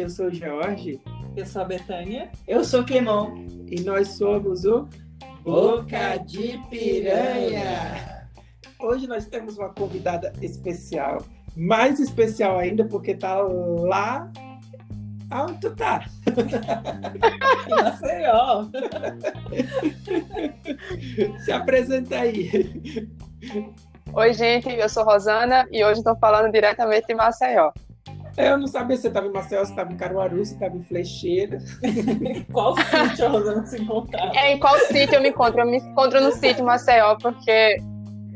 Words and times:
Eu 0.00 0.08
sou 0.08 0.26
o 0.26 0.34
Jorge. 0.34 1.00
Eu 1.36 1.44
sou 1.46 1.62
a 1.62 1.64
Betânia. 1.64 2.30
Eu 2.46 2.64
sou 2.64 2.80
o 2.80 2.86
Clemão. 2.86 3.34
E 3.68 3.80
nós 3.82 4.08
somos 4.08 4.64
o 4.64 4.88
Boca 5.42 6.16
de 6.18 6.58
Piranha. 6.70 8.28
Hoje 8.80 9.06
nós 9.06 9.26
temos 9.26 9.58
uma 9.58 9.70
convidada 9.70 10.32
especial. 10.40 11.24
Mais 11.56 12.00
especial 12.00 12.58
ainda 12.58 12.84
porque 12.84 13.14
tá 13.14 13.40
lá 13.40 14.30
Aonde 15.32 15.60
tu 15.60 15.74
tá? 15.74 16.04
em 17.66 17.70
Maceió. 17.70 18.66
Se 21.42 21.50
apresenta 21.50 22.16
aí. 22.20 23.08
Oi, 24.12 24.34
gente, 24.34 24.68
eu 24.68 24.88
sou 24.90 25.04
Rosana 25.04 25.66
e 25.72 25.82
hoje 25.82 26.00
estou 26.00 26.14
falando 26.16 26.52
diretamente 26.52 27.06
de 27.06 27.14
Maceió. 27.14 27.72
Eu 28.36 28.56
não 28.56 28.66
sabia 28.66 28.96
se 28.96 29.02
você 29.02 29.08
estava 29.08 29.26
em 29.26 29.32
Maceió, 29.32 29.64
se 29.64 29.70
estava 29.70 29.92
em 29.92 29.96
Caruaru, 29.96 30.44
se 30.44 30.54
estava 30.54 30.76
em 30.76 30.82
Flecheira. 30.82 31.58
qual 32.52 32.74
sítio 32.76 33.26
a 33.26 33.28
Rosana 33.28 33.66
se 33.66 33.80
encontrava? 33.80 34.32
É, 34.34 34.52
em 34.52 34.58
qual 34.58 34.78
sítio 34.78 35.16
eu 35.16 35.22
me 35.22 35.28
encontro? 35.28 35.60
Eu 35.60 35.66
me 35.66 35.78
encontro 35.78 36.20
no 36.20 36.32
sítio 36.32 36.64
Maceió, 36.64 37.16
porque 37.16 37.76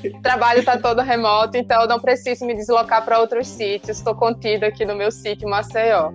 o 0.05 0.21
trabalho 0.21 0.61
está 0.61 0.79
todo 0.79 1.01
remoto, 1.01 1.57
então 1.57 1.83
eu 1.83 1.89
não 1.89 1.99
preciso 1.99 2.45
me 2.45 2.55
deslocar 2.55 3.05
para 3.05 3.21
outros 3.21 3.49
sítios. 3.49 3.99
Estou 3.99 4.15
contida 4.15 4.67
aqui 4.67 4.85
no 4.85 4.95
meu 4.95 5.11
sítio 5.11 5.49
Maceió. 5.49 6.13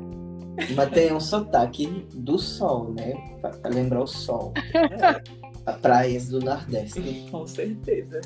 Mas 0.76 0.90
tem 0.92 1.12
um 1.14 1.20
sotaque 1.20 2.06
do 2.14 2.38
sol, 2.38 2.94
né? 2.94 3.14
Pra, 3.42 3.70
lembrar 3.70 4.02
o 4.02 4.08
sol. 4.08 4.54
A 5.66 5.74
praias 5.74 6.28
do 6.28 6.40
Nordeste. 6.40 7.28
Com 7.30 7.46
certeza. 7.46 8.20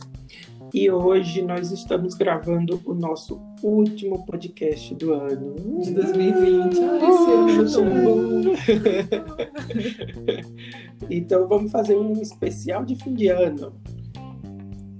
E 0.74 0.90
hoje 0.90 1.42
nós 1.42 1.72
estamos 1.72 2.14
gravando 2.14 2.82
o 2.86 2.94
nosso 2.94 3.42
último 3.62 4.26
podcast 4.26 4.96
do 4.96 5.14
ano. 5.14 5.56
De 5.82 5.92
2020. 5.94 6.80
Ai, 6.80 7.10
esse 7.10 7.32
ano 7.32 7.50
é 7.50 7.56
tão 7.72 7.90
bom. 8.04 8.42
então 11.10 11.48
vamos 11.48 11.72
fazer 11.72 11.98
um 11.98 12.12
especial 12.22 12.84
de 12.84 12.96
fim 12.96 13.14
de 13.14 13.28
ano. 13.28 13.74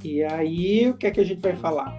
E 0.04 0.24
aí, 0.24 0.90
o 0.90 0.94
que 0.96 1.08
é 1.08 1.12
que 1.12 1.22
a 1.22 1.26
gente 1.26 1.42
vai 1.42 1.56
falar? 1.56 1.98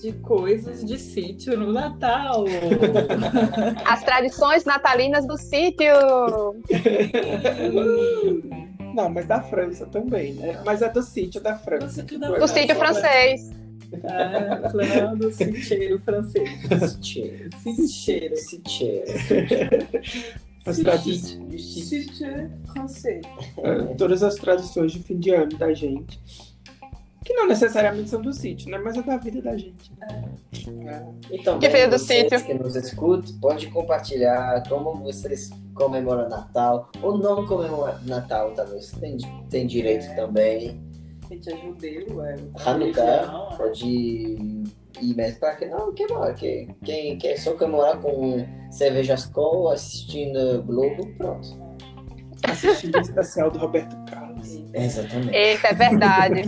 de 0.00 0.12
coisas 0.14 0.82
de 0.82 0.98
sítio 0.98 1.58
no 1.58 1.74
Natal. 1.74 2.46
As 3.84 4.02
tradições 4.02 4.64
natalinas 4.64 5.26
do 5.26 5.36
sítio. 5.36 5.92
Não, 8.94 9.08
mas 9.08 9.26
da 9.26 9.40
França 9.40 9.86
também, 9.86 10.34
né? 10.34 10.62
Mas 10.64 10.82
é 10.82 10.88
do 10.88 11.02
sítio 11.02 11.40
da 11.40 11.56
França. 11.56 11.86
Do 11.86 11.92
sítio, 11.92 12.18
da 12.18 12.38
do 12.38 12.48
sítio 12.48 12.76
francês. 12.76 13.50
É, 14.04 15.14
do 15.16 15.32
sítio 15.32 16.00
francês. 16.00 16.50
Sítio. 17.00 17.50
Sítio. 17.76 18.36
Sítio. 18.36 19.02
As 20.66 20.78
tradições. 20.78 21.88
Sítio 21.88 22.50
francês. 22.72 23.22
Todas 23.96 24.22
as 24.22 24.34
tradições 24.36 24.92
de 24.92 24.98
fim 25.00 25.18
de 25.18 25.30
ano 25.30 25.56
da 25.56 25.72
gente 25.72 26.20
que 27.30 27.34
não 27.34 27.46
necessariamente 27.46 28.10
são 28.10 28.20
do 28.20 28.32
sítio, 28.32 28.68
né? 28.70 28.78
Mas 28.78 28.96
é 28.96 29.02
da 29.02 29.16
vida 29.16 29.40
da 29.40 29.56
gente. 29.56 29.92
Né? 30.00 31.06
É. 31.30 31.36
Então, 31.36 31.60
que 31.60 31.68
veio 31.68 31.88
do 31.88 31.98
sítio. 31.98 32.44
que 32.44 32.54
nos 32.54 32.74
escutam, 32.74 33.38
pode 33.40 33.68
compartilhar 33.68 34.62
como 34.68 34.94
vocês 34.96 35.50
comemoram 35.80 36.28
Natal 36.28 36.90
ou 37.02 37.16
não 37.16 37.46
comemoram 37.46 37.98
Natal, 38.04 38.52
talvez. 38.52 38.90
Tem, 38.92 39.16
tem 39.48 39.66
direito 39.66 40.04
é. 40.04 40.14
também. 40.14 40.80
A 41.24 41.32
gente 41.32 41.52
é 41.52 41.56
judeu, 41.56 42.24
é. 42.24 42.36
Hanukkah, 42.64 43.50
é. 43.52 43.56
pode 43.56 43.86
ir 43.86 45.14
mesmo 45.16 45.40
para 45.40 45.56
que 45.56 45.66
não, 45.66 45.94
que. 45.94 46.06
Que, 46.36 46.68
quem 46.84 47.18
quer 47.18 47.38
só 47.38 47.54
comemorar 47.54 47.98
com 48.00 48.46
cerveja 48.70 49.14
Skol, 49.14 49.70
assistindo 49.70 50.62
Globo, 50.64 51.06
pronto. 51.16 51.48
Assistindo 52.42 52.96
o 52.96 53.00
especial 53.00 53.50
do 53.50 53.58
Roberto 53.58 53.96
Carlos. 54.10 54.60
Exatamente. 54.74 55.34
Eita, 55.34 55.68
é 55.68 55.74
verdade. 55.74 56.42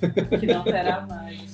que 0.40 0.46
não 0.46 0.64
terá 0.64 1.06
mais. 1.06 1.51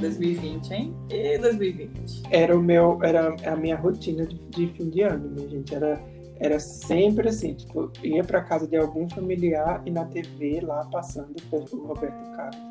2020, 0.00 0.70
hein? 0.72 0.96
E 1.10 1.38
2020. 1.38 2.22
Era 2.30 2.56
o 2.56 2.62
meu, 2.62 2.98
era 3.02 3.34
a 3.44 3.56
minha 3.56 3.76
rotina 3.76 4.26
de, 4.26 4.36
de 4.50 4.66
fim 4.68 4.90
de 4.90 5.02
ano, 5.02 5.30
minha 5.30 5.48
gente. 5.48 5.74
Era, 5.74 6.00
era 6.38 6.60
sempre 6.60 7.28
assim, 7.28 7.54
tipo, 7.54 7.90
ia 8.02 8.22
para 8.22 8.42
casa 8.42 8.66
de 8.66 8.76
algum 8.76 9.08
familiar 9.08 9.82
e 9.86 9.90
na 9.90 10.04
TV 10.04 10.60
lá 10.62 10.84
passando 10.90 11.34
pelo 11.50 11.86
Roberto 11.86 12.32
Carlos. 12.32 12.66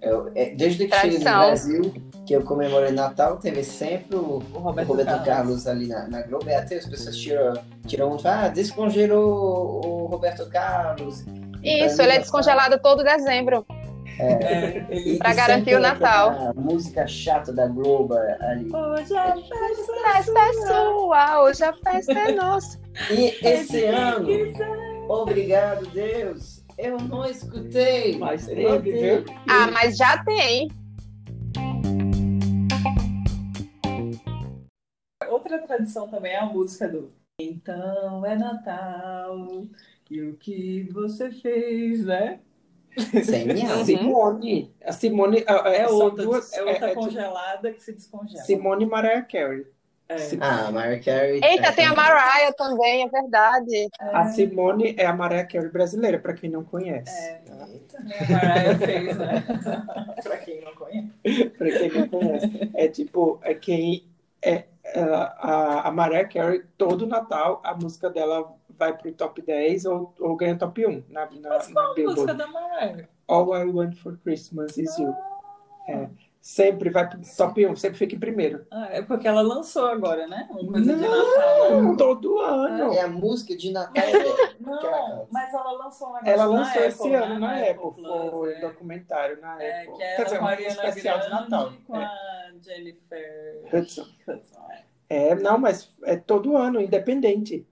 eu, 0.00 0.30
é, 0.34 0.54
desde 0.54 0.86
que 0.86 0.96
cheguei 0.96 1.18
no 1.18 1.24
Brasil, 1.24 1.94
que 2.26 2.34
eu 2.34 2.42
comemorei 2.42 2.92
Natal, 2.92 3.36
teve 3.36 3.62
sempre 3.62 4.16
o, 4.16 4.42
o 4.54 4.58
Roberto, 4.58 4.88
Roberto 4.88 5.24
Carlos. 5.24 5.26
Carlos. 5.26 5.66
ali 5.66 5.86
na, 5.86 6.08
na 6.08 6.22
Globo. 6.22 6.48
E 6.48 6.54
até 6.54 6.76
as 6.76 6.86
pessoas 6.86 7.16
tiram, 7.16 7.54
tiram 7.86 8.12
um, 8.12 8.18
ah, 8.24 8.48
descongelou 8.48 9.84
o 9.84 10.06
Roberto 10.06 10.48
Carlos. 10.48 11.24
Isso, 11.62 12.02
ele 12.02 12.12
é 12.12 12.18
descongelado 12.18 12.78
todo 12.78 13.02
dezembro. 13.02 13.64
É, 14.18 14.86
é 15.14 15.18
para 15.18 15.34
garantir 15.34 15.74
o 15.74 15.80
Natal. 15.80 16.50
A 16.50 16.54
música 16.54 17.06
chata 17.06 17.52
da 17.52 17.66
Globo 17.66 18.14
ali. 18.14 18.70
Hoje 18.72 19.16
a 19.16 19.34
festa 19.34 20.38
é 20.38 20.52
sua, 20.52 21.42
hoje 21.42 21.64
a 21.64 21.72
festa 21.72 22.12
é 22.12 22.32
nossa. 22.32 22.80
E 23.10 23.46
esse 23.46 23.84
ano, 23.86 24.28
obrigado 25.08 25.86
Deus, 25.86 26.64
eu 26.78 26.98
não 26.98 27.26
escutei. 27.26 28.16
Mas 28.18 28.46
teve, 28.46 28.92
viu? 28.92 29.24
Ah, 29.48 29.70
mas 29.72 29.96
já 29.96 30.22
tem. 30.24 30.70
Outra 35.28 35.58
tradição 35.58 36.08
também 36.08 36.32
é 36.32 36.38
a 36.38 36.46
música 36.46 36.88
do 36.88 37.12
Então 37.40 38.24
é 38.24 38.36
Natal 38.36 39.66
e 40.08 40.22
o 40.22 40.34
que 40.34 40.88
você 40.92 41.30
fez, 41.30 42.04
né? 42.04 42.38
Sem 43.24 43.46
minha. 43.46 43.84
Simone. 43.84 44.74
A 44.84 44.92
Simone 44.92 45.44
é 45.46 45.88
outra, 45.88 46.24
duas, 46.24 46.52
é 46.52 46.62
outra 46.62 46.88
é, 46.88 46.90
é, 46.90 46.94
congelada 46.94 47.72
que 47.72 47.82
se 47.82 47.92
descongela. 47.92 48.44
Simone 48.44 48.84
e 48.84 48.86
Mariah 48.86 49.22
Carey. 49.22 49.66
É. 50.08 50.16
Ah, 50.40 50.70
Mariah 50.70 51.02
Carey. 51.02 51.40
Eita, 51.42 51.68
é, 51.68 51.72
tem 51.72 51.86
a 51.86 51.94
Mariah 51.94 52.52
também, 52.52 53.02
é 53.02 53.08
verdade. 53.08 53.88
A 53.98 54.24
Simone 54.26 54.94
é 54.98 55.06
a 55.06 55.12
Mariah 55.12 55.46
Carey 55.46 55.70
brasileira, 55.70 56.18
para 56.18 56.34
quem 56.34 56.50
não 56.50 56.62
conhece. 56.62 57.10
É. 57.10 57.40
Eita, 57.72 57.98
a 57.98 58.32
Mariah 58.32 58.78
fez, 58.78 59.16
né? 59.16 59.44
para 60.22 60.36
quem 60.38 60.60
não 60.60 60.74
conhece. 60.74 61.50
para 61.58 61.70
quem 61.70 61.90
não 61.90 62.08
conhece. 62.08 62.70
É 62.74 62.88
tipo, 62.88 63.40
é 63.42 63.54
quem 63.54 64.04
é 64.42 64.64
a, 64.92 65.88
a 65.88 65.90
Mariah 65.90 66.28
Carey, 66.28 66.62
todo 66.76 67.06
Natal, 67.06 67.60
a 67.64 67.74
música 67.74 68.10
dela 68.10 68.54
vai 68.68 68.96
pro 68.96 69.12
top 69.12 69.40
10 69.40 69.84
ou, 69.86 70.14
ou 70.20 70.36
ganha 70.36 70.56
top 70.56 70.86
1 70.86 71.04
na, 71.08 71.30
na, 71.30 71.48
Mas 71.48 71.72
qual 71.72 71.94
na 71.94 72.02
a 72.02 72.04
música 72.04 72.34
da 72.34 72.46
Mariah? 72.46 73.08
All 73.26 73.54
I 73.54 73.64
Want 73.64 73.94
for 73.96 74.18
Christmas 74.18 74.76
is 74.76 74.96
You. 74.98 75.14
É. 75.88 76.08
Sempre 76.44 76.90
vai 76.90 77.08
pro 77.08 77.18
top 77.38 77.66
1, 77.66 77.74
sempre 77.76 77.96
fica 77.96 78.14
em 78.14 78.18
primeiro. 78.18 78.66
Ah, 78.70 78.88
é 78.90 79.00
porque 79.00 79.26
ela 79.26 79.40
lançou 79.40 79.86
agora, 79.86 80.26
né? 80.26 80.46
Uma 80.50 80.72
coisa 80.72 80.92
não, 80.92 81.00
de 81.00 81.08
Natal. 81.08 81.82
Né? 81.82 81.94
Todo 81.96 82.38
ano. 82.38 82.92
É 82.92 83.00
a 83.00 83.08
música 83.08 83.56
de 83.56 83.72
Natal. 83.72 84.04
não, 84.60 85.26
mas 85.32 85.54
ela 85.54 85.72
lançou 85.72 86.08
uma 86.08 86.20
Ela 86.22 86.44
lançou 86.44 86.82
esse 86.82 87.00
Apple, 87.00 87.14
ano 87.14 87.34
né? 87.36 87.40
na 87.40 87.70
Apple, 87.70 87.88
Apple 87.88 88.02
foi 88.30 88.52
é. 88.52 88.60
documentário 88.60 89.40
na 89.40 89.62
é, 89.62 89.84
Apple. 89.84 89.96
Que 89.96 90.02
é 90.02 90.16
Quer 90.16 90.24
dizer, 90.24 90.42
um 90.42 90.50
especial 90.50 91.18
Grande 91.18 91.34
de 91.34 91.50
Natal. 91.50 91.72
Com 91.86 91.96
é. 91.96 92.04
a 92.04 92.52
Jennifer 92.60 93.64
Hudson. 93.72 94.06
Hudson 94.28 94.66
é. 95.08 95.28
é, 95.28 95.34
não, 95.36 95.56
mas 95.56 95.90
é 96.02 96.14
todo 96.18 96.58
ano, 96.58 96.78
independente. 96.78 97.66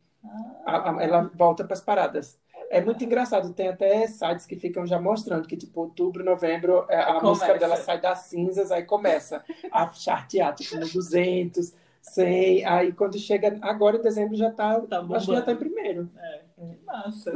Ah, 0.64 0.76
a, 0.76 0.96
a, 0.96 1.02
ela 1.02 1.30
volta 1.34 1.62
para 1.62 1.74
as 1.74 1.82
paradas. 1.82 2.40
É 2.72 2.80
muito 2.80 3.04
engraçado, 3.04 3.52
tem 3.52 3.68
até 3.68 4.06
sites 4.06 4.46
que 4.46 4.56
ficam 4.56 4.86
já 4.86 4.98
mostrando 4.98 5.46
que, 5.46 5.58
tipo, 5.58 5.78
outubro, 5.78 6.24
novembro, 6.24 6.86
é, 6.88 7.00
a 7.00 7.04
começa. 7.06 7.26
música 7.26 7.58
dela 7.58 7.76
sai 7.76 8.00
das 8.00 8.20
cinzas, 8.20 8.72
aí 8.72 8.82
começa 8.82 9.44
a 9.70 9.92
chartear, 9.92 10.54
tipo, 10.54 10.76
no 10.76 10.88
200, 10.88 11.74
100, 12.00 12.64
aí 12.64 12.92
quando 12.94 13.18
chega 13.18 13.58
agora 13.60 13.98
em 13.98 14.00
dezembro 14.00 14.34
já 14.34 14.50
tá, 14.50 14.80
tá 14.80 15.06
acho 15.12 15.26
que 15.26 15.34
já 15.34 15.42
tá 15.42 15.52
em 15.52 15.56
primeiro. 15.56 16.08
É, 16.16 16.40
que 16.54 16.84
massa. 16.86 17.34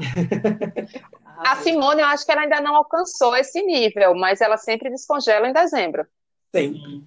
a 1.36 1.56
Simone, 1.56 2.00
eu 2.00 2.06
acho 2.06 2.24
que 2.24 2.32
ela 2.32 2.40
ainda 2.40 2.62
não 2.62 2.74
alcançou 2.74 3.36
esse 3.36 3.62
nível, 3.62 4.14
mas 4.14 4.40
ela 4.40 4.56
sempre 4.56 4.88
descongela 4.88 5.46
em 5.46 5.52
dezembro. 5.52 6.06
Sempre. 6.50 6.80
Sim. 6.80 7.06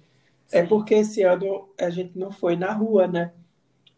É 0.52 0.62
porque 0.64 0.94
esse 0.94 1.24
ano 1.24 1.68
a 1.80 1.90
gente 1.90 2.16
não 2.16 2.30
foi 2.30 2.54
na 2.54 2.72
rua, 2.72 3.08
né? 3.08 3.32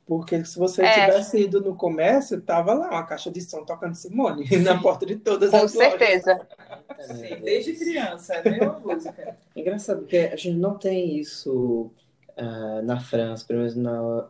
Porque 0.07 0.45
se 0.45 0.59
você 0.59 0.83
é. 0.83 1.07
tivesse 1.07 1.39
ido 1.39 1.61
no 1.61 1.77
comércio, 1.77 2.41
tava 2.41 2.75
lá 2.75 2.91
uma 2.91 3.05
caixa 3.05 3.31
de 3.31 3.41
som 3.41 3.65
tocando 3.65 3.95
Simone 3.95 4.45
na 4.59 4.81
porta 4.81 5.07
de 5.07 5.17
todas 5.17 5.51
Com 5.51 5.57
as 5.59 5.71
certeza. 5.71 6.33
lojas. 6.33 7.19
Sim, 7.19 7.37
desde 7.43 7.73
criança, 7.75 8.35
é 8.35 8.51
mesma 8.51 8.81
música. 8.81 9.37
É 9.55 9.61
engraçado 9.61 10.01
porque 10.01 10.19
a 10.19 10.37
gente 10.37 10.59
não 10.59 10.77
tem 10.77 11.19
isso 11.19 11.91
uh, 12.37 12.83
na 12.85 12.99
França, 12.99 13.45
pelo 13.47 13.61
menos 13.61 13.77
na, 13.77 14.29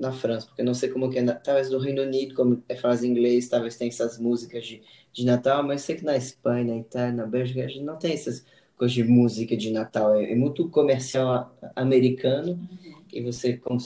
na 0.00 0.12
França, 0.12 0.46
porque 0.46 0.62
não 0.62 0.74
sei 0.74 0.88
como 0.88 1.10
que 1.10 1.18
é, 1.18 1.22
na, 1.22 1.34
talvez 1.34 1.70
no 1.70 1.78
Reino 1.78 2.02
Unido, 2.02 2.34
como 2.34 2.62
é 2.68 2.74
fala 2.74 3.06
inglês, 3.06 3.48
talvez 3.48 3.76
tenha 3.76 3.90
essas 3.90 4.18
músicas 4.18 4.64
de, 4.66 4.82
de 5.12 5.24
Natal, 5.26 5.62
mas 5.62 5.82
sei 5.82 5.96
que 5.96 6.04
na 6.04 6.16
Espanha, 6.16 6.74
na 6.74 6.80
Itália, 6.80 7.12
na 7.12 7.26
Bélgica, 7.26 7.64
a 7.64 7.68
gente 7.68 7.84
não 7.84 7.96
tem 7.96 8.14
essas 8.14 8.44
coisas 8.76 8.94
de 8.94 9.04
música 9.04 9.54
de 9.56 9.70
Natal. 9.70 10.14
É, 10.14 10.32
é 10.32 10.34
muito 10.34 10.68
comercial 10.70 11.54
americano, 11.76 12.52
uhum. 12.52 13.02
e 13.12 13.20
você 13.20 13.56
com 13.56 13.78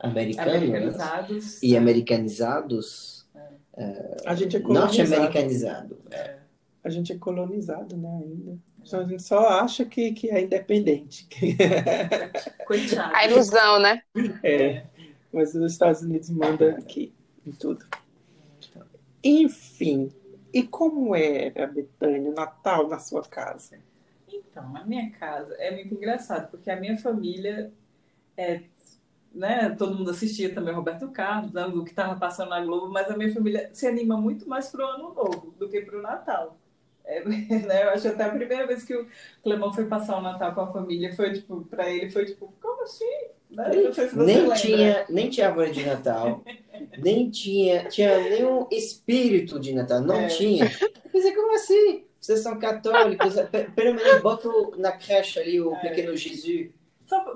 americanizados, 0.00 1.62
e 1.62 1.76
americanizados, 1.76 3.26
é. 3.76 4.16
a 4.26 4.34
gente 4.34 4.56
é 4.56 4.60
norte-americanizado. 4.60 5.98
É. 6.10 6.40
A 6.82 6.88
gente 6.88 7.12
é 7.12 7.18
colonizado, 7.18 7.94
né, 7.96 8.22
ainda. 8.24 8.58
A 8.92 9.04
gente 9.04 9.22
só 9.22 9.46
acha 9.48 9.84
que, 9.84 10.12
que 10.12 10.30
é 10.30 10.40
independente. 10.40 11.28
Coitado. 12.66 13.14
A 13.14 13.26
ilusão, 13.26 13.78
né? 13.78 14.02
É. 14.42 14.84
Mas 15.30 15.54
os 15.54 15.72
Estados 15.72 16.00
Unidos 16.00 16.30
manda 16.30 16.70
aqui 16.70 17.12
em 17.46 17.52
tudo. 17.52 17.84
Enfim, 19.22 20.10
e 20.52 20.62
como 20.62 21.14
era, 21.14 21.66
Betânia, 21.66 22.30
o 22.30 22.34
Natal 22.34 22.88
na 22.88 22.98
sua 22.98 23.22
casa? 23.22 23.78
Então, 24.26 24.74
a 24.74 24.84
minha 24.84 25.10
casa 25.10 25.54
é 25.58 25.70
muito 25.74 25.94
engraçado, 25.94 26.50
porque 26.50 26.70
a 26.70 26.80
minha 26.80 26.96
família 26.96 27.70
é, 28.36 28.62
né, 29.32 29.74
todo 29.78 29.94
mundo 29.94 30.10
assistia 30.10 30.52
também 30.52 30.74
Roberto 30.74 31.08
Carlos, 31.08 31.52
né, 31.52 31.64
o 31.66 31.84
que 31.84 31.90
estava 31.90 32.18
passando 32.18 32.50
na 32.50 32.60
Globo, 32.60 32.88
mas 32.88 33.10
a 33.10 33.16
minha 33.16 33.32
família 33.32 33.70
se 33.72 33.86
anima 33.86 34.16
muito 34.16 34.48
mais 34.48 34.68
para 34.68 34.84
o 34.84 34.88
Ano 34.88 35.14
Novo 35.14 35.54
do 35.58 35.68
que 35.68 35.80
para 35.80 35.98
o 35.98 36.02
Natal. 36.02 36.58
É, 37.04 37.24
né, 37.24 37.84
eu 37.84 37.90
acho 37.90 38.08
até 38.08 38.24
a 38.24 38.30
primeira 38.30 38.66
vez 38.66 38.84
que 38.84 38.94
o 38.94 39.06
Clemão 39.42 39.72
foi 39.72 39.86
passar 39.86 40.18
o 40.18 40.22
Natal 40.22 40.54
com 40.54 40.60
a 40.62 40.72
família, 40.72 41.14
foi 41.14 41.32
tipo, 41.32 41.62
para 41.64 41.90
ele 41.90 42.10
foi 42.10 42.24
tipo, 42.24 42.52
como 42.60 42.82
assim? 42.82 43.04
Né? 43.50 43.92
Sei 43.92 44.08
se 44.08 44.16
nem 44.16 44.48
tinha 44.52 45.06
nem 45.08 45.28
tinha 45.28 45.48
árvore 45.48 45.72
de 45.72 45.84
Natal, 45.84 46.44
nem 46.98 47.28
tinha 47.30 47.88
tinha 47.88 48.16
nenhum 48.16 48.66
espírito 48.70 49.58
de 49.58 49.74
Natal, 49.74 50.00
não 50.00 50.14
é. 50.14 50.28
tinha. 50.28 50.70
Pensei, 51.10 51.34
como 51.34 51.54
assim? 51.54 52.04
Vocês 52.20 52.40
são 52.40 52.58
católicos, 52.58 53.34
pelo 53.74 53.94
menos 53.94 54.20
bota 54.20 54.48
na 54.76 54.92
creche 54.92 55.40
ali 55.40 55.60
o 55.60 55.74
é. 55.74 55.80
pequeno 55.80 56.16
Jesus. 56.16 56.70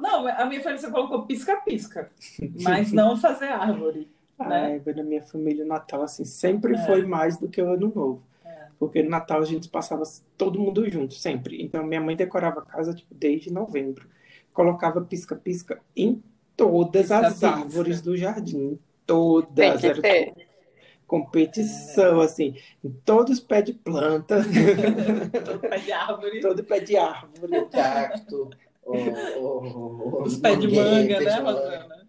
Não, 0.01 0.27
a 0.27 0.45
minha 0.47 0.63
família 0.63 0.91
colocou 0.91 1.27
pisca-pisca, 1.27 2.09
mas 2.63 2.93
não 2.93 3.17
fazer 3.17 3.47
árvore. 3.47 4.09
Né? 4.39 4.83
na 4.97 5.03
minha 5.05 5.23
família, 5.23 5.65
o 5.65 5.69
Natal 5.69 6.03
assim, 6.03 6.25
sempre 6.25 6.75
é. 6.75 6.87
foi 6.87 7.07
mais 7.07 7.37
do 7.37 7.49
que 7.49 7.63
o 7.63 7.73
Ano 7.73 7.93
Novo. 7.95 8.23
É. 8.45 8.67
Porque 8.79 9.03
no 9.03 9.11
Natal 9.11 9.41
a 9.41 9.45
gente 9.45 9.69
passava 9.69 10.03
todo 10.37 10.59
mundo 10.59 10.89
junto, 10.91 11.15
sempre. 11.15 11.63
Então 11.63 11.85
minha 11.85 12.01
mãe 12.01 12.17
decorava 12.17 12.61
a 12.61 12.65
casa 12.65 12.93
tipo, 12.93 13.15
desde 13.15 13.53
novembro. 13.53 14.09
Colocava 14.53 15.01
pisca-pisca 15.01 15.81
em 15.97 16.23
todas 16.57 17.09
pisca 17.09 17.27
as 17.27 17.45
árvores 17.45 18.01
do 18.01 18.17
jardim. 18.17 18.79
Todas. 19.07 19.85
Era, 19.85 19.95
tipo, 19.95 20.41
competição, 21.07 22.21
é. 22.21 22.25
assim, 22.25 22.57
em 22.83 22.91
todos 23.05 23.39
os 23.39 23.41
pés 23.41 23.65
de 23.65 23.73
planta. 23.73 24.43
todo 25.45 25.61
pé 25.61 25.79
de 25.79 25.93
árvore. 25.93 26.41
todo 26.41 26.65
pé 26.65 26.81
de 26.81 26.97
árvore. 26.97 27.67
Cacto. 27.71 28.51
Os 28.87 30.37
pés 30.37 30.61
de 30.61 30.69
manga, 30.69 31.21
né, 31.21 31.39
Rosana? 31.39 32.05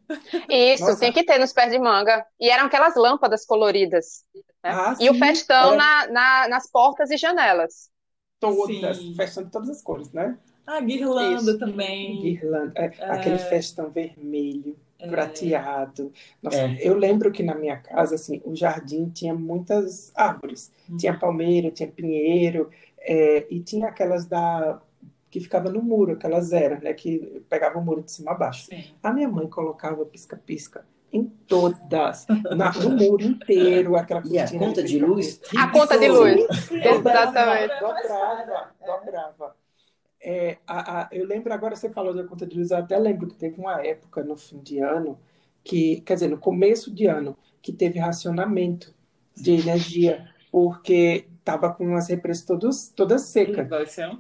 Isso, 0.50 0.84
Nossa. 0.84 1.00
tem 1.00 1.12
que 1.12 1.24
ter 1.24 1.40
nos 1.40 1.54
pés 1.54 1.72
de 1.72 1.80
manga. 1.80 2.26
E 2.40 2.50
eram 2.50 2.66
aquelas 2.66 2.96
lâmpadas 2.96 3.46
coloridas. 3.46 4.24
Né? 4.36 4.42
Ah, 4.64 4.96
e 5.00 5.04
sim. 5.04 5.10
o 5.10 5.16
festão 5.16 5.74
é. 5.74 5.78
na, 5.78 6.08
na, 6.08 6.48
nas 6.48 6.70
portas 6.70 7.12
e 7.12 7.18
janelas. 7.18 7.90
Todas, 8.40 8.98
sim. 8.98 9.16
festão 9.16 9.44
de 9.44 9.52
todas 9.52 9.70
as 9.70 9.82
cores, 9.82 10.12
né? 10.12 10.38
Ah, 10.68 10.82
guirlanda 10.82 11.52
Isso. 11.52 11.60
também. 11.60 12.22
Guirlanda, 12.22 12.74
é, 12.76 12.92
é. 12.98 13.12
aquele 13.12 13.38
festão 13.38 13.90
vermelho, 13.90 14.76
é. 15.00 15.08
prateado. 15.08 16.12
Nossa, 16.42 16.58
é. 16.58 16.78
eu 16.82 16.96
lembro 16.96 17.32
que 17.32 17.44
na 17.44 17.56
minha 17.56 17.78
casa, 17.78 18.16
assim, 18.16 18.42
o 18.44 18.56
jardim 18.56 19.10
tinha 19.10 19.34
muitas 19.34 20.12
árvores. 20.16 20.72
Hum. 20.90 20.98
Tinha 20.98 21.18
palmeira, 21.18 21.72
tinha 21.72 21.90
pinheiro, 21.90 22.70
é, 23.00 23.46
e 23.50 23.60
tinha 23.60 23.88
aquelas 23.88 24.26
da 24.26 24.82
que 25.36 25.42
ficava 25.42 25.70
no 25.70 25.82
muro, 25.82 26.14
aquelas 26.14 26.54
eras, 26.54 26.82
né? 26.82 26.94
Que 26.94 27.44
pegava 27.50 27.78
o 27.78 27.84
muro 27.84 28.02
de 28.02 28.10
cima 28.10 28.32
a 28.32 28.36
baixo. 28.36 28.68
Sim. 28.68 28.86
A 29.04 29.12
minha 29.12 29.28
mãe 29.28 29.50
colocava 29.50 30.06
pisca-pisca 30.06 30.86
em 31.12 31.26
todas, 31.26 32.26
na, 32.56 32.72
no 32.72 32.92
muro 32.92 33.22
inteiro, 33.22 33.98
aquela 33.98 34.24
E 34.26 34.40
a 34.40 34.50
conta 34.50 34.82
de 34.82 34.98
luz? 34.98 35.42
A 35.58 35.68
conta 35.68 36.00
de 36.00 36.08
luz, 36.08 36.72
exatamente. 36.72 37.80
Dobrava, 37.82 38.72
dobrava. 38.80 39.56
É, 40.22 40.58
a, 40.66 41.02
a, 41.02 41.10
eu 41.12 41.26
lembro 41.28 41.54
agora, 41.54 41.76
você 41.76 41.90
falou 41.90 42.14
da 42.14 42.24
conta 42.24 42.48
de 42.48 42.58
luz, 42.58 42.72
eu 42.72 42.78
até 42.78 42.98
lembro 42.98 43.28
que 43.28 43.36
teve 43.36 43.60
uma 43.60 43.86
época 43.86 44.24
no 44.24 44.38
fim 44.38 44.60
de 44.60 44.80
ano, 44.80 45.20
que, 45.66 46.00
quer 46.00 46.14
dizer, 46.14 46.30
no 46.30 46.38
começo 46.38 46.90
de 46.94 47.08
ano, 47.08 47.38
que 47.62 47.74
teve 47.74 48.00
racionamento 48.00 48.96
de 49.36 49.52
energia, 49.52 50.30
porque 50.50 51.28
tava 51.46 51.72
com 51.72 51.96
as 51.96 52.10
represas 52.10 52.44
todas, 52.44 52.90
todas 52.90 53.22
secas. 53.22 53.70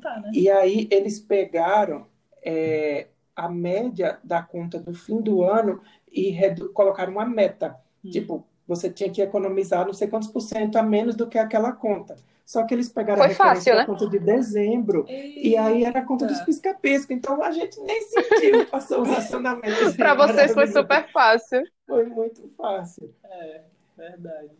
Tá, 0.01 0.19
né? 0.19 0.31
E 0.31 0.49
aí 0.49 0.87
eles 0.91 1.19
pegaram 1.19 2.05
é, 2.45 3.07
a 3.35 3.49
média 3.49 4.19
da 4.23 4.43
conta 4.43 4.79
do 4.79 4.93
fim 4.93 5.19
do 5.19 5.43
ano 5.43 5.81
e 6.09 6.37
colocaram 6.73 7.11
uma 7.11 7.25
meta. 7.25 7.75
Hum. 8.05 8.11
Tipo, 8.11 8.47
você 8.67 8.89
tinha 8.91 9.09
que 9.09 9.21
economizar 9.21 9.85
não 9.85 9.93
sei 9.93 10.07
quantos 10.07 10.29
por 10.29 10.41
cento 10.41 10.77
a 10.77 10.83
menos 10.83 11.15
do 11.15 11.27
que 11.27 11.39
aquela 11.39 11.71
conta. 11.71 12.15
Só 12.45 12.63
que 12.63 12.75
eles 12.75 12.87
pegaram 12.87 13.17
Foi 13.17 13.25
a 13.25 13.29
referência 13.29 13.73
fácil, 13.73 13.75
né? 13.75 13.85
conta 13.87 14.07
de 14.07 14.19
dezembro 14.19 15.03
Eita. 15.07 15.39
e 15.39 15.57
aí 15.57 15.83
era 15.83 15.99
a 15.99 16.05
conta 16.05 16.27
dos 16.27 16.39
pisca-pisca. 16.41 17.11
Então 17.11 17.41
a 17.41 17.49
gente 17.49 17.81
nem 17.81 17.99
sentiu, 18.03 18.65
passou 18.69 18.99
o 18.99 19.03
racionamento. 19.03 19.95
Para 19.97 20.13
vocês 20.13 20.53
foi 20.53 20.67
super 20.67 21.11
fácil. 21.11 21.63
Foi 21.87 22.05
muito 22.05 22.47
fácil. 22.55 23.11
É, 23.23 23.61
verdade. 23.97 24.51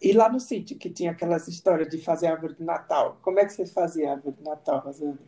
E 0.00 0.12
lá 0.12 0.28
no 0.28 0.38
sítio, 0.38 0.78
que 0.78 0.88
tinha 0.88 1.10
aquelas 1.10 1.48
histórias 1.48 1.88
de 1.88 1.98
fazer 1.98 2.28
árvore 2.28 2.54
de 2.54 2.62
Natal. 2.62 3.18
Como 3.20 3.40
é 3.40 3.44
que 3.44 3.52
você 3.52 3.66
fazia 3.66 4.12
árvore 4.12 4.36
de 4.36 4.44
Natal, 4.44 4.78
Rosana? 4.78 5.18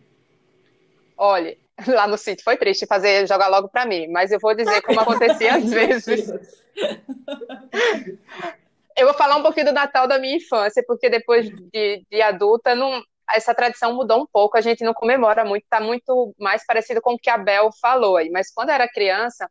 Olha, 1.17 1.57
lá 1.89 2.07
no 2.07 2.17
sítio 2.17 2.45
foi 2.45 2.57
triste 2.57 2.87
fazer 2.87 3.27
jogar 3.27 3.49
logo 3.49 3.69
para 3.69 3.85
mim, 3.85 4.07
mas 4.09 4.31
eu 4.31 4.39
vou 4.41 4.55
dizer 4.55 4.81
como 4.83 5.01
acontecia 5.01 5.57
às 5.57 5.69
vezes. 5.69 6.33
eu 8.97 9.07
vou 9.07 9.15
falar 9.15 9.37
um 9.37 9.43
pouquinho 9.43 9.67
do 9.67 9.73
Natal 9.73 10.07
da 10.07 10.19
minha 10.19 10.37
infância, 10.37 10.85
porque 10.87 11.11
depois 11.11 11.50
de, 11.50 12.05
de 12.11 12.23
adulta, 12.23 12.75
não, 12.75 13.03
essa 13.33 13.55
tradição 13.55 13.95
mudou 13.95 14.23
um 14.23 14.27
pouco, 14.27 14.57
a 14.57 14.61
gente 14.61 14.85
não 14.85 14.95
comemora 14.95 15.45
muito, 15.45 15.65
está 15.65 15.81
muito 15.81 16.35
mais 16.39 16.65
parecido 16.65 17.00
com 17.00 17.15
o 17.15 17.19
que 17.19 17.31
a 17.31 17.39
Bel 17.39 17.71
falou 17.81 18.17
aí. 18.17 18.31
Mas 18.31 18.53
quando 18.53 18.69
eu 18.69 18.75
era 18.77 18.89
criança, 18.89 19.50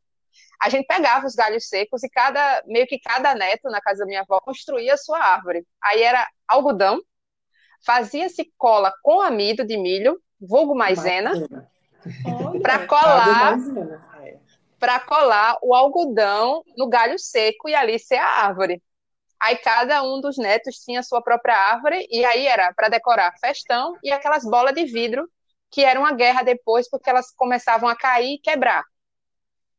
a 0.60 0.68
gente 0.68 0.86
pegava 0.86 1.26
os 1.26 1.36
galhos 1.36 1.68
secos 1.68 2.04
e 2.04 2.10
cada 2.10 2.62
meio 2.66 2.86
que 2.86 3.00
cada 3.00 3.34
neto 3.34 3.70
na 3.70 3.80
casa 3.80 4.00
da 4.00 4.06
minha 4.06 4.22
avó 4.22 4.42
construía 4.42 4.94
a 4.94 4.98
sua 4.98 5.18
árvore. 5.18 5.66
Aí 5.82 6.04
era 6.04 6.28
algodão, 6.48 7.00
fazia-se 7.86 8.52
cola 8.58 8.94
com 9.02 9.22
amido 9.22 9.66
de 9.66 9.78
milho, 9.78 10.20
vulgo 10.40 10.76
maisena, 10.76 11.32
para 12.62 12.86
colar 12.88 13.58
é. 14.24 14.38
para 14.78 15.00
colar 15.00 15.58
o 15.62 15.74
algodão 15.74 16.64
no 16.78 16.90
galho 16.90 17.18
seco 17.18 17.70
e 17.70 17.76
ali 17.76 17.98
ser 17.98 18.18
a 18.18 18.46
árvore. 18.46 18.82
Aí 19.40 19.56
cada 19.56 20.04
um 20.04 20.20
dos 20.20 20.38
netos 20.38 20.76
tinha 20.80 21.02
sua 21.02 21.22
própria 21.22 21.56
árvore 21.56 22.06
e 22.10 22.26
aí 22.26 22.46
era 22.46 22.74
para 22.74 22.90
decorar 22.90 23.34
festão 23.40 23.96
e 24.04 24.12
aquelas 24.12 24.44
bolas 24.44 24.74
de 24.74 24.84
vidro 24.84 25.26
que 25.72 25.84
era 25.84 26.00
uma 26.00 26.12
guerra 26.12 26.42
depois 26.44 26.90
porque 26.90 27.10
elas 27.10 27.32
começavam 27.32 27.88
a 27.88 27.96
cair 27.96 28.36
e 28.36 28.40
quebrar. 28.40 28.84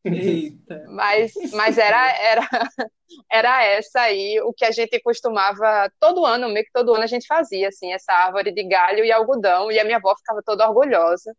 Eita. 0.04 0.84
Mas, 0.88 1.32
mas 1.52 1.76
era, 1.76 2.08
era, 2.16 2.48
era 3.30 3.64
essa 3.64 4.00
aí 4.00 4.40
o 4.40 4.52
que 4.52 4.64
a 4.64 4.70
gente 4.70 4.98
costumava, 5.00 5.90
todo 6.00 6.24
ano, 6.24 6.48
meio 6.48 6.64
que 6.64 6.72
todo 6.72 6.94
ano 6.94 7.04
a 7.04 7.06
gente 7.06 7.26
fazia, 7.26 7.68
assim, 7.68 7.92
essa 7.92 8.12
árvore 8.12 8.52
de 8.52 8.62
galho 8.64 9.04
e 9.04 9.12
algodão, 9.12 9.70
e 9.70 9.78
a 9.78 9.84
minha 9.84 9.98
avó 9.98 10.14
ficava 10.16 10.42
toda 10.42 10.66
orgulhosa, 10.66 11.34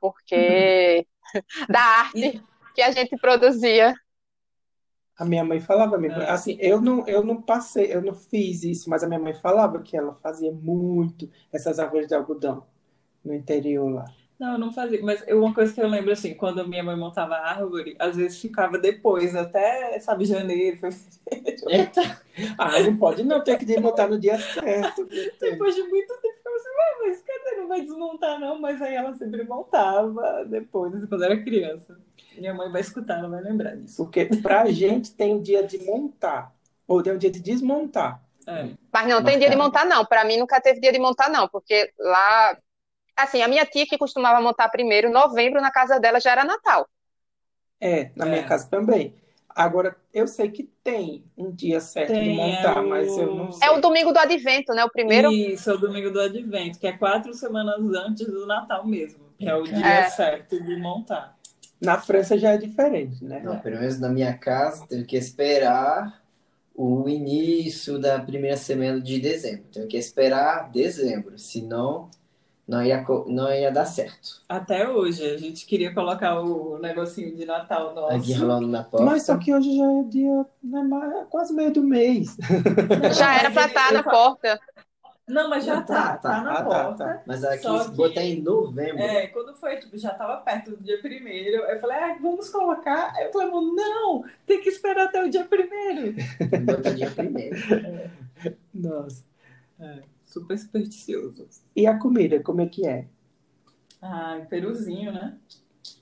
porque 0.00 1.06
da 1.68 1.80
arte 1.80 2.42
que 2.74 2.82
a 2.82 2.90
gente 2.90 3.16
produzia. 3.16 3.94
A 5.16 5.24
minha 5.24 5.44
mãe 5.44 5.60
falava 5.60 5.98
mesmo, 5.98 6.20
é. 6.20 6.30
assim, 6.30 6.56
eu 6.60 6.80
não, 6.80 7.06
eu 7.06 7.22
não 7.22 7.40
passei, 7.42 7.94
eu 7.94 8.00
não 8.00 8.14
fiz 8.14 8.64
isso, 8.64 8.88
mas 8.88 9.04
a 9.04 9.06
minha 9.06 9.20
mãe 9.20 9.34
falava 9.34 9.82
que 9.82 9.96
ela 9.96 10.14
fazia 10.14 10.50
muito 10.50 11.30
essas 11.52 11.78
árvores 11.78 12.08
de 12.08 12.14
algodão 12.14 12.66
no 13.24 13.34
interior 13.34 13.88
lá. 13.90 14.19
Não, 14.40 14.52
eu 14.52 14.58
não 14.58 14.72
fazia. 14.72 14.98
Mas 15.02 15.22
uma 15.28 15.52
coisa 15.52 15.70
que 15.70 15.82
eu 15.82 15.86
lembro, 15.86 16.10
assim, 16.10 16.32
quando 16.32 16.66
minha 16.66 16.82
mãe 16.82 16.96
montava 16.96 17.34
a 17.34 17.50
árvore, 17.50 17.94
às 17.98 18.16
vezes 18.16 18.40
ficava 18.40 18.78
depois, 18.78 19.36
até, 19.36 20.00
sabe, 20.00 20.24
janeiro. 20.24 20.78
Eita. 21.68 22.22
Ah, 22.56 22.80
não 22.80 22.96
pode 22.96 23.22
não, 23.22 23.44
ter 23.44 23.58
que 23.58 23.66
desmontar 23.66 24.08
no 24.08 24.18
dia 24.18 24.38
certo. 24.38 25.04
Depois 25.38 25.74
de 25.74 25.82
muito 25.82 26.14
tempo, 26.22 26.36
ficava 26.38 26.56
assim, 26.56 26.68
mas 27.04 27.20
cadê? 27.20 27.56
Não 27.58 27.68
vai 27.68 27.82
desmontar, 27.82 28.40
não. 28.40 28.58
Mas 28.58 28.80
aí 28.80 28.94
ela 28.94 29.14
sempre 29.14 29.44
montava 29.44 30.46
depois, 30.46 30.94
assim, 30.94 31.06
quando 31.06 31.24
era 31.24 31.42
criança. 31.42 32.00
Minha 32.38 32.54
mãe 32.54 32.72
vai 32.72 32.80
escutar, 32.80 33.18
ela 33.18 33.28
vai 33.28 33.42
lembrar 33.42 33.76
disso. 33.76 34.02
Porque 34.02 34.24
pra 34.24 34.64
gente 34.70 35.14
tem 35.14 35.36
o 35.36 35.42
dia 35.42 35.62
de 35.62 35.84
montar, 35.84 36.50
ou 36.88 37.02
tem 37.02 37.12
o 37.12 37.18
dia 37.18 37.30
de 37.30 37.40
desmontar. 37.40 38.22
É. 38.46 38.70
Mas 38.90 39.06
não 39.06 39.22
tem 39.22 39.38
dia 39.38 39.50
de 39.50 39.56
montar, 39.56 39.84
não. 39.84 40.02
Para 40.06 40.24
mim 40.24 40.38
nunca 40.38 40.58
teve 40.62 40.80
dia 40.80 40.92
de 40.92 40.98
montar, 40.98 41.28
não, 41.28 41.46
porque 41.46 41.92
lá 41.98 42.56
assim, 43.22 43.42
a 43.42 43.48
minha 43.48 43.64
tia 43.64 43.86
que 43.86 43.98
costumava 43.98 44.40
montar 44.40 44.68
primeiro, 44.68 45.10
novembro 45.10 45.60
na 45.60 45.70
casa 45.70 45.98
dela 45.98 46.20
já 46.20 46.32
era 46.32 46.44
Natal. 46.44 46.88
É, 47.80 48.10
na 48.14 48.26
minha 48.26 48.40
é. 48.40 48.44
casa 48.44 48.68
também. 48.68 49.14
Agora, 49.48 49.96
eu 50.14 50.28
sei 50.28 50.50
que 50.50 50.70
tem 50.82 51.24
um 51.36 51.50
dia 51.50 51.80
certo 51.80 52.12
tem, 52.12 52.22
de 52.22 52.36
montar, 52.36 52.76
é 52.76 52.80
o... 52.80 52.88
mas 52.88 53.08
eu 53.18 53.34
não 53.34 53.50
sei. 53.50 53.68
É 53.68 53.70
o 53.72 53.80
domingo 53.80 54.12
do 54.12 54.18
advento, 54.18 54.72
né? 54.72 54.84
O 54.84 54.90
primeiro. 54.90 55.32
Isso, 55.32 55.70
é 55.70 55.74
o 55.74 55.78
domingo 55.78 56.10
do 56.10 56.20
advento, 56.20 56.78
que 56.78 56.86
é 56.86 56.92
quatro 56.92 57.34
semanas 57.34 57.80
antes 57.94 58.26
do 58.26 58.46
Natal 58.46 58.86
mesmo, 58.86 59.24
que 59.38 59.48
é 59.48 59.54
o 59.54 59.64
dia 59.64 59.86
é. 59.86 60.08
certo 60.10 60.62
de 60.62 60.76
montar. 60.76 61.36
Na 61.80 61.98
França 61.98 62.38
já 62.38 62.52
é 62.52 62.58
diferente, 62.58 63.24
né? 63.24 63.40
Não, 63.42 63.58
pelo 63.58 63.80
menos 63.80 63.98
na 63.98 64.08
minha 64.08 64.36
casa, 64.36 64.86
teve 64.86 65.04
que 65.04 65.16
esperar 65.16 66.22
o 66.74 67.08
início 67.08 67.98
da 67.98 68.18
primeira 68.20 68.56
semana 68.56 69.00
de 69.00 69.18
dezembro. 69.18 69.64
Teve 69.72 69.86
que 69.86 69.96
esperar 69.96 70.70
dezembro, 70.70 71.38
senão 71.38 72.10
não 72.70 72.84
ia, 72.84 73.04
não 73.26 73.52
ia 73.52 73.72
dar 73.72 73.84
certo. 73.84 74.40
Até 74.48 74.88
hoje, 74.88 75.28
a 75.28 75.36
gente 75.36 75.66
queria 75.66 75.92
colocar 75.92 76.40
o 76.40 76.78
negocinho 76.78 77.34
de 77.34 77.44
Natal 77.44 77.92
nosso. 77.92 78.14
A 78.14 78.18
guirlanda 78.18 78.66
na 78.68 78.84
porta. 78.84 79.04
Mas 79.04 79.26
só 79.26 79.36
que 79.36 79.52
hoje 79.52 79.76
já 79.76 79.84
é 79.84 80.02
dia, 80.04 80.46
né, 80.62 81.26
quase 81.28 81.52
meio 81.52 81.72
do 81.72 81.82
mês. 81.82 82.36
Já 83.18 83.38
era 83.38 83.50
pra 83.50 83.66
estar 83.66 83.92
na 83.92 84.04
porta. 84.04 84.60
Não, 85.26 85.48
mas 85.48 85.64
já 85.64 85.80
tá, 85.80 86.16
tá, 86.16 86.16
tá, 86.16 86.18
tá 86.18 86.42
na 86.42 86.52
ah, 86.58 86.62
porta. 86.64 87.04
Tá, 87.04 87.14
tá. 87.14 87.22
Mas 87.24 87.44
aqui 87.44 87.62
se 87.62 87.90
botar 87.92 88.22
em 88.22 88.40
novembro. 88.40 89.00
É, 89.00 89.28
quando 89.28 89.54
foi, 89.54 89.76
tipo, 89.76 89.96
já 89.96 90.10
tava 90.10 90.38
perto 90.38 90.72
do 90.72 90.82
dia 90.82 91.00
primeiro, 91.00 91.62
eu 91.62 91.80
falei, 91.80 91.96
ah, 91.98 92.18
vamos 92.20 92.48
colocar. 92.48 93.12
Aí 93.14 93.26
eu 93.26 93.32
falei, 93.32 93.48
não, 93.48 94.24
tem 94.44 94.60
que 94.60 94.68
esperar 94.68 95.04
até 95.04 95.24
o 95.24 95.30
dia 95.30 95.44
primeiro. 95.44 96.16
Botar 96.66 96.90
dia 96.90 97.10
primeiro. 97.10 97.56
É. 97.72 98.10
Nossa. 98.74 99.24
É, 99.78 100.02
super 100.30 100.58
supersticioso. 100.58 101.48
E 101.74 101.86
a 101.86 101.98
comida, 101.98 102.40
como 102.40 102.60
é 102.60 102.66
que 102.66 102.86
é? 102.86 103.06
Ah, 104.00 104.40
peruzinho, 104.48 105.12
né? 105.12 105.36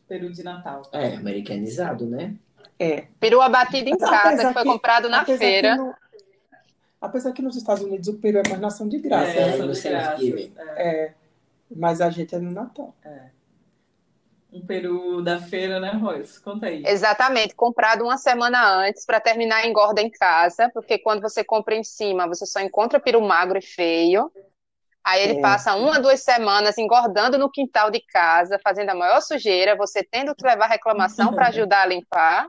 Peru 0.06 0.32
de 0.32 0.42
Natal. 0.42 0.82
É, 0.92 1.16
americanizado, 1.16 2.06
né? 2.06 2.36
É. 2.78 3.06
Peru 3.18 3.40
abatido 3.40 3.88
em 3.88 3.98
casa, 3.98 4.46
que 4.46 4.52
foi 4.52 4.64
comprado 4.64 5.08
na 5.08 5.24
feira. 5.24 5.76
Apesar 7.00 7.32
que 7.32 7.42
nos 7.42 7.56
Estados 7.56 7.82
Unidos 7.82 8.08
o 8.08 8.14
peru 8.14 8.38
é 8.38 8.48
mais 8.48 8.60
nação 8.60 8.88
de 8.88 8.98
graça. 8.98 9.30
É, 9.30 9.58
né? 9.58 9.64
no 9.64 9.72
Thanksgiving. 9.72 10.52
É. 10.56 10.88
é. 10.88 11.14
Mas 11.74 12.00
a 12.00 12.10
gente 12.10 12.34
é 12.34 12.38
no 12.38 12.50
Natal. 12.50 12.94
É. 13.04 13.37
Um 14.50 14.64
peru 14.64 15.22
da 15.22 15.40
feira, 15.40 15.78
né, 15.78 15.90
Royce? 15.92 16.40
Conta 16.40 16.66
aí. 16.66 16.82
Exatamente, 16.86 17.54
comprado 17.54 18.02
uma 18.02 18.16
semana 18.16 18.76
antes 18.76 19.04
para 19.04 19.20
terminar 19.20 19.56
a 19.56 19.66
engorda 19.66 20.00
em 20.00 20.10
casa, 20.10 20.70
porque 20.72 20.98
quando 20.98 21.20
você 21.20 21.44
compra 21.44 21.74
em 21.74 21.84
cima, 21.84 22.26
você 22.26 22.46
só 22.46 22.60
encontra 22.60 22.98
peru 22.98 23.20
magro 23.20 23.58
e 23.58 23.62
feio. 23.62 24.32
Aí 25.04 25.22
ele 25.22 25.38
é. 25.38 25.40
passa 25.40 25.74
uma, 25.74 26.00
duas 26.00 26.22
semanas 26.22 26.78
engordando 26.78 27.38
no 27.38 27.50
quintal 27.50 27.90
de 27.90 28.00
casa, 28.00 28.58
fazendo 28.62 28.90
a 28.90 28.94
maior 28.94 29.20
sujeira, 29.20 29.76
você 29.76 30.02
tendo 30.02 30.34
que 30.34 30.44
levar 30.44 30.66
reclamação 30.66 31.32
para 31.32 31.48
ajudar 31.48 31.82
a 31.82 31.86
limpar. 31.86 32.46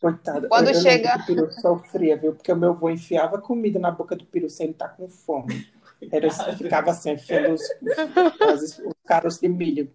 Coitado. 0.00 0.48
Quando 0.48 0.68
eu 0.68 0.74
chega. 0.74 1.16
O 1.16 1.26
peru 1.26 1.50
sofria, 1.52 2.16
viu? 2.16 2.34
Porque 2.34 2.52
o 2.52 2.56
meu 2.56 2.70
avô 2.70 2.90
enfiava 2.90 3.40
comida 3.40 3.78
na 3.78 3.90
boca 3.90 4.14
do 4.14 4.24
peru 4.24 4.48
sem 4.48 4.66
ele 4.66 4.72
estar 4.72 4.88
tá 4.88 4.94
com 4.94 5.08
fome. 5.08 5.66
Era, 6.12 6.30
ficava 6.56 6.90
assim, 6.92 7.12
enfiando 7.12 7.54
os, 7.54 7.62
os, 8.52 8.78
os 8.78 8.94
caros 9.06 9.38
de 9.38 9.48
milho. 9.48 9.90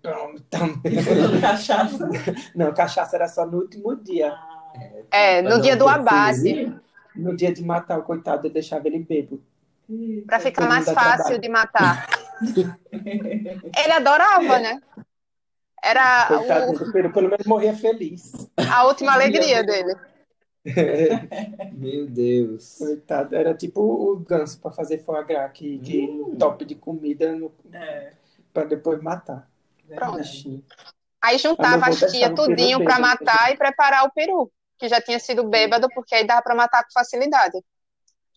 cachaça. 1.39 2.09
Não, 2.53 2.73
cachaça 2.73 3.15
era 3.15 3.27
só 3.27 3.45
no 3.45 3.59
último 3.59 3.95
dia. 3.95 4.33
É, 5.11 5.41
no 5.41 5.61
dia 5.61 5.77
do 5.77 5.87
abate. 5.87 6.75
No 7.15 7.35
dia 7.35 7.53
de 7.53 7.63
matar 7.63 7.99
o 7.99 8.03
coitado, 8.03 8.47
eu 8.47 8.51
deixava 8.51 8.87
ele 8.87 8.99
bebo. 8.99 9.41
Para 10.25 10.39
ficar 10.39 10.67
mais 10.67 10.89
fácil 10.89 11.39
de 11.39 11.47
matar. 11.47 12.07
ele 12.41 13.93
adorava, 13.93 14.59
né? 14.59 14.81
Era 15.83 16.27
Coitado 16.27 16.71
o... 16.71 16.91
Pelo 16.91 17.29
menos 17.29 17.45
morria 17.45 17.75
feliz. 17.75 18.31
A 18.71 18.85
última 18.87 19.13
alegria 19.13 19.63
dele. 19.63 19.95
Meu 21.73 22.07
Deus. 22.07 22.77
Coitado, 22.77 23.35
era 23.35 23.53
tipo 23.53 23.81
o 23.81 24.17
ganso 24.17 24.59
para 24.59 24.71
fazer 24.71 24.99
foie 24.99 25.23
gras, 25.25 25.51
que, 25.53 25.79
que 25.79 26.07
hum. 26.07 26.35
top 26.37 26.65
de 26.65 26.75
comida 26.75 27.35
no... 27.35 27.51
é. 27.71 28.13
para 28.53 28.65
depois 28.65 29.01
matar. 29.01 29.49
Pronto. 29.87 30.19
Aí 31.21 31.37
juntava 31.37 31.87
as 31.87 31.99
tia 31.99 32.33
tudinho 32.33 32.83
para 32.83 32.99
matar 32.99 33.53
e 33.53 33.57
preparar 33.57 34.05
o 34.05 34.11
peru, 34.11 34.51
que 34.77 34.87
já 34.87 34.99
tinha 35.01 35.19
sido 35.19 35.47
bêbado, 35.47 35.87
porque 35.93 36.15
aí 36.15 36.25
dava 36.25 36.41
para 36.41 36.55
matar 36.55 36.83
com 36.83 36.91
facilidade. 36.91 37.61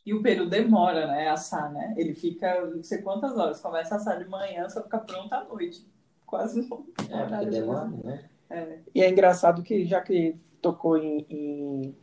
E 0.05 0.15
o 0.15 0.23
peru 0.23 0.49
demora, 0.49 1.07
né, 1.09 1.29
assar, 1.29 1.73
né? 1.73 1.95
Ele 1.97 2.15
fica 2.15 2.65
não 2.67 2.83
sei 2.83 2.99
quantas 2.99 3.37
horas. 3.37 3.61
Começa 3.61 3.95
a 3.95 3.99
assar 3.99 4.19
de 4.19 4.29
manhã, 4.29 4.69
só 4.69 4.83
fica 4.83 4.99
pronto 4.99 5.33
à 5.33 5.45
noite 5.45 5.85
quase 6.27 6.69
não. 6.69 6.85
É, 7.11 7.27
porque 7.27 7.47
demora, 7.47 7.87
né? 8.05 8.29
É. 8.51 8.79
E 8.95 9.03
é 9.03 9.09
engraçado 9.09 9.63
que, 9.63 9.85
já 9.87 10.01
que 10.01 10.37
tocou 10.61 10.99
em, 10.99 11.25
em 11.31 11.97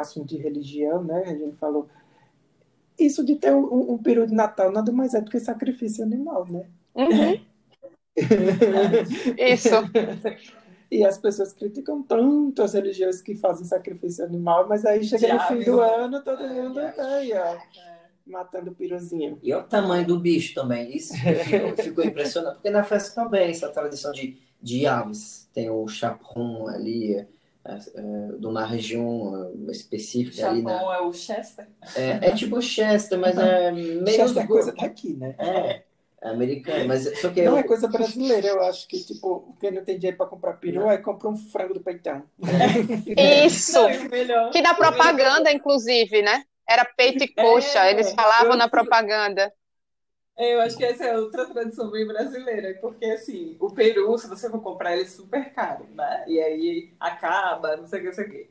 assunto 0.00 0.28
de 0.28 0.36
religião, 0.36 1.02
né? 1.02 1.22
A 1.26 1.34
gente 1.34 1.56
falou. 1.56 1.88
Isso 2.98 3.24
de 3.24 3.34
ter 3.34 3.52
um, 3.52 3.92
um 3.92 3.98
peru 3.98 4.26
de 4.26 4.34
Natal 4.34 4.70
nada 4.70 4.92
mais 4.92 5.14
é 5.14 5.20
do 5.20 5.30
que 5.30 5.40
sacrifício 5.40 6.04
animal, 6.04 6.46
né? 6.48 6.66
Uhum. 6.94 7.40
Isso. 9.36 9.70
E 10.88 11.04
as 11.04 11.18
pessoas 11.18 11.52
criticam 11.52 12.02
tanto 12.02 12.62
as 12.62 12.74
religiões 12.74 13.20
que 13.20 13.34
fazem 13.34 13.66
sacrifício 13.66 14.24
animal, 14.24 14.68
mas 14.68 14.84
aí 14.86 15.02
chega 15.02 15.34
no 15.34 15.40
fim 15.40 15.64
do 15.64 15.80
ano, 15.80 16.22
todo 16.22 16.46
mundo 16.46 16.80
tá 16.94 17.16
aí, 17.16 17.32
ó. 17.32 17.56
É 17.56 17.94
matando 18.26 18.70
o 18.70 18.74
piruzinho. 18.74 19.38
E 19.42 19.54
o 19.54 19.62
tamanho 19.62 20.06
do 20.06 20.18
bicho 20.18 20.54
também. 20.54 20.96
Isso 20.96 21.14
ficou, 21.14 21.76
ficou 21.76 22.04
impressionante. 22.04 22.54
Porque 22.54 22.70
na 22.70 22.84
França 22.84 23.14
também, 23.14 23.50
essa 23.50 23.68
tradição 23.68 24.12
de, 24.12 24.38
de 24.60 24.86
aves. 24.86 25.48
Tem 25.52 25.70
o 25.70 25.86
chapron 25.86 26.66
ali, 26.66 27.26
é, 27.66 27.74
é, 27.74 28.38
de 28.38 28.46
uma 28.46 28.64
região 28.64 29.50
é, 29.68 29.70
específica 29.72 30.36
Chapon 30.36 30.52
ali. 30.52 30.62
Na... 30.62 30.96
é 30.96 31.00
o 31.00 31.12
Chester? 31.12 31.66
É, 31.96 32.28
é 32.28 32.34
tipo 32.34 32.60
Chester, 32.60 33.18
mas 33.18 33.36
é 33.38 33.72
meio... 33.72 34.04
Chester 34.10 34.42
é 34.42 34.46
coisa 34.46 34.72
daqui, 34.72 35.14
né? 35.14 35.34
É. 35.38 35.82
É 36.24 36.28
americano, 36.30 36.88
mas 36.88 37.02
só 37.20 37.28
que 37.28 37.42
não 37.42 37.52
eu... 37.52 37.58
é 37.58 37.62
coisa 37.62 37.86
brasileira, 37.86 38.46
eu 38.46 38.62
acho 38.62 38.88
que 38.88 38.98
tipo 39.04 39.54
quem 39.60 39.70
não 39.70 39.84
tem 39.84 39.98
dinheiro 39.98 40.16
para 40.16 40.24
comprar 40.24 40.54
peru, 40.54 40.88
aí 40.88 40.96
compra 40.96 41.28
um 41.28 41.36
frango 41.36 41.74
do 41.74 41.80
peitão. 41.80 42.22
Isso. 43.46 43.78
que 44.50 44.62
na 44.62 44.72
propaganda, 44.72 45.52
inclusive, 45.52 46.22
né? 46.22 46.42
Era 46.66 46.86
peito 46.86 47.24
e 47.24 47.28
coxa, 47.28 47.86
é, 47.86 47.90
eles 47.90 48.10
falavam 48.14 48.52
eu, 48.52 48.56
na 48.56 48.68
propaganda. 48.68 49.52
É, 50.36 50.54
eu 50.54 50.60
acho 50.60 50.76
que 50.76 50.84
essa 50.84 51.04
é 51.04 51.16
outra 51.16 51.46
tradição 51.46 51.90
bem 51.90 52.06
brasileira, 52.06 52.76
porque 52.80 53.04
assim, 53.06 53.56
o 53.60 53.70
peru, 53.70 54.18
se 54.18 54.28
você 54.28 54.50
for 54.50 54.60
comprar, 54.60 54.92
ele 54.92 55.02
é 55.02 55.06
super 55.06 55.52
caro, 55.52 55.86
né? 55.94 56.24
E 56.26 56.40
aí 56.40 56.92
acaba, 56.98 57.76
não 57.76 57.86
sei 57.86 58.00
o 58.00 58.02
que, 58.02 58.08
não 58.08 58.14
sei 58.14 58.26
o 58.26 58.30
que, 58.30 58.48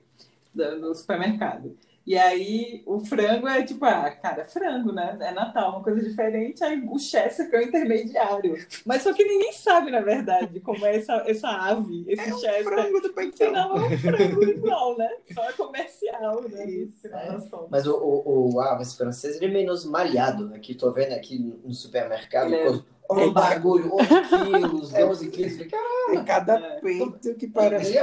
no 0.80 0.96
supermercado. 0.96 1.78
E 2.06 2.18
aí 2.18 2.84
o 2.86 3.00
frango 3.00 3.48
é 3.48 3.64
tipo, 3.64 3.86
ah, 3.86 4.12
cara, 4.12 4.44
frango, 4.44 4.92
né? 4.92 5.18
É 5.22 5.32
Natal, 5.32 5.72
uma 5.72 5.84
coisa 5.84 6.02
diferente. 6.02 6.64
Aí 6.64 6.84
o 6.86 7.00
Chester 7.00 7.50
que 7.50 7.56
é 7.56 7.60
o 7.60 7.64
intermediário. 7.64 8.56
Mas 8.86 9.04
só 9.04 9.14
que 9.14 9.24
ninguém 9.24 9.54
sabe, 9.54 9.90
na 9.90 10.02
verdade, 10.02 10.60
como 10.60 10.86
é 10.86 10.98
essa, 10.98 11.24
essa 11.26 11.48
ave, 11.48 12.04
esse 12.08 12.30
é 12.30 12.34
Chester. 12.34 12.64
frango 12.66 13.00
do 13.00 13.14
peitão. 13.14 13.52
Não, 13.52 13.78
é 13.78 13.88
um 13.88 13.98
frango 13.98 14.44
igual, 14.44 14.98
né? 14.98 15.10
Só 15.34 15.50
é 15.50 15.54
comercial, 15.54 16.42
né? 16.50 16.66
Isso, 16.70 17.08
é. 17.08 17.38
Mas 17.70 17.88
o, 17.88 17.96
o, 17.96 18.54
o 18.54 18.60
aves 18.60 18.96
francês, 18.96 19.38
ele 19.38 19.46
é 19.46 19.50
menos 19.50 19.86
malhado. 19.86 20.54
Aqui, 20.54 20.76
tô 20.76 20.92
vendo 20.92 21.14
aqui 21.14 21.40
no 21.64 21.74
supermercado, 21.74 22.54
é. 22.54 22.82
O 23.10 23.32
bagulho, 23.32 23.96
11 23.96 24.08
quilos, 24.46 24.92
12 24.92 25.30
quilos. 25.30 25.58
Tem 25.58 26.24
cada 26.24 26.56
é. 26.56 26.80
peito 26.80 27.36
que 27.36 27.48
parece. 27.48 27.94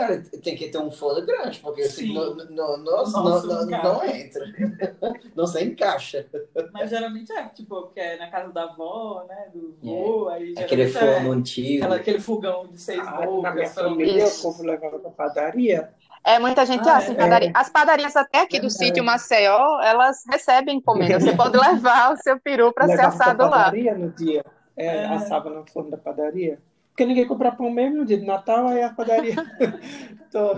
tem 0.40 0.56
que 0.56 0.68
ter 0.68 0.78
um 0.78 0.90
fôlego 0.90 1.26
grande, 1.26 1.58
porque 1.60 1.82
assim, 1.82 2.12
no, 2.12 2.34
no, 2.34 2.44
no, 2.44 2.76
Nossa, 2.78 3.22
não, 3.22 3.66
não, 3.66 3.66
não, 3.66 4.04
entra. 4.04 4.44
Não 5.34 5.46
se 5.46 5.64
encaixa. 5.64 6.26
Mas 6.72 6.90
geralmente 6.90 7.32
é, 7.32 7.44
tipo, 7.48 7.82
porque 7.82 8.00
é 8.00 8.18
na 8.18 8.30
casa 8.30 8.52
da 8.52 8.64
avó, 8.64 9.24
né? 9.28 9.48
Do 9.52 9.74
vô, 9.82 10.30
é. 10.30 10.34
aí 10.34 10.54
Aquele 10.58 10.88
forno 10.88 11.32
é, 11.32 11.36
antigo. 11.36 11.92
Aquele 11.92 12.20
fogão 12.20 12.66
de 12.66 12.80
seis 12.80 13.00
ah, 13.00 13.22
bocas. 13.22 13.42
Na 13.42 13.50
minha 13.52 13.68
família, 13.68 14.26
o 14.26 14.42
povo 14.42 14.62
levava 14.62 14.98
pra 14.98 15.10
padaria. 15.10 15.90
É, 16.24 16.38
muita 16.38 16.66
gente 16.66 16.86
ah, 16.88 16.98
assa 16.98 17.12
em 17.12 17.14
é. 17.14 17.18
padaria. 17.18 17.50
As 17.54 17.70
padarias 17.70 18.14
até 18.16 18.40
aqui 18.40 18.60
do 18.60 18.66
é. 18.66 18.70
sítio 18.70 19.02
Maceió, 19.02 19.80
elas 19.80 20.22
recebem 20.28 20.76
encomenda. 20.76 21.18
Você 21.18 21.34
pode 21.34 21.56
levar 21.56 22.12
o 22.12 22.16
seu 22.16 22.38
peru 22.38 22.72
para 22.72 22.86
ser 22.86 23.00
assado 23.00 23.44
lá. 23.44 23.50
padaria 23.50 23.94
no 23.94 24.10
dia. 24.10 24.44
É, 24.76 24.86
é. 24.86 25.04
assava 25.06 25.50
no 25.50 25.66
forno 25.66 25.90
da 25.90 25.96
padaria. 25.96 26.58
Porque 26.90 27.06
ninguém 27.06 27.26
compra 27.26 27.52
pão 27.52 27.70
mesmo 27.70 27.98
no 27.98 28.04
dia 28.04 28.18
de 28.18 28.26
Natal, 28.26 28.68
aí 28.68 28.82
a 28.82 28.92
padaria. 28.92 29.34
Tô, 30.30 30.52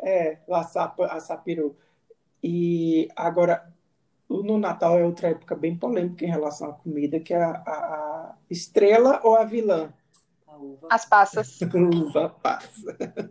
é, 0.00 0.38
assar, 0.50 0.94
assar 1.10 1.42
peru. 1.42 1.76
E 2.42 3.08
agora, 3.16 3.72
no 4.28 4.58
Natal 4.58 4.98
é 4.98 5.04
outra 5.04 5.28
época 5.28 5.54
bem 5.54 5.76
polêmica 5.76 6.24
em 6.24 6.28
relação 6.28 6.70
à 6.70 6.72
comida, 6.72 7.18
que 7.20 7.34
é 7.34 7.42
a, 7.42 7.50
a, 7.50 7.70
a 7.70 8.36
estrela 8.50 9.20
ou 9.24 9.36
a 9.36 9.44
vilã. 9.44 9.92
As 10.90 11.04
passas. 11.04 11.58
Uva 11.74 12.30
passa. 12.42 12.96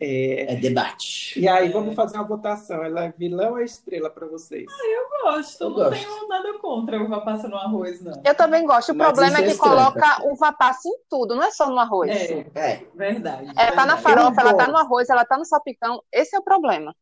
É... 0.00 0.54
é... 0.54 0.56
debate. 0.56 1.38
E 1.38 1.48
aí, 1.48 1.70
vamos 1.70 1.94
fazer 1.94 2.16
uma 2.16 2.26
votação. 2.26 2.82
Ela 2.84 3.04
é 3.04 3.14
vilão 3.16 3.52
ou 3.52 3.58
é 3.58 3.64
estrela 3.64 4.10
para 4.10 4.26
vocês? 4.26 4.66
Ah, 4.68 4.86
eu 4.86 5.32
gosto. 5.32 5.62
Eu 5.62 5.70
não 5.70 5.76
gosto. 5.76 6.06
tenho 6.06 6.28
nada 6.28 6.58
contra 6.58 7.02
uva 7.02 7.20
passa 7.22 7.48
no 7.48 7.56
arroz, 7.56 8.02
não. 8.02 8.20
Eu 8.24 8.34
também 8.34 8.66
gosto. 8.66 8.92
O 8.92 8.94
Mas 8.94 9.08
problema 9.08 9.38
é, 9.38 9.42
é 9.42 9.50
que 9.50 9.56
coloca 9.56 10.22
uva 10.26 10.52
passa 10.52 10.88
em 10.88 10.98
tudo, 11.08 11.34
não 11.34 11.42
é 11.42 11.50
só 11.50 11.68
no 11.70 11.78
arroz. 11.78 12.10
É, 12.10 12.46
é. 12.54 12.86
verdade. 12.94 13.52
Ela 13.56 13.72
tá 13.72 13.86
na 13.86 13.96
farofa, 13.96 14.40
ela 14.40 14.54
tá 14.54 14.68
no 14.68 14.76
arroz, 14.76 15.08
ela 15.08 15.24
tá 15.24 15.38
no 15.38 15.44
salpicão. 15.44 16.02
Esse 16.12 16.36
é 16.36 16.38
o 16.38 16.42
problema. 16.42 16.94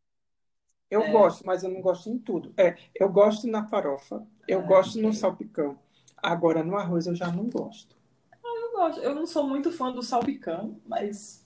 Eu 0.91 1.03
é. 1.03 1.11
gosto, 1.11 1.45
mas 1.45 1.65
eu 1.65 1.71
não 1.71 1.81
gosto 1.81 2.09
em 2.09 2.19
tudo. 2.19 2.53
É, 2.57 2.77
eu 2.95 3.09
gosto 3.09 3.47
na 3.49 3.67
farofa, 3.67 4.25
eu 4.47 4.61
ah, 4.61 4.63
gosto 4.63 5.01
no 5.01 5.13
salpicão. 5.13 5.79
Agora, 6.17 6.63
no 6.63 6.77
arroz 6.77 7.07
eu 7.07 7.15
já 7.15 7.27
não 7.29 7.45
gosto 7.47 7.96
gosto. 8.77 9.01
Eu 9.01 9.15
não 9.15 9.27
sou 9.27 9.47
muito 9.47 9.73
fã 9.73 9.91
do 9.91 10.03
salpicão, 10.03 10.77
mas. 10.87 11.45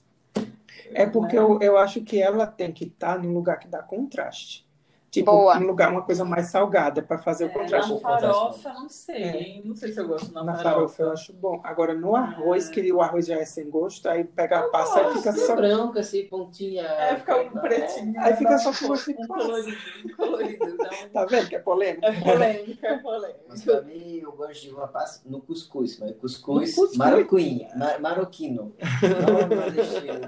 É 0.93 1.05
porque 1.05 1.35
né? 1.35 1.41
eu, 1.41 1.59
eu 1.61 1.77
acho 1.77 2.01
que 2.01 2.21
ela 2.21 2.45
tem 2.45 2.71
que 2.71 2.85
estar 2.85 3.15
tá 3.15 3.21
num 3.21 3.33
lugar 3.33 3.57
que 3.57 3.67
dá 3.67 3.81
contraste. 3.81 4.67
Tipo, 5.11 5.29
Boa. 5.29 5.57
um 5.57 5.67
lugar, 5.67 5.91
uma 5.91 6.03
coisa 6.03 6.23
mais 6.23 6.47
salgada 6.47 7.01
para 7.01 7.17
fazer 7.17 7.43
é, 7.43 7.47
o 7.47 7.49
contraste. 7.51 7.91
Na 7.91 7.99
farofa, 7.99 8.71
não 8.71 8.87
sei. 8.87 9.23
É. 9.23 9.61
Não 9.65 9.75
sei 9.75 9.91
se 9.91 9.99
eu 9.99 10.07
gosto 10.07 10.33
na, 10.33 10.41
na 10.41 10.55
farofa. 10.55 10.73
farofa. 10.73 11.03
eu 11.03 11.11
acho 11.11 11.33
bom. 11.33 11.59
Agora, 11.65 11.93
no 11.93 12.15
arroz, 12.15 12.69
é. 12.69 12.71
que 12.71 12.93
o 12.93 13.01
arroz 13.01 13.25
já 13.25 13.35
é 13.35 13.43
sem 13.43 13.69
gosto, 13.69 14.07
aí 14.07 14.23
pega 14.23 14.59
a 14.59 14.69
passa 14.69 15.01
e 15.01 15.13
fica 15.15 15.33
só... 15.33 15.57
branco, 15.57 15.99
assim, 15.99 16.25
pontinha. 16.27 16.83
É, 16.83 17.17
fica 17.17 17.41
um 17.41 17.49
pretinho. 17.49 18.13
Aí 18.21 18.37
fica 18.37 18.57
só 18.57 18.71
com 18.71 18.87
gosto 18.87 19.13
de 19.13 19.27
colorido. 19.27 19.77
colorido 20.15 20.77
tá 21.11 21.25
vendo 21.25 21.49
que 21.49 21.55
é 21.57 21.59
polêmica? 21.59 22.07
É 22.07 22.21
polêmica, 22.21 22.87
é 22.87 22.97
polêmica. 22.99 23.39
Mas 23.49 23.63
pra 23.65 23.81
mim, 23.81 24.19
eu 24.23 24.31
gosto 24.31 24.61
de 24.61 24.69
uma 24.69 24.87
passa 24.87 25.21
no 25.25 25.41
cuscuz. 25.41 25.99
Mas 25.99 26.15
cuscuz, 26.15 26.73
cuscuz? 26.73 26.97
maroquinho. 26.97 27.67
Mar 27.75 27.99
maroquino. 27.99 28.73
Não 29.01 29.61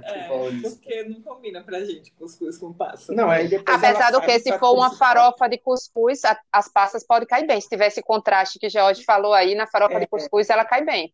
é, 0.03 0.69
porque 0.69 1.03
não 1.05 1.21
combina 1.21 1.63
pra 1.63 1.79
gente 1.85 2.11
cuscuz 2.19 2.57
com 2.57 2.73
passa. 2.73 3.13
Não, 3.13 3.29
aí 3.29 3.47
depois 3.47 3.77
Apesar 3.77 4.11
do 4.11 4.19
que, 4.19 4.39
se 4.39 4.59
for 4.59 4.72
uma 4.73 4.95
farofa 4.95 5.47
de 5.47 5.57
cuscuz, 5.57 6.23
a, 6.25 6.39
as 6.51 6.67
passas 6.67 7.05
podem 7.05 7.27
cair 7.27 7.47
bem. 7.47 7.59
Se 7.59 7.69
tiver 7.69 7.87
esse 7.87 8.01
contraste 8.01 8.59
que 8.59 8.69
George 8.69 9.03
falou 9.03 9.33
aí, 9.33 9.55
na 9.55 9.67
farofa 9.67 9.95
é. 9.95 9.99
de 10.01 10.07
cuscuz, 10.07 10.49
ela 10.49 10.65
cai 10.65 10.83
bem. 10.83 11.13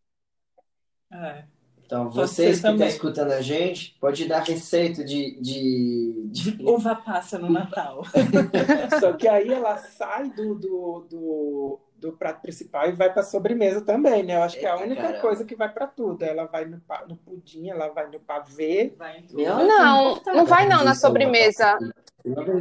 É. 1.12 1.44
Então, 1.90 2.08
vocês 2.08 2.60
que 2.60 2.68
estão 2.68 2.86
escutando 2.86 3.32
a 3.32 3.40
gente, 3.40 3.96
pode 4.00 4.24
dar 4.24 4.44
receita 4.44 5.02
de, 5.02 5.36
de, 5.40 6.28
de... 6.30 6.62
uva 6.62 6.94
passa 6.94 7.36
no 7.36 7.50
Natal. 7.50 8.04
Só 9.00 9.12
que 9.14 9.26
aí 9.26 9.52
ela 9.52 9.76
sai 9.76 10.30
do, 10.30 10.54
do, 10.54 11.06
do, 11.10 11.80
do 11.96 12.12
prato 12.12 12.42
principal 12.42 12.88
e 12.88 12.92
vai 12.92 13.12
para 13.12 13.24
sobremesa 13.24 13.80
também, 13.80 14.22
né? 14.22 14.36
Eu 14.36 14.42
acho 14.44 14.54
Eita, 14.54 14.68
que 14.68 14.72
é 14.72 14.78
a 14.78 14.84
única 14.84 15.02
caramba. 15.02 15.20
coisa 15.20 15.44
que 15.44 15.56
vai 15.56 15.68
para 15.68 15.88
tudo. 15.88 16.22
Ela 16.22 16.44
vai 16.44 16.64
no, 16.64 16.80
no 17.08 17.16
pudim, 17.16 17.70
ela 17.70 17.88
vai 17.88 18.08
no 18.08 18.20
pavê. 18.20 18.94
Vai 18.96 19.24
não, 19.32 20.14
não 20.26 20.46
vai 20.46 20.68
não 20.68 20.84
na 20.84 20.94
sobremesa. 20.94 21.76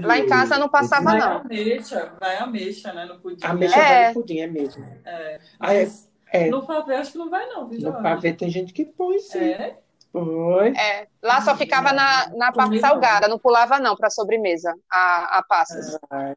Lá 0.03 0.17
em 0.17 0.27
casa 0.27 0.57
não 0.57 0.69
passava, 0.69 1.03
vai 1.03 1.19
não. 1.19 1.37
Ameixa, 1.37 2.13
vai 2.19 2.37
ameixa, 2.37 2.93
né? 2.93 3.05
No 3.05 3.19
pudim. 3.19 3.45
Ameixa 3.45 3.79
é. 3.79 3.87
vai 3.87 4.07
no 4.07 4.13
pudim, 4.13 4.39
é 4.39 4.47
mesmo. 4.47 4.85
É. 5.05 5.39
Aí, 5.59 5.91
é. 6.31 6.49
No 6.49 6.65
pavê 6.65 6.95
acho 6.95 7.11
que 7.11 7.17
não 7.17 7.29
vai, 7.29 7.45
não, 7.47 7.67
viu? 7.67 7.81
No 7.81 8.01
pavê 8.01 8.33
tem 8.33 8.49
gente 8.49 8.73
que 8.73 8.85
põe, 8.85 9.19
sim. 9.19 9.39
É. 9.39 9.77
Foi. 10.11 10.69
É, 10.69 11.07
lá 11.21 11.39
só 11.41 11.55
ficava 11.55 11.93
na, 11.93 12.29
na 12.29 12.51
parte 12.51 12.79
salgada, 12.79 13.27
não 13.27 13.37
pulava 13.37 13.79
não 13.79 13.95
para 13.95 14.09
sobremesa 14.09 14.73
a, 14.89 15.37
a 15.37 15.43
passas. 15.43 15.99
Ah, 16.09 16.33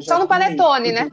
só 0.00 0.18
no 0.18 0.26
panetone, 0.26 0.92
né? 0.92 1.10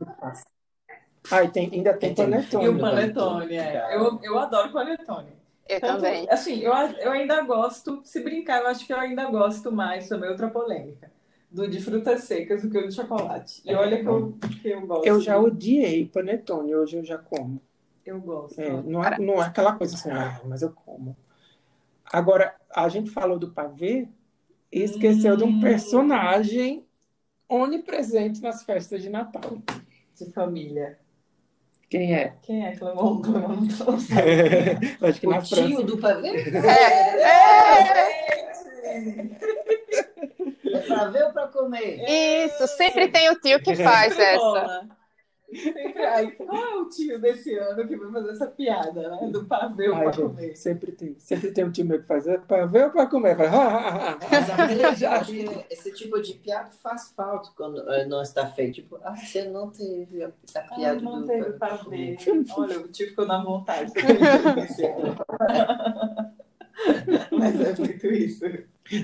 Ah, 1.29 1.43
e 1.43 1.49
tem, 1.49 1.69
ainda 1.73 1.93
tem 1.93 2.15
panetone. 2.15 2.65
E 2.65 2.69
o 2.69 2.79
panetone, 2.79 3.55
é. 3.55 3.95
Eu, 3.95 4.19
eu 4.23 4.39
adoro 4.39 4.71
panetone. 4.71 5.43
Eu 5.67 5.79
Tanto, 5.79 5.95
também. 5.95 6.27
Assim, 6.29 6.59
eu, 6.59 6.73
eu 6.73 7.11
ainda 7.11 7.41
gosto, 7.41 8.01
se 8.03 8.21
brincar, 8.21 8.61
eu 8.61 8.67
acho 8.67 8.85
que 8.85 8.91
eu 8.91 8.99
ainda 8.99 9.25
gosto 9.25 9.71
mais, 9.71 10.09
também 10.09 10.29
outra 10.29 10.49
polêmica, 10.49 11.09
do 11.53 11.67
de 11.67 11.79
frutas 11.79 12.23
secas 12.23 12.63
do 12.63 12.69
que 12.69 12.77
o 12.77 12.87
de 12.87 12.95
chocolate. 12.95 13.61
E 13.63 13.73
olha 13.75 14.01
que 14.01 14.07
eu, 14.07 14.37
que 14.61 14.69
eu 14.69 14.81
gosto. 14.87 15.05
Eu 15.05 15.21
já 15.21 15.39
odiei 15.39 16.05
panetone, 16.07 16.73
hoje 16.73 16.97
eu 16.97 17.05
já 17.05 17.19
como. 17.19 17.61
Eu 18.03 18.19
gosto. 18.19 18.59
É, 18.59 18.81
não, 18.81 19.03
é, 19.03 19.19
não 19.19 19.35
é 19.35 19.45
aquela 19.45 19.75
coisa 19.75 19.95
assim, 19.95 20.09
ah, 20.09 20.41
mas 20.45 20.63
eu 20.63 20.71
como. 20.71 21.15
Agora, 22.11 22.55
a 22.69 22.89
gente 22.89 23.11
falou 23.11 23.37
do 23.37 23.51
pavê 23.51 24.07
e 24.71 24.81
esqueceu 24.81 25.35
hum. 25.35 25.37
de 25.37 25.43
um 25.43 25.47
hum. 25.49 25.61
personagem 25.61 26.83
onipresente 27.47 28.41
nas 28.41 28.63
festas 28.63 29.01
de 29.01 29.09
Natal. 29.09 29.61
De 30.15 30.25
família. 30.31 30.97
Quem 31.87 32.15
é? 32.15 32.33
Quem 32.41 32.65
é 32.65 32.75
Clemon? 32.75 33.21
Clemon 33.21 33.47
não 33.49 35.07
Acho 35.07 35.19
que 35.21 35.27
o 35.27 35.29
na 35.29 35.41
tio 35.41 35.55
França. 35.55 35.83
do 35.83 35.97
pavê? 35.99 36.29
É. 36.29 37.19
é. 37.21 38.23
É 38.83 39.52
pra 40.93 41.09
ver 41.09 41.23
ou 41.23 41.33
pra 41.33 41.47
comer? 41.47 42.03
Isso, 42.07 42.67
sempre 42.67 43.07
tem 43.07 43.29
o 43.29 43.39
tio 43.39 43.61
que 43.61 43.75
faz 43.75 44.17
essa. 44.17 44.87
Sempre, 45.53 46.03
ai, 46.03 46.31
qual 46.31 46.55
é 46.55 46.75
o 46.75 46.89
tio 46.89 47.19
desse 47.19 47.55
ano 47.55 47.87
que 47.87 47.95
vai 47.95 48.11
fazer 48.11 48.31
essa 48.31 48.47
piada, 48.47 49.09
né? 49.09 49.29
Do 49.31 49.45
pavê 49.45 49.89
ou 49.89 49.97
pra 49.97 50.11
gente, 50.11 50.21
comer? 50.21 50.55
Sempre 50.55 50.91
tem. 50.91 51.15
Sempre 51.19 51.51
tem 51.51 51.63
um 51.63 51.71
tio 51.71 51.85
meu 51.85 52.01
que 52.01 52.07
faz 52.07 52.27
é 52.27 52.37
pavê 52.39 52.85
ou 52.85 52.89
pra 52.89 53.05
comer. 53.05 53.37
Faz, 53.37 53.51
esse 55.69 55.93
tipo 55.93 56.19
de 56.21 56.33
piada 56.35 56.71
faz 56.71 57.11
falta 57.15 57.49
quando 57.55 57.77
uh, 57.77 58.07
não 58.07 58.21
está 58.21 58.47
feito. 58.47 58.75
Tipo, 58.75 58.99
ah, 59.03 59.15
você 59.15 59.43
não 59.43 59.69
teve 59.69 60.23
a, 60.23 60.27
a 60.27 60.61
piada 60.75 60.99
ah, 60.99 61.01
não 61.01 61.21
do 61.21 61.27
teve 61.27 61.51
pavê. 61.53 62.17
Olha, 62.57 62.79
o 62.79 62.87
tio 62.87 63.09
ficou 63.09 63.27
na 63.27 63.43
vontade. 63.43 63.91
Mas 67.31 67.59
é 67.59 67.75
muito 67.77 68.07
isso. 68.07 68.45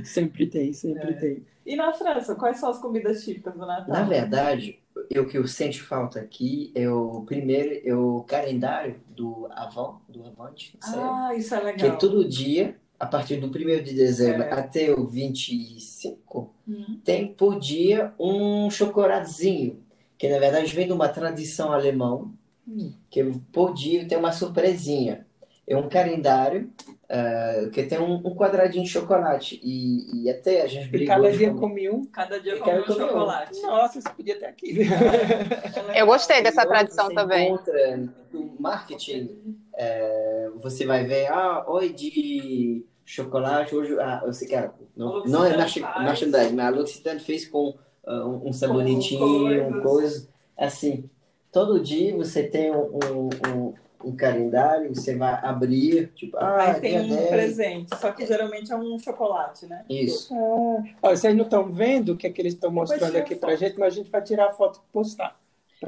Sempre 0.03 0.47
tem, 0.47 0.73
sempre 0.73 1.11
é. 1.11 1.13
tem. 1.13 1.45
E 1.65 1.75
na 1.75 1.93
França, 1.93 2.35
quais 2.35 2.57
são 2.57 2.69
as 2.69 2.79
comidas 2.79 3.23
típicas 3.23 3.53
do 3.53 3.59
Natal? 3.59 3.87
Na 3.87 4.03
verdade, 4.03 4.79
o 4.95 5.25
que 5.25 5.37
eu 5.37 5.47
sinto 5.47 5.83
falta 5.83 6.19
aqui 6.19 6.71
é 6.75 6.89
o 6.89 7.21
primeiro, 7.21 7.87
é 7.87 7.93
o 7.93 8.23
calendário 8.23 8.99
do 9.07 9.47
Avon, 9.51 9.99
do 10.09 10.25
Avante. 10.25 10.77
Ah, 10.83 11.33
isso 11.35 11.53
é 11.53 11.59
legal. 11.59 11.77
Que 11.77 11.85
é 11.85 11.91
todo 11.91 12.27
dia, 12.27 12.75
a 12.99 13.05
partir 13.05 13.37
do 13.37 13.47
1 13.47 13.83
de 13.83 13.93
dezembro 13.93 14.43
é. 14.43 14.51
até 14.51 14.91
o 14.91 15.05
25, 15.05 16.53
uhum. 16.67 16.99
tem 17.03 17.27
por 17.27 17.59
dia 17.59 18.13
um 18.19 18.69
chocolatezinho, 18.69 19.79
que 20.17 20.27
na 20.27 20.39
verdade 20.39 20.73
vem 20.73 20.87
de 20.87 20.93
uma 20.93 21.07
tradição 21.07 21.71
alemã, 21.71 22.27
uhum. 22.67 22.93
que 23.09 23.23
por 23.51 23.73
dia 23.73 24.07
tem 24.07 24.17
uma 24.17 24.31
surpresinha. 24.31 25.25
É 25.67 25.77
um 25.77 25.87
calendário 25.87 26.71
Uh, 27.09 27.71
que 27.71 27.81
tem 27.81 27.99
um, 27.99 28.17
um, 28.17 28.35
quadradinho 28.35 28.83
de 28.83 28.89
chocolate. 28.91 29.59
E, 29.63 30.25
e 30.25 30.29
até 30.29 30.61
a 30.61 30.67
gente 30.67 30.89
brigou. 30.89 31.05
E 31.05 31.07
cada 31.07 31.31
dia 31.31 31.53
comi 31.55 31.89
um. 31.89 32.05
Cada 32.05 32.39
dia 32.39 32.57
comi 32.57 32.81
um 32.81 32.85
chocolate. 32.85 33.61
Nossa, 33.63 33.97
isso 33.97 34.13
podia 34.15 34.37
ter 34.37 34.45
aqui. 34.45 34.77
Eu 35.95 36.05
gostei 36.05 36.43
dessa 36.43 36.63
tradição 36.67 37.09
também. 37.09 37.47
Encontra, 37.51 37.97
no 38.31 38.55
marketing, 38.59 39.57
é, 39.75 40.51
você 40.57 40.85
vai 40.85 41.03
ver, 41.03 41.31
ah, 41.31 41.65
oi 41.67 41.89
de 41.89 42.85
chocolate, 43.03 43.75
hoje. 43.75 43.97
Ah, 43.99 44.21
eu 44.23 44.31
sei 44.31 44.47
que 44.47 44.53
era, 44.53 44.71
não, 44.95 45.23
não 45.23 45.45
é 45.45 45.57
merchandising, 45.57 46.53
mas 46.53 46.65
a 46.65 46.69
L'Occitane 46.69 47.19
fez 47.19 47.47
com 47.47 47.69
uh, 48.05 48.11
um, 48.11 48.49
um 48.49 48.53
sabonetinho, 48.53 49.67
um 49.67 49.81
coisa. 49.81 50.27
Assim, 50.55 51.09
todo 51.51 51.79
dia 51.79 52.15
você 52.15 52.43
tem 52.43 52.71
um, 52.71 53.29
um 53.47 53.73
um 54.03 54.15
calendário, 54.15 54.93
você 54.93 55.15
vai 55.15 55.33
abrir, 55.43 56.11
tipo, 56.15 56.37
ah, 56.37 56.73
Aí 56.73 56.79
tem 56.79 56.99
um 56.99 57.15
10. 57.15 57.29
presente, 57.29 57.95
só 57.97 58.11
que 58.11 58.25
geralmente 58.25 58.71
é 58.71 58.75
um 58.75 58.97
chocolate, 58.97 59.65
né? 59.65 59.83
Isso. 59.89 60.33
Ah, 60.33 60.83
ó, 61.03 61.09
vocês 61.09 61.35
não 61.35 61.43
estão 61.43 61.69
vendo 61.71 62.13
o 62.13 62.17
que, 62.17 62.27
é 62.27 62.29
que 62.29 62.41
eles 62.41 62.53
estão 62.53 62.71
mostrando 62.71 63.15
aqui 63.17 63.35
pra 63.35 63.55
gente, 63.55 63.77
mas 63.77 63.93
a 63.93 63.97
gente 63.97 64.09
vai 64.09 64.21
tirar 64.21 64.47
a 64.47 64.53
foto 64.53 64.79
e 64.79 64.93
postar. 64.93 65.35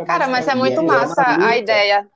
Cara, 0.06 0.28
mas 0.28 0.48
é 0.48 0.56
muito 0.56 0.82
massa 0.84 1.24
a 1.26 1.58
ideia. 1.58 2.08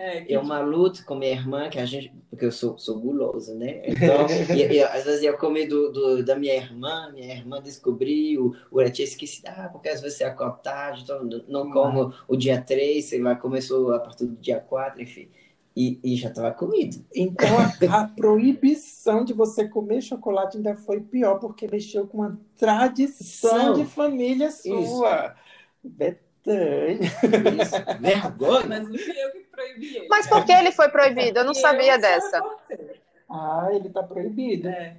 É, 0.00 0.32
é 0.32 0.38
uma 0.38 0.60
luta 0.60 1.02
com 1.04 1.14
minha 1.14 1.32
irmã, 1.32 1.68
que 1.68 1.78
a 1.78 1.84
gente. 1.84 2.10
Porque 2.30 2.46
eu 2.46 2.50
sou, 2.50 2.78
sou 2.78 2.98
guloso, 2.98 3.54
né? 3.54 3.82
Então, 3.84 4.24
às 4.94 5.04
vezes 5.04 5.22
eu 5.22 5.36
comer 5.36 5.66
do, 5.66 5.92
do, 5.92 6.24
da 6.24 6.36
minha 6.36 6.54
irmã, 6.54 7.12
minha 7.12 7.34
irmã 7.34 7.60
descobriu, 7.60 8.56
o 8.70 8.80
eu 8.80 8.90
tinha 8.90 9.06
esquecido, 9.06 9.48
ah, 9.48 9.68
porque 9.70 9.90
às 9.90 10.00
vezes 10.00 10.16
você 10.16 10.24
acorda 10.24 10.56
tarde, 10.56 11.02
então 11.02 11.22
não 11.46 11.70
como 11.70 12.14
o 12.26 12.34
dia 12.34 12.62
3, 12.62 13.04
você 13.04 13.20
vai 13.20 13.38
começou 13.38 13.92
a 13.92 14.00
partir 14.00 14.24
do 14.24 14.36
dia 14.36 14.58
4, 14.58 15.02
enfim. 15.02 15.28
E, 15.76 16.00
e 16.02 16.16
já 16.16 16.30
estava 16.30 16.50
comido. 16.50 17.04
Então 17.14 17.48
a, 17.58 18.00
a, 18.00 18.08
proibição 18.08 19.22
de 19.22 19.34
você 19.34 19.68
comer 19.68 20.00
chocolate 20.00 20.56
ainda 20.56 20.76
foi 20.76 21.02
pior, 21.02 21.38
porque 21.38 21.68
mexeu 21.70 22.06
com 22.06 22.18
uma 22.18 22.40
tradição 22.56 23.50
São. 23.50 23.72
de 23.74 23.84
família 23.84 24.50
sua. 24.50 25.36
Isso. 25.82 26.16
Isso, 26.46 27.76
vergonha. 28.00 28.66
Mas 28.68 28.88
não 28.88 28.98
fui 28.98 29.22
eu 29.22 29.32
que 29.32 29.40
proibi 29.50 29.96
ele. 29.96 30.08
Mas 30.08 30.26
por 30.26 30.44
que 30.44 30.52
ele 30.52 30.72
foi 30.72 30.88
proibido? 30.88 31.40
Eu 31.40 31.44
não 31.44 31.54
sabia 31.54 31.98
dessa. 31.98 32.42
Ah, 33.28 33.68
ele 33.72 33.88
está 33.88 34.02
proibido. 34.02 34.68
É, 34.68 34.96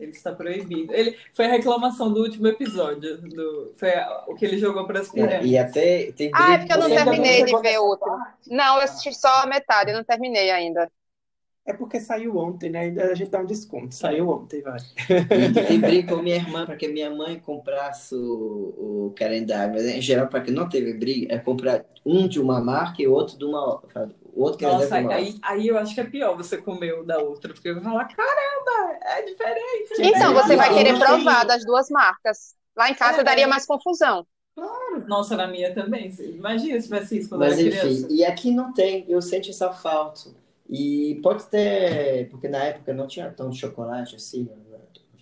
ele 0.00 0.12
está 0.12 0.32
proibido. 0.32 0.94
Ele 0.94 1.16
foi 1.34 1.46
a 1.46 1.50
reclamação 1.50 2.12
do 2.12 2.22
último 2.22 2.46
episódio. 2.46 3.18
Do, 3.18 3.74
foi 3.76 3.90
o 4.26 4.34
que 4.34 4.44
ele 4.44 4.58
jogou 4.58 4.86
para 4.86 5.00
as 5.00 5.10
pirâmides. 5.10 5.44
É, 5.44 5.46
e 5.46 5.58
até 5.58 6.12
tem 6.12 6.30
Ah, 6.32 6.54
é 6.54 6.58
porque 6.58 6.72
eu 6.72 6.78
não 6.78 6.88
terminei 6.88 7.44
de 7.44 7.60
ver 7.60 7.78
outro. 7.78 8.10
Não, 8.46 8.76
eu 8.76 8.82
assisti 8.82 9.12
só 9.14 9.42
a 9.42 9.46
metade, 9.46 9.90
eu 9.90 9.96
não 9.96 10.04
terminei 10.04 10.50
ainda. 10.50 10.90
É 11.68 11.74
porque 11.74 12.00
saiu 12.00 12.34
ontem, 12.38 12.70
né? 12.70 12.88
A 12.98 13.14
gente 13.14 13.30
dá 13.30 13.40
um 13.40 13.44
desconto. 13.44 13.94
Saiu 13.94 14.26
ontem, 14.30 14.62
vai. 14.62 14.78
E 15.70 15.76
briga 15.76 16.14
com 16.14 16.22
minha 16.22 16.36
irmã 16.36 16.64
para 16.64 16.76
que 16.76 16.88
minha 16.88 17.10
mãe 17.10 17.38
comprasse 17.38 18.14
o, 18.14 19.08
o 19.10 19.14
calendário. 19.14 19.74
Mas 19.74 19.84
em 19.84 20.00
geral, 20.00 20.28
para 20.28 20.40
que 20.40 20.50
não 20.50 20.66
teve 20.66 20.94
briga, 20.94 21.34
é 21.34 21.38
comprar 21.38 21.84
um 22.06 22.26
de 22.26 22.40
uma 22.40 22.58
marca 22.58 23.02
e 23.02 23.06
outro 23.06 23.36
de 23.36 23.44
uma 23.44 23.82
outro 24.34 24.66
Nossa, 24.66 24.96
aí, 24.96 25.38
aí 25.42 25.68
eu 25.68 25.76
acho 25.76 25.94
que 25.94 26.00
é 26.00 26.04
pior 26.04 26.34
você 26.34 26.56
comer 26.56 26.94
o 26.94 27.04
da 27.04 27.18
outra, 27.18 27.52
porque 27.52 27.68
eu 27.68 27.74
vou 27.74 27.84
falar, 27.84 28.06
caramba, 28.06 28.98
é 29.02 29.22
diferente. 29.22 29.94
Então, 29.98 30.32
você 30.32 30.56
vai 30.56 30.72
querer 30.72 30.98
provar 30.98 31.44
das 31.44 31.66
duas 31.66 31.90
marcas. 31.90 32.54
Lá 32.74 32.88
em 32.88 32.94
casa 32.94 33.20
é, 33.20 33.24
daria 33.24 33.46
mais 33.46 33.66
confusão. 33.66 34.26
Claro. 34.54 35.06
Nossa, 35.06 35.36
na 35.36 35.46
minha 35.46 35.74
também. 35.74 36.10
Imagina 36.18 36.80
se 36.80 36.88
tivesse 36.88 37.18
isso 37.18 37.28
quando 37.28 37.40
Mas, 37.40 37.58
era 37.58 37.68
enfim, 37.68 37.78
criança. 37.78 38.06
E 38.10 38.24
aqui 38.24 38.50
não 38.52 38.72
tem, 38.72 39.04
eu 39.06 39.20
sinto 39.20 39.50
essa 39.50 39.70
falta. 39.70 40.30
E 40.68 41.18
pode 41.22 41.44
ter, 41.46 42.28
porque 42.28 42.48
na 42.48 42.62
época 42.64 42.92
não 42.92 43.06
tinha 43.06 43.30
tanto 43.30 43.56
chocolate 43.56 44.16
assim, 44.16 44.48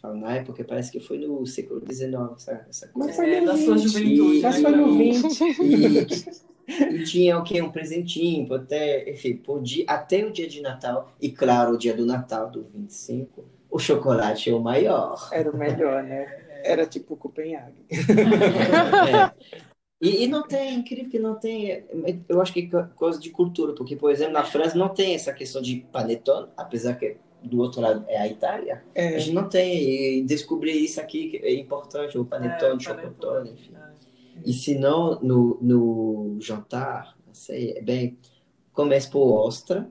falo 0.07 0.17
na 0.17 0.37
época, 0.37 0.65
parece 0.65 0.93
que 0.93 1.01
foi 1.01 1.19
no 1.19 1.45
século 1.47 1.81
XIX, 1.81 2.15
essa, 2.37 2.67
essa 2.69 2.89
coisa. 2.89 3.09
Mas 3.09 3.17
foi 3.17 3.35
é, 3.35 3.41
no 3.41 3.57
sua 3.57 3.79
juventude. 3.79 4.41
Mas 4.41 4.63
foi 4.63 4.71
no 4.73 4.97
20. 4.97 6.47
E, 6.69 6.83
e 6.97 7.05
tinha 7.05 7.39
o 7.39 7.45
que? 7.45 7.63
Um 7.63 7.71
presentinho, 7.71 8.53
até, 8.53 9.09
enfim, 9.09 9.37
por 9.37 9.63
dia, 9.63 9.85
até 9.87 10.27
o 10.27 10.33
dia 10.33 10.49
de 10.49 10.61
Natal, 10.61 11.13
e 11.21 11.31
claro, 11.31 11.75
o 11.75 11.79
dia 11.79 11.95
do 11.95 12.05
Natal, 12.05 12.51
do 12.51 12.65
25, 12.75 13.45
o 13.71 13.79
chocolate 13.79 14.51
é 14.51 14.53
o 14.53 14.59
maior. 14.59 15.29
Era 15.31 15.49
o 15.49 15.57
melhor, 15.57 16.03
né? 16.03 16.27
Era 16.65 16.85
tipo 16.85 17.17
Copenhague. 17.17 17.87
é. 17.93 19.67
E, 20.01 20.25
e, 20.25 20.27
não 20.27 20.43
tem, 20.43 20.69
é 20.69 20.73
incrível 20.75 21.11
que 21.11 21.19
não 21.19 21.37
tem, 21.37 21.85
eu 22.29 22.41
acho 22.43 22.53
que 22.53 22.69
é 22.71 22.83
coisa 22.95 23.19
de 23.19 23.31
cultura, 23.31 23.73
porque, 23.73 23.97
por 23.97 24.11
exemplo, 24.11 24.35
na 24.35 24.45
França 24.45 24.77
não 24.77 24.91
tem 24.91 25.15
essa 25.15 25.33
questão 25.33 25.63
de 25.63 25.87
panetone, 25.91 26.49
apesar 26.55 26.95
que 26.97 27.17
do 27.43 27.61
outro 27.61 27.81
lado 27.81 28.05
é 28.09 28.19
a 28.19 28.27
Itália. 28.27 28.83
É. 28.95 29.17
A 29.17 29.19
gente 29.19 29.35
não 29.35 29.49
tem, 29.49 30.19
e 30.19 30.23
descobrir 30.23 30.73
isso 30.73 31.01
aqui 31.01 31.41
é 31.43 31.55
importante, 31.55 32.19
o 32.19 32.25
panetone, 32.27 32.77
é, 32.77 32.81
chocotone, 32.81 33.53
enfim. 33.53 33.75
É. 33.75 33.87
E 34.45 34.53
se 34.53 34.75
não, 34.75 35.19
no, 35.21 35.59
no 35.63 36.37
jantar, 36.41 37.17
não 37.27 37.33
sei, 37.33 37.73
é 37.73 37.81
bem, 37.81 38.19
começa 38.73 39.11
por 39.11 39.47
ostra. 39.47 39.91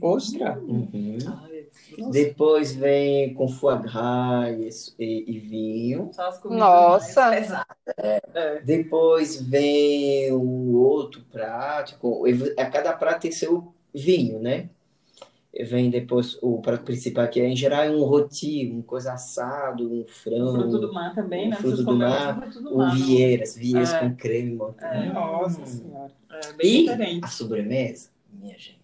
Ostra? 0.00 0.58
Uhum. 0.58 1.18
Depois 2.10 2.74
vem 2.74 3.34
com 3.34 3.48
foie 3.48 3.78
gras 3.78 4.94
e, 4.98 5.24
e 5.26 5.38
vinho. 5.38 6.10
Nossa! 6.44 7.34
É. 7.96 8.20
É. 8.34 8.60
Depois 8.60 9.40
vem 9.40 10.32
um 10.32 10.74
outro 10.74 11.22
prato. 11.30 11.96
Com, 11.98 12.24
a 12.58 12.66
cada 12.66 12.92
prato 12.92 13.22
tem 13.22 13.32
seu 13.32 13.72
vinho, 13.94 14.38
né? 14.40 14.68
Vem 15.58 15.88
depois 15.88 16.38
o 16.42 16.60
prato 16.60 16.84
principal, 16.84 17.26
que 17.28 17.40
é, 17.40 17.48
em 17.48 17.56
geral 17.56 17.84
é 17.84 17.90
um 17.90 18.02
roti, 18.04 18.70
uma 18.70 18.82
coisa 18.82 19.14
assado, 19.14 19.90
um 19.90 20.04
frango. 20.06 20.50
O 20.50 20.52
fruto 20.54 20.78
do 20.78 20.92
mar 20.92 21.14
também, 21.14 21.46
um 21.46 21.50
né? 21.50 21.56
Fruto 21.56 21.82
do 21.82 21.96
mar, 21.96 22.40
fruto 22.42 22.62
do 22.62 22.76
mar, 22.76 22.94
vieiras, 22.94 23.56
vieiras 23.56 23.94
é. 23.94 24.00
com 24.00 24.14
creme. 24.16 24.58
É. 24.80 25.12
Nossa 25.12 25.62
hum. 25.62 25.66
Senhora. 25.66 26.12
É, 26.30 26.52
bem 26.52 26.66
e 26.66 26.82
diferente. 26.82 27.24
a 27.24 27.28
sobremesa, 27.28 28.10
minha 28.30 28.58
gente 28.58 28.75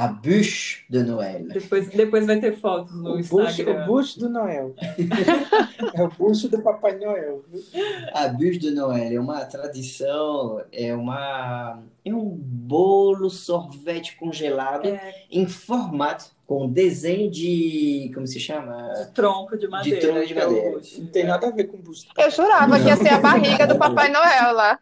a 0.00 0.08
bûche 0.08 0.86
de 0.88 1.02
Noël. 1.02 1.46
Depois, 1.48 1.90
depois 1.90 2.26
vai 2.26 2.40
ter 2.40 2.56
fotos 2.58 2.94
no 2.94 3.16
o 3.16 3.20
Instagram. 3.20 3.84
o 3.84 3.86
bucho 3.86 4.18
do 4.18 4.30
Noel. 4.30 4.74
é 5.94 6.02
o 6.02 6.08
bucho 6.08 6.48
do 6.48 6.62
Papai 6.62 6.96
Noel. 6.98 7.44
A 8.14 8.28
bûche 8.28 8.58
de 8.58 8.70
Noël 8.70 9.12
é 9.12 9.20
uma 9.20 9.44
tradição, 9.44 10.64
é 10.72 10.94
uma 10.94 11.82
é 12.02 12.14
um 12.14 12.30
bolo 12.34 13.28
sorvete 13.28 14.16
congelado 14.16 14.88
é. 14.88 15.26
em 15.30 15.46
formato 15.46 16.30
com 16.46 16.66
desenho 16.66 17.30
de 17.30 18.10
como 18.14 18.26
se 18.26 18.40
chama? 18.40 18.94
De 18.94 19.12
tronco 19.12 19.58
de 19.58 19.68
madeira. 19.68 20.00
De 20.00 20.06
tronco 20.06 20.26
de 20.26 20.32
é 20.32 20.44
madeira. 20.46 20.80
Não 20.98 21.06
tem 21.08 21.24
nada 21.24 21.46
a 21.46 21.50
ver 21.50 21.64
com 21.64 21.76
bucho. 21.76 22.06
Eu 22.16 22.30
jurava 22.30 22.80
que 22.80 22.86
ia 22.86 22.96
ser 22.96 23.10
a 23.10 23.20
barriga 23.20 23.66
do 23.66 23.76
Papai 23.76 24.10
Noel 24.10 24.54
lá. 24.54 24.78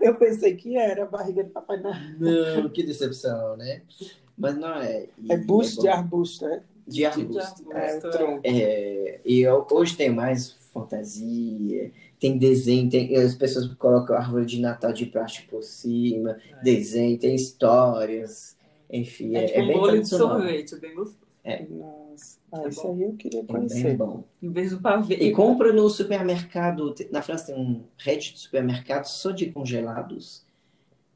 Eu 0.00 0.14
pensei 0.16 0.56
que 0.56 0.76
era 0.76 1.04
a 1.04 1.06
barriga 1.06 1.44
do 1.44 1.50
Papai 1.50 1.78
Noel. 1.78 1.96
Não, 2.18 2.68
que 2.68 2.82
decepção, 2.82 3.56
né? 3.56 3.82
Mas 4.40 4.56
não 4.56 4.74
é. 4.74 5.06
E, 5.18 5.32
é 5.32 5.36
busto 5.36 5.80
é 5.80 5.82
de 5.82 5.88
arbusto, 5.88 6.46
é? 6.46 6.62
De 6.86 7.04
arbusto. 7.04 7.64
De 7.64 7.72
é, 7.72 7.98
o 7.98 8.10
tronco. 8.10 8.40
É, 8.42 9.20
e 9.24 9.46
hoje 9.46 9.96
tem 9.96 10.10
mais 10.10 10.52
fantasia, 10.72 11.92
tem 12.18 12.38
desenho, 12.38 12.88
tem, 12.88 13.14
as 13.16 13.34
pessoas 13.34 13.66
colocam 13.74 14.16
árvore 14.16 14.46
de 14.46 14.60
Natal 14.60 14.92
de 14.92 15.06
plástico 15.06 15.50
por 15.50 15.62
cima, 15.62 16.38
é. 16.50 16.62
desenho, 16.62 17.18
tem 17.18 17.34
histórias, 17.34 18.56
enfim. 18.90 19.36
É, 19.36 19.44
é, 19.44 19.46
tipo 19.46 19.58
é 19.58 19.62
um 19.62 19.66
bem 19.66 19.76
bolo 19.76 20.00
de 20.00 20.08
sorvete, 20.08 20.76
bem 20.76 20.94
gostoso. 20.94 21.30
É. 21.42 21.64
Nossa, 21.64 22.38
ah, 22.52 22.68
isso 22.68 22.86
aí 22.86 23.02
eu 23.02 23.14
queria 23.14 23.44
conhecer. 23.44 23.80
É 23.80 23.82
bem 23.84 23.96
bom. 23.96 24.24
Em 24.42 24.50
vez 24.50 24.70
do 24.70 24.80
pavê. 24.80 25.14
E 25.14 25.32
compra 25.32 25.72
no 25.72 25.88
supermercado, 25.88 26.94
na 27.10 27.22
França 27.22 27.46
tem 27.46 27.56
um 27.56 27.82
rede 27.98 28.34
de 28.34 28.38
supermercado 28.38 29.06
só 29.06 29.30
de 29.30 29.46
congelados, 29.50 30.44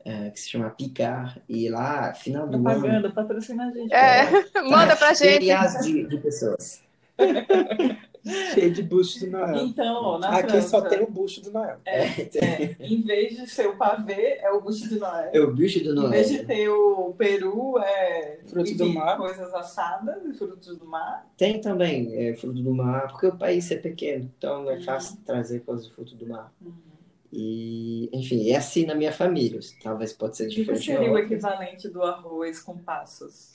é, 0.05 0.31
que 0.31 0.39
se 0.39 0.51
chama 0.51 0.71
Picar, 0.71 1.41
e 1.49 1.69
lá, 1.69 2.13
final 2.13 2.47
do 2.47 2.61
Propaganda, 2.61 3.09
ano... 3.09 3.15
patrocina 3.15 3.69
a 3.69 3.71
gente. 3.71 3.93
É, 3.93 4.31
manda 4.69 4.95
pra 4.97 5.15
gente. 5.15 5.41
Milhares 5.41 5.85
de, 5.85 6.07
de 6.07 6.19
pessoas. 6.19 6.83
Cheio 8.55 8.73
de 8.73 8.83
busto 8.83 9.21
do 9.21 9.31
Noel. 9.33 9.67
Então, 9.67 10.19
na 10.19 10.39
Aqui 10.39 10.53
França, 10.53 10.69
só 10.69 10.81
tem 10.81 11.03
o 11.03 11.11
busto 11.11 11.43
do 11.43 11.53
Noel. 11.53 11.77
É, 11.85 12.07
é, 12.39 12.77
em 12.81 13.03
vez 13.03 13.37
de 13.37 13.47
ser 13.47 13.69
o 13.69 13.77
pavê, 13.77 14.39
é 14.41 14.51
o 14.51 14.63
busto 14.63 14.89
do 14.89 14.99
Noel. 14.99 15.31
É 15.31 15.41
o 15.41 15.55
busto 15.55 15.85
do 15.85 15.95
Noel. 15.95 16.09
Em 16.09 16.11
vez 16.11 16.31
de 16.31 16.45
ter 16.45 16.69
o 16.71 17.15
peru, 17.19 17.79
é 17.79 18.39
frutos 18.47 18.77
do 18.79 18.89
mar. 18.89 19.19
coisas 19.19 19.53
assadas 19.53 20.25
e 20.25 20.33
frutos 20.33 20.75
do 20.79 20.87
mar. 20.87 21.27
Tem 21.37 21.61
também 21.61 22.17
é, 22.17 22.35
fruto 22.35 22.63
do 22.63 22.75
mar, 22.75 23.09
porque 23.09 23.27
o 23.27 23.37
país 23.37 23.71
é 23.71 23.77
pequeno, 23.77 24.31
então 24.39 24.71
é 24.71 24.81
fácil 24.81 25.17
uhum. 25.17 25.25
trazer 25.25 25.61
coisas 25.61 25.87
de 25.87 25.93
fruto 25.93 26.15
do 26.15 26.27
mar. 26.27 26.51
Uhum. 26.63 26.94
E, 27.37 28.09
enfim, 28.13 28.49
é 28.49 28.57
assim 28.57 28.87
na 28.87 28.95
minha 28.95 29.13
família. 29.13 29.59
Talvez 29.83 30.13
pode 30.13 30.37
ser 30.37 30.47
diferente. 30.47 30.71
O 30.71 30.75
que 30.79 30.85
seria 30.85 31.13
o 31.13 31.19
equivalente 31.19 31.89
do 31.89 32.01
arroz 32.05 32.61
com 32.61 32.79
passos? 32.79 33.51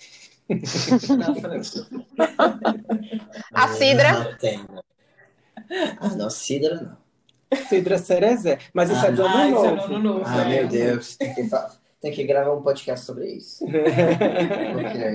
na 1.17 1.33
França. 1.35 1.87
A 3.53 3.67
cidra? 3.69 4.23
Não 4.25 4.37
tem. 4.37 4.59
Ah, 5.97 6.09
não, 6.09 6.29
cidra 6.29 6.75
não. 6.75 6.97
Cidra 7.69 7.97
cerezé. 7.97 8.59
Mas 8.73 8.89
isso 8.89 9.05
ah, 9.05 9.07
é 9.07 9.11
do 9.13 9.23
ano 9.23 9.37
ah, 9.37 9.47
novo. 9.47 9.65
É 9.65 9.75
do 9.75 9.81
ano 9.83 9.99
novo. 9.99 10.23
Ah, 10.25 10.45
meu 10.45 10.67
Deus. 10.67 11.15
Tem 11.15 11.33
que, 11.33 11.49
tem 12.01 12.11
que 12.11 12.23
gravar 12.25 12.53
um 12.53 12.61
podcast 12.61 13.05
sobre 13.05 13.27
isso. 13.31 13.63
Porque, 13.63 15.09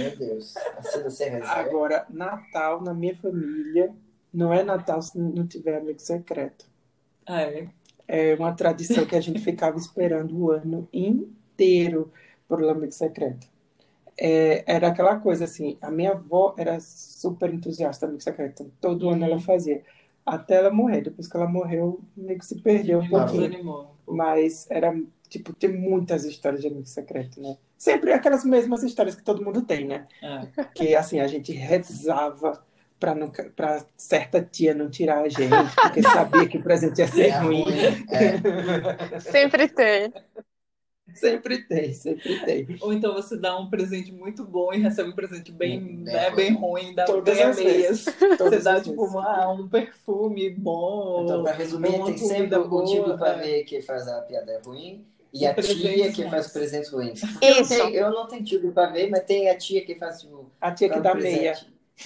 meu 0.00 0.16
Deus. 0.16 0.56
A 0.56 0.82
cidra 0.82 1.10
cerezé. 1.10 1.46
Agora, 1.46 2.06
Natal 2.08 2.80
na 2.80 2.94
minha 2.94 3.14
família 3.14 3.92
não 4.32 4.50
é 4.50 4.62
Natal 4.62 5.02
se 5.02 5.18
não 5.18 5.46
tiver 5.46 5.76
amigo 5.76 6.00
secreto. 6.00 6.64
Ah, 7.26 7.42
é? 7.42 7.68
É 8.08 8.34
uma 8.34 8.52
tradição 8.52 9.04
que 9.04 9.14
a 9.14 9.20
gente 9.20 9.38
ficava 9.38 9.76
esperando 9.76 10.36
o 10.36 10.50
ano 10.50 10.88
inteiro 10.92 12.10
por 12.48 12.62
o 12.62 12.70
amigo 12.70 12.90
secreto. 12.90 13.46
É, 14.16 14.64
era 14.66 14.88
aquela 14.88 15.16
coisa 15.16 15.44
assim, 15.44 15.76
a 15.80 15.90
minha 15.90 16.12
avó 16.12 16.54
era 16.56 16.80
super 16.80 17.52
entusiasta 17.52 18.06
do 18.06 18.10
amigo 18.10 18.22
secreto, 18.22 18.72
todo 18.80 19.10
ano 19.10 19.24
ela 19.24 19.38
fazia, 19.38 19.82
até 20.26 20.56
ela 20.56 20.70
morrer. 20.70 21.02
Depois 21.02 21.28
que 21.28 21.36
ela 21.36 21.46
morreu, 21.46 22.00
meio 22.16 22.38
que 22.38 22.46
se 22.46 22.60
perdeu 22.60 23.00
um 23.00 23.08
pouquinho. 23.08 23.86
Mas 24.06 24.66
era, 24.70 24.98
tipo, 25.28 25.52
tem 25.52 25.70
muitas 25.70 26.24
histórias 26.24 26.62
de 26.62 26.68
amigo 26.68 26.86
secreto, 26.86 27.40
né? 27.40 27.58
Sempre 27.76 28.12
aquelas 28.12 28.44
mesmas 28.44 28.82
histórias 28.82 29.14
que 29.14 29.22
todo 29.22 29.44
mundo 29.44 29.62
tem, 29.62 29.86
né? 29.86 30.08
É. 30.22 30.64
Que, 30.74 30.96
assim, 30.96 31.20
a 31.20 31.26
gente 31.26 31.52
rezava 31.52 32.60
para 32.98 33.84
certa 33.96 34.42
tia 34.42 34.74
não 34.74 34.90
tirar 34.90 35.22
a 35.22 35.28
gente, 35.28 35.74
porque 35.82 36.02
sabia 36.02 36.46
que 36.46 36.58
o 36.58 36.62
presente 36.62 36.98
ia 36.98 37.08
ser 37.08 37.28
é 37.28 37.38
ruim. 37.38 37.64
É. 38.10 39.20
Sempre 39.20 39.68
tem. 39.68 40.12
Sempre 41.14 41.62
tem, 41.64 41.92
sempre 41.92 42.44
tem. 42.44 42.76
Ou 42.80 42.92
então 42.92 43.14
você 43.14 43.36
dá 43.36 43.58
um 43.58 43.68
presente 43.68 44.12
muito 44.12 44.44
bom 44.44 44.72
e 44.72 44.78
recebe 44.78 45.08
um 45.08 45.14
presente 45.14 45.50
bem, 45.50 45.80
bem, 45.80 45.96
né, 46.04 46.30
bem 46.30 46.52
ruim, 46.52 46.94
dá 46.94 47.06
ganha 47.06 47.52
meias. 47.54 48.04
Você 48.38 48.58
dá 48.60 48.80
tipo 48.80 49.04
uma, 49.04 49.50
um 49.50 49.68
perfume 49.68 50.50
bom. 50.50 51.24
Então, 51.24 51.42
para 51.42 51.52
resumir, 51.54 52.04
tem 52.04 52.18
sempre 52.18 52.56
o 52.56 52.84
tio 52.84 53.18
para 53.18 53.34
ver 53.34 53.64
que 53.64 53.80
faz 53.82 54.06
a 54.06 54.20
piada 54.20 54.60
ruim 54.64 55.04
e 55.32 55.46
a 55.46 55.54
tia 55.54 56.12
que 56.12 56.28
faz 56.28 56.48
presentes 56.48 56.90
ruins. 56.90 57.22
Isso. 57.22 57.74
Eu 57.74 57.78
não 57.78 57.86
tenho, 57.86 57.96
eu 57.96 58.10
não 58.10 58.28
tenho 58.28 58.44
tio 58.44 58.72
para 58.72 58.92
ver, 58.92 59.10
mas 59.10 59.24
tem 59.24 59.48
a 59.48 59.56
tia 59.56 59.84
que 59.84 59.94
faz 59.94 60.20
tipo. 60.20 60.50
A 60.60 60.72
tia 60.72 60.88
que 60.88 61.00
dá 61.00 61.14
meia. 61.14 61.58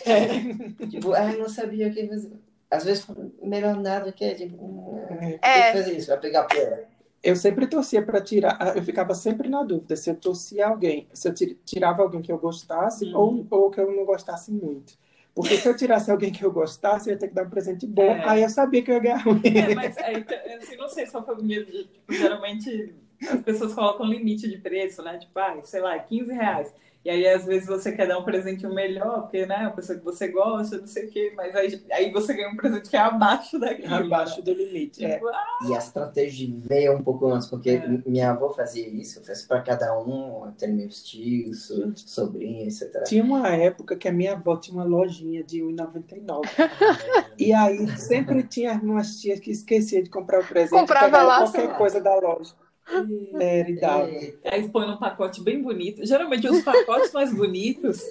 É. 0.05 0.87
tipo, 0.87 1.13
ah, 1.13 1.33
não 1.33 1.49
sabia 1.49 1.91
que 1.91 2.07
fazer. 2.07 2.33
Às 2.71 2.85
vezes, 2.85 3.07
melhor 3.43 3.77
nada 3.77 4.11
que 4.13 4.25
é, 4.25 4.35
tipo, 4.35 4.99
é. 5.43 5.73
fazer 5.73 5.97
isso, 5.97 6.09
vai 6.09 6.19
pegar 6.19 6.45
poeira. 6.45 6.89
Eu 7.23 7.37
sempre 7.37 7.67
torcia 7.67 8.03
para 8.03 8.21
tirar, 8.21 8.57
ah, 8.59 8.73
eu 8.75 8.83
ficava 8.83 9.15
sempre 9.15 9.49
na 9.49 9.63
dúvida 9.63 9.95
se 9.95 10.11
eu 10.11 10.17
torcia 10.17 10.67
alguém, 10.67 11.07
se 11.13 11.29
eu 11.29 11.35
tirava 11.65 12.03
alguém 12.03 12.23
que 12.23 12.33
eu 12.33 12.39
gostasse 12.39 13.05
uhum. 13.07 13.47
ou, 13.51 13.63
ou 13.63 13.71
que 13.71 13.79
eu 13.79 13.95
não 13.95 14.05
gostasse 14.05 14.51
muito. 14.51 14.95
Porque 15.35 15.57
se 15.57 15.67
eu 15.69 15.77
tirasse 15.77 16.11
alguém 16.11 16.33
que 16.33 16.45
eu 16.45 16.53
gostasse, 16.53 17.09
eu 17.09 17.15
ia 17.15 17.19
ter 17.19 17.29
que 17.29 17.35
dar 17.35 17.45
um 17.45 17.51
presente 17.51 17.87
bom. 17.87 18.03
É. 18.03 18.29
Aí 18.29 18.43
eu 18.43 18.51
sabia 18.51 18.83
que 18.83 18.91
eu 18.91 18.97
ia 18.97 19.01
ganhar 19.01 19.17
ruim. 19.19 19.41
É, 19.45 19.75
mas 19.75 19.97
aí, 19.99 20.25
assim, 20.59 20.77
não 20.77 20.89
sei 20.89 21.07
se 21.07 21.17
a 21.17 21.23
família, 21.23 21.65
tipo, 21.65 22.13
geralmente 22.13 22.95
as 23.31 23.41
pessoas 23.41 23.73
colocam 23.73 24.07
limite 24.07 24.49
de 24.49 24.59
preço, 24.59 25.03
né? 25.03 25.17
Tipo, 25.19 25.39
ah, 25.39 25.59
sei 25.63 25.81
lá, 25.81 25.99
15 25.99 26.33
reais. 26.33 26.75
E 27.05 27.11
aí, 27.11 27.27
às 27.27 27.45
vezes, 27.45 27.67
você 27.67 27.91
quer 27.91 28.07
dar 28.07 28.19
um 28.19 28.23
presente 28.23 28.65
melhor, 28.67 29.23
porque, 29.23 29.45
né, 29.45 29.57
a 29.67 29.71
pessoa 29.71 29.99
que 29.99 30.05
você 30.05 30.29
gosta, 30.29 30.79
não 30.79 30.87
sei 30.87 31.07
o 31.07 31.11
quê, 31.11 31.33
mas 31.35 31.55
aí, 31.57 31.83
aí 31.91 32.13
você 32.13 32.33
ganha 32.33 32.49
um 32.49 32.57
presente 32.57 32.89
que 32.89 32.97
é 32.97 33.01
abaixo 33.01 33.59
daquilo. 33.59 33.93
Abaixo 34.13 34.41
do 34.43 34.53
limite, 34.53 35.05
é. 35.05 35.15
Tipo, 35.15 35.29
ah! 35.29 35.59
E 35.69 35.75
a 35.75 35.79
estratégia 35.79 36.49
veio 36.57 36.95
um 36.95 37.03
pouco 37.03 37.27
antes, 37.27 37.49
porque 37.49 37.71
é. 37.71 37.89
minha 38.07 38.31
avó 38.31 38.51
fazia 38.51 38.89
isso, 38.89 39.23
fez 39.25 39.43
para 39.43 39.63
cada 39.63 39.99
um, 39.99 40.45
até 40.45 40.69
meus 40.69 41.03
tios, 41.03 41.73
sobrinhos, 41.97 42.81
etc. 42.81 43.03
Tinha 43.05 43.25
uma 43.25 43.49
época 43.49 43.97
que 43.97 44.07
a 44.07 44.13
minha 44.13 44.35
avó 44.35 44.57
tinha 44.57 44.77
uma 44.77 44.85
lojinha 44.85 45.43
de 45.43 45.61
R$1,99. 45.61 46.43
e 47.37 47.53
aí 47.53 47.89
sempre 47.99 48.45
tinha 48.45 48.75
umas 48.75 49.21
tias 49.21 49.41
que 49.41 49.51
esquecia 49.51 50.03
de 50.03 50.09
comprar 50.09 50.41
o 50.41 50.47
presente. 50.47 50.79
Comprava 50.79 51.23
lá. 51.23 51.39
qualquer 51.39 51.77
coisa 51.77 52.01
da 52.01 52.15
loja. 52.15 52.55
É, 53.41 53.61
ele 53.61 53.81
dava. 53.81 54.11
Aí 54.45 54.69
põe 54.69 54.87
num 54.87 54.97
pacote 54.97 55.43
bem 55.43 55.63
bonito. 55.63 56.05
Geralmente 56.05 56.49
os 56.49 56.63
pacotes 56.63 57.13
mais 57.13 57.33
bonitos 57.35 58.03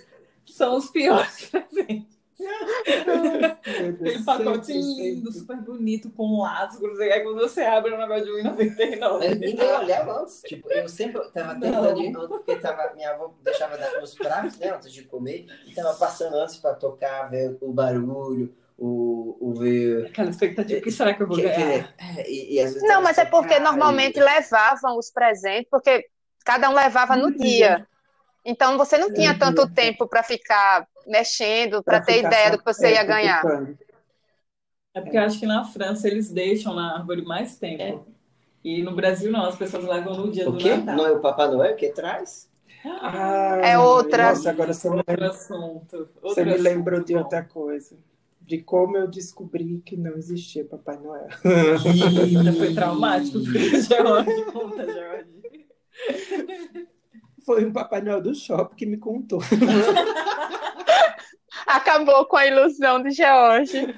são 0.46 0.78
os 0.78 0.90
piores 0.90 1.50
presentes. 1.52 2.12
Aquele 2.42 4.24
pacote 4.24 4.74
lindo, 4.74 5.32
super 5.32 5.58
bonito, 5.58 6.10
com 6.12 6.42
lascos. 6.42 7.00
E 7.00 7.04
aí 7.04 7.22
quando 7.22 7.40
você 7.40 7.62
abre 7.62 7.94
um 7.94 7.98
negócio 7.98 8.26
de 8.26 8.32
1,99. 8.32 9.40
Ninguém 9.40 9.72
olhava 9.74 10.22
antes. 10.22 10.42
Tipo, 10.42 10.72
eu 10.72 10.90
sempre 10.90 11.22
tava 11.30 11.60
tentando 11.60 12.02
ir, 12.02 12.12
porque 12.14 12.56
tava, 12.56 12.94
minha 12.96 13.12
avó 13.12 13.34
deixava 13.44 13.78
nos 14.00 14.16
pratos, 14.16 14.58
né, 14.58 14.74
antes 14.74 14.92
de 14.92 15.04
comer, 15.04 15.46
e 15.68 15.74
tava 15.74 15.94
passando 15.94 16.36
antes 16.36 16.58
pra 16.58 16.74
tocar, 16.74 17.30
ver 17.30 17.58
o 17.62 17.72
barulho. 17.72 18.54
O, 18.84 19.38
o 19.40 19.54
ver. 19.54 20.08
Aquela 20.08 20.32
expectativa, 20.32 20.80
o 20.80 20.82
que 20.82 20.92
será 20.92 21.14
que 21.14 21.22
eu 21.22 21.28
vou 21.28 21.38
que, 21.38 21.44
ganhar? 21.44 21.96
Que, 21.96 22.22
e, 22.28 22.60
e 22.60 22.82
não, 22.88 23.04
mas 23.04 23.16
é 23.20 23.26
porque 23.26 23.60
normalmente 23.60 24.20
levavam 24.20 24.98
os 24.98 25.12
presentes, 25.12 25.70
porque 25.70 26.04
cada 26.44 26.68
um 26.68 26.74
levava 26.74 27.16
no 27.16 27.32
dia. 27.32 27.88
Então 28.44 28.80
você 28.80 28.98
não 28.98 29.14
tinha 29.14 29.38
tanto 29.38 29.70
tempo 29.70 30.08
para 30.08 30.24
ficar 30.24 30.88
mexendo, 31.06 31.84
para 31.84 32.02
ter 32.02 32.26
ideia 32.26 32.50
do 32.50 32.58
que 32.58 32.66
você 32.66 32.94
ia 32.94 33.04
ganhar. 33.04 33.44
É 34.94 35.00
porque 35.00 35.18
eu 35.18 35.22
acho 35.22 35.40
que 35.40 35.46
na 35.46 35.64
França 35.64 36.08
eles 36.08 36.32
deixam 36.32 36.74
na 36.74 36.96
árvore 36.98 37.22
mais 37.22 37.56
tempo. 37.58 37.84
É. 37.84 38.12
E 38.64 38.82
no 38.82 38.96
Brasil 38.96 39.32
não, 39.32 39.46
as 39.46 39.56
pessoas 39.56 39.84
levam 39.86 40.16
no 40.16 40.32
dia 40.32 40.50
o 40.50 40.54
do 40.54 40.58
quê? 40.58 40.76
Natal. 40.76 40.96
Não 40.96 41.06
é 41.06 41.12
o 41.12 41.20
Papai 41.20 41.48
Noel 41.50 41.76
que 41.76 41.90
traz? 41.90 42.50
Ah, 42.84 43.60
é 43.64 43.78
outra. 43.78 44.30
Nossa, 44.30 44.50
agora 44.50 44.74
você, 44.74 44.90
outro 44.90 45.22
me, 45.22 45.28
assunto. 45.28 45.98
Outro 45.98 46.20
você 46.22 46.44
me 46.44 46.54
assunto. 46.54 46.64
lembrou 46.64 47.04
de 47.04 47.16
outra 47.16 47.44
coisa. 47.44 47.96
De 48.52 48.62
como 48.62 48.98
eu 48.98 49.08
descobri 49.08 49.80
que 49.80 49.96
não 49.96 50.18
existia 50.18 50.66
Papai 50.66 50.98
Noel. 50.98 51.30
Eita, 51.46 52.52
foi 52.60 52.74
traumático 52.74 53.40
George. 53.40 54.44
Conta, 54.52 54.86
George. 54.92 55.30
Foi 57.46 57.64
o 57.64 57.72
Papai 57.72 58.02
Noel 58.02 58.22
do 58.22 58.36
shopping 58.36 58.76
que 58.76 58.86
me 58.86 58.98
contou. 58.98 59.40
Acabou 61.66 62.26
com 62.26 62.36
a 62.36 62.46
ilusão 62.46 63.02
de 63.02 63.12
George. 63.12 63.98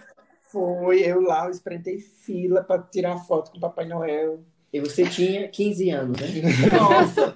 Foi, 0.52 1.00
eu 1.00 1.22
lá, 1.22 1.46
eu 1.46 1.50
espreitei 1.50 1.98
fila 1.98 2.64
para 2.64 2.84
tirar 2.84 3.18
foto 3.26 3.50
com 3.50 3.58
o 3.58 3.62
Papai 3.62 3.86
Noel. 3.86 4.46
E 4.72 4.80
você 4.80 5.10
tinha 5.10 5.48
15 5.48 5.90
anos, 5.90 6.22
né? 6.22 6.28
Nossa! 6.78 7.34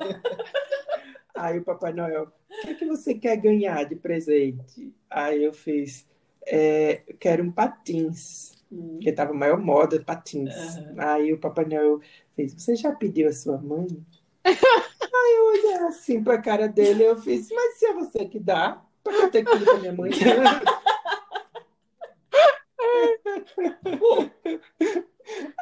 Aí 1.33 1.57
o 1.57 1.63
Papai 1.63 1.93
Noel, 1.93 2.25
o 2.25 2.61
que, 2.61 2.69
é 2.69 2.73
que 2.75 2.85
você 2.85 3.15
quer 3.15 3.37
ganhar 3.37 3.85
de 3.85 3.95
presente? 3.95 4.93
Aí 5.09 5.43
eu 5.43 5.51
fiz, 5.51 6.05
é, 6.47 7.03
eu 7.07 7.17
quero 7.17 7.43
um 7.43 7.51
patins. 7.51 8.53
Hum. 8.71 8.93
Porque 8.93 9.11
tava 9.11 9.33
maior 9.33 9.59
moda, 9.59 10.01
patins. 10.03 10.53
Uhum. 10.77 10.95
Aí 10.97 11.33
o 11.33 11.37
Papai 11.37 11.65
Noel 11.65 11.99
fez, 12.33 12.53
você 12.53 12.75
já 12.75 12.91
pediu 12.93 13.29
a 13.29 13.33
sua 13.33 13.57
mãe? 13.57 13.87
Aí 14.45 15.35
eu 15.37 15.45
olhei 15.45 15.87
assim 15.87 16.23
pra 16.23 16.41
cara 16.41 16.67
dele 16.67 17.03
e 17.03 17.05
eu 17.05 17.17
fiz, 17.17 17.49
mas 17.51 17.77
se 17.77 17.85
é 17.85 17.93
você 17.93 18.25
que 18.25 18.39
dá, 18.39 18.81
pra 19.03 19.13
eu 19.13 19.29
ter 19.29 19.43
que 19.43 19.55
ir 19.55 19.63
pra 19.63 19.77
minha 19.77 19.93
mãe. 19.93 20.11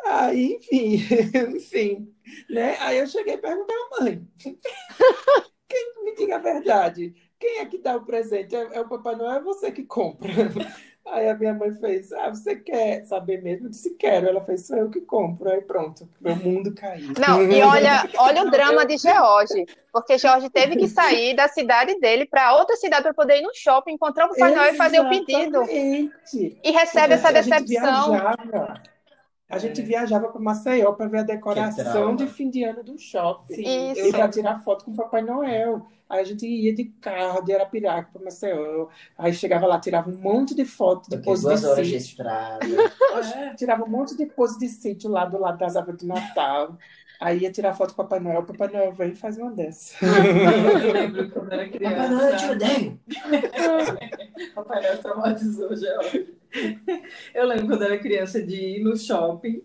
Aí, 0.06 0.56
enfim, 0.56 1.02
enfim, 1.56 2.14
né? 2.50 2.78
Aí 2.80 3.00
eu 3.00 3.08
cheguei 3.08 3.34
e 3.34 3.38
perguntei 3.38 3.76
à 3.76 4.02
mãe. 4.02 4.28
Quem 4.38 6.04
me 6.04 6.16
diga 6.16 6.36
a 6.36 6.40
verdade? 6.40 7.16
Quem 7.46 7.60
é 7.60 7.66
que 7.66 7.78
dá 7.78 7.96
o 7.96 8.02
presente? 8.02 8.56
É, 8.56 8.70
é 8.74 8.82
o 8.82 8.90
Papai 8.90 9.16
Noel 9.16 9.38
é 9.38 9.40
você 9.40 9.72
que 9.72 9.84
compra? 9.84 10.32
Aí 11.06 11.30
a 11.30 11.36
minha 11.36 11.54
mãe 11.54 11.72
fez, 11.76 12.12
ah, 12.12 12.32
você 12.32 12.56
quer 12.56 13.04
saber 13.06 13.40
mesmo? 13.44 13.68
Eu 13.68 13.70
disse, 13.70 13.92
quero. 13.92 14.28
Ela 14.28 14.44
fez, 14.44 14.66
sou 14.66 14.76
eu 14.76 14.90
que 14.90 15.00
compro. 15.02 15.48
Aí 15.52 15.62
pronto, 15.62 16.10
meu 16.20 16.36
mundo 16.36 16.74
caiu. 16.74 17.14
Não, 17.20 17.44
e 17.44 17.62
olha, 17.62 18.10
olha 18.18 18.42
o 18.42 18.50
drama 18.50 18.84
de 18.88 18.98
George, 18.98 19.68
porque 19.94 20.18
George 20.18 20.50
teve 20.50 20.76
que 20.76 20.88
sair 20.88 21.36
da 21.36 21.48
cidade 21.48 22.00
dele 22.00 22.26
para 22.26 22.56
outra 22.56 22.76
cidade 22.76 23.04
para 23.04 23.14
poder 23.14 23.38
ir 23.38 23.44
no 23.44 23.54
shopping, 23.54 23.92
encontrar 23.92 24.26
o 24.26 24.30
Papai 24.30 24.56
Noel 24.56 24.74
e 24.74 24.78
fazer 24.78 25.00
o 25.00 25.08
pedido. 25.08 25.62
E 25.70 26.72
recebe 26.72 27.14
essa 27.14 27.32
decepção. 27.32 28.14
A 29.48 29.60
gente 29.60 29.82
viajava 29.82 30.30
para 30.30 30.42
Maceió 30.42 30.92
para 30.94 31.08
ver 31.08 31.20
a 31.20 31.24
decoração 31.24 32.16
de 32.16 32.26
fim 32.28 32.50
de 32.50 32.64
ano 32.64 32.84
do 32.84 32.98
shopping. 32.98 33.62
Isso. 33.92 34.08
E 34.08 34.12
para 34.12 34.28
tirar 34.28 34.60
foto 34.64 34.86
com 34.86 34.92
o 34.92 34.96
Papai 34.96 35.22
Noel. 35.22 35.86
Aí 36.10 36.22
a 36.22 36.24
gente 36.24 36.48
ia 36.48 36.74
de 36.74 36.86
carro 36.86 37.42
de 37.42 37.54
Arapiraca 37.54 38.10
para 38.12 38.24
Maceió. 38.24 38.88
Aí 39.18 39.34
chegava 39.34 39.68
lá, 39.68 39.80
tirava 39.80 40.10
um 40.10 40.18
monte 40.18 40.56
de 40.56 40.66
fotos 40.66 41.10
de 41.10 41.18
pose 41.18 41.48
de 41.48 41.58
sítio. 41.58 41.84
De 41.84 41.96
estrada. 41.96 42.66
é, 43.36 43.54
tirava 43.54 43.84
um 43.84 43.90
monte 43.90 44.18
de 44.18 44.26
pose 44.26 44.58
de 44.58 44.68
sítio 44.68 45.10
lá 45.10 45.26
do 45.26 45.40
lado 45.40 45.60
das 45.60 45.76
árvores 45.76 46.00
de 46.00 46.08
Natal. 46.08 46.78
Aí 47.20 47.40
ia 47.40 47.52
tirar 47.52 47.74
foto 47.74 47.94
com 47.94 48.02
o 48.02 48.06
Papai 48.06 48.20
Noel. 48.20 48.42
O 48.42 48.46
Papai 48.46 48.68
Noel 48.68 48.94
vem 48.94 49.12
e 49.12 49.16
faz 49.16 49.38
uma 49.38 49.52
dessa. 49.52 49.96
Eu 50.06 50.94
lembro 50.94 51.30
quando 51.32 51.54
era 51.54 51.70
criança. 51.70 51.96
Papai 51.96 52.10
Noel, 52.10 52.30
eu 52.30 52.38
te 52.38 52.46
odeio. 52.46 53.00
Papai 54.56 54.82
Noel 54.82 54.98
traumatizou 54.98 55.76
já. 55.76 56.00
Eu 57.34 57.48
lembro 57.48 57.68
quando 57.68 57.84
era 57.84 57.98
criança 57.98 58.42
de 58.42 58.56
ir 58.56 58.84
no 58.84 58.98
shopping 58.98 59.62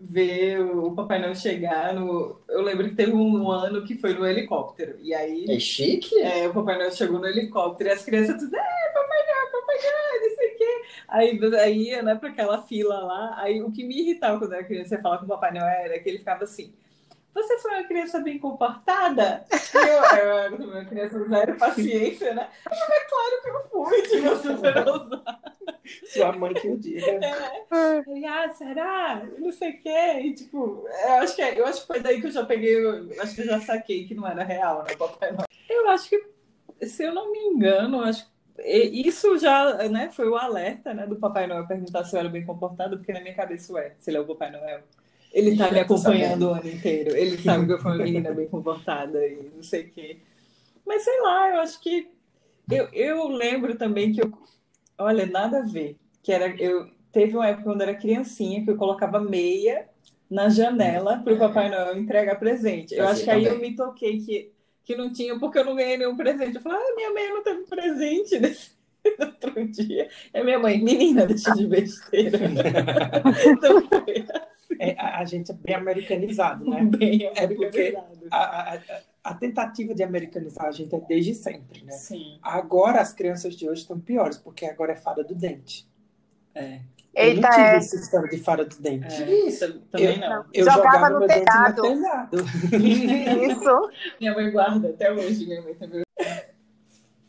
ver 0.00 0.60
o 0.60 0.92
Papai 0.92 1.18
Noel 1.18 1.34
chegar 1.34 1.92
no. 1.94 2.40
Eu 2.48 2.62
lembro 2.62 2.88
que 2.88 2.94
teve 2.94 3.12
um 3.12 3.50
ano 3.50 3.84
que 3.84 3.96
foi 3.96 4.14
no 4.14 4.26
helicóptero. 4.26 4.96
E 5.00 5.12
aí. 5.12 5.46
É 5.48 5.58
chique? 5.58 6.16
É, 6.20 6.48
o 6.48 6.54
Papai 6.54 6.76
Noel 6.76 6.92
chegou 6.92 7.18
no 7.18 7.26
helicóptero 7.26 7.90
e 7.90 7.92
as 7.92 8.04
crianças 8.04 8.40
tudo. 8.40 8.54
É, 8.54 8.92
Papai 8.92 9.18
Noel, 9.26 9.52
Papai 9.52 9.76
Noel, 9.76 10.28
não 10.28 10.36
sei 10.36 10.48
o 10.48 10.56
quê. 10.56 10.82
Aí, 11.08 11.54
aí 11.56 11.82
ia, 11.88 12.02
né, 12.02 12.14
pra 12.14 12.28
aquela 12.28 12.62
fila 12.62 12.98
lá. 13.00 13.34
Aí 13.38 13.60
o 13.62 13.72
que 13.72 13.84
me 13.84 14.00
irritava 14.00 14.38
quando 14.38 14.54
era 14.54 14.64
criança 14.64 14.94
ia 14.94 15.02
falar 15.02 15.18
com 15.18 15.24
o 15.24 15.28
Papai 15.28 15.52
Noel 15.52 15.66
era 15.66 15.98
que 15.98 16.08
ele 16.08 16.18
ficava 16.18 16.44
assim. 16.44 16.72
Você 17.38 17.58
foi 17.58 17.70
uma 17.72 17.84
criança 17.84 18.18
bem 18.20 18.38
comportada? 18.38 19.44
Eu, 19.74 19.80
eu 19.80 20.38
era 20.38 20.56
uma 20.56 20.84
criança 20.84 21.24
zero 21.28 21.56
paciência, 21.56 22.34
né? 22.34 22.48
Mas 22.68 22.78
é 22.78 23.04
claro 23.04 23.42
que 23.42 23.48
eu 23.48 23.70
fui, 23.70 24.02
tipo, 24.02 24.36
super 24.36 24.88
ousada. 24.88 25.48
Sua 26.06 26.32
mãe 26.32 26.52
que 26.52 26.68
o 26.68 26.76
diga. 26.76 27.06
É. 27.06 28.02
E, 28.08 28.26
ah, 28.26 28.48
será? 28.50 29.22
Não 29.38 29.52
sei 29.52 29.70
o 29.70 29.82
quê. 29.82 30.20
E, 30.20 30.34
tipo, 30.34 30.86
eu 31.04 31.12
acho, 31.14 31.36
que, 31.36 31.42
eu 31.42 31.66
acho 31.66 31.80
que 31.82 31.86
foi 31.86 32.00
daí 32.00 32.20
que 32.20 32.26
eu 32.26 32.32
já 32.32 32.44
peguei, 32.44 32.76
eu, 32.76 33.22
acho 33.22 33.34
que 33.34 33.42
eu 33.42 33.46
já 33.46 33.60
saquei 33.60 34.06
que 34.06 34.14
não 34.14 34.26
era 34.26 34.42
real, 34.42 34.82
né, 34.82 34.96
Papai 34.96 35.30
Noel. 35.30 35.46
Eu 35.68 35.88
acho 35.90 36.10
que, 36.10 36.86
se 36.86 37.04
eu 37.04 37.14
não 37.14 37.30
me 37.30 37.38
engano, 37.38 38.00
acho 38.00 38.26
que 38.26 38.38
isso 38.62 39.38
já 39.38 39.88
né, 39.88 40.10
foi 40.10 40.28
o 40.28 40.36
alerta 40.36 40.92
né, 40.92 41.06
do 41.06 41.16
Papai 41.16 41.46
Noel 41.46 41.66
perguntar 41.66 42.04
se 42.04 42.16
eu 42.16 42.20
era 42.20 42.28
bem 42.28 42.44
comportado, 42.44 42.96
porque 42.96 43.12
na 43.12 43.20
minha 43.20 43.34
cabeça, 43.34 43.72
ué, 43.72 43.94
se 43.98 44.10
ele 44.10 44.16
é 44.16 44.20
o 44.20 44.26
Papai 44.26 44.50
Noel. 44.50 44.82
Ele 45.32 45.56
tá 45.56 45.70
me 45.70 45.80
acompanhando 45.80 46.48
o 46.48 46.54
ano 46.54 46.68
inteiro. 46.68 47.14
Ele 47.16 47.38
sabe 47.38 47.66
que 47.66 47.72
eu 47.72 47.78
fui 47.78 47.92
uma 47.92 48.04
menina 48.04 48.32
bem 48.32 48.48
comportada 48.48 49.26
e 49.26 49.50
não 49.54 49.62
sei 49.62 49.82
o 49.82 49.90
quê. 49.90 50.18
Mas 50.86 51.02
sei 51.02 51.20
lá, 51.20 51.50
eu 51.50 51.60
acho 51.60 51.80
que. 51.80 52.08
Eu, 52.70 52.88
eu 52.92 53.28
lembro 53.28 53.76
também 53.76 54.12
que 54.12 54.22
eu. 54.22 54.32
Olha, 54.98 55.26
nada 55.26 55.58
a 55.58 55.62
ver. 55.62 55.96
Que 56.22 56.32
era, 56.32 56.54
eu, 56.60 56.90
teve 57.12 57.36
uma 57.36 57.46
época 57.46 57.64
quando 57.64 57.80
eu 57.82 57.88
era 57.88 57.98
criancinha 57.98 58.64
que 58.64 58.70
eu 58.70 58.76
colocava 58.76 59.20
meia 59.20 59.88
na 60.30 60.48
janela 60.48 61.18
para 61.18 61.34
o 61.34 61.38
Papai 61.38 61.70
Noel 61.70 61.98
entregar 61.98 62.38
presente. 62.38 62.94
Eu 62.94 63.08
acho 63.08 63.24
que 63.24 63.30
aí 63.30 63.44
eu 63.44 63.58
me 63.58 63.74
toquei 63.74 64.18
que, 64.18 64.52
que 64.84 64.96
não 64.96 65.12
tinha, 65.12 65.38
porque 65.38 65.58
eu 65.58 65.64
não 65.64 65.74
ganhei 65.74 65.96
nenhum 65.96 66.16
presente. 66.16 66.56
Eu 66.56 66.60
falei, 66.60 66.78
ah, 66.78 66.94
minha 66.94 67.12
meia 67.12 67.30
não 67.30 67.42
teve 67.42 67.62
presente 67.62 68.38
outro 69.20 69.68
dia. 69.68 70.08
É 70.32 70.42
minha 70.42 70.58
mãe, 70.58 70.82
menina, 70.82 71.26
deixa 71.26 71.54
de 71.54 71.66
besteira. 71.66 72.38
então 73.46 73.86
foi 73.88 74.26
assim. 74.28 74.78
É, 74.78 74.94
a, 74.98 75.20
a, 75.20 75.24
gente 75.24 75.50
é 75.50 75.54
bem 75.54 75.74
americanizado, 75.74 76.68
né? 76.68 76.84
Bem 76.84 77.30
é 77.34 77.46
porque 77.46 77.96
a, 78.30 78.74
a, 78.74 78.80
a, 79.24 79.34
tentativa 79.34 79.94
de 79.94 80.02
americanizar 80.02 80.66
a 80.66 80.70
gente 80.70 80.94
é 80.94 81.00
desde 81.00 81.34
sempre, 81.34 81.82
né? 81.84 81.92
Sim. 81.92 82.38
Agora 82.42 83.00
as 83.00 83.12
crianças 83.12 83.56
de 83.56 83.68
hoje 83.68 83.80
estão 83.82 83.98
piores, 83.98 84.36
porque 84.36 84.66
agora 84.66 84.92
é 84.92 84.96
fada 84.96 85.24
do 85.24 85.34
dente. 85.34 85.88
É. 86.54 86.80
Eu 87.14 87.40
não 87.40 87.50
tive 87.50 87.62
é. 87.62 87.78
esse 87.78 87.96
história 87.96 88.28
de 88.28 88.38
fada 88.38 88.64
do 88.64 88.76
dente. 88.76 89.22
É, 89.22 89.48
isso, 89.48 89.80
também 89.90 90.14
eu, 90.14 90.20
não. 90.20 90.44
Eu 90.52 90.64
jogava, 90.64 90.82
jogava 90.82 91.10
no 91.10 91.18
meu 91.20 91.28
telhado. 91.28 91.82
dente 91.82 91.94
no 91.94 92.02
telhado. 92.02 92.36
Isso. 93.50 93.90
minha 94.20 94.34
mãe 94.34 94.50
guarda 94.52 94.90
até 94.90 95.10
hoje, 95.10 95.46
minha 95.46 95.62
mãe 95.62 95.74
também 95.74 96.02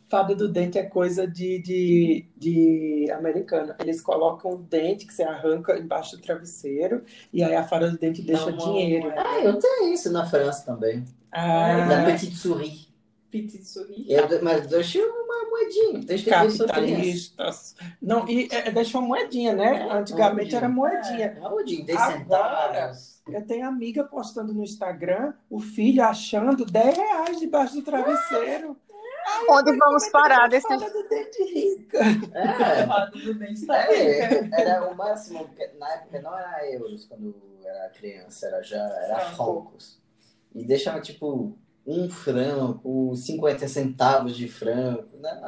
fada 0.10 0.36
do 0.36 0.50
dente 0.50 0.78
é 0.78 0.84
coisa 0.84 1.28
de, 1.28 1.60
de, 1.60 2.26
de 2.36 3.12
americano. 3.12 3.76
Eles 3.80 4.02
colocam 4.02 4.52
o 4.52 4.58
dente 4.58 5.06
que 5.06 5.14
você 5.14 5.24
arranca 5.24 5.78
embaixo 5.78 6.18
do 6.18 6.22
travesseiro 6.22 7.04
e 7.32 7.44
aí 7.44 7.56
a 7.56 7.64
fada 7.64 7.90
do 7.90 7.98
dente 7.98 8.22
deixa 8.22 8.50
não, 8.50 8.58
dinheiro. 8.58 9.10
Não, 9.10 9.18
Ah, 9.18 9.40
eu 9.40 9.60
tenho 9.60 9.94
isso 9.94 10.12
na 10.12 10.26
França 10.26 10.66
também. 10.66 11.06
Ah, 11.32 11.86
na 11.86 12.06
Petite 12.06 12.36
Souris. 12.36 12.90
Petite 13.30 13.66
Souris. 13.66 14.06
Eu, 14.10 14.44
mas 14.44 14.66
deixa 14.66 15.00
uma 15.00 15.50
moedinha. 15.50 16.00
Deixa 16.00 16.30
Capitalistas. 16.32 17.76
Não, 18.02 18.28
e 18.28 18.48
é, 18.52 18.72
deixa 18.72 18.98
uma 18.98 19.08
moedinha, 19.08 19.54
né? 19.54 19.88
É, 19.88 19.94
Antigamente 19.94 20.56
era 20.56 20.68
moedinha. 20.68 21.38
É, 21.38 21.40
moedinha, 21.40 21.86
10 21.86 22.00
centavos. 22.00 23.22
Eu 23.28 23.46
tenho 23.46 23.68
amiga 23.68 24.04
postando 24.04 24.52
no 24.54 24.64
Instagram 24.64 25.34
o 25.50 25.60
filho 25.60 26.04
achando 26.04 26.66
10 26.66 26.98
reais 26.98 27.40
debaixo 27.40 27.76
do 27.76 27.84
travesseiro. 27.84 28.76
Onde 29.50 29.78
vamos 29.78 30.10
parar 30.10 30.48
desse. 30.48 30.68
do 30.68 31.10
dente 31.10 31.44
rica. 31.44 32.00
É, 32.34 33.08
do 33.12 33.34
dente 33.34 33.72
é, 33.72 34.62
era 34.62 34.90
o 34.90 34.96
máximo, 34.96 35.46
porque 35.48 35.70
na 35.80 35.90
época 35.94 36.22
não 36.22 36.38
era 36.38 36.72
euros 36.72 37.06
quando 37.06 37.36
era 37.64 37.90
criança, 37.90 38.48
era 38.48 38.62
já 38.62 38.78
era 38.78 39.32
focos. 39.32 40.00
E 40.54 40.64
deixava 40.64 41.00
tipo 41.00 41.58
um 41.86 42.10
franco, 42.10 43.16
50 43.16 43.68
centavos 43.68 44.36
de 44.36 44.48
franco, 44.48 45.18
né? 45.18 45.42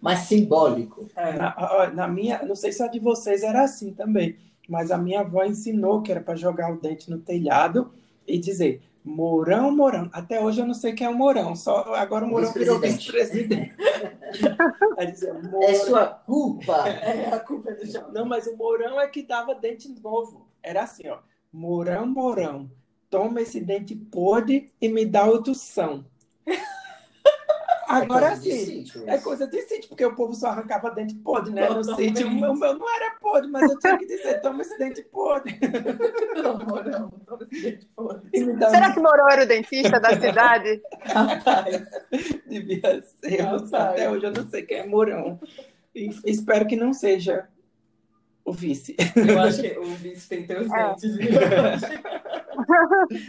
mais 0.00 0.20
simbólico. 0.20 1.08
É. 1.14 1.32
Na, 1.34 1.90
na, 1.94 2.08
minha, 2.08 2.42
não 2.42 2.56
sei 2.56 2.72
se 2.72 2.82
a 2.82 2.88
de 2.88 2.98
vocês 2.98 3.42
era 3.42 3.62
assim 3.62 3.92
também, 3.92 4.36
mas 4.68 4.90
a 4.90 4.98
minha 4.98 5.20
avó 5.20 5.44
ensinou 5.44 6.02
que 6.02 6.10
era 6.10 6.20
para 6.20 6.34
jogar 6.34 6.72
o 6.72 6.80
dente 6.80 7.10
no 7.10 7.18
telhado 7.18 7.92
e 8.26 8.38
dizer 8.38 8.82
Mourão, 9.04 9.74
Mourão. 9.74 10.08
Até 10.12 10.40
hoje 10.40 10.60
eu 10.60 10.66
não 10.66 10.74
sei 10.74 10.92
quem 10.92 11.06
é 11.06 11.10
o 11.10 11.14
Mourão, 11.14 11.56
só 11.56 11.94
agora 11.94 12.24
o 12.24 12.28
Mourão 12.28 12.52
virou 12.52 12.78
vice-presidente. 12.78 13.74
é 15.62 15.74
sua 15.74 16.06
culpa. 16.06 16.84
É, 17.02 17.28
a 17.28 17.40
culpa 17.40 17.70
é 17.70 17.74
do 17.74 18.12
Não, 18.12 18.24
mas 18.24 18.46
o 18.46 18.56
Mourão 18.56 19.00
é 19.00 19.08
que 19.08 19.22
dava 19.22 19.54
dente 19.54 19.88
novo. 20.00 20.46
Era 20.62 20.82
assim, 20.84 21.08
ó. 21.08 21.18
Mourão, 21.52 22.06
Mourão, 22.06 22.70
toma 23.10 23.40
esse 23.42 23.60
dente 23.60 23.94
podre 23.94 24.72
e 24.80 24.88
me 24.88 25.04
dá 25.04 25.24
outro 25.24 25.54
são. 25.54 26.04
Agora 27.92 28.28
é 28.28 28.36
sim, 28.36 28.84
é 29.06 29.18
coisa 29.18 29.46
de 29.46 29.60
sítio, 29.62 29.90
porque 29.90 30.04
o 30.04 30.14
povo 30.14 30.34
só 30.34 30.48
arrancava 30.48 30.90
dente 30.90 31.14
podre, 31.16 31.52
né? 31.52 31.68
No 31.68 31.84
sítio, 31.94 32.26
o 32.26 32.30
meu, 32.30 32.54
meu 32.54 32.78
não 32.78 32.94
era 32.94 33.16
podre, 33.20 33.50
mas 33.50 33.70
eu 33.70 33.78
tinha 33.78 33.98
que 33.98 34.06
dizer, 34.06 34.40
toma 34.40 34.62
esse 34.62 34.78
dente 34.78 35.02
podre. 35.02 35.58
Não, 36.42 36.58
Morão, 36.58 37.10
toma 37.26 37.46
esse 37.50 37.62
dente 37.62 37.86
podre. 37.94 38.30
Será 38.32 38.92
que 38.94 39.00
Morão 39.00 39.28
era 39.28 39.44
o 39.44 39.46
dentista 39.46 40.00
da 40.00 40.18
cidade? 40.18 40.80
Rapaz, 41.04 41.84
devia 42.46 43.02
ser. 43.02 43.42
Até 43.74 44.08
hoje 44.08 44.26
eu 44.26 44.32
não 44.32 44.48
sei 44.48 44.62
quem 44.62 44.78
é 44.78 44.86
Morão. 44.86 45.38
espero 46.24 46.66
que 46.66 46.76
não 46.76 46.94
seja 46.94 47.46
o 48.52 48.54
vice. 48.54 48.94
Eu 49.16 49.40
acho 49.40 49.62
que 49.62 49.78
o 49.78 49.94
vice 49.96 50.28
tem 50.28 50.46
teus 50.46 50.70
é. 50.70 50.88
dentes. 50.88 51.16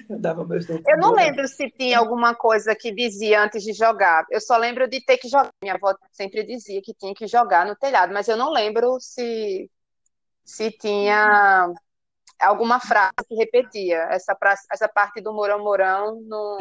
Eu 0.10 0.20
dava 0.20 0.46
meus 0.46 0.66
dentes. 0.66 0.84
Eu 0.86 0.98
não 0.98 1.14
lembro 1.14 1.48
se 1.48 1.70
tinha 1.72 1.98
alguma 1.98 2.36
coisa 2.36 2.76
que 2.76 2.94
dizia 2.94 3.42
antes 3.42 3.64
de 3.64 3.74
jogar. 3.74 4.26
Eu 4.30 4.42
só 4.42 4.58
lembro 4.58 4.88
de 4.88 5.04
ter 5.04 5.18
que 5.18 5.30
jogar. 5.30 5.50
Minha 5.62 5.76
avó 5.76 5.96
sempre 6.12 6.44
dizia 6.44 6.82
que 6.84 6.94
tinha 6.94 7.14
que 7.14 7.26
jogar 7.26 7.66
no 7.66 7.76
telhado, 7.76 8.14
mas 8.14 8.28
eu 8.28 8.36
não 8.36 8.52
lembro 8.52 8.98
se, 9.00 9.72
se 10.44 10.70
tinha 10.72 11.74
alguma 12.40 12.80
frase 12.80 13.14
que 13.28 13.36
repetia. 13.36 14.08
Essa, 14.12 14.36
pra, 14.36 14.56
essa 14.72 14.90
parte 14.90 15.22
do 15.22 15.34
Morão 15.34 15.64
Morão 15.64 16.22
não, 16.22 16.58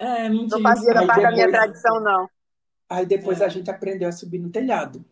é, 0.00 0.28
não, 0.28 0.46
não 0.46 0.60
fazia 0.60 1.06
parte 1.06 1.22
da 1.22 1.30
minha 1.30 1.48
tradição, 1.48 2.00
não. 2.00 2.28
Aí 2.90 3.06
depois 3.06 3.40
é. 3.40 3.44
a 3.44 3.48
gente 3.48 3.70
aprendeu 3.70 4.08
a 4.08 4.12
subir 4.12 4.38
no 4.38 4.50
telhado. 4.50 5.04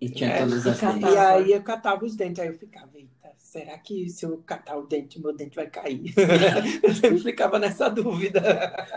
E 0.00 0.08
tinha 0.08 0.30
é, 0.30 0.38
todas 0.40 0.66
as 0.66 0.80
dentes. 0.80 1.12
E 1.12 1.16
aí 1.16 1.52
eu 1.52 1.62
catava 1.62 2.04
os 2.04 2.16
dentes, 2.16 2.40
aí 2.40 2.48
eu 2.48 2.58
ficava, 2.58 2.90
eita, 2.94 3.32
será 3.38 3.78
que 3.78 4.08
se 4.10 4.26
eu 4.26 4.42
catar 4.44 4.76
o 4.76 4.86
dente, 4.86 5.20
meu 5.20 5.34
dente 5.34 5.56
vai 5.56 5.68
cair? 5.68 6.12
eu 6.82 6.94
sempre 6.94 7.20
ficava 7.20 7.58
nessa 7.58 7.88
dúvida. 7.88 8.40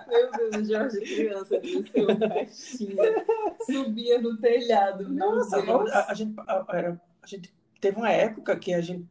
Meu 0.08 0.32
Deus, 0.52 0.68
Jorge 0.68 1.00
criança, 1.02 1.60
desceu 1.60 2.16
baixinha, 2.18 3.26
subia 3.66 4.22
no 4.22 4.38
telhado. 4.38 5.08
Nossa, 5.10 5.58
a, 5.60 6.12
a, 6.12 6.14
gente, 6.14 6.34
a, 6.40 6.66
era, 6.74 7.02
a 7.22 7.28
gente 7.28 7.54
teve 7.80 7.98
uma 7.98 8.12
época 8.12 8.58
que 8.58 8.74
a 8.74 8.82
gente 8.82 9.06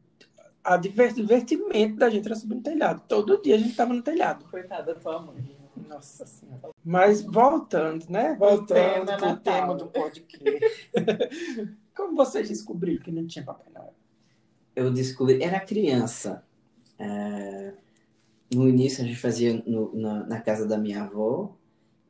a 0.66 0.77
divertimento 0.77 1.96
da 1.96 2.11
gente 2.11 2.27
era 2.27 2.35
subir 2.35 2.57
no 2.57 2.62
telhado. 2.62 3.01
Todo 3.07 3.40
dia 3.40 3.55
a 3.55 3.59
gente 3.59 3.70
estava 3.70 3.94
no 3.94 4.03
telhado. 4.03 4.44
Coitada 4.51 4.94
da 4.94 5.01
tua 5.01 5.22
mãe. 5.22 5.56
Nossa 5.88 6.27
Senhora. 6.27 6.70
Mas 6.85 7.22
voltando, 7.22 8.07
né? 8.09 8.37
Voltando 8.38 9.07
para 9.07 9.33
o 9.33 9.37
tema 9.37 9.75
do 9.75 9.87
podcast. 9.87 10.90
Como 11.94 12.14
vocês 12.16 12.49
descobriram 12.49 13.03
que 13.03 13.11
não 13.11 13.27
tinha 13.27 13.44
Papai 13.44 13.66
Noel? 13.75 13.94
Eu 14.75 14.92
descobri, 14.92 15.42
era 15.42 15.59
criança. 15.61 16.44
É... 16.99 17.72
No 18.55 18.68
início 18.68 19.03
a 19.03 19.07
gente 19.07 19.18
fazia 19.18 19.62
no, 19.66 19.94
na, 19.96 20.27
na, 20.27 20.40
casa 20.40 20.66
da 20.66 20.77
minha 20.77 21.03
avó. 21.03 21.57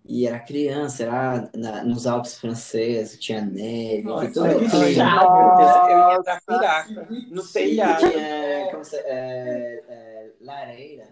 E 0.05 0.27
era 0.27 0.39
criança, 0.39 1.03
era 1.03 1.51
na, 1.55 1.85
nos 1.85 2.07
Alpes 2.07 2.39
franceses, 2.39 3.19
tinha 3.19 3.41
neve, 3.41 4.03
Nossa, 4.03 4.31
tudo 4.31 4.61
que 4.61 4.95
chato, 4.95 5.91
Eu 5.91 6.13
ia 6.13 6.23
pra 6.23 6.41
piraca, 6.47 7.09
no 7.29 7.45
telhado. 7.45 7.99
Tinha 7.99 8.21
é, 8.21 9.83
é, 9.89 10.31
lareira. 10.41 11.09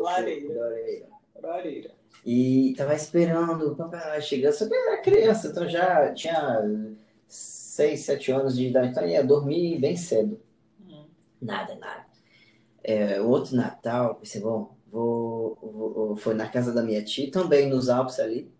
Lareira. 0.00 1.08
lareira. 1.42 1.97
E 2.24 2.74
tava 2.76 2.94
esperando 2.94 3.72
o 3.72 3.76
Papai 3.76 4.20
chegar, 4.20 4.52
só 4.52 4.66
que 4.68 4.74
eu 4.74 4.92
era 4.92 5.02
criança, 5.02 5.48
então 5.48 5.68
já 5.68 6.12
tinha 6.12 6.62
seis, 7.26 8.00
sete 8.00 8.32
anos 8.32 8.56
de 8.56 8.68
idade, 8.68 8.88
então 8.88 9.06
ia 9.06 9.24
dormir 9.24 9.78
bem 9.78 9.96
cedo. 9.96 10.40
Hum. 10.80 11.04
Nada, 11.40 11.74
nada. 11.76 12.06
É, 12.82 13.20
outro 13.20 13.56
Natal, 13.56 14.16
pensei, 14.16 14.40
bom, 14.40 14.76
vou, 14.90 15.58
vou, 15.60 16.16
foi 16.16 16.34
na 16.34 16.48
casa 16.48 16.72
da 16.72 16.82
minha 16.82 17.02
tia, 17.04 17.30
também 17.30 17.68
nos 17.68 17.88
Alpes 17.88 18.18
ali. 18.18 18.50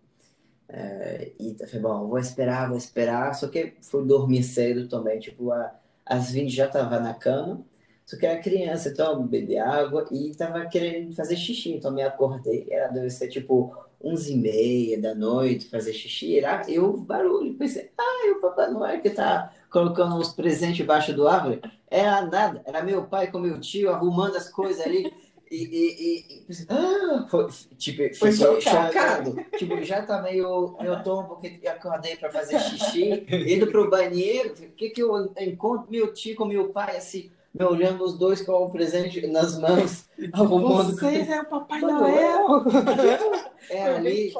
É, 0.67 1.31
e 1.39 1.55
falei, 1.65 1.81
bom, 1.81 2.07
vou 2.07 2.19
esperar, 2.19 2.69
vou 2.69 2.77
esperar. 2.77 3.33
Só 3.33 3.47
que 3.47 3.75
fui 3.81 4.05
dormir 4.05 4.43
cedo 4.43 4.87
também, 4.87 5.19
tipo, 5.19 5.51
a, 5.51 5.75
às 6.05 6.31
20 6.31 6.49
já 6.49 6.67
tava 6.67 6.99
na 6.99 7.13
cama. 7.13 7.65
Só 8.09 8.17
que 8.17 8.25
era 8.25 8.41
criança, 8.41 8.89
então 8.89 9.27
bebi 9.27 9.55
água 9.55 10.03
e 10.11 10.33
tava 10.33 10.65
querendo 10.65 11.13
fazer 11.13 11.35
xixi. 11.35 11.73
Então 11.73 11.91
me 11.91 12.01
acordei, 12.01 12.65
era 12.67 12.87
deve 12.87 13.11
ser 13.11 13.27
tipo 13.27 13.71
11 14.03 14.33
e 14.33 14.35
meia 14.35 14.99
da 14.99 15.13
noite, 15.13 15.69
fazer 15.69 15.93
xixi, 15.93 16.39
era 16.39 16.63
eu 16.67 16.97
barulho. 16.97 17.53
Pensei, 17.53 17.91
ah, 17.95 18.27
é 18.27 18.31
o 18.31 18.41
Papai 18.41 18.71
Noel 18.71 18.99
que 18.99 19.11
tá 19.11 19.53
colocando 19.69 20.15
uns 20.15 20.33
presentes 20.33 20.79
embaixo 20.79 21.13
do 21.13 21.27
árvore. 21.27 21.61
Era 21.87 22.23
nada, 22.23 22.63
era 22.65 22.81
meu 22.81 23.03
pai 23.03 23.29
com 23.29 23.37
meu 23.37 23.59
tio 23.59 23.91
arrumando 23.91 24.37
as 24.37 24.49
coisas 24.49 24.83
ali. 24.83 25.13
E, 25.51 25.63
e, 25.63 26.37
e, 26.39 26.41
pensei, 26.47 26.65
ah, 26.67 27.27
foi, 27.29 27.47
tipo, 27.77 28.15
foi 28.15 28.31
chocado. 28.31 28.61
chocado. 28.61 29.45
Tipo, 29.55 29.83
já 29.83 30.01
tá 30.01 30.19
meio, 30.19 30.75
meio 30.81 31.03
tom, 31.03 31.25
porque 31.25 31.61
acordei 31.67 32.15
para 32.15 32.31
fazer 32.31 32.59
xixi, 32.59 33.23
indo 33.29 33.67
pro 33.67 33.87
banheiro. 33.87 34.51
O 34.51 34.71
que 34.71 34.89
que 34.89 35.03
eu 35.03 35.31
encontro 35.39 35.91
meu 35.91 36.11
tio 36.11 36.35
com 36.35 36.45
meu 36.45 36.69
pai 36.69 36.97
assim? 36.97 37.29
Me 37.53 37.65
olhando 37.65 38.03
os 38.03 38.17
dois 38.17 38.41
com 38.41 38.53
o 38.53 38.69
presente 38.69 39.25
nas 39.27 39.59
mãos, 39.59 40.05
arrumando. 40.33 40.91
Vocês 40.91 41.29
é 41.29 41.41
o 41.41 41.45
Papai 41.45 41.81
Noel! 41.81 42.63
É 43.69 43.83
ali, 43.83 44.33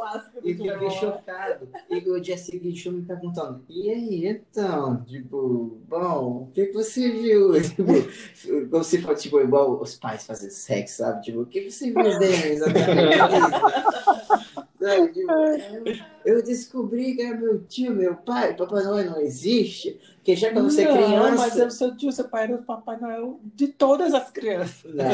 e 0.44 0.54
fiquei 0.56 0.90
chocado. 0.90 1.68
E 1.90 1.98
o 2.10 2.20
dia 2.20 2.38
seguinte 2.38 2.88
eu 2.88 2.94
me 2.94 3.02
perguntando, 3.02 3.64
e 3.70 3.90
aí, 3.90 4.28
então? 4.28 5.04
Tipo, 5.04 5.78
bom, 5.88 6.48
o 6.50 6.52
que, 6.54 6.68
que 6.68 6.74
você 6.74 7.12
viu? 7.12 7.54
Tipo, 7.62 8.70
como 8.70 8.84
se 8.84 9.02
fosse 9.02 9.24
tipo, 9.24 9.40
igual 9.40 9.80
os 9.80 9.96
pais 9.96 10.26
fazendo 10.26 10.52
sexo, 10.52 10.98
sabe? 10.98 11.22
Tipo, 11.22 11.42
o 11.42 11.46
que 11.46 11.70
você 11.70 11.92
viu 11.92 12.04
dele 12.20 12.50
exatamente? 12.50 13.20
eu 16.26 16.42
descobri 16.44 17.16
que 17.16 17.22
era 17.22 17.38
meu 17.38 17.60
tio, 17.66 17.92
meu 17.92 18.16
pai, 18.16 18.56
Papai 18.56 18.84
Noel 18.84 19.12
não 19.12 19.22
existe. 19.22 20.00
Porque 20.16 20.36
já 20.36 20.52
quando 20.52 20.70
você 20.70 20.84
é 20.84 20.94
criança. 20.94 21.36
Mas 21.36 21.60
é 21.60 21.66
o 21.66 21.72
seu 21.72 21.96
tio, 21.96 22.12
seu 22.12 22.28
pai 22.28 22.44
era 22.44 22.56
o 22.56 22.64
Papai 22.64 23.00
Noel 23.00 23.40
de 23.56 23.68
todas 23.68 24.14
as 24.14 24.30
crianças. 24.30 24.94
Não, 24.94 25.06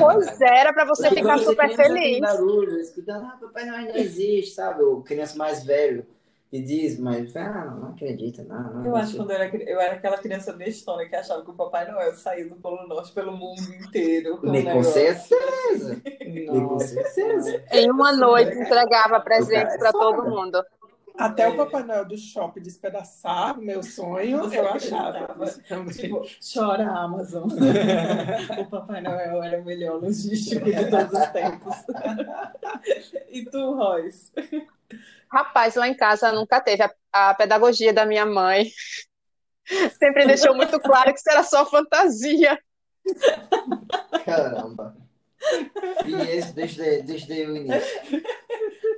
pois 0.00 0.40
era, 0.40 0.72
para 0.72 0.84
você 0.84 1.08
Porque 1.08 1.20
ficar 1.20 1.38
super 1.38 1.76
feliz. 1.76 2.20
Barulho, 2.20 2.80
escutando, 2.80 3.24
ah, 3.24 3.38
Papai 3.46 3.66
Noel 3.66 3.88
não 3.88 3.96
existe, 3.96 4.54
sabe? 4.54 4.82
O 4.82 5.02
criança 5.02 5.36
mais 5.36 5.64
velho 5.64 6.06
e 6.52 6.62
diz, 6.62 6.98
mas 6.98 7.34
ah, 7.36 7.76
não 7.78 7.88
acredita, 7.88 8.44
não. 8.44 8.74
não 8.74 8.86
eu 8.86 8.96
acho 8.96 9.12
que 9.12 9.16
quando 9.16 9.32
eu 9.32 9.36
era, 9.36 9.56
eu 9.56 9.80
era 9.80 9.94
aquela 9.94 10.16
criança 10.16 10.52
bestona 10.52 11.04
que 11.04 11.16
achava 11.16 11.42
que 11.42 11.50
o 11.50 11.54
Papai 11.54 11.90
Noel 11.90 12.14
saía 12.14 12.48
do 12.48 12.54
Polo 12.56 12.86
Norte 12.86 13.12
pelo 13.12 13.32
mundo 13.32 13.62
inteiro. 13.74 14.38
Com, 14.38 14.52
com 14.52 14.82
certeza. 14.84 16.00
com 16.48 16.78
certeza. 16.78 17.64
Em 17.72 17.90
uma 17.90 18.12
noite 18.12 18.56
entregava 18.56 19.20
presentes 19.20 19.76
para 19.76 19.92
todo 19.92 20.30
mundo. 20.30 20.64
Até 21.18 21.44
é. 21.44 21.48
o 21.48 21.56
Papai 21.56 21.82
Noel 21.82 22.04
do 22.04 22.16
shopping 22.16 22.60
despedaçar 22.60 23.58
o 23.58 23.62
meu 23.62 23.82
sonho, 23.82 24.38
Você 24.38 24.58
eu 24.58 24.68
achava. 24.68 25.34
Tipo, 25.92 26.22
chora 26.54 26.86
Amazon. 26.88 27.48
o 28.60 28.64
Papai 28.66 29.00
Noel 29.00 29.42
era 29.42 29.60
o 29.60 29.64
melhor 29.64 30.00
logístico 30.00 30.64
de 30.64 30.90
todos 30.90 31.18
os 31.18 31.26
tempos. 31.28 31.74
e 33.30 33.44
tu, 33.44 33.74
Royce? 33.74 34.32
Rapaz, 35.32 35.74
lá 35.74 35.88
em 35.88 35.96
casa 35.96 36.32
nunca 36.32 36.60
teve. 36.60 36.82
A, 36.82 36.92
a 37.12 37.34
pedagogia 37.34 37.92
da 37.92 38.04
minha 38.04 38.26
mãe 38.26 38.70
sempre 39.98 40.26
deixou 40.26 40.54
muito 40.54 40.78
claro 40.80 41.12
que 41.12 41.18
isso 41.18 41.30
era 41.30 41.42
só 41.42 41.64
fantasia. 41.64 42.58
Caramba. 44.24 44.96
E 46.04 46.14
esse 46.36 46.52
desde, 46.52 47.02
desde 47.02 47.32
o 47.46 47.56
início. 47.56 48.22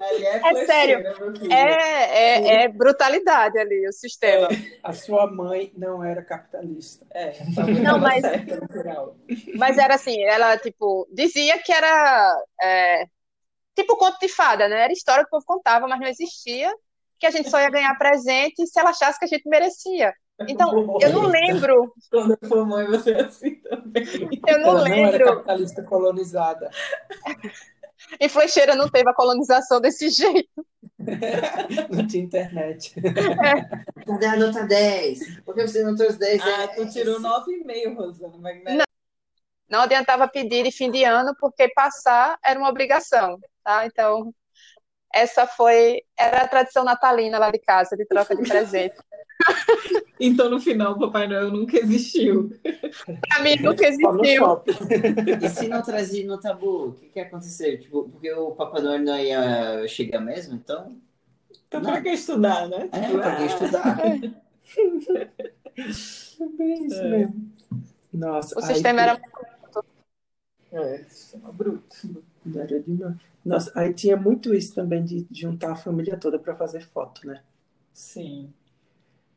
É, 0.00 0.36
é 0.36 0.66
sério, 0.66 1.02
é, 1.50 1.54
é, 1.54 2.64
é, 2.64 2.68
brutalidade 2.68 3.58
ali 3.58 3.86
o 3.88 3.92
sistema. 3.92 4.48
A 4.82 4.92
sua 4.92 5.26
mãe 5.26 5.72
não 5.76 6.04
era 6.04 6.22
capitalista. 6.22 7.06
É, 7.10 7.34
não, 7.82 7.98
mas, 7.98 8.22
mas 9.56 9.78
era 9.78 9.94
assim, 9.94 10.22
ela 10.22 10.56
tipo 10.58 11.08
dizia 11.12 11.58
que 11.58 11.72
era 11.72 12.42
é, 12.62 13.04
tipo 13.74 13.96
conto 13.96 14.18
de 14.20 14.28
fada, 14.28 14.68
né? 14.68 14.84
Era 14.84 14.92
história 14.92 15.24
que 15.24 15.28
o 15.28 15.30
povo 15.30 15.44
contava, 15.46 15.86
mas 15.86 16.00
não 16.00 16.08
existia. 16.08 16.72
Que 17.20 17.26
a 17.26 17.30
gente 17.30 17.50
só 17.50 17.58
ia 17.58 17.70
ganhar 17.70 17.98
presente 17.98 18.64
se 18.64 18.78
ela 18.78 18.90
achasse 18.90 19.18
que 19.18 19.24
a 19.24 19.28
gente 19.28 19.48
merecia. 19.48 20.14
Então, 20.46 20.98
eu 21.00 21.12
não 21.12 21.26
lembro. 21.26 21.92
Quando 22.10 22.38
eu 22.40 22.48
for 22.48 22.64
mãe, 22.64 22.86
você 22.86 23.10
é 23.10 23.22
assim 23.22 23.56
também. 23.56 24.04
Eu 24.46 24.60
não 24.60 24.68
ela 24.68 24.82
lembro. 24.82 25.00
Não 25.00 25.14
era 25.14 25.24
capitalista 25.24 25.82
colonizada. 25.82 26.70
Em 28.20 28.28
Flecheira 28.28 28.74
não 28.74 28.88
teve 28.88 29.08
a 29.08 29.14
colonização 29.14 29.80
desse 29.80 30.08
jeito. 30.10 30.66
não 31.90 32.06
tinha 32.06 32.24
internet. 32.24 32.94
É. 32.98 34.04
Cadê 34.04 34.26
a 34.26 34.36
nota 34.36 34.64
10? 34.64 35.40
Por 35.40 35.54
que 35.54 35.66
você 35.66 35.82
não 35.82 35.94
trouxe 35.94 36.18
10? 36.18 36.42
Ah, 36.42 36.68
tu 36.68 36.88
tirou 36.88 37.20
9,5, 37.20 37.96
Rosana. 37.96 38.36
Não, 38.64 38.84
não 39.68 39.80
adiantava 39.80 40.28
pedir 40.28 40.64
de 40.64 40.72
fim 40.72 40.90
de 40.90 41.04
ano, 41.04 41.34
porque 41.38 41.68
passar 41.68 42.38
era 42.44 42.58
uma 42.58 42.68
obrigação, 42.68 43.38
tá? 43.62 43.86
Então, 43.86 44.34
essa 45.12 45.46
foi... 45.46 46.02
Era 46.18 46.42
a 46.42 46.48
tradição 46.48 46.84
natalina 46.84 47.38
lá 47.38 47.50
de 47.50 47.58
casa, 47.58 47.96
de 47.96 48.04
troca 48.04 48.34
de 48.34 48.42
presente. 48.48 48.96
Então, 50.20 50.50
no 50.50 50.58
final, 50.58 50.94
o 50.94 50.98
Papai 50.98 51.28
Noel 51.28 51.52
nunca 51.52 51.78
existiu. 51.78 52.50
Pra 53.28 53.40
mim, 53.40 53.54
nunca 53.62 53.86
existiu. 53.86 54.64
E 55.40 55.48
se 55.48 55.68
não 55.68 55.80
trazia 55.80 56.26
no 56.26 56.40
tabu, 56.40 56.88
o 56.88 56.92
que, 56.94 57.06
que 57.06 57.20
aconteceu? 57.20 57.78
Tipo, 57.78 58.08
porque 58.08 58.32
o 58.32 58.50
Papai 58.50 58.82
Noel 58.82 58.98
não 58.98 59.16
ia 59.16 59.86
chegar 59.86 60.20
mesmo, 60.20 60.56
então. 60.56 60.96
Então, 61.68 61.80
não. 61.80 61.92
pra 61.92 62.00
que 62.00 62.08
estudar, 62.08 62.68
né? 62.68 62.88
É, 62.90 63.00
tipo, 63.00 63.18
pra 63.18 63.36
que 63.36 63.44
estudar. 63.44 63.98
É 66.40 66.46
bem 66.56 66.86
isso 66.86 67.00
é. 67.00 67.08
mesmo. 67.08 67.52
Nossa, 68.12 68.58
o 68.58 68.62
sistema 68.62 69.02
era 69.02 69.20
é, 70.72 70.98
sistema 71.08 71.52
bruto. 71.52 72.24
Era 72.54 72.80
demais. 72.80 73.16
Nossa, 73.44 73.72
aí 73.74 73.94
tinha 73.94 74.16
muito 74.16 74.54
isso 74.54 74.74
também 74.74 75.04
de 75.04 75.26
juntar 75.30 75.72
a 75.72 75.76
família 75.76 76.16
toda 76.16 76.38
para 76.38 76.56
fazer 76.56 76.80
foto, 76.80 77.26
né? 77.26 77.42
Sim. 77.92 78.52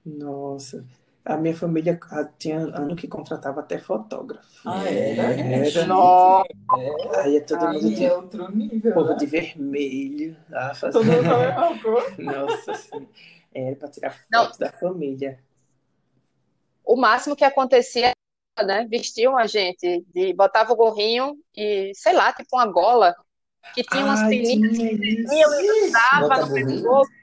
Nossa. 0.06 0.86
A 1.24 1.38
minha 1.38 1.56
família 1.56 2.00
tinha 2.40 2.58
ano 2.58 2.96
que 2.96 3.08
contratava 3.08 3.60
até 3.60 3.78
fotógrafo. 3.78 4.48
Ah, 4.66 4.84
era? 4.90 5.40
Era. 5.40 5.86
Nossa. 5.86 6.48
Aí 7.18 7.38
é 7.38 7.42
todo 7.42 7.68
mundo 7.68 7.94
de 7.94 8.06
é 8.06 8.14
outro 8.14 8.52
nível. 8.52 8.94
Povo 8.94 9.10
né? 9.10 9.16
de 9.18 9.26
vermelho. 9.28 10.36
Ah, 10.52 10.74
fazendo... 10.74 11.04
Todo 11.06 11.16
mundo 11.16 11.34
a 11.34 11.80
cor. 11.80 12.16
Nossa, 12.18 12.74
sim. 12.74 13.08
Era 13.54 13.76
para 13.76 13.90
tirar 13.90 14.18
fotos 14.32 14.58
da 14.58 14.72
família. 14.72 15.40
O 16.84 16.96
máximo 16.96 17.36
que 17.36 17.46
acontecia, 17.46 18.14
né? 18.66 18.88
Vestiam 18.90 19.38
a 19.38 19.46
gente, 19.46 20.04
de, 20.12 20.34
botava 20.34 20.74
o 20.74 20.76
gorrinho 20.76 21.38
e, 21.56 21.92
sei 21.94 22.14
lá, 22.14 22.34
tipo 22.34 22.50
uma 22.54 22.66
gola, 22.66 23.16
que 23.76 23.84
tinha 23.84 24.04
umas 24.04 24.24
peninhas 24.24 24.76
que 24.76 25.40
eu 25.40 25.86
usava 25.88 26.48
no 26.48 26.54
pescoço. 26.54 27.21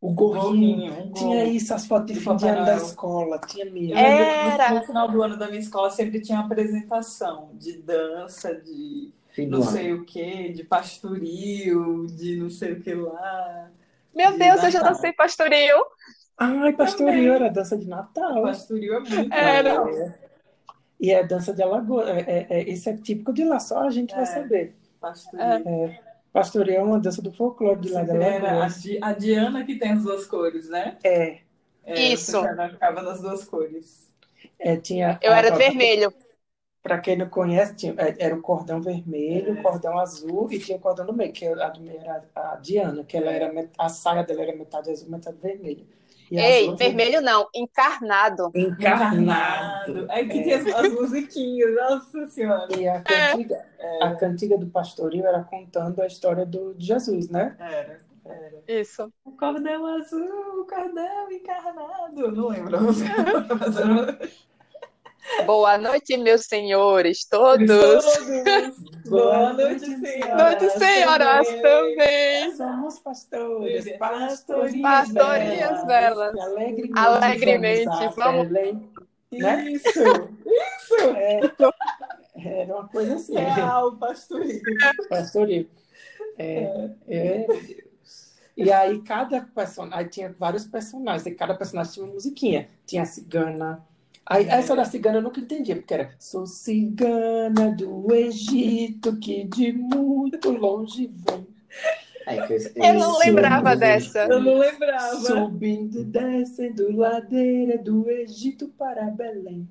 O 0.00 0.12
gorrinho. 0.12 1.12
tinha 1.12 1.44
isso, 1.44 1.74
as 1.74 1.86
fotos 1.86 2.14
de 2.14 2.20
fim 2.20 2.34
de 2.36 2.48
ano 2.48 2.64
da 2.64 2.76
escola. 2.76 3.38
Tinha 3.46 3.66
mesmo. 3.66 3.96
Era. 3.96 4.74
No 4.74 4.82
final 4.82 5.10
do 5.10 5.22
ano 5.22 5.36
da 5.36 5.46
minha 5.48 5.60
escola 5.60 5.90
sempre 5.90 6.20
tinha 6.20 6.40
apresentação 6.40 7.50
de 7.54 7.76
dança, 7.82 8.54
de 8.54 9.12
Fim 9.32 9.46
não 9.46 9.62
sei 9.62 9.92
o 9.92 10.04
que, 10.04 10.52
de 10.52 10.64
pastoril, 10.64 12.06
de 12.06 12.36
não 12.36 12.50
sei 12.50 12.72
o 12.72 12.80
que 12.80 12.94
lá. 12.94 13.70
Meu 14.14 14.30
Deus, 14.30 14.40
Natal. 14.40 14.64
eu 14.64 14.70
já 14.70 14.82
dancei 14.82 15.12
pastoril. 15.12 15.76
Ai, 16.36 16.72
pastoril 16.72 17.34
era 17.34 17.48
dança 17.50 17.76
de 17.76 17.86
Natal. 17.86 18.42
Pastoril 18.42 18.94
é 18.94 19.00
muito 19.00 19.32
era. 19.32 19.84
legal. 19.84 20.12
E 20.98 21.10
é 21.10 21.24
dança 21.24 21.52
de 21.52 21.62
Alagoas. 21.62 22.08
É, 22.08 22.20
é, 22.20 22.46
é, 22.50 22.68
isso 22.68 22.88
é 22.90 22.96
típico 22.96 23.32
de 23.32 23.44
lá, 23.44 23.60
só 23.60 23.86
a 23.86 23.90
gente 23.90 24.12
é. 24.12 24.16
vai 24.16 24.26
saber. 24.26 24.74
Pastoril. 25.00 25.44
É. 25.44 26.00
Pastoreio 26.32 26.78
é 26.78 26.82
uma 26.82 27.00
dança 27.00 27.20
do 27.20 27.32
folclore 27.32 27.80
de 27.80 27.90
lá 27.90 28.02
da 28.02 28.14
Lagoas. 28.14 28.82
A 29.02 29.12
Diana 29.12 29.64
que 29.64 29.76
tem 29.76 29.92
as 29.92 30.02
duas 30.02 30.26
cores, 30.26 30.68
né? 30.68 30.96
É. 31.02 31.38
é 31.84 32.00
Isso. 32.12 32.36
Ela 32.36 32.68
ficava 32.68 33.02
nas 33.02 33.20
duas 33.20 33.44
cores. 33.44 34.08
É, 34.58 34.76
tinha, 34.76 35.18
Eu 35.22 35.32
era 35.32 35.54
vermelho. 35.54 36.12
Para 36.82 36.98
quem 36.98 37.16
não 37.16 37.28
conhece, 37.28 37.74
tinha, 37.76 37.94
é, 37.98 38.14
era 38.18 38.34
o 38.34 38.40
cordão 38.40 38.80
vermelho, 38.80 39.58
é. 39.58 39.62
cordão 39.62 39.98
azul 39.98 40.50
e 40.50 40.58
tinha 40.58 40.78
o 40.78 40.80
cordão 40.80 41.04
no 41.04 41.12
meio, 41.12 41.32
que 41.32 41.46
a 41.46 41.68
do 41.68 41.80
meio 41.80 42.00
era 42.00 42.24
a 42.34 42.56
Diana, 42.56 43.04
que 43.04 43.16
ela 43.16 43.30
era 43.30 43.52
a 43.76 43.88
saia 43.88 44.22
dela 44.22 44.42
era 44.42 44.56
metade 44.56 44.90
azul, 44.90 45.10
metade 45.10 45.36
vermelha. 45.42 45.84
Ei, 46.30 46.74
vermelho 46.76 47.20
não, 47.20 47.48
encarnado. 47.54 48.50
Encarnado. 48.54 50.06
Aí 50.10 50.28
que 50.28 50.38
é. 50.38 50.42
tinha 50.42 50.56
as, 50.58 50.84
as 50.84 50.92
musiquinhas, 50.92 51.74
nossa 51.74 52.26
senhora. 52.26 52.68
E 52.78 52.88
a 52.88 53.00
cantiga, 53.00 53.66
é. 53.78 54.04
a 54.04 54.14
cantiga 54.16 54.58
do 54.58 54.66
pastoril 54.66 55.26
era 55.26 55.42
contando 55.42 56.00
a 56.00 56.06
história 56.06 56.46
do, 56.46 56.74
de 56.74 56.86
Jesus, 56.86 57.28
né? 57.28 57.56
Era. 57.58 57.98
Era. 58.24 58.62
Isso. 58.68 59.12
O 59.24 59.32
cordão 59.32 59.86
azul, 59.86 60.60
o 60.60 60.66
cordão 60.66 61.30
encarnado. 61.32 62.32
Não 62.32 62.48
lembro. 62.48 62.78
Boa 65.46 65.78
noite, 65.78 66.16
meus 66.16 66.42
senhores, 66.46 67.24
todos. 67.24 67.66
todos. 67.66 68.76
Boa 69.08 69.52
noite, 69.52 69.86
senhoras. 69.86 70.60
Noite, 70.60 70.78
senhoras 70.78 71.48
também. 71.48 72.56
Somos 72.56 72.98
pastores, 73.00 73.98
pastorinhas, 73.98 74.82
pastorinhas 74.82 75.86
delas. 75.86 76.38
Alegremente, 76.38 76.98
Alegremente. 76.98 78.14
Vamos. 78.16 78.50
Né? 78.50 79.70
Isso, 79.70 79.88
isso. 79.88 81.04
É, 81.16 81.40
era 82.62 82.74
uma 82.74 82.88
coisa 82.88 83.14
assim. 83.14 83.36
Real, 83.36 83.96
pastoril. 83.96 84.60
Pastoril. 85.08 85.68
É, 86.36 86.90
é. 87.08 87.46
E 88.56 88.70
aí 88.72 89.00
cada 89.02 89.40
personagem, 89.40 90.08
tinha 90.08 90.34
vários 90.38 90.66
personagens, 90.66 91.26
e 91.26 91.30
cada 91.30 91.54
personagem 91.54 91.92
tinha 91.92 92.04
uma 92.04 92.14
musiquinha. 92.14 92.68
Tinha 92.84 93.02
a 93.02 93.06
cigana, 93.06 93.86
Aí, 94.26 94.46
essa 94.48 94.76
da 94.76 94.84
cigana 94.84 95.18
eu 95.18 95.22
nunca 95.22 95.40
entendia, 95.40 95.74
porque 95.74 95.92
era 95.92 96.10
sou 96.18 96.46
cigana 96.46 97.74
do 97.76 98.14
Egito 98.14 99.16
que 99.18 99.44
de 99.44 99.72
muito 99.72 100.50
longe 100.50 101.10
vem. 101.12 101.46
eu 102.76 102.94
não 102.94 103.18
lembrava 103.18 103.74
dessa. 103.74 104.20
Eu 104.20 104.40
não 104.40 104.58
lembrava. 104.58 105.16
Subindo, 105.16 106.04
descendo 106.04 106.96
ladeira 106.96 107.78
do 107.78 108.08
Egito 108.08 108.68
para 108.68 109.04
Belém. 109.06 109.68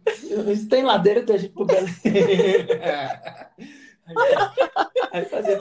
Tem 0.70 0.84
ladeira 0.84 1.24
do 1.24 1.34
Egito 1.34 1.66
para 1.66 1.82
Belém. 1.82 1.95
Aí 5.12 5.26
fazia. 5.26 5.60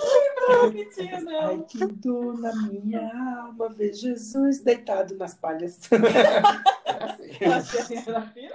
que 0.73 0.85
tinha, 0.87 1.21
não. 1.21 1.41
Ai, 1.41 1.65
que 1.69 1.87
dor 1.87 2.39
na 2.39 2.53
minha 2.55 3.01
alma 3.45 3.69
ver 3.71 3.95
Jesus 3.95 4.61
deitado 4.61 5.17
nas 5.17 5.35
palhas. 5.35 5.81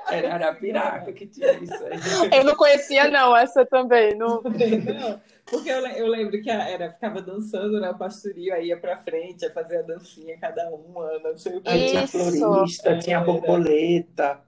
Era 0.09 0.33
Arapiraca 0.33 1.11
que 1.13 1.25
tinha 1.25 1.53
isso 1.53 1.83
aí. 1.85 2.37
Eu 2.37 2.43
não 2.43 2.55
conhecia, 2.55 3.09
não, 3.09 3.35
essa 3.35 3.65
também. 3.65 4.15
Não... 4.15 4.41
não 4.43 5.21
porque 5.45 5.69
eu, 5.69 5.85
eu 5.85 6.07
lembro 6.07 6.41
que 6.41 6.49
era, 6.49 6.91
ficava 6.91 7.21
dançando 7.21 7.79
na 7.79 7.91
né, 7.91 7.97
pastoria, 7.97 8.55
aí 8.55 8.67
ia 8.67 8.77
pra 8.77 8.97
frente, 8.97 9.43
ia 9.43 9.51
fazer 9.51 9.77
a 9.77 9.81
dancinha 9.81 10.37
cada 10.39 10.69
uma, 10.69 11.19
não 11.19 11.37
sei 11.37 11.57
o 11.57 11.61
que. 11.61 11.69
Aí 11.69 11.89
tinha 11.89 12.07
florista, 12.07 12.89
é, 12.89 12.97
tinha 12.99 13.19
borboleta. 13.19 14.41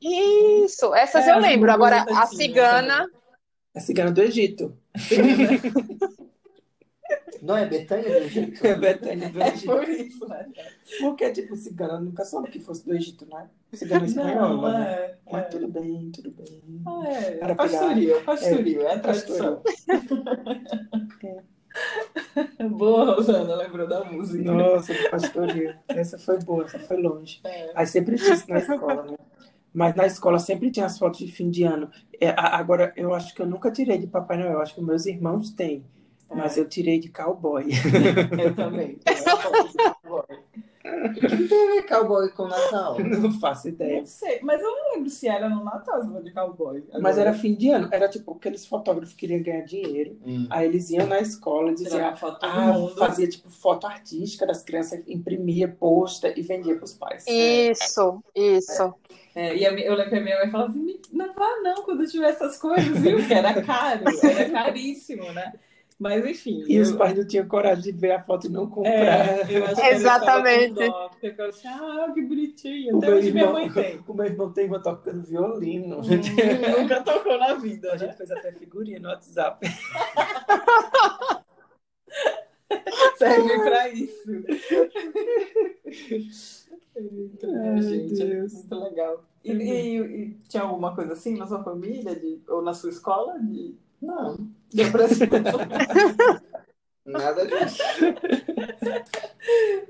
Isso, 0.00 0.94
essas 0.94 1.26
é, 1.26 1.32
eu 1.32 1.38
lembro. 1.38 1.72
Agora, 1.72 2.04
a 2.08 2.26
cigana. 2.26 3.08
A 3.74 3.80
cigana 3.80 4.12
do 4.12 4.22
Egito. 4.22 4.76
Não 7.42 7.56
é 7.56 7.66
Betânia 7.66 8.08
do 8.08 8.24
Egito? 8.24 8.66
É 8.66 8.74
Betânia 8.74 9.28
do 9.28 9.42
é 9.42 9.48
Egito. 9.48 9.70
É 9.70 9.76
por 9.76 9.88
isso, 9.88 10.28
né? 10.28 10.48
Porque, 11.00 11.30
tipo, 11.30 11.54
cigana 11.56 12.00
nunca 12.00 12.24
soube 12.24 12.48
que 12.48 12.58
fosse 12.58 12.86
do 12.86 12.94
Egito, 12.94 13.26
né? 13.26 13.50
Cigana 13.72 14.06
espanhola, 14.06 14.72
Não, 14.72 14.78
né? 14.78 14.92
é, 14.94 15.18
Mas 15.30 15.48
tudo 15.48 15.68
bem, 15.68 16.10
tudo 16.10 16.30
bem. 16.30 16.62
Ah, 16.86 17.02
é. 17.06 17.54
Pastoril, 17.54 18.22
pastoril, 18.22 18.80
é, 18.82 18.84
é 18.84 18.94
a 18.94 18.98
tradição. 18.98 19.62
É. 22.58 22.68
Boa, 22.68 23.16
Rosana, 23.16 23.56
lembrou 23.56 23.88
da 23.88 24.04
música. 24.04 24.44
Nossa, 24.52 24.94
pastoril. 25.10 25.74
Essa 25.88 26.16
foi 26.18 26.38
boa, 26.38 26.64
essa 26.64 26.78
foi 26.78 26.96
longe. 26.98 27.40
É. 27.42 27.72
Aí 27.74 27.86
sempre 27.86 28.14
disse 28.16 28.48
na 28.48 28.58
escola, 28.62 29.02
né? 29.02 29.16
Mas 29.74 29.94
na 29.96 30.06
escola 30.06 30.38
sempre 30.38 30.70
tinha 30.70 30.86
as 30.86 30.96
fotos 30.96 31.18
de 31.18 31.32
fim 31.32 31.50
de 31.50 31.64
ano. 31.64 31.90
É, 32.20 32.32
agora, 32.38 32.92
eu 32.96 33.12
acho 33.12 33.34
que 33.34 33.42
eu 33.42 33.46
nunca 33.46 33.72
tirei 33.72 33.98
de 33.98 34.06
Papai 34.06 34.38
Noel. 34.38 34.52
Eu 34.52 34.60
acho 34.60 34.76
que 34.76 34.80
meus 34.80 35.04
irmãos 35.04 35.50
têm. 35.50 35.84
Mas 36.32 36.56
é. 36.56 36.60
eu 36.60 36.68
tirei 36.68 37.00
de 37.00 37.08
cowboy. 37.08 37.66
Eu 38.40 38.54
também. 38.54 38.98
O 40.84 41.12
que 41.14 41.48
tem 41.48 41.68
a 41.68 41.72
ver 41.72 41.86
cowboy 41.86 42.28
com 42.30 42.46
Natal? 42.46 42.98
Não 42.98 43.32
faço 43.40 43.68
ideia. 43.68 44.00
Não 44.00 44.06
sei, 44.06 44.40
mas 44.42 44.60
eu 44.60 44.70
não 44.70 44.92
lembro 44.92 45.08
se 45.08 45.26
era 45.26 45.48
no 45.48 45.64
Natal 45.64 46.02
de 46.22 46.30
cowboy. 46.30 46.84
Agora... 46.88 47.02
Mas 47.02 47.16
era 47.16 47.32
fim 47.32 47.54
de 47.54 47.70
ano. 47.70 47.88
Era 47.90 48.06
tipo, 48.06 48.32
aqueles 48.32 48.66
fotógrafos 48.66 49.14
queriam 49.14 49.42
ganhar 49.42 49.62
dinheiro. 49.62 50.18
Hum. 50.24 50.46
Aí 50.50 50.66
eles 50.66 50.90
iam 50.90 51.06
na 51.06 51.20
escola 51.20 51.70
e 51.70 51.74
diziam, 51.74 52.06
ah, 52.06 52.16
fazia 52.98 53.26
tipo 53.26 53.48
foto 53.48 53.86
artística 53.86 54.46
das 54.46 54.62
crianças, 54.62 55.02
imprimia, 55.06 55.68
posta 55.68 56.32
e 56.38 56.42
vendia 56.42 56.74
para 56.76 56.84
os 56.84 56.92
pais. 56.92 57.24
Isso, 57.26 58.22
isso. 58.34 58.82
É, 58.82 58.92
e 59.36 59.64
eu 59.64 59.94
lembro 59.94 60.10
que 60.10 60.16
a 60.16 60.20
minha 60.20 60.38
mãe 60.38 60.50
falava 60.50 60.70
assim, 60.70 61.00
não 61.12 61.34
vá 61.34 61.60
não 61.62 61.82
quando 61.82 62.06
tiver 62.06 62.28
essas 62.28 62.56
coisas, 62.56 63.00
viu? 63.00 63.24
Que 63.26 63.34
era 63.34 63.60
caro, 63.62 64.04
era 64.22 64.50
caríssimo, 64.50 65.32
né? 65.32 65.52
Mas 65.98 66.26
enfim. 66.26 66.64
E 66.66 66.76
eu... 66.76 66.82
os 66.82 66.92
pais 66.92 67.16
não 67.16 67.26
tinham 67.26 67.46
coragem 67.46 67.82
de 67.82 67.92
ver 67.92 68.12
a 68.12 68.22
foto 68.22 68.46
e 68.46 68.50
não 68.50 68.68
comprar. 68.68 68.92
É, 68.92 69.92
Exatamente. 69.92 70.74
Dó, 70.74 71.08
porque 71.08 71.34
eu 71.40 71.48
assim, 71.48 71.68
ah, 71.68 72.10
que 72.12 72.22
bonitinho. 72.22 72.98
Até 72.98 73.14
hoje 73.14 73.32
minha 73.32 73.50
mãe 73.50 73.70
tem. 73.70 74.00
O 74.06 74.14
meu 74.14 74.26
irmão 74.26 74.52
tem 74.52 74.66
uma 74.66 74.80
tocando 74.80 75.22
violino. 75.22 76.00
Hum, 76.00 76.02
nunca 76.80 77.00
tocou 77.02 77.38
na 77.38 77.54
vida. 77.54 77.92
A 77.92 77.96
gente 77.96 78.16
fez 78.16 78.30
até 78.30 78.52
figurinha 78.52 78.98
no 78.98 79.08
WhatsApp. 79.08 79.66
Serve 83.16 83.58
para 83.62 83.88
isso. 83.88 84.30
Ai, 87.72 87.82
gente, 87.82 88.22
é 88.22 88.26
Deus. 88.26 88.52
é 88.52 88.56
muito 88.56 88.74
legal. 88.74 89.24
E, 89.44 89.52
e, 89.52 89.98
e, 89.98 90.30
tinha 90.48 90.62
alguma 90.62 90.94
coisa 90.94 91.12
assim 91.12 91.36
na 91.36 91.46
sua 91.46 91.62
família 91.62 92.14
de, 92.14 92.40
ou 92.48 92.62
na 92.62 92.72
sua 92.72 92.90
escola? 92.90 93.38
De... 93.38 93.74
Não. 94.00 94.36
Deu 94.72 94.90
pra 94.90 95.04
Nada 97.06 97.46
disso. 97.46 97.82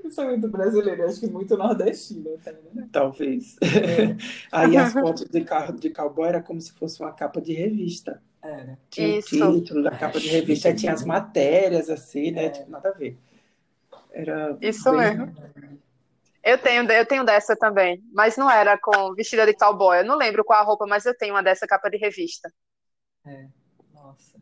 Isso 0.03 0.21
é 0.21 0.25
muito 0.25 0.49
brasileiro, 0.49 1.05
acho 1.05 1.21
que 1.21 1.27
muito 1.27 1.55
nordestino 1.55 2.35
até, 2.35 2.51
né? 2.73 2.89
Talvez. 2.91 3.55
É. 3.61 4.17
Aí 4.51 4.75
as 4.75 4.91
fotos 4.91 5.23
de 5.23 5.41
carro 5.45 5.73
de 5.79 5.89
cowboy 5.89 6.27
era 6.27 6.43
como 6.43 6.59
se 6.59 6.73
fosse 6.73 6.99
uma 6.99 7.13
capa 7.13 7.39
de 7.39 7.53
revista. 7.53 8.21
Era. 8.43 8.77
Tinha 8.89 9.19
Isso. 9.19 9.43
o 9.43 9.53
título 9.61 9.83
da 9.83 9.91
capa 9.91 10.19
de 10.19 10.27
revista, 10.27 10.67
aí 10.67 10.75
tinha 10.75 10.91
as 10.91 11.05
matérias, 11.05 11.89
assim, 11.89 12.31
né? 12.31 12.45
É. 12.45 12.49
Tipo, 12.49 12.69
nada 12.69 12.89
a 12.89 12.91
ver. 12.91 13.17
Era 14.11 14.57
Isso 14.61 14.91
bem... 14.91 14.99
mesmo. 14.99 15.35
Eu 16.45 16.59
tenho, 16.59 16.87
eu 16.91 17.05
tenho 17.07 17.25
dessa 17.25 17.55
também, 17.55 18.03
mas 18.13 18.37
não 18.37 18.47
era 18.47 18.77
com 18.77 19.15
vestida 19.15 19.47
de 19.47 19.55
cowboy. 19.55 19.97
Eu 19.97 20.05
não 20.05 20.15
lembro 20.15 20.45
qual 20.45 20.59
a 20.59 20.63
roupa, 20.63 20.85
mas 20.85 21.03
eu 21.03 21.17
tenho 21.17 21.33
uma 21.33 21.41
dessa 21.41 21.65
capa 21.65 21.89
de 21.89 21.97
revista. 21.97 22.53
É, 23.25 23.47
nossa. 23.91 24.37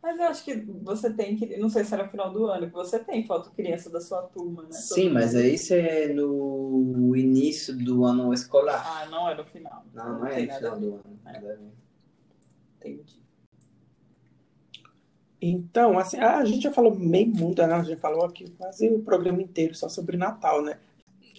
Mas 0.00 0.16
eu 0.20 0.26
acho 0.26 0.44
que 0.44 0.54
você 0.54 1.12
tem 1.12 1.36
que, 1.36 1.56
não 1.56 1.68
sei 1.68 1.82
se 1.82 1.92
era 1.92 2.04
no 2.04 2.10
final 2.10 2.30
do 2.30 2.46
ano, 2.46 2.68
que 2.68 2.72
você 2.72 3.00
tem 3.00 3.26
foto 3.26 3.50
criança 3.50 3.90
da 3.90 4.00
sua 4.00 4.22
turma, 4.22 4.62
né? 4.62 4.70
Sim, 4.70 5.10
mas 5.10 5.34
isso 5.34 5.74
é 5.74 6.06
no 6.06 7.16
início 7.16 7.76
do 7.76 8.04
ano 8.04 8.32
escolar. 8.32 8.80
Ah, 8.86 9.06
não 9.06 9.28
é 9.28 9.34
no 9.34 9.44
final. 9.44 9.84
Não, 9.92 10.04
não, 10.04 10.18
não 10.20 10.26
é 10.28 10.40
no 10.40 10.54
final 10.54 10.78
do 10.78 10.94
ano. 10.94 11.20
É. 11.26 11.58
Entendi. 12.76 13.20
Então, 15.42 15.98
assim, 15.98 16.18
a 16.18 16.44
gente 16.44 16.62
já 16.62 16.72
falou 16.72 16.94
meio 16.94 17.26
mundo, 17.26 17.66
né? 17.66 17.74
A 17.74 17.82
gente 17.82 18.00
falou 18.00 18.24
aqui 18.24 18.48
quase 18.52 18.88
o 18.88 19.02
programa 19.02 19.42
inteiro 19.42 19.74
só 19.74 19.88
sobre 19.88 20.16
Natal, 20.16 20.62
né? 20.62 20.78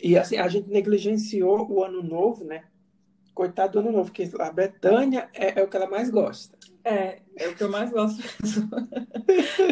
E 0.01 0.17
assim, 0.17 0.37
a 0.37 0.47
gente 0.47 0.69
negligenciou 0.69 1.69
o 1.69 1.83
ano 1.83 2.01
novo, 2.01 2.43
né? 2.43 2.63
Coitado 3.33 3.73
do 3.73 3.79
ano 3.79 3.91
novo, 3.91 4.11
porque 4.11 4.29
a 4.39 4.51
Betânia 4.51 5.29
é, 5.33 5.59
é 5.59 5.63
o 5.63 5.67
que 5.67 5.77
ela 5.77 5.87
mais 5.87 6.09
gosta. 6.09 6.57
É, 6.83 7.19
é 7.35 7.47
o 7.47 7.55
que 7.55 7.63
eu 7.63 7.69
mais 7.69 7.91
gosto. 7.91 8.21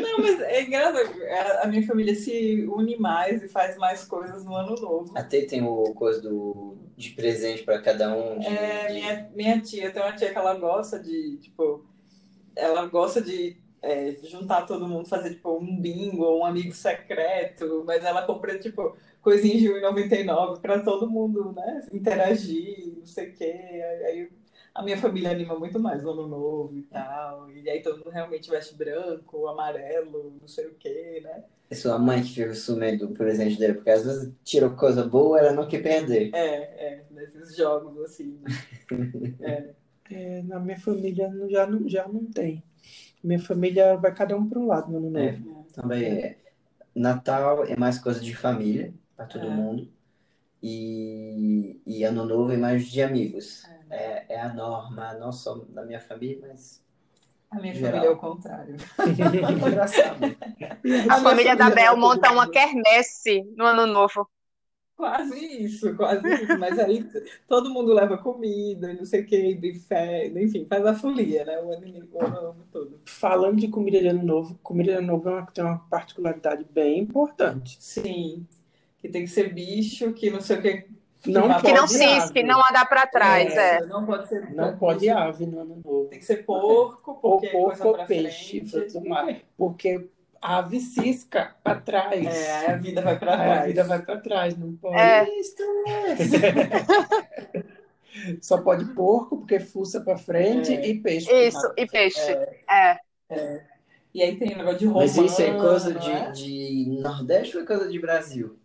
Não, 0.02 0.18
mas 0.20 0.40
é 0.42 0.62
engraçado. 0.64 1.10
A 1.62 1.68
minha 1.68 1.86
família 1.86 2.16
se 2.16 2.66
une 2.70 2.98
mais 2.98 3.44
e 3.44 3.48
faz 3.48 3.78
mais 3.78 4.06
coisas 4.06 4.46
no 4.46 4.56
ano 4.56 4.76
novo. 4.76 5.18
Até 5.18 5.42
tem 5.46 5.64
o 5.64 5.94
coisa 5.94 6.22
do, 6.22 6.78
de 6.96 7.12
presente 7.12 7.64
para 7.64 7.82
cada 7.82 8.16
um. 8.16 8.40
De, 8.40 8.48
é, 8.48 8.88
de... 8.88 8.94
Minha, 8.94 9.32
minha 9.36 9.62
tia, 9.62 9.92
tem 9.92 10.02
uma 10.02 10.16
tia 10.16 10.32
que 10.32 10.38
ela 10.38 10.56
gosta 10.56 11.00
de, 11.00 11.38
tipo, 11.38 11.86
ela 12.56 12.86
gosta 12.86 13.22
de 13.22 13.58
é, 13.82 14.16
juntar 14.24 14.66
todo 14.66 14.88
mundo, 14.88 15.08
fazer, 15.08 15.32
tipo, 15.32 15.58
um 15.58 15.80
bingo 15.80 16.24
ou 16.24 16.42
um 16.42 16.46
amigo 16.46 16.74
secreto, 16.74 17.84
mas 17.86 18.04
ela 18.04 18.26
compra, 18.26 18.58
tipo, 18.60 18.96
coisinha 19.28 19.60
de 19.60 19.68
1,99 19.68 20.62
para 20.62 20.80
todo 20.80 21.10
mundo, 21.10 21.52
né, 21.52 21.86
interagir, 21.92 22.94
não 22.98 23.06
sei 23.06 23.28
o 23.28 23.34
quê. 23.34 23.84
Aí 24.06 24.30
a 24.74 24.82
minha 24.82 24.98
família 24.98 25.32
anima 25.32 25.60
muito 25.60 25.78
mais 25.78 26.06
o 26.06 26.12
ano 26.12 26.28
novo 26.28 26.78
e 26.78 26.84
tal. 26.84 27.52
E 27.52 27.70
aí 27.70 27.82
todo 27.82 27.98
mundo 27.98 28.10
realmente 28.10 28.50
veste 28.50 28.74
branco, 28.74 29.50
amarelo, 29.50 30.38
não 30.40 30.48
sei 30.48 30.68
o 30.68 30.76
quê, 30.76 31.20
né? 31.22 31.44
É 31.70 31.76
sua 31.76 32.00
mãe 32.00 32.22
que 32.22 32.36
fica 32.36 32.54
sumindo 32.54 33.06
do 33.06 33.14
presente 33.14 33.60
dele, 33.60 33.74
porque 33.74 33.90
às 33.90 34.06
vezes 34.06 34.32
tirou 34.46 34.70
coisa 34.70 35.04
boa, 35.04 35.38
ela 35.38 35.52
não 35.52 35.68
quer 35.68 35.84
perder. 35.84 36.34
É, 36.34 36.46
é, 36.46 37.04
nesses 37.12 37.54
jogos 37.54 38.00
assim. 38.06 38.40
é. 39.42 39.72
É, 40.10 40.42
na 40.44 40.58
minha 40.58 40.80
família 40.80 41.30
já 41.50 41.68
não, 41.68 41.90
já 41.90 42.08
não 42.08 42.24
tem. 42.24 42.64
Minha 43.22 43.40
família 43.40 43.98
vai 43.98 44.16
cada 44.16 44.38
um 44.38 44.48
para 44.48 44.58
um 44.58 44.68
lado 44.68 44.90
no 44.90 45.06
ano 45.06 45.18
é, 45.18 45.32
novo. 45.34 45.66
É, 45.70 45.74
também 45.74 46.06
é. 46.06 46.38
Natal 46.96 47.66
é 47.66 47.76
mais 47.76 48.00
coisa 48.00 48.22
de 48.22 48.34
família, 48.34 48.94
para 49.18 49.26
todo 49.26 49.48
é. 49.48 49.50
mundo. 49.50 49.92
E, 50.62 51.82
e 51.86 52.04
Ano 52.04 52.26
Novo 52.26 52.52
é 52.52 52.58
mais 52.58 52.86
de 52.86 53.02
amigos. 53.02 53.66
É, 53.90 53.96
é, 53.96 54.26
é 54.30 54.42
a 54.42 54.54
norma, 54.54 55.14
não 55.16 55.32
só 55.32 55.56
da 55.70 55.84
minha 55.84 56.00
família, 56.00 56.40
mas. 56.42 56.86
A 57.50 57.60
minha 57.60 57.74
geral. 57.74 57.92
família 57.92 58.10
é 58.10 58.12
o 58.12 58.18
contrário. 58.18 58.76
Engraçado. 59.68 60.20
A, 61.10 61.16
a 61.16 61.22
família 61.22 61.56
da 61.56 61.70
Bel 61.70 61.98
monta 61.98 62.32
uma 62.32 62.50
quermesse 62.50 63.44
no 63.56 63.66
Ano 63.66 63.88
Novo. 63.88 64.28
Quase 64.98 65.64
isso, 65.64 65.96
quase 65.96 66.28
isso. 66.28 66.58
Mas 66.58 66.80
aí 66.80 67.08
todo 67.48 67.70
mundo 67.70 67.94
leva 67.94 68.18
comida, 68.18 68.92
não 68.96 69.06
sei 69.06 69.22
o 69.22 69.26
que, 69.28 69.54
buffet, 69.54 70.34
enfim, 70.36 70.66
faz 70.68 70.84
a 70.88 70.96
folia, 70.96 71.46
né? 71.46 71.60
O 71.60 71.72
ano, 71.72 72.10
o 72.12 72.26
ano 72.26 72.68
todo. 72.72 73.00
Falando 73.06 73.60
de 73.60 73.68
comida 73.68 74.00
de 74.00 74.08
ano 74.08 74.24
novo, 74.24 74.60
comida 74.64 74.94
de 74.94 74.98
ano 74.98 75.08
novo 75.08 75.30
é 75.30 75.34
uma, 75.34 75.46
tem 75.46 75.64
uma 75.64 75.78
particularidade 75.88 76.66
bem 76.74 77.00
importante. 77.00 77.78
Sim. 77.80 78.48
Que 79.08 79.14
tem 79.14 79.24
que 79.24 79.30
ser 79.30 79.54
bicho, 79.54 80.12
que 80.12 80.30
não 80.30 80.42
sei 80.42 80.58
o 80.58 80.62
que. 80.62 80.86
Não 81.26 81.60
que 81.60 81.74
não 81.74 81.88
cisque, 81.88 82.44
não 82.44 82.60
andar 82.60 82.88
para 82.88 83.08
trás, 83.08 83.56
é, 83.56 83.78
é. 83.78 83.86
Não 83.86 84.06
pode 84.06 84.28
ser. 84.28 84.54
Não 84.54 84.78
pode 84.78 85.10
ave 85.10 85.46
no 85.46 85.60
ano 85.60 85.82
novo. 85.84 86.08
Tem 86.10 86.20
que 86.20 86.26
ser 86.26 86.46
porco, 86.46 87.20
porque 87.22 87.48
ou 87.48 87.52
porco 87.52 87.88
ou 87.88 88.06
peixe, 88.06 88.62
do 88.62 89.08
mar. 89.08 89.36
Porque 89.58 90.10
a 90.42 90.58
ave 90.58 90.80
cisca 90.80 91.56
para 91.64 91.80
trás. 91.80 92.26
É, 92.26 92.72
a 92.72 92.76
vida 92.76 93.02
vai 93.02 93.18
para 93.18 93.38
trás. 93.38 93.62
a 93.62 93.66
vida 93.66 93.84
vai 93.84 94.02
para 94.02 94.18
trás, 94.18 94.58
não 94.58 94.76
pode. 94.76 95.00
É. 95.00 95.26
Só 98.42 98.62
pode 98.62 98.86
porco, 98.94 99.38
porque 99.38 99.60
fuça 99.60 100.02
para 100.02 100.18
frente, 100.18 100.74
é. 100.74 100.88
e 100.88 101.00
peixe. 101.00 101.32
Isso, 101.32 101.74
e 101.78 101.88
peixe. 101.88 102.20
É. 102.20 102.60
é. 102.70 103.00
é. 103.30 103.64
E 104.14 104.24
aí 104.24 104.36
tem 104.36 104.56
negócio 104.56 104.80
de 104.80 104.86
romano. 104.86 105.06
Mas 105.06 105.18
isso 105.18 105.42
é 105.42 105.54
coisa 105.54 105.94
de, 105.94 106.10
é? 106.10 106.32
de 106.32 106.86
Nordeste 107.02 107.58
ou 107.58 107.64
é 107.64 107.66
coisa 107.66 107.88
de 107.88 108.00
Brasil? 108.00 108.58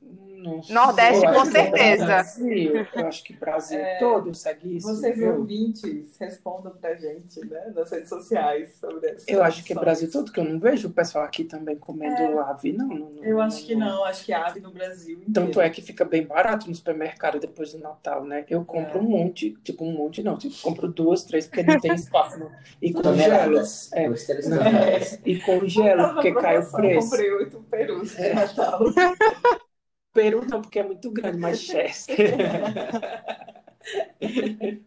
Nordeste, 0.70 1.26
com 1.26 1.44
certeza. 1.44 2.06
Brasil, 2.06 2.86
eu 2.94 3.06
acho 3.06 3.24
que 3.24 3.32
o 3.32 3.36
Brasil 3.36 3.78
é, 3.78 3.98
todo 3.98 4.34
segue 4.34 4.76
isso. 4.76 4.88
Vocês 4.88 5.16
viu? 5.16 5.38
ouvintes 5.38 6.16
respondam 6.18 6.72
pra 6.72 6.94
gente, 6.94 7.40
né, 7.46 7.72
nas 7.74 7.90
redes 7.90 8.08
sociais 8.08 8.76
sobre 8.80 9.12
isso. 9.12 9.26
Eu 9.28 9.42
acho 9.42 9.64
que 9.64 9.72
é 9.72 9.76
Brasil 9.76 10.10
todo, 10.10 10.32
que 10.32 10.40
eu 10.40 10.44
não 10.44 10.58
vejo 10.58 10.88
o 10.88 10.92
pessoal 10.92 11.24
aqui 11.24 11.44
também 11.44 11.76
comendo 11.76 12.14
é, 12.14 12.38
ave, 12.38 12.72
não, 12.72 12.88
não, 12.88 13.24
Eu 13.24 13.40
acho 13.40 13.64
que 13.64 13.74
não, 13.74 14.04
acho 14.04 14.24
que 14.24 14.32
ave 14.32 14.60
no 14.60 14.70
Brasil 14.70 15.16
inteiro. 15.16 15.32
Tanto 15.32 15.60
é 15.60 15.68
que 15.70 15.82
fica 15.82 16.04
bem 16.04 16.24
barato 16.24 16.68
no 16.68 16.74
supermercado 16.74 17.38
depois 17.38 17.72
do 17.72 17.78
Natal, 17.78 18.24
né? 18.24 18.44
Eu 18.48 18.64
compro 18.64 18.98
é. 18.98 19.02
um 19.02 19.08
monte, 19.08 19.56
tipo 19.62 19.84
um 19.84 19.92
monte 19.92 20.22
não, 20.22 20.36
tipo, 20.36 20.54
compro 20.62 20.88
duas, 20.88 21.24
três, 21.24 21.46
porque 21.46 21.62
não 21.62 21.80
tem 21.80 21.94
espaço. 21.94 22.38
Não. 22.38 22.50
E 22.80 22.92
congelo. 22.92 23.58
É, 23.92 24.04
é, 24.04 25.20
e 25.24 25.40
congelo, 25.40 26.14
porque 26.14 26.32
cai 26.32 26.58
o 26.58 26.70
preço. 26.70 27.06
Eu 27.06 27.10
comprei 27.10 27.32
oito 27.32 27.64
perus 27.70 28.16
de 28.16 28.34
Natal. 28.34 28.80
Peru 30.12 30.44
não, 30.46 30.60
porque 30.60 30.78
é 30.78 30.82
muito 30.82 31.10
grande, 31.10 31.38
mas 31.38 31.60
Chester. 31.62 32.36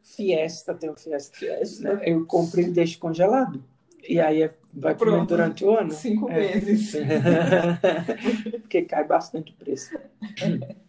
Fiesta, 0.02 0.74
tem 0.74 0.90
o 0.90 0.96
Fiesta. 0.96 1.38
Fiesta. 1.38 1.96
Né? 1.96 2.02
Eu 2.06 2.26
compro 2.26 2.62
e 2.62 2.66
deixo 2.66 3.00
congelado. 3.00 3.64
E 4.08 4.20
aí 4.20 4.44
é, 4.44 4.54
vai 4.74 4.96
comer 4.96 5.26
durante 5.26 5.66
o 5.66 5.76
ano. 5.76 5.92
Cinco 5.92 6.30
é. 6.30 6.38
meses. 6.38 6.94
porque 8.62 8.84
cai 8.84 9.04
bastante 9.06 9.52
o 9.52 9.56
preço. 9.56 9.98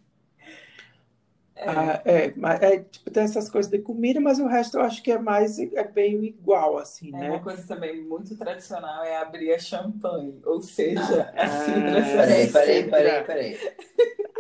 É. 1.59 1.71
Ah, 1.71 2.03
é, 2.05 2.75
é, 2.75 2.79
tipo, 2.81 3.11
tem 3.11 3.23
essas 3.23 3.49
coisas 3.49 3.71
de 3.71 3.79
comida, 3.79 4.21
mas 4.21 4.39
o 4.39 4.47
resto 4.47 4.77
eu 4.77 4.83
acho 4.83 5.03
que 5.03 5.11
é 5.11 5.19
mais 5.19 5.59
é 5.59 5.85
bem 5.85 6.23
igual, 6.27 6.77
assim, 6.77 7.09
é, 7.09 7.19
né? 7.19 7.31
Uma 7.31 7.41
coisa 7.41 7.67
também 7.67 8.05
muito 8.05 8.37
tradicional 8.37 9.03
é 9.03 9.17
abrir 9.17 9.55
a 9.55 9.59
champanhe, 9.59 10.39
ou 10.45 10.61
seja, 10.61 11.33
a 11.35 11.49
cidra. 11.49 11.99
Ah, 11.99 12.11
peraí, 12.15 12.53
peraí, 12.53 12.91
peraí, 12.91 13.25
peraí. 13.25 13.59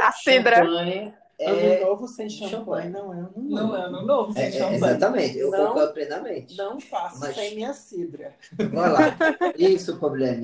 A 0.00 0.12
cidra. 0.12 0.56
Champanhe 0.56 1.14
é... 1.38 1.50
Ano 1.50 1.86
novo 1.90 2.08
sem 2.08 2.30
champanhe 2.30 2.88
não 2.88 3.12
é 3.12 3.18
ano 3.18 3.32
novo. 3.36 3.48
Não 3.50 3.76
é 3.76 3.80
ano 3.80 4.02
novo 4.02 4.32
sem 4.32 4.44
é, 4.44 4.52
champanhe. 4.52 4.76
Exatamente, 4.76 5.38
eu 5.38 5.50
não, 5.50 5.66
concordo 5.68 5.92
plenamente. 5.92 6.56
Não 6.56 6.80
faço 6.80 7.20
mas... 7.20 7.34
sem 7.34 7.54
minha 7.54 7.74
cidra. 7.74 8.34
Vai 8.72 8.90
lá. 8.90 9.16
Isso 9.56 9.94
o 9.94 9.98
problema. 9.98 10.40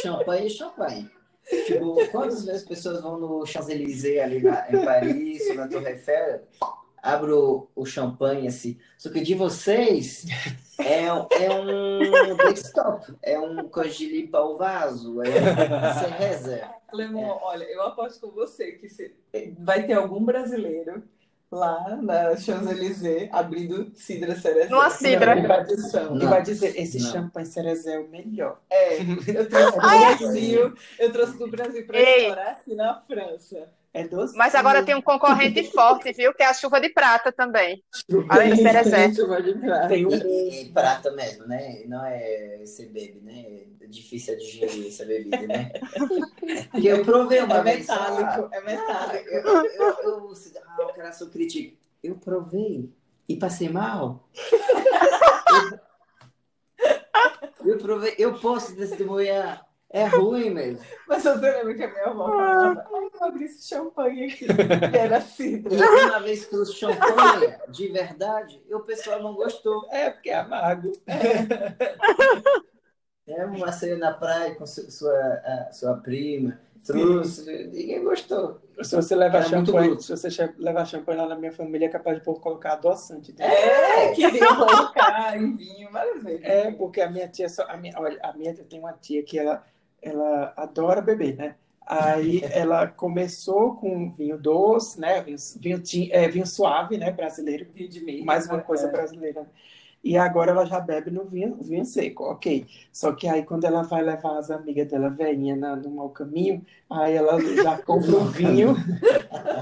Champanhe 0.00 0.46
e 0.46 0.50
champanhe. 0.50 1.10
Tipo, 1.66 2.08
quantas 2.08 2.44
vezes 2.44 2.64
pessoas 2.64 3.02
vão 3.02 3.18
no 3.18 3.44
Champs-Élysées 3.44 4.22
ali 4.22 4.42
na, 4.42 4.64
em 4.70 4.84
Paris, 4.84 5.54
na 5.54 5.68
Torre 5.68 5.90
Eiffel, 5.90 6.42
abro 7.04 7.68
o 7.76 7.84
champanhe 7.84 8.48
assim. 8.48 8.78
Só 8.96 9.10
que 9.10 9.20
de 9.20 9.34
vocês 9.34 10.24
é, 10.80 11.04
é 11.04 11.50
um 11.50 12.36
desktop, 12.48 13.14
é 13.22 13.38
um 13.38 13.68
de 13.88 14.08
limpar 14.08 14.44
o 14.44 14.56
vaso, 14.56 15.22
é, 15.22 15.30
você 15.30 16.06
reza. 16.06 16.70
Lemon, 16.92 17.26
é. 17.26 17.38
olha, 17.42 17.64
eu 17.64 17.82
aposto 17.82 18.20
com 18.20 18.32
você 18.32 18.72
que 18.72 18.88
se, 18.88 19.14
vai 19.58 19.84
ter 19.84 19.94
algum 19.94 20.24
brasileiro 20.24 21.02
lá 21.50 21.96
na 21.96 22.36
Champs-Élysées 22.36 23.28
abrindo 23.32 23.90
cidra 23.94 24.34
cerezel. 24.36 24.76
Uma 24.76 24.90
cidra. 24.90 25.38
E 25.38 25.46
vai, 25.46 25.64
dizer, 25.64 26.12
e 26.14 26.26
vai 26.26 26.42
dizer, 26.42 26.80
esse 26.80 27.02
não. 27.02 27.12
champanhe 27.12 27.46
cerezel 27.46 27.94
é 27.94 27.98
o 28.00 28.08
melhor. 28.08 28.60
É, 28.70 28.98
eu 29.02 29.48
trouxe 29.48 29.72
do 29.72 29.80
Brasil, 29.80 30.74
eu 30.98 31.12
trouxe 31.12 31.38
do 31.38 31.50
Brasil 31.50 31.86
para 31.86 32.00
estourar 32.00 32.48
aqui 32.48 32.74
na 32.74 33.00
França. 33.02 33.68
É 33.94 34.06
doce. 34.08 34.36
Mas 34.36 34.56
agora 34.56 34.84
tem 34.84 34.96
um 34.96 35.00
concorrente 35.00 35.62
forte, 35.70 36.12
viu? 36.12 36.34
Que 36.34 36.42
é 36.42 36.46
a 36.46 36.52
chuva 36.52 36.80
de 36.80 36.88
prata 36.88 37.30
também. 37.30 37.80
Além 38.28 38.50
do 38.50 38.56
cerezé. 38.56 39.08
Tem 39.88 40.04
um... 40.04 40.10
E, 40.10 40.62
e, 40.62 40.72
prata 40.72 41.12
mesmo, 41.12 41.46
né? 41.46 41.84
Não 41.86 42.04
é 42.04 42.58
você 42.66 42.86
bebe, 42.86 43.20
né? 43.22 43.62
É 43.80 43.86
difícil 43.86 44.36
digerir 44.36 44.88
essa 44.88 45.04
bebida, 45.04 45.46
né? 45.46 45.70
Porque 46.72 46.88
eu 46.88 47.04
provei 47.04 47.40
uma 47.40 47.58
é 47.58 47.62
vez. 47.62 47.86
Metálico, 47.86 48.48
é 48.52 48.60
metálico. 48.62 49.28
Eu, 49.28 49.42
eu, 49.42 49.64
eu, 49.64 49.94
eu, 50.02 50.32
ah, 50.66 50.86
o 50.86 50.92
cara 50.92 51.12
só 51.12 51.26
critica. 51.26 51.76
Eu 52.02 52.16
provei 52.16 52.90
e 53.28 53.36
passei 53.36 53.68
mal. 53.68 54.28
eu, 57.60 57.74
eu 57.74 57.78
provei, 57.78 58.16
eu 58.18 58.40
posso 58.40 58.74
testemunhar 58.74 59.64
é 59.94 60.06
ruim 60.06 60.50
mesmo. 60.50 60.84
Mas 61.06 61.22
você 61.22 61.52
lembra 61.52 61.72
que 61.72 61.84
a 61.84 61.88
minha 61.88 62.06
avó 62.06 62.26
falava, 62.26 62.84
ai, 62.92 63.10
eu 63.14 63.24
abri 63.24 63.44
esse 63.44 63.68
champanhe 63.68 64.24
aqui, 64.24 64.46
era 64.92 65.20
cidra. 65.20 65.72
E 65.72 66.04
uma 66.06 66.18
vez 66.18 66.46
que 66.46 66.56
o 66.56 66.66
champanhe, 66.66 67.54
de 67.68 67.86
verdade, 67.88 68.60
o 68.72 68.80
pessoal 68.80 69.22
não 69.22 69.34
gostou. 69.34 69.86
É, 69.92 70.10
porque 70.10 70.30
é 70.30 70.34
amargo. 70.34 70.90
É, 71.06 71.46
é 73.40 73.46
uma 73.46 73.70
ceia 73.70 73.96
na 73.96 74.12
praia 74.12 74.56
com 74.56 74.66
sua, 74.66 75.70
sua 75.70 75.96
prima, 75.98 76.58
trouxe, 76.84 77.68
ninguém 77.68 78.02
gostou. 78.02 78.60
Se 78.82 78.96
você 78.96 79.14
levar 79.14 79.44
champanhe, 79.44 80.02
se 80.02 80.10
você 80.10 80.52
levar 80.58 80.86
champanhe 80.86 81.18
lá 81.18 81.28
na 81.28 81.36
minha 81.36 81.52
família, 81.52 81.86
é 81.86 81.88
capaz 81.88 82.18
de 82.18 82.24
colocar 82.24 82.72
adoçante. 82.72 83.32
É, 83.38 84.12
queria 84.12 84.56
colocar 84.56 85.36
em 85.36 85.56
vinho 85.56 85.88
várias 85.92 86.24
vezes. 86.24 86.42
É, 86.42 86.72
porque 86.72 87.00
a 87.00 87.08
minha 87.08 87.28
tia, 87.28 87.48
só, 87.48 87.62
a 87.68 87.76
minha, 87.76 87.94
olha, 87.96 88.18
a 88.24 88.32
minha 88.32 88.52
tem 88.52 88.80
uma 88.80 88.92
tia 88.92 89.22
que 89.22 89.38
ela 89.38 89.64
ela 90.04 90.52
adora 90.56 91.00
beber, 91.00 91.36
né? 91.36 91.54
Aí 91.86 92.42
ela 92.44 92.86
começou 92.86 93.74
com 93.76 94.10
vinho 94.10 94.38
doce, 94.38 94.98
né? 94.98 95.22
Vinho, 95.22 95.38
vinho, 95.58 95.82
é, 96.12 96.28
vinho 96.28 96.46
suave, 96.46 96.96
né? 96.96 97.10
Brasileiro. 97.10 97.66
Vinho 97.74 97.88
de 97.88 98.02
meio. 98.02 98.24
Mais 98.24 98.46
uma 98.46 98.60
coisa 98.60 98.86
é. 98.88 98.90
brasileira. 98.90 99.46
E 100.04 100.18
agora 100.18 100.50
ela 100.50 100.66
já 100.66 100.78
bebe 100.78 101.10
no 101.10 101.24
vinho, 101.24 101.56
vinho 101.62 101.84
seco, 101.84 102.24
ok. 102.24 102.66
Só 102.92 103.12
que 103.12 103.26
aí 103.26 103.42
quando 103.42 103.64
ela 103.64 103.82
vai 103.82 104.02
levar 104.02 104.36
as 104.36 104.50
amigas 104.50 104.86
dela 104.86 105.08
velhinha 105.08 105.56
na, 105.56 105.74
no 105.76 105.90
mau 105.90 106.10
caminho, 106.10 106.62
aí 106.90 107.14
ela 107.14 107.40
já 107.40 107.78
compra 107.78 108.16
o 108.16 108.24
vinho, 108.28 108.76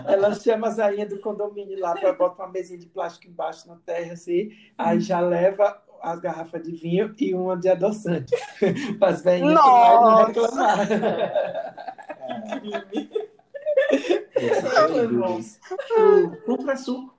ela 0.05 0.35
chama 0.35 0.67
as 0.67 0.79
rainhas 0.79 1.11
do 1.11 1.21
condomínio 1.21 1.79
lá, 1.79 1.95
para 1.95 2.13
botar 2.13 2.43
uma 2.43 2.53
mesinha 2.53 2.77
de 2.77 2.87
plástico 2.87 3.31
embaixo 3.31 3.69
na 3.69 3.77
terra, 3.87 4.15
assim, 4.15 4.51
aí 4.77 4.99
já 4.99 5.21
leva 5.21 5.81
as 6.03 6.21
garrafas 6.21 6.63
de 6.63 6.73
vinho 6.73 7.15
e 7.19 7.35
uma 7.35 7.57
de 7.57 7.69
adoçante. 7.69 8.35
Para 8.99 9.13
as 9.13 9.23
velhinhas 9.23 9.55
não 9.55 10.27
reclamar. 10.27 10.79
Compra 16.45 16.77
suco. 16.77 17.15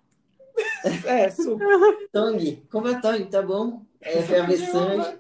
É, 1.06 1.32
suco. 1.32 1.64
Tong, 2.12 2.64
compra 2.70 3.02
Tong, 3.02 3.26
tá 3.26 3.42
bom? 3.42 3.82
É 4.06 4.20
efervescente. 4.20 5.18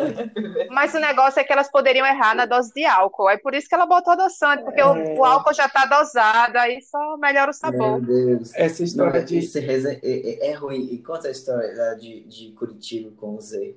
Mas 0.70 0.94
o 0.94 1.00
negócio 1.00 1.40
é 1.40 1.44
que 1.44 1.52
elas 1.52 1.70
poderiam 1.70 2.06
errar 2.06 2.34
na 2.34 2.46
dose 2.46 2.72
de 2.72 2.84
álcool. 2.84 3.28
É 3.28 3.36
por 3.36 3.54
isso 3.54 3.68
que 3.68 3.74
ela 3.74 3.86
botou 3.86 4.12
adoçante, 4.12 4.62
porque 4.62 4.80
é... 4.80 4.86
o, 4.86 5.18
o, 5.18 5.24
álcool 5.24 5.52
já 5.52 5.66
está 5.66 5.84
dosado, 5.86 6.56
aí 6.56 6.80
só 6.82 7.16
melhora 7.16 7.50
o 7.50 7.54
sabor. 7.54 8.00
Meu 8.00 8.36
Deus. 8.36 8.54
Essa 8.54 8.84
história 8.84 9.20
Não, 9.20 9.26
de. 9.26 9.58
É, 9.58 10.00
é, 10.02 10.50
é, 10.50 10.52
ruim. 10.54 10.88
E 10.92 10.98
conta 10.98 11.28
a 11.28 11.30
história 11.30 11.94
de, 11.96 12.20
de 12.22 12.52
Curitiba 12.52 13.10
com 13.16 13.34
o 13.34 13.40
Zé. 13.40 13.74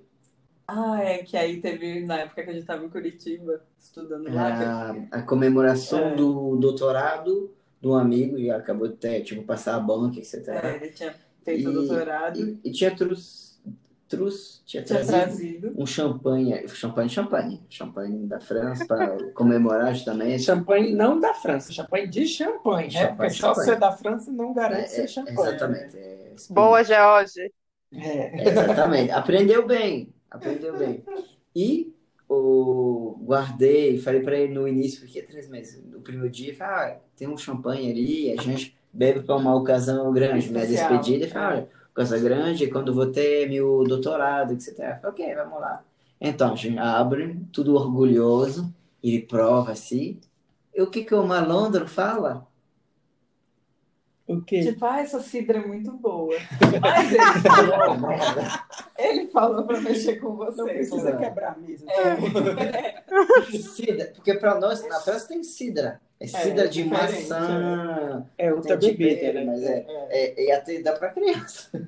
Ah, 0.68 1.00
é 1.02 1.20
que 1.20 1.38
aí 1.38 1.60
teve, 1.62 2.06
na 2.06 2.20
época 2.20 2.44
que 2.44 2.50
a 2.50 2.54
gente 2.54 2.62
estava 2.64 2.84
em 2.84 2.90
Curitiba, 2.90 3.62
estudando 3.80 4.34
lá. 4.34 4.96
A, 5.12 5.18
a 5.20 5.22
comemoração 5.22 6.00
é. 6.00 6.16
do 6.16 6.56
doutorado 6.56 7.52
do 7.82 7.94
amigo, 7.94 8.38
e 8.40 8.50
acabou 8.50 8.88
de 8.88 8.96
ter, 8.96 9.22
tipo, 9.22 9.44
passar 9.44 9.76
a 9.76 9.80
banca, 9.80 10.18
etc. 10.18 10.48
É, 10.48 10.76
ele 10.76 10.90
tinha 10.90 11.14
feito 11.44 11.70
o 11.70 11.74
doutorado. 11.74 12.40
E, 12.40 12.60
e 12.64 12.72
tinha 12.72 12.96
trouxe 12.96 13.45
Trus 14.08 14.62
tinha, 14.66 14.84
trazido, 14.84 15.74
um 15.76 15.86
champanhe, 15.86 16.68
champanhe, 16.68 17.10
champanhe, 17.10 17.64
champanhe 17.68 18.28
da 18.28 18.40
França 18.40 18.86
para 18.86 19.32
comemorar 19.34 19.96
também. 20.04 20.38
Champanhe 20.38 20.94
não 20.94 21.20
da 21.20 21.34
França, 21.34 21.74
champanhe 21.74 22.08
de 22.08 22.28
champanhe, 22.28 22.94
né? 22.94 23.08
Porque 23.08 23.32
só 23.32 23.56
ser 23.56 23.80
da 23.80 23.92
França 23.92 24.32
não 24.32 24.54
garante 24.54 24.84
é, 24.84 24.88
ser 24.88 25.02
é, 25.02 25.08
champanhe. 25.08 25.40
Exatamente. 25.40 25.98
É, 25.98 26.34
Boa, 26.52 26.84
George. 26.84 27.52
É. 27.92 28.48
Exatamente. 28.48 29.12
Aprendeu 29.12 29.66
bem, 29.66 30.14
aprendeu 30.30 30.78
bem. 30.78 31.04
E 31.56 31.92
o 32.30 33.20
guardei, 33.24 33.98
falei 33.98 34.22
para 34.22 34.38
ele 34.38 34.54
no 34.54 34.68
início, 34.68 35.00
porque 35.00 35.22
três 35.24 35.50
meses, 35.50 35.84
no 35.84 36.02
primeiro 36.02 36.30
dia, 36.30 36.56
falei, 36.56 36.94
ah, 36.94 36.98
tem 37.16 37.28
um 37.28 37.38
champanhe 37.38 37.90
ali, 37.90 38.32
a 38.38 38.42
gente 38.42 38.78
bebe 38.94 39.24
para 39.24 39.36
uma 39.36 39.56
ocasião 39.56 40.14
grande, 40.14 40.52
minha 40.52 40.68
despedida, 40.68 41.26
e 41.26 41.30
falei, 41.30 41.58
olha 41.58 41.85
Casa 41.96 42.20
Grande, 42.20 42.68
quando 42.68 42.94
vou 42.94 43.08
ter 43.08 43.50
meu 43.50 43.86
doutorado, 43.86 44.54
etc. 44.54 45.00
Ok, 45.06 45.34
vamos 45.34 45.62
lá. 45.62 45.82
Então, 46.20 46.52
a 46.52 46.56
gente 46.56 46.78
abre, 46.78 47.40
tudo 47.54 47.76
orgulhoso, 47.76 48.74
ele 49.02 49.22
prova 49.22 49.72
assim. 49.72 50.20
E 50.74 50.82
o 50.82 50.90
que, 50.90 51.06
que 51.06 51.16
o 51.16 51.26
malandro 51.26 51.88
fala? 51.88 52.46
O 54.28 54.42
quê? 54.42 54.62
Tipo, 54.62 54.86
ah, 54.86 55.00
essa 55.00 55.22
cidra 55.22 55.60
é 55.60 55.66
muito 55.66 55.92
boa. 55.94 56.36
Mas 56.82 57.12
ele 57.12 57.22
falou, 57.48 58.58
ele 58.98 59.28
falou 59.28 59.64
pra 59.64 59.80
mexer 59.80 60.16
com 60.16 60.36
você. 60.36 60.58
Não 60.58 60.66
precisa 60.66 61.16
quebrar 61.16 61.54
a 61.54 61.58
mesa. 61.58 61.86
É. 61.88 63.58
cidra, 63.58 64.12
porque 64.16 64.34
pra 64.34 64.60
nós, 64.60 64.86
na 64.90 65.00
França 65.00 65.28
tem 65.28 65.44
cidra. 65.44 66.02
É 66.18 66.28
cidra 66.28 66.64
é, 66.64 66.68
de 66.68 66.86
maçã. 66.86 68.26
É 68.38 68.54
outra 68.54 68.78
bebida, 68.78 69.34
né? 69.34 69.44
Mas 69.44 69.64
é, 69.64 69.86
é, 70.10 70.46
é, 70.46 70.56
até 70.56 70.82
dá 70.82 70.94
para 70.94 71.10
criança. 71.10 71.70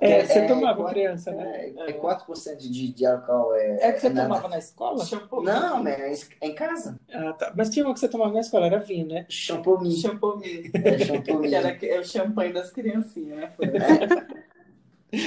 É, 0.00 0.24
você 0.24 0.46
tomava 0.46 0.82
é, 0.82 0.92
criança, 0.92 1.30
né? 1.32 1.72
É, 1.76 1.90
é 1.90 1.92
4% 1.92 2.56
de, 2.56 2.92
de 2.92 3.06
álcool. 3.06 3.54
É, 3.54 3.88
é 3.88 3.92
que 3.92 4.00
você 4.00 4.10
tomava 4.10 4.48
na 4.48 4.58
escola? 4.58 5.04
Não, 5.42 5.82
mas 5.82 6.28
é 6.40 6.46
em 6.46 6.54
casa. 6.54 6.98
Ah, 7.10 7.32
tá. 7.32 7.52
Mas 7.56 7.70
tinha 7.70 7.84
uma 7.84 7.94
que 7.94 8.00
você 8.00 8.08
tomava 8.08 8.32
na 8.32 8.40
escola, 8.40 8.66
era 8.66 8.78
vinho, 8.78 9.06
né? 9.08 9.24
Champomy. 9.28 9.92
Champomy. 9.92 10.70
É, 10.74 11.54
era 11.54 11.86
é 11.86 12.00
o 12.00 12.04
champanhe 12.04 12.52
das 12.52 12.70
criancinhas, 12.70 13.38
né? 13.38 13.52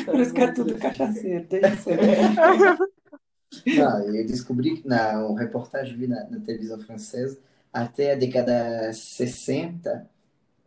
Por 0.05 0.20
isso 0.20 0.34
que 0.34 0.41
é 0.41 0.51
tudo 0.51 0.76
cachaceiro, 0.78 1.45
desde 1.49 1.78
Não, 3.78 4.15
eu 4.15 4.26
descobri 4.26 4.78
que 4.78 4.88
na 4.88 5.34
reportagem 5.36 5.97
vi 5.97 6.07
na, 6.07 6.30
na 6.30 6.39
televisão 6.39 6.78
francesa 6.80 7.39
até 7.72 8.13
a 8.13 8.15
década 8.15 8.91
60, 8.91 10.07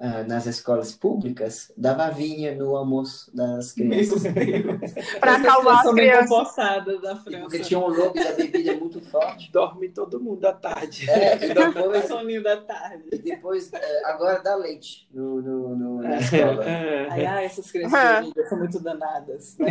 uh, 0.00 0.26
nas 0.26 0.46
escolas 0.46 0.92
públicas, 0.92 1.70
dava 1.76 2.10
vinha 2.10 2.54
no 2.54 2.74
almoço 2.74 3.34
das 3.34 3.72
crianças. 3.72 4.22
Para 5.20 5.36
acalmar 5.36 5.86
as 5.86 5.92
crianças. 5.92 6.56
da 7.02 7.16
França. 7.16 7.40
Porque 7.40 7.58
tinha 7.60 7.78
um 7.78 7.88
lobby 7.88 8.24
da 8.24 8.32
bebida 8.32 8.74
muito 8.76 9.00
forte. 9.00 9.50
Dorme 9.52 9.88
todo 9.90 10.18
mundo 10.20 10.44
à 10.46 10.52
tarde. 10.52 11.08
É, 11.10 11.36
e 11.36 11.54
depois... 11.54 12.04
soninho 12.06 12.42
da 12.42 12.56
tarde. 12.56 13.04
E 13.12 13.18
depois, 13.18 13.72
é, 13.72 14.04
agora 14.06 14.42
dá 14.42 14.56
leite 14.56 15.06
no, 15.12 15.42
no, 15.42 15.76
no 15.76 16.02
na 16.02 16.18
escola. 16.18 16.64
Ai, 17.10 17.26
ai, 17.26 17.44
essas 17.44 17.70
crianças 17.70 18.48
são 18.48 18.58
muito 18.58 18.80
danadas. 18.80 19.56
Né? 19.58 19.68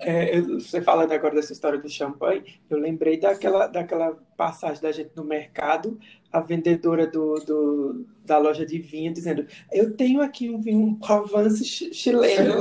É, 0.00 0.40
você 0.40 0.80
falando 0.80 1.12
agora 1.12 1.34
dessa 1.34 1.52
história 1.52 1.78
do 1.78 1.88
champanhe, 1.88 2.60
eu 2.70 2.78
lembrei 2.78 3.18
daquela, 3.18 3.66
daquela 3.66 4.16
passagem 4.36 4.82
da 4.82 4.92
gente 4.92 5.10
no 5.16 5.24
mercado, 5.24 5.98
a 6.32 6.40
vendedora 6.40 7.06
do, 7.06 7.34
do 7.40 8.06
da 8.24 8.38
loja 8.38 8.64
de 8.64 8.78
vinho 8.78 9.12
dizendo: 9.12 9.46
Eu 9.72 9.94
tenho 9.94 10.20
aqui 10.20 10.50
um 10.50 10.58
vinho, 10.58 10.80
um 10.80 10.94
Provence 10.94 11.64
chileno. 11.64 12.54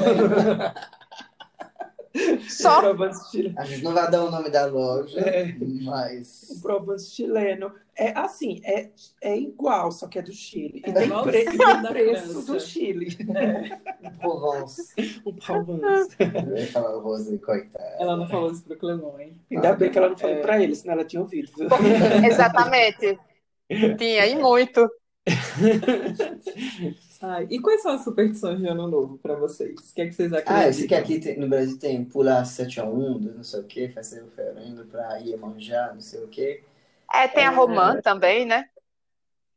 Só? 2.49 2.81
A 3.57 3.65
gente 3.65 3.83
não 3.83 3.93
vai 3.93 4.09
dar 4.09 4.23
o 4.23 4.31
nome 4.31 4.49
da 4.49 4.65
loja, 4.65 5.19
é. 5.19 5.55
mas. 5.59 6.49
O 6.49 6.61
Provence 6.61 7.11
chileno. 7.11 7.71
É 7.99 8.15
assim, 8.15 8.61
é, 8.63 8.89
é 9.21 9.35
igual, 9.35 9.91
só 9.91 10.07
que 10.07 10.19
é 10.19 10.21
do 10.21 10.31
Chile. 10.31 10.83
E 10.85 10.93
tem, 10.93 11.09
pre 11.23 11.45
preço 11.89 12.45
do 12.45 12.59
Chile. 12.59 13.17
É. 13.35 14.07
Um 14.07 14.11
Provence. 14.19 14.93
Um 15.25 15.33
Provence. 15.33 16.15
Eu 16.19 16.57
ia 16.57 16.67
falar 16.67 17.01
Rose, 17.01 17.35
coitada. 17.39 17.95
Ela 17.99 18.15
não 18.15 18.27
falou 18.27 18.51
isso 18.51 18.63
pro 18.63 18.77
Clemon, 18.77 19.19
hein? 19.19 19.41
Ainda 19.49 19.69
ah, 19.69 19.73
bem 19.73 19.89
que 19.89 19.97
ela 19.97 20.09
não 20.09 20.17
falou 20.17 20.35
é. 20.35 20.41
pra 20.41 20.61
ele, 20.61 20.75
senão 20.75 20.93
ela 20.93 21.05
tinha 21.05 21.21
ouvido. 21.21 21.51
Exatamente. 22.23 23.17
Tinha, 23.97 24.27
e 24.27 24.35
muito. 24.35 24.87
Ah, 27.21 27.43
e 27.43 27.59
quais 27.59 27.81
são 27.81 27.93
as 27.93 28.03
superstições 28.03 28.59
de 28.59 28.67
ano 28.67 28.87
novo 28.87 29.17
para 29.17 29.35
vocês? 29.35 29.91
O 29.91 29.93
que 29.93 30.01
é 30.01 30.07
que 30.07 30.13
vocês 30.13 30.31
acreditam? 30.31 30.63
Ah, 30.63 30.67
eu 30.67 30.73
sei 30.73 30.87
que 30.87 30.95
aqui 30.95 31.19
tem, 31.19 31.39
no 31.39 31.47
Brasil 31.47 31.77
tem 31.79 32.05
pular 32.05 32.45
sete 32.45 32.79
ondas, 32.79 33.35
não 33.35 33.43
sei 33.43 33.59
o 33.59 33.63
que, 33.63 33.89
fazer 33.89 34.23
oferenda 34.23 34.85
para 34.85 35.19
ir 35.21 35.35
manjar, 35.37 35.93
não 35.93 36.01
sei 36.01 36.23
o 36.23 36.27
que. 36.27 36.63
É, 37.11 37.27
tem 37.27 37.45
a 37.45 37.49
romã 37.49 37.95
é... 37.97 38.01
também, 38.01 38.45
né? 38.45 38.65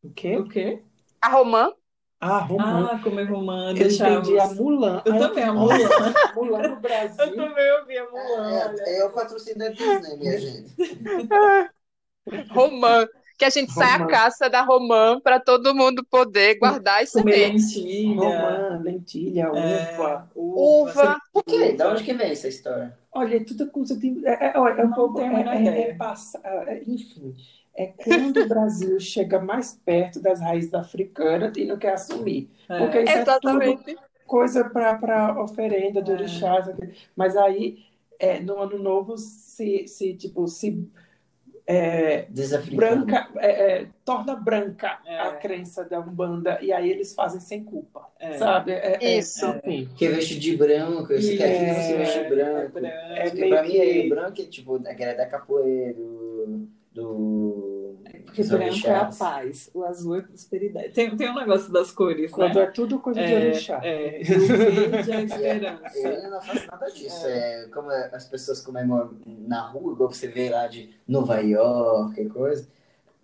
O 0.03 0.11
quê? 0.11 0.37
O 0.37 0.49
quê? 0.49 0.83
A 1.21 1.29
romã. 1.29 1.73
Ah, 2.19 2.39
romã. 2.39 2.91
Ah, 2.93 2.99
comer 3.03 3.25
romã. 3.25 3.71
Eu 3.71 3.87
entendi 3.89 4.39
a 4.39 4.47
Mulan. 4.49 5.03
Eu 5.05 5.19
também, 5.19 5.45
a 5.45 5.53
Mulan. 5.53 5.77
Mulan 6.37 6.69
no 6.69 6.77
Brasil. 6.77 7.25
Eu 7.25 7.37
também 7.37 7.73
ouvi 7.81 7.99
a 7.99 8.11
Mulan. 8.11 8.51
É, 8.51 8.75
é, 8.79 8.99
é 8.99 9.05
o 9.05 9.11
patrocínio 9.11 9.59
da 9.59 9.69
Disney, 9.69 10.17
minha 10.19 10.39
gente. 10.39 10.75
romã. 12.51 13.07
Que 13.41 13.45
a 13.47 13.51
gente 13.51 13.73
sai 13.73 14.03
à 14.03 14.07
caça 14.07 14.51
da 14.51 14.61
romã 14.61 15.19
para 15.19 15.41
todo 15.41 15.75
mundo 15.75 16.05
poder 16.05 16.59
guardar 16.59 17.03
as 17.03 17.09
sementes. 17.09 17.75
Lentilha. 17.75 18.21
Romã, 18.21 18.81
lentilha, 18.85 19.43
é. 19.45 19.95
uva. 19.95 20.31
Uva. 20.35 20.91
uva. 20.91 21.19
Por 21.33 21.43
quê? 21.45 21.73
Da 21.73 21.91
onde 21.91 22.05
que 22.05 22.13
vem 22.13 22.33
essa 22.33 22.49
história? 22.49 22.99
Olha, 23.11 23.37
é 23.37 23.41
tudo 23.41 23.71
coisa 23.71 23.97
de. 23.97 24.27
É, 24.27 24.49
é, 24.49 24.53
é 24.55 24.85
um 24.85 24.93
pouco. 24.93 25.21
É, 25.23 25.25
é, 25.25 25.97
é, 26.45 26.83
enfim. 26.87 27.35
É 27.75 27.87
quando 27.87 28.43
o 28.43 28.49
Brasil 28.49 29.01
chega 29.01 29.41
mais 29.41 29.81
perto 29.87 30.21
das 30.21 30.39
raízes 30.39 30.75
africanas 30.75 31.57
e 31.57 31.65
não 31.65 31.79
quer 31.79 31.95
assumir. 31.95 32.51
Porque 32.69 33.01
isso 33.01 33.19
Exatamente. 33.19 33.91
é 33.91 33.95
tudo 33.95 34.11
coisa 34.27 34.69
para 34.69 35.43
oferenda 35.43 36.03
de 36.03 36.13
orixás. 36.13 36.67
Mas 37.17 37.39
aí, 37.39 37.79
no 38.45 38.61
ano 38.61 38.79
novo, 38.79 39.17
se, 39.17 39.89
se 39.89 40.15
tipo, 40.15 40.47
se 40.47 40.87
é, 41.71 42.29
branca, 42.73 43.29
é, 43.37 43.49
é, 43.49 43.87
torna 44.05 44.35
branca 44.35 44.99
é. 45.07 45.21
a 45.21 45.33
crença 45.33 45.85
da 45.85 46.01
Umbanda 46.01 46.59
e 46.61 46.73
aí 46.73 46.91
eles 46.91 47.15
fazem 47.15 47.41
sem 47.41 47.63
culpa, 47.65 48.09
é. 48.19 48.39
sabe? 48.39 48.73
É, 48.73 49.19
Isso. 49.19 49.47
Que 49.97 50.09
veste 50.09 50.39
de 50.39 50.57
branco, 50.57 51.09
quer 51.09 51.19
que 51.19 51.37
você 51.37 51.97
veste 51.97 52.25
branco. 52.29 52.79
É, 52.79 53.31
branco. 53.31 53.49
pra 53.49 53.63
mim, 53.63 53.77
é 53.77 54.09
branco 54.09 54.41
é 54.41 54.45
tipo 54.45 54.79
daquela 54.79 55.15
da 55.15 55.27
capoeira, 55.27 55.95
do, 55.95 56.69
do 56.93 57.70
porque 58.31 58.45
branco 58.45 58.87
é 58.87 58.95
a 58.95 59.07
paz, 59.07 59.71
o 59.75 59.85
azul 59.85 60.17
é 60.17 60.23
prosperidade. 60.23 60.91
Tem, 60.91 61.17
tem 61.17 61.31
um 61.31 61.35
negócio 61.35 61.73
das 61.73 61.91
cores, 61.91 62.31
Quando 62.31 62.55
né? 62.55 62.63
é 62.63 62.67
tudo 62.67 62.99
coisa 63.01 63.21
de 63.21 63.35
orixá. 63.35 63.81
É, 63.83 64.21
o 64.23 64.47
verde 64.47 65.11
é 65.11 65.17
a 65.17 65.23
esperança. 65.23 65.99
Eu 65.99 66.31
não 66.31 66.41
faço 66.41 66.67
nada 66.67 66.87
disso. 66.87 67.27
É. 67.27 67.65
é. 67.65 67.69
como 67.69 67.91
as 67.91 68.29
pessoas 68.29 68.61
comemoram 68.61 69.13
na 69.27 69.61
rua, 69.67 69.93
igual 69.93 70.11
você 70.11 70.29
vê 70.29 70.49
lá 70.49 70.67
de 70.69 70.91
Nova 71.07 71.41
York 71.41 72.21
e 72.21 72.29
coisa. 72.29 72.69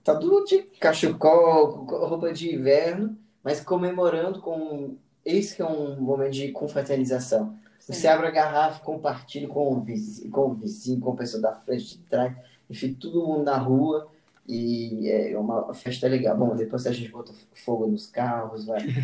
Tá 0.03 0.15
tudo 0.17 0.45
de 0.45 0.63
cachecol, 0.81 1.85
roupa 1.85 2.33
de 2.33 2.55
inverno, 2.55 3.17
mas 3.43 3.61
comemorando 3.61 4.41
com... 4.41 4.97
Esse 5.25 5.57
que 5.57 5.63
é 5.63 5.67
um 5.67 6.01
momento 6.01 6.35
de 6.35 6.53
confraternização. 6.53 7.57
Sim. 7.79 7.93
Você 7.93 8.07
abre 8.07 8.29
a 8.29 8.31
garrafa, 8.31 8.85
compartilha 8.85 9.49
com 9.49 9.73
o 9.73 9.81
vizinho, 9.81 10.31
com 10.31 10.51
o 10.51 10.55
vizinho, 10.55 11.01
com 11.01 11.13
a 11.13 11.17
pessoa 11.17 11.43
da 11.43 11.53
frente, 11.53 11.99
de 11.99 11.99
trás, 12.05 12.33
enfim, 12.71 12.95
todo 12.95 13.27
mundo 13.27 13.43
na 13.43 13.57
rua 13.57 14.09
e 14.49 15.11
é 15.11 15.37
uma 15.39 15.75
festa 15.75 16.07
legal. 16.07 16.37
Bom, 16.37 16.55
depois 16.55 16.87
a 16.87 16.93
gente 16.93 17.11
bota 17.11 17.33
fogo 17.53 17.87
nos 17.87 18.07
carros, 18.07 18.67
vai. 18.67 18.81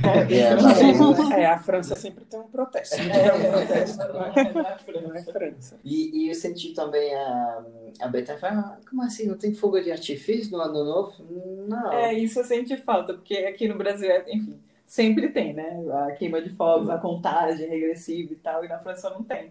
É, 1.32 1.42
é, 1.42 1.46
a 1.46 1.58
França 1.58 1.96
sempre 1.96 2.24
tem 2.24 2.38
um 2.38 2.44
protesto. 2.44 2.96
É, 3.02 3.32
um 3.32 3.50
protesto 3.50 3.98
não 5.02 5.14
é 5.14 5.22
França. 5.22 5.78
E, 5.84 6.24
e 6.24 6.28
eu 6.28 6.34
senti 6.34 6.72
também 6.72 7.14
a, 7.14 7.64
a 8.00 8.08
Beta 8.08 8.36
falar, 8.36 8.58
ah, 8.58 8.78
como 8.88 9.02
assim, 9.02 9.26
não 9.26 9.36
tem 9.36 9.52
fogo 9.52 9.80
de 9.80 9.90
artifício 9.90 10.52
no 10.52 10.62
ano 10.62 10.84
novo? 10.84 11.12
Não. 11.68 11.92
É, 11.92 12.14
isso 12.14 12.38
eu 12.40 12.44
senti 12.44 12.76
falta, 12.76 13.14
porque 13.14 13.34
aqui 13.38 13.66
no 13.66 13.76
Brasil, 13.76 14.10
é, 14.10 14.24
enfim, 14.28 14.58
sempre 14.86 15.28
tem, 15.30 15.52
né? 15.54 15.82
A 16.06 16.12
queima 16.12 16.40
de 16.40 16.50
fogos, 16.50 16.88
a 16.88 16.98
contagem 16.98 17.68
regressiva 17.68 18.32
e 18.32 18.36
tal, 18.36 18.64
e 18.64 18.68
na 18.68 18.78
França 18.78 19.10
não 19.10 19.22
tem. 19.22 19.50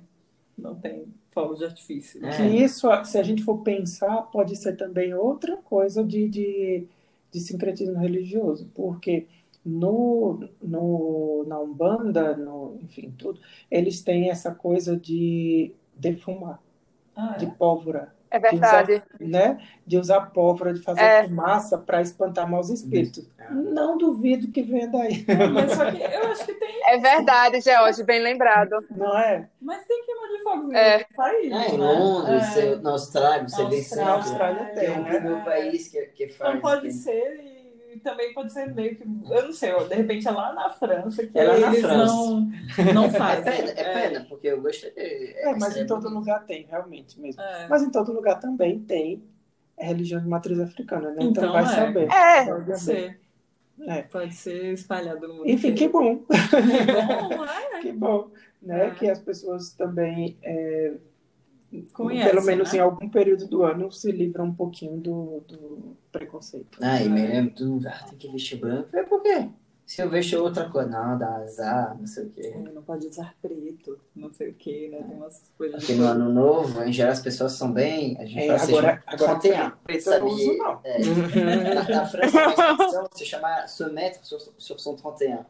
Não 0.58 0.76
tem 0.76 1.06
fogos 1.32 1.60
de 1.60 1.66
artifício. 1.66 2.26
É. 2.26 2.36
Que 2.36 2.44
isso, 2.44 2.88
se 3.06 3.18
a 3.18 3.24
gente 3.24 3.44
for 3.44 3.60
pensar, 3.60 4.22
pode 4.24 4.56
ser 4.56 4.76
também 4.76 5.14
outra 5.14 5.58
coisa 5.58 6.04
de, 6.04 6.28
de, 6.28 6.88
de 7.32 7.40
sincretismo 7.40 7.98
religioso, 7.98 8.70
porque 8.76 9.28
no, 9.66 10.48
no, 10.62 11.46
na 11.48 11.60
Umbanda, 11.60 12.36
no, 12.36 12.78
enfim, 12.82 13.14
tudo, 13.18 13.40
eles 13.70 14.02
têm 14.02 14.30
essa 14.30 14.54
coisa 14.54 14.98
de 14.98 15.72
defumar, 15.96 16.62
ah, 17.16 17.34
é? 17.36 17.38
de 17.38 17.46
pólvora. 17.48 18.14
É 18.32 18.40
verdade. 18.40 19.04
De 19.20 19.26
usar, 19.26 19.30
né? 19.30 19.58
de 19.86 19.98
usar 19.98 20.22
pólvora, 20.22 20.74
de 20.74 20.82
fazer 20.82 21.02
é. 21.02 21.24
fumaça 21.26 21.78
para 21.78 22.02
espantar 22.02 22.50
maus 22.50 22.70
espíritos. 22.70 23.30
É. 23.38 23.52
Não 23.52 23.98
duvido 23.98 24.50
que 24.50 24.64
venha 24.64 24.88
daí. 24.88 25.26
mas 25.54 25.74
só 25.74 25.92
que 25.92 26.02
eu 26.02 26.32
acho 26.32 26.46
que 26.46 26.54
tem. 26.54 26.82
É 26.88 26.98
verdade, 26.98 27.60
George, 27.60 28.04
bem 28.04 28.22
lembrado. 28.22 28.78
Não 28.90 29.18
é? 29.18 29.50
Mas 29.62 29.86
tem 29.86 30.02
queima 30.06 30.28
de 30.30 30.44
fogo 30.44 30.74
é. 30.74 31.00
no 31.00 31.16
país. 31.16 31.52
É, 31.52 31.76
em 31.76 31.78
Londres, 31.78 32.58
é. 32.58 32.76
na 32.78 32.92
Austrália, 32.92 33.50
você 33.50 33.66
vê 33.66 33.82
sempre. 33.82 34.06
Na 34.06 34.12
Austrália 34.14 34.66
tem, 34.68 34.86
é, 34.86 35.20
né? 35.20 35.30
um 35.30 35.44
país 35.44 35.90
que, 35.90 36.02
que 36.08 36.30
faz. 36.30 36.54
Não 36.54 36.62
pode 36.62 36.90
ser 36.94 37.38
e 37.44 37.51
também 38.00 38.34
pode 38.34 38.52
ser 38.52 38.74
meio 38.74 38.96
que. 38.96 39.04
Eu 39.04 39.44
não 39.44 39.54
sei, 39.54 39.74
de 39.88 39.96
repente 39.96 40.28
é 40.28 40.32
lá 40.32 40.54
na 40.54 40.70
França 40.70 41.26
que 41.26 41.38
é 41.38 41.44
lá 41.44 41.56
eles 41.56 41.82
França. 41.82 42.14
não, 42.14 42.52
não 42.94 43.10
fazem. 43.10 43.54
É 43.54 43.58
pena, 43.58 43.70
é 43.72 44.10
pena, 44.10 44.26
porque 44.28 44.48
eu 44.48 44.62
gostaria. 44.62 44.94
É, 44.96 45.52
é 45.52 45.56
mas 45.56 45.78
em 45.78 45.86
todo 45.86 46.10
lugar 46.10 46.46
tem, 46.46 46.66
realmente 46.66 47.20
mesmo. 47.20 47.42
É. 47.42 47.68
Mas 47.68 47.84
em 47.84 47.90
todo 47.90 48.12
lugar 48.12 48.40
também 48.40 48.80
tem 48.80 49.24
religião 49.78 50.22
de 50.22 50.28
matriz 50.28 50.60
africana, 50.60 51.10
né? 51.12 51.18
Então, 51.20 51.44
então 51.44 51.54
vai 51.54 51.64
é. 51.64 51.68
saber. 51.68 52.12
É, 52.12 52.46
pode 52.46 52.80
ser. 52.80 53.22
É. 53.88 54.02
Pode 54.04 54.34
ser 54.36 54.74
espalhado 54.74 55.28
no 55.28 55.36
mundo. 55.36 55.50
Enfim, 55.50 55.74
que 55.74 55.88
bom. 55.88 56.18
Que 56.18 57.32
bom, 57.38 57.46
é. 57.46 57.80
que 57.82 57.92
bom 57.92 58.32
né? 58.62 58.92
Que 58.92 59.10
as 59.10 59.20
pessoas 59.20 59.72
também 59.72 60.38
Conhece, 61.94 62.30
pelo 62.30 62.46
menos 62.46 62.72
né? 62.72 62.78
em 62.78 62.82
algum 62.82 63.10
período 63.10 63.48
do 63.48 63.64
ano, 63.64 63.92
se 63.92 64.12
livra 64.12 64.44
um 64.44 64.54
pouquinho 64.54 64.98
do, 64.98 65.44
do 65.48 65.98
preconceito. 66.12 66.78
Ah, 66.82 67.02
e 67.02 67.08
me 67.08 67.26
lembro 67.26 67.56
tudo, 67.56 67.88
ah, 67.88 68.06
tem 68.10 68.18
que 68.18 68.28
vestir 68.30 68.58
branco. 68.58 68.90
É 68.94 69.04
por 69.04 69.22
quê? 69.22 69.48
Se 69.86 70.02
eu 70.02 70.10
vestir 70.10 70.38
outra 70.38 70.70
coisa, 70.70 70.90
não, 70.90 71.18
dá 71.18 71.36
azar, 71.36 71.98
não 72.00 72.08
sei 72.08 72.24
o 72.24 72.30
quê. 72.30 72.54
É, 72.56 72.58
não 72.72 72.82
pode 72.82 73.08
usar 73.08 73.36
preto, 73.42 74.00
não 74.16 74.32
sei 74.32 74.52
o 74.52 74.54
quê, 74.54 74.88
né? 74.90 75.04
Tem 75.04 75.18
umas 75.18 75.52
coisas. 75.58 75.84
Aqui 75.84 75.96
no 75.96 76.06
ano 76.06 76.32
novo, 76.32 76.82
em 76.82 76.94
geral, 76.94 77.12
as 77.12 77.20
pessoas 77.20 77.52
são 77.54 77.74
bem. 77.74 78.16
A 78.18 78.26
gente 78.26 78.50
é, 78.50 78.58
fala, 78.58 78.70
agora, 78.70 79.04
agora 79.06 79.40
tem 79.40 79.52
a 79.52 79.72
preto, 79.72 80.04
sabe? 80.04 80.20
Não 80.22 80.28
uso, 80.28 80.58
não. 80.58 80.80
É, 80.86 81.74
na, 81.74 81.90
na 81.90 82.06
França, 82.06 82.40
se 83.14 83.26
chama 83.26 83.68
se 83.68 83.86
mettre 83.90 84.26
sur, 84.26 84.40
sur 84.58 84.80
son 84.80 84.96
31. 84.96 85.44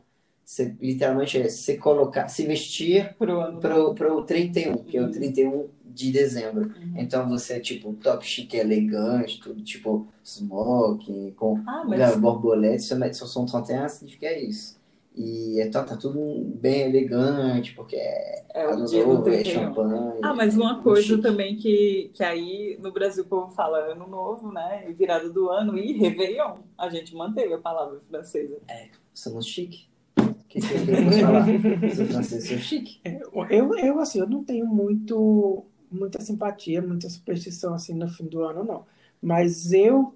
Você, 0.44 0.76
literalmente 0.82 1.40
é 1.40 1.48
se 1.48 1.78
colocar, 1.78 2.28
se 2.28 2.46
vestir 2.46 3.16
pro, 3.20 3.40
ano 3.40 3.60
pro, 3.60 3.94
pro 3.94 4.24
31, 4.24 4.78
que 4.86 4.98
é 4.98 5.02
o 5.04 5.12
31 5.12 5.70
de 5.94 6.12
dezembro. 6.12 6.64
Uhum. 6.64 6.94
Então 6.98 7.28
você, 7.28 7.60
tipo, 7.60 7.94
top 7.94 8.26
chique 8.26 8.58
elegante, 8.58 9.40
tudo 9.40 9.62
tipo 9.62 10.08
smoking, 10.24 11.32
com 11.32 11.62
ah, 11.68 11.84
mas... 11.88 12.16
borboleta, 12.18 12.80
seu 12.80 12.98
médico 12.98 13.26
são 13.28 13.46
31 13.46 13.90
significa 13.90 14.38
isso. 14.38 14.82
E 15.14 15.60
é, 15.60 15.70
tá, 15.70 15.84
tá 15.84 15.98
tudo 15.98 16.20
bem 16.56 16.84
elegante, 16.84 17.74
porque 17.74 17.98
é, 17.98 18.46
é 18.54 18.68
o 18.74 18.86
dia 18.86 19.06
novo, 19.06 19.30
é 19.30 19.44
champanhe. 19.44 20.20
Ah, 20.24 20.34
mas 20.34 20.56
uma 20.56 20.82
coisa 20.82 21.02
chique. 21.02 21.22
também 21.22 21.58
que, 21.58 22.12
que 22.14 22.24
aí 22.24 22.80
no 22.82 22.94
Brasil 22.94 23.26
o 23.26 23.28
povo 23.28 23.52
fala 23.52 23.78
ano 23.92 24.08
novo, 24.08 24.52
né? 24.54 24.86
Virada 24.98 25.30
do 25.30 25.50
ano 25.50 25.78
e 25.78 25.92
Réveillon. 25.92 26.60
A 26.78 26.90
gente 26.90 27.14
manteve 27.14 27.54
a 27.54 27.58
palavra 27.58 28.00
francesa. 28.10 28.58
É, 28.70 28.88
somos 29.14 29.46
chique. 29.46 29.90
O 30.18 30.34
que, 30.48 30.62
que, 30.62 30.74
eu 30.74 31.26
falar? 31.26 31.46
Sou 31.94 32.06
francês, 32.06 32.48
sou 32.48 32.58
chique. 32.58 33.02
É, 33.04 33.20
eu, 33.50 33.78
eu, 33.78 34.00
assim, 34.00 34.20
eu 34.20 34.30
não 34.30 34.44
tenho 34.44 34.66
muito 34.66 35.66
muita 35.92 36.22
simpatia, 36.22 36.82
muita 36.82 37.10
superstição 37.10 37.74
assim 37.74 37.94
no 37.94 38.08
fim 38.08 38.26
do 38.26 38.44
ano, 38.44 38.64
não. 38.64 38.86
Mas 39.22 39.72
eu 39.72 40.16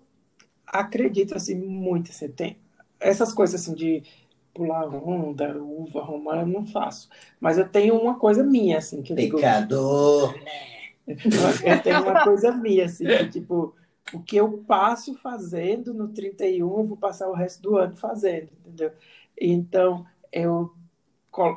acredito 0.66 1.36
assim 1.36 1.56
muito, 1.56 2.12
assim, 2.12 2.30
tem 2.30 2.58
essas 3.00 3.34
coisas 3.34 3.62
assim 3.62 3.76
de 3.76 4.04
pular 4.54 4.88
onda, 4.88 5.62
uva 5.62 6.02
romana, 6.02 6.42
eu 6.42 6.48
não 6.48 6.66
faço. 6.66 7.10
Mas 7.40 7.58
eu 7.58 7.68
tenho 7.68 8.00
uma 8.00 8.18
coisa 8.18 8.44
minha 8.44 8.78
assim 8.78 9.02
que 9.02 9.12
eu 9.12 9.18
Pecador. 9.18 10.34
Digo, 10.34 10.46
eu 11.66 11.84
tenho 11.84 12.02
uma 12.02 12.24
coisa 12.24 12.52
minha 12.54 12.86
assim, 12.86 13.06
que, 13.06 13.30
tipo, 13.30 13.76
o 14.14 14.22
que 14.22 14.38
eu 14.38 14.60
passo 14.60 15.14
fazendo 15.16 15.94
no 15.94 16.08
31, 16.08 16.80
eu 16.80 16.86
vou 16.86 16.98
passar 16.98 17.28
o 17.28 17.34
resto 17.34 17.62
do 17.62 17.76
ano 17.78 17.96
fazendo, 17.96 18.50
entendeu? 18.66 18.92
Então, 19.40 20.06
eu 20.32 20.74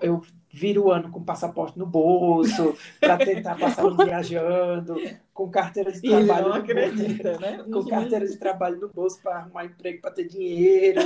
eu 0.02 0.20
vira 0.51 0.80
o 0.80 0.90
ano 0.90 1.11
com 1.11 1.22
passaporte 1.22 1.78
no 1.78 1.86
bolso, 1.86 2.76
para 3.01 3.18
tentar 3.18 3.59
passar 3.59 3.84
um 3.86 3.96
viajando, 3.96 4.96
com 5.32 5.51
carteira 5.51 5.92
de 5.92 6.01
trabalho. 6.01 6.49
não 6.49 6.55
acredita, 6.55 7.30
bolso, 7.30 7.40
né? 7.40 7.64
Com 7.70 7.84
carteira 7.84 8.26
de 8.26 8.36
trabalho 8.36 8.80
no 8.80 8.88
bolso 8.88 9.20
para 9.22 9.36
arrumar 9.36 9.66
emprego 9.66 10.01
para 10.01 10.11
ter 10.11 10.24
dinheiro, 10.24 11.01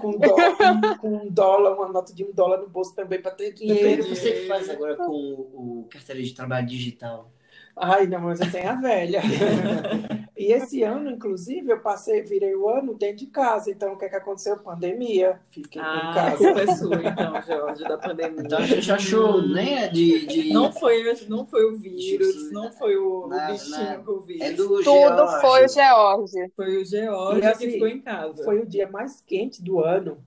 com 0.00 0.18
dólar, 0.18 0.98
com 0.98 1.16
um 1.16 1.28
dólar, 1.28 1.74
uma 1.74 1.88
nota 1.88 2.14
de 2.14 2.24
um 2.24 2.32
dólar 2.32 2.58
no 2.58 2.68
bolso 2.68 2.94
também 2.94 3.20
para 3.20 3.32
ter 3.32 3.52
dinheiro. 3.52 4.08
Você 4.08 4.32
que 4.32 4.46
faz 4.46 4.70
agora 4.70 4.96
com 4.96 5.10
o 5.12 5.88
carteira 5.90 6.22
de 6.22 6.34
trabalho 6.34 6.66
digital? 6.66 7.30
Ai, 7.76 8.06
não, 8.06 8.20
mas 8.20 8.40
eu 8.40 8.50
tenho 8.50 8.70
a 8.70 8.74
velha. 8.74 9.20
e 10.36 10.52
esse 10.52 10.82
ano, 10.84 11.10
inclusive, 11.10 11.72
eu 11.72 11.80
passei, 11.80 12.22
virei 12.22 12.54
o 12.54 12.68
ano 12.68 12.94
dentro 12.94 13.16
de 13.16 13.26
casa. 13.26 13.70
Então, 13.70 13.92
o 13.92 13.98
que, 13.98 14.04
é 14.04 14.08
que 14.08 14.14
aconteceu? 14.14 14.56
Pandemia. 14.58 15.40
Fiquei 15.50 15.82
ah, 15.82 16.10
em 16.10 16.14
casa. 16.14 16.52
Foi 16.52 16.62
é 16.62 16.74
sua, 16.76 16.94
então, 16.96 17.42
Jorge, 17.42 17.82
da 17.84 17.98
pandemia. 17.98 18.42
Então 18.44 18.58
a 18.58 18.66
gente 18.66 18.92
achou, 18.92 19.42
né? 19.42 19.88
De, 19.88 20.26
de... 20.26 20.52
Não, 20.52 20.72
foi, 20.72 21.02
não 21.28 21.44
foi 21.44 21.64
o 21.64 21.76
vírus, 21.76 22.52
não 22.52 22.70
foi 22.70 22.96
o, 22.96 23.26
na, 23.26 23.48
o 23.48 23.52
bichinho 23.52 24.04
Covid. 24.04 24.42
É 24.42 24.52
do 24.52 24.68
Tudo 24.68 24.82
George. 24.84 25.40
foi 25.40 25.64
o 25.64 25.68
George. 25.68 26.52
Foi 26.54 26.76
o 26.76 26.84
George 26.84 27.46
assim, 27.46 27.66
que 27.66 27.72
ficou 27.72 27.88
em 27.88 28.00
casa. 28.00 28.44
Foi 28.44 28.60
o 28.60 28.66
dia 28.66 28.88
mais 28.88 29.20
quente 29.20 29.62
do 29.62 29.80
ano. 29.80 30.18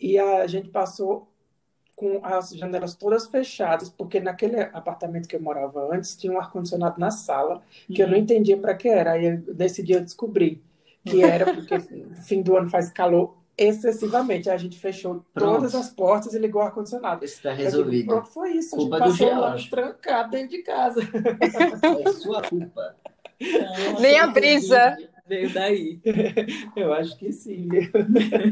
E 0.00 0.18
a 0.18 0.46
gente 0.46 0.68
passou 0.68 1.31
com 2.02 2.18
as 2.24 2.50
janelas 2.50 2.96
todas 2.96 3.28
fechadas, 3.28 3.88
porque 3.88 4.18
naquele 4.18 4.60
apartamento 4.60 5.28
que 5.28 5.36
eu 5.36 5.40
morava 5.40 5.94
antes 5.94 6.16
tinha 6.16 6.32
um 6.32 6.40
ar-condicionado 6.40 6.98
na 6.98 7.12
sala, 7.12 7.62
que 7.86 7.92
uhum. 7.92 8.00
eu 8.00 8.06
não 8.08 8.16
uhum. 8.16 8.22
entendia 8.22 8.56
para 8.56 8.74
que 8.74 8.88
era. 8.88 9.12
Aí 9.12 9.40
nesse 9.56 9.84
dia 9.84 9.96
eu 9.96 10.00
descobri 10.00 10.60
que 11.04 11.22
era 11.22 11.54
porque 11.54 11.78
fim 12.26 12.42
do 12.42 12.56
ano 12.56 12.68
faz 12.68 12.90
calor 12.90 13.36
excessivamente. 13.56 14.50
A 14.50 14.56
gente 14.56 14.76
fechou 14.80 15.24
Pronto. 15.32 15.54
todas 15.54 15.76
as 15.76 15.90
portas 15.90 16.34
e 16.34 16.38
ligou 16.40 16.60
o 16.60 16.64
ar-condicionado. 16.64 17.24
Está 17.24 17.52
resolvido. 17.52 18.06
Pronto, 18.06 18.28
foi 18.30 18.50
isso. 18.54 18.74
Culpa 18.74 18.96
a 18.96 19.08
gente 19.08 19.18
passou 19.18 19.38
o 19.38 19.44
ano 19.44 19.70
trancado 19.70 20.30
dentro 20.32 20.48
de 20.48 20.62
casa. 20.64 21.00
É 22.04 22.12
sua 22.14 22.42
culpa. 22.42 22.96
Não, 23.40 24.00
Nem 24.02 24.18
a 24.18 24.26
brisa. 24.26 24.96
Veio 25.32 25.50
daí. 25.54 25.98
Eu 26.76 26.92
acho 26.92 27.16
que 27.16 27.32
sim. 27.32 27.66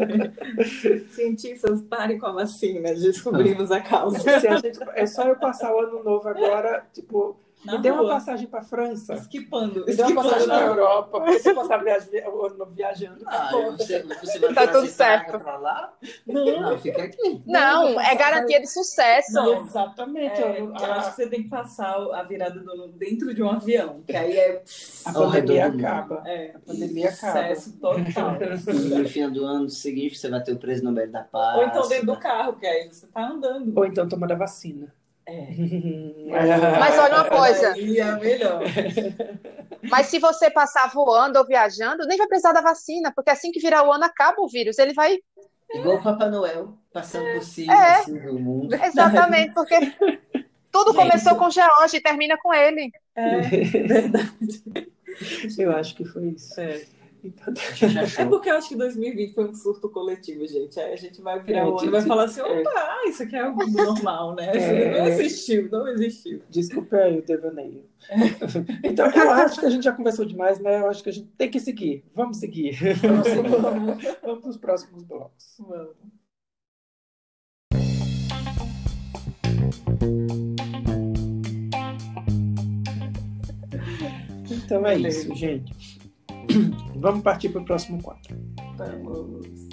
Cientistas, 1.13 1.83
parem 1.83 2.19
com 2.19 2.25
a 2.25 2.33
vacina, 2.33 2.95
descobrimos 2.95 3.71
a 3.71 3.83
causa. 3.83 4.19
A 4.31 4.57
gente, 4.57 4.79
é 4.95 5.05
só 5.05 5.29
eu 5.29 5.37
passar 5.37 5.75
o 5.75 5.81
ano 5.81 6.03
novo 6.03 6.27
agora, 6.27 6.87
tipo, 6.95 7.37
na 7.65 7.75
me 7.75 7.83
deu 7.83 7.95
uma 7.95 8.09
passagem 8.09 8.47
para 8.47 8.63
França. 8.63 9.15
Esquipando. 9.15 9.85
Me 9.85 9.95
deu 9.95 10.07
uma 10.07 10.23
passagem 10.23 10.49
para 10.49 10.67
Europa. 10.67 11.33
Se 11.39 11.55
passar 11.55 11.83
viajando. 12.73 13.23
Ah, 13.27 13.51
você, 13.77 14.03
você 14.03 14.39
vai 14.41 14.55
tá 14.55 14.67
tudo 14.69 14.87
certo. 14.87 15.45
lá? 15.45 15.93
Não. 16.27 16.61
não, 16.61 16.79
fica 16.79 17.03
aqui. 17.03 17.43
Não, 17.47 17.93
não 17.93 18.01
é 18.01 18.15
garantia 18.15 18.61
de 18.61 18.67
sucesso. 18.67 19.33
Não, 19.33 19.67
exatamente. 19.67 20.41
É, 20.41 20.61
eu, 20.61 20.75
acho 20.75 21.11
que 21.11 21.17
você 21.17 21.29
tem 21.29 21.43
que 21.43 21.49
passar 21.49 21.97
a 21.97 22.23
virada 22.23 22.61
do 22.61 22.71
ano 22.71 22.89
dentro 22.93 23.35
de 23.35 23.43
um 23.43 23.51
avião, 23.51 24.03
que 24.07 24.17
aí 24.17 24.37
é. 24.37 24.63
A 25.05 25.13
pandemia 25.13 25.67
acaba. 25.67 26.23
É, 26.27 26.53
a 26.55 26.59
pandemia 26.61 27.11
acaba. 27.11 27.55
Sucesso 27.55 27.79
total. 27.79 28.39
no 28.99 29.09
fim 29.09 29.29
do 29.31 29.45
ano 29.45 29.69
seguinte, 29.69 30.19
você 30.19 30.31
vai 30.31 30.43
ter 30.43 30.53
o 30.53 30.59
preço 30.59 30.83
Nobel 30.83 31.11
da 31.11 31.25
Paz. 31.25 31.59
Ou 31.59 31.65
então 31.65 31.89
dentro 31.89 32.07
do 32.07 32.19
carro, 32.19 32.55
que 32.55 32.67
aí 32.67 32.89
você 32.89 33.07
tá 33.07 33.29
andando. 33.29 33.77
Ou 33.77 33.85
então 33.85 34.09
tomando 34.09 34.33
a 34.33 34.37
vacina. 34.37 34.93
É. 35.27 35.47
Mas 36.79 36.99
olha 36.99 37.15
uma 37.15 37.25
coisa. 37.25 37.75
É 37.79 38.17
melhor. 38.19 38.63
Mas 39.89 40.07
se 40.07 40.19
você 40.19 40.51
passar 40.51 40.91
voando 40.93 41.39
ou 41.39 41.47
viajando, 41.47 42.07
nem 42.07 42.19
vai 42.19 42.27
precisar 42.27 42.53
da 42.53 42.61
vacina, 42.61 43.13
porque 43.15 43.31
assim 43.31 43.51
que 43.51 43.61
virar 43.61 43.87
o 43.87 43.93
ano 43.93 44.05
acaba 44.05 44.41
o 44.43 44.49
vírus, 44.49 44.79
ele 44.79 44.93
vai. 44.93 45.19
Igual 45.73 45.97
o 45.97 46.03
Papai 46.03 46.31
Noel, 46.31 46.75
passando 46.93 47.33
por 47.33 47.43
cima 47.43 47.73
é. 47.73 47.97
assim, 47.97 48.19
do 48.19 48.39
mundo. 48.39 48.75
Exatamente, 48.85 49.55
porque 49.55 49.79
tudo 50.71 50.93
Gente. 50.93 50.97
começou 50.97 51.37
com 51.37 51.51
George 51.51 51.97
e 51.97 52.03
termina 52.03 52.37
com 52.37 52.53
ele. 52.53 52.91
É 53.15 53.41
verdade. 53.41 54.91
Eu 55.59 55.73
acho 55.73 55.95
que 55.95 56.05
foi 56.05 56.29
isso. 56.29 56.61
É. 56.61 56.83
Então, 57.23 57.53
é 58.19 58.25
porque 58.29 58.51
eu 58.51 58.57
acho 58.57 58.69
que 58.69 58.77
2020 58.77 59.35
foi 59.35 59.49
um 59.49 59.55
surto 59.55 59.89
coletivo, 59.89 60.47
gente. 60.47 60.79
Aí 60.81 60.93
a 60.93 60.97
gente 60.97 61.21
vai 61.21 61.43
virar 61.43 61.61
é, 61.61 61.65
o 61.65 61.79
ano 61.79 61.87
e 61.87 61.91
vai 61.91 62.03
falar 62.03 62.25
assim: 62.25 62.41
é. 62.41 62.45
opa, 62.45 63.01
é. 63.05 63.09
isso 63.09 63.23
aqui 63.23 63.37
é 63.37 63.41
algo 63.41 63.67
normal, 63.67 64.35
né? 64.35 64.51
É, 64.57 64.99
não 64.99 65.07
existiu, 65.09 65.69
não 65.71 65.89
existiu. 65.89 66.43
Desculpa 66.49 66.97
aí 66.97 67.19
o 67.19 67.25
devaneio. 67.25 67.85
Então, 68.83 69.11
eu 69.11 69.31
acho 69.31 69.61
que 69.61 69.67
a 69.67 69.71
gente 69.71 69.85
já 69.85 69.93
conversou 69.93 70.25
demais, 70.25 70.59
né? 70.59 70.81
Eu 70.81 70.89
acho 70.89 71.03
que 71.03 71.11
a 71.11 71.13
gente 71.13 71.29
tem 71.37 71.51
que 71.51 71.61
seguir. 71.61 72.05
Vamos 72.15 72.39
seguir. 72.39 72.79
Vamos, 73.01 73.29
Vamos. 73.61 74.05
Vamos 74.23 74.41
para 74.41 74.51
os 74.51 74.57
próximos 74.57 75.03
blocos. 75.05 75.57
Vamos. 75.59 75.97
Então 84.71 84.87
é 84.87 84.97
isso, 84.97 85.35
gente. 85.35 85.90
Vamos 86.97 87.23
partir 87.23 87.49
para 87.51 87.63
o 87.63 87.65
próximo 87.65 88.03
quadro. 88.03 88.37
Vamos. 88.77 89.69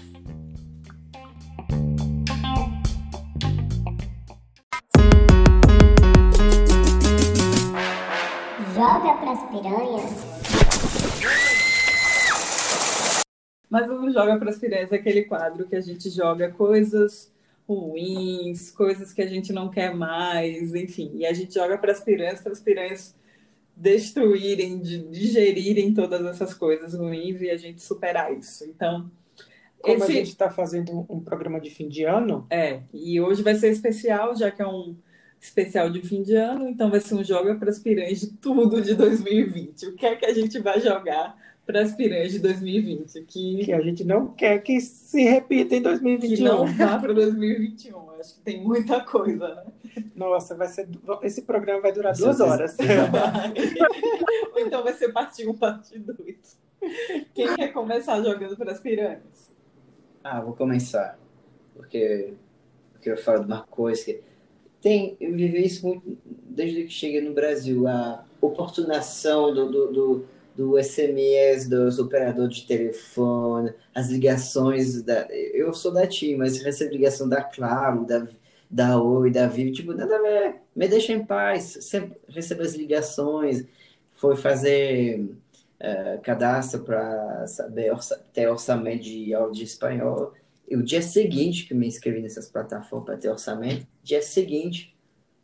Joga 8.76 9.13
pras 9.15 9.43
piranhas. 9.49 10.38
Mas 13.70 13.89
o 13.89 14.11
Joga 14.11 14.38
pras 14.38 14.57
piranhas 14.57 14.91
é 14.91 14.95
aquele 14.95 15.24
quadro 15.24 15.68
que 15.68 15.76
a 15.76 15.82
gente 15.82 16.09
joga 16.09 16.51
coisas 16.51 17.32
ruins, 17.68 18.72
coisas 18.72 19.11
que 19.11 19.22
a 19.22 19.28
gente 19.28 19.51
não 19.51 19.70
quer 19.70 19.93
mais, 19.93 20.74
enfim. 20.74 21.11
E 21.15 21.26
a 21.26 21.34
gente 21.34 21.53
joga 21.53 21.78
para 21.78 21.91
as 21.91 21.99
piranhas, 21.99 22.39
para 22.39 22.53
as 22.53 22.61
piranhas 22.61 23.13
destruírem, 23.78 24.80
de 24.80 24.98
digerirem 25.10 25.94
todas 25.94 26.26
essas 26.26 26.54
coisas 26.54 26.96
ruins 26.96 27.42
e 27.42 27.50
a 27.50 27.58
gente 27.58 27.82
superar 27.82 28.36
isso. 28.36 28.66
Então, 28.66 29.10
como 29.80 29.98
esse... 29.98 30.12
a 30.12 30.16
gente 30.16 30.30
está 30.30 30.50
fazendo 30.50 31.06
um 31.08 31.20
programa 31.20 31.62
de 31.62 31.70
fim 31.70 31.88
de 31.88 32.04
ano. 32.04 32.48
É, 32.50 32.82
e 32.92 33.22
hoje 33.22 33.44
vai 33.44 33.54
ser 33.54 33.72
especial, 33.72 34.36
já 34.36 34.50
que 34.50 34.62
é 34.62 34.68
um 34.68 34.96
especial 35.40 35.92
de 35.92 36.02
fim 36.02 36.24
de 36.24 36.36
ano, 36.36 36.68
então 36.68 36.90
vai 36.90 37.00
ser 37.00 37.14
um 37.14 37.24
Joga 37.24 37.54
para 37.56 37.70
as 37.70 37.78
Piranhas 37.78 38.20
de 38.20 38.34
tudo 38.34 38.82
de 38.82 38.96
2020. 38.96 39.88
O 39.88 39.96
que 39.96 40.06
é 40.08 40.16
que 40.16 40.26
a 40.26 40.34
gente 40.34 40.58
vai 40.58 40.82
jogar 40.82 41.38
para 41.68 41.82
as 41.82 41.93
piranhas 41.93 42.32
de 42.32 42.39
2020. 42.39 43.22
Que, 43.24 43.65
que 43.65 43.74
a 43.74 43.82
gente 43.82 44.05
não 44.05 44.28
quer 44.28 44.59
que 44.63 44.80
se 44.80 45.22
repita 45.22 45.76
em 45.76 45.82
2021. 45.82 46.36
Que 46.36 46.41
não 46.41 46.65
vá 46.65 46.97
para 46.97 47.13
2021. 47.13 48.11
Acho 48.11 48.36
que 48.36 48.41
tem 48.41 48.63
muita 48.63 49.01
coisa, 49.01 49.53
né? 49.53 49.63
Nossa, 50.15 50.55
vai 50.55 50.70
ser, 50.70 50.88
esse 51.24 51.41
programa 51.41 51.82
vai 51.82 51.91
durar 51.91 52.15
duas 52.15 52.39
horas. 52.39 52.78
Ou 54.53 54.59
então 54.61 54.82
vai 54.82 54.93
ser 54.93 55.11
parte 55.11 55.45
1, 55.47 55.53
parte 55.55 55.99
2. 55.99 56.57
Quem 57.34 57.53
quer 57.55 57.74
começar 57.74 58.22
jogando 58.24 58.55
para 58.55 58.72
as 58.72 58.80
piranhas? 58.80 59.55
Ah, 60.24 60.39
vou 60.39 60.53
começar. 60.53 61.20
Porque 61.76 62.34
eu 62.95 63.01
quero 63.01 63.22
falar 63.22 63.39
de 63.39 63.45
uma 63.45 63.63
coisa 63.63 64.05
que 64.05 64.22
tem, 64.82 65.18
eu 65.20 65.34
vivi 65.34 65.65
isso 65.65 65.86
muito 65.86 66.18
desde 66.24 66.84
que 66.86 66.91
cheguei 66.91 67.22
no 67.22 67.34
Brasil, 67.34 67.88
a 67.88 68.24
oportunação 68.39 69.53
do, 69.53 69.70
do, 69.70 69.91
do 69.91 70.26
do 70.58 70.76
SMS, 70.84 71.70
dos 71.70 71.99
operadores 71.99 72.58
de 72.58 72.66
telefone, 72.66 73.72
as 73.93 74.10
ligações 74.10 75.03
da. 75.03 75.28
Eu 75.32 75.72
sou 75.72 75.93
da 75.93 76.08
TIM, 76.08 76.36
mas 76.38 76.60
recebo 76.60 76.91
ligação 76.91 77.30
da 77.30 77.43
Claro, 77.43 78.03
da, 78.05 78.28
da 78.68 78.99
Oi, 78.99 79.30
da 79.30 79.47
Vivo, 79.47 79.72
tipo, 79.72 79.93
nada 79.93 80.16
a 80.16 80.22
ver, 80.22 80.55
me 80.76 80.88
deixa 80.88 81.14
em 81.14 81.24
paz. 81.24 81.78
Sempre 81.82 82.18
recebo 82.28 82.64
as 82.64 82.74
ligações, 82.74 83.66
foi 84.16 84.36
fazer 84.36 85.30
uh, 85.80 86.22
cadastro 86.24 86.84
para 86.84 87.45
saber 87.45 87.91
orça, 87.91 88.20
ter 88.34 88.49
orçamento 88.49 89.03
de 89.03 89.36
áudio 89.36 89.64
espanhol. 89.64 90.34
E 90.68 90.76
o 90.76 90.82
dia 90.82 91.03
seguinte 91.03 91.68
que 91.68 91.76
me 91.76 91.88
inscrevi 91.88 92.20
nessas 92.20 92.49
plataformas 92.49 93.05
para 93.05 93.18
ter 93.18 93.30
orçamento, 93.30 93.86
dia 94.03 94.24
seguinte 94.24 94.97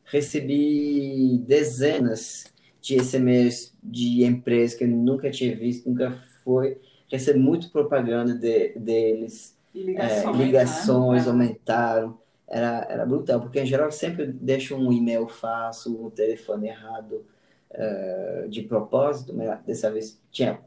recebi 0.06 1.38
dezenas 1.48 2.53
de 2.84 3.02
SMS 3.02 3.74
de 3.82 4.26
empresas 4.26 4.78
que 4.78 4.84
eu 4.84 4.90
nunca 4.90 5.32
tinha 5.32 5.56
visto, 5.56 5.90
nunca 5.90 6.12
foi. 6.44 6.78
Recebo 7.10 7.40
muito 7.40 7.72
propaganda 7.72 8.36
de, 8.36 8.74
deles. 8.78 9.58
E 9.74 9.84
ligações, 9.84 10.40
é, 10.40 10.44
ligações 10.44 11.26
né? 11.26 11.32
aumentaram. 11.32 12.20
Era, 12.46 12.86
era 12.90 13.06
brutal, 13.06 13.40
porque 13.40 13.62
em 13.62 13.66
geral 13.66 13.90
sempre 13.90 14.28
deixo 14.28 14.76
um 14.76 14.92
e-mail 14.92 15.28
falso, 15.28 16.06
um 16.06 16.10
telefone 16.10 16.68
errado 16.68 17.26
uh, 17.72 18.50
de 18.50 18.64
propósito, 18.64 19.34
mas 19.34 19.64
dessa 19.66 19.90
vez 19.90 20.22
tinha. 20.30 20.60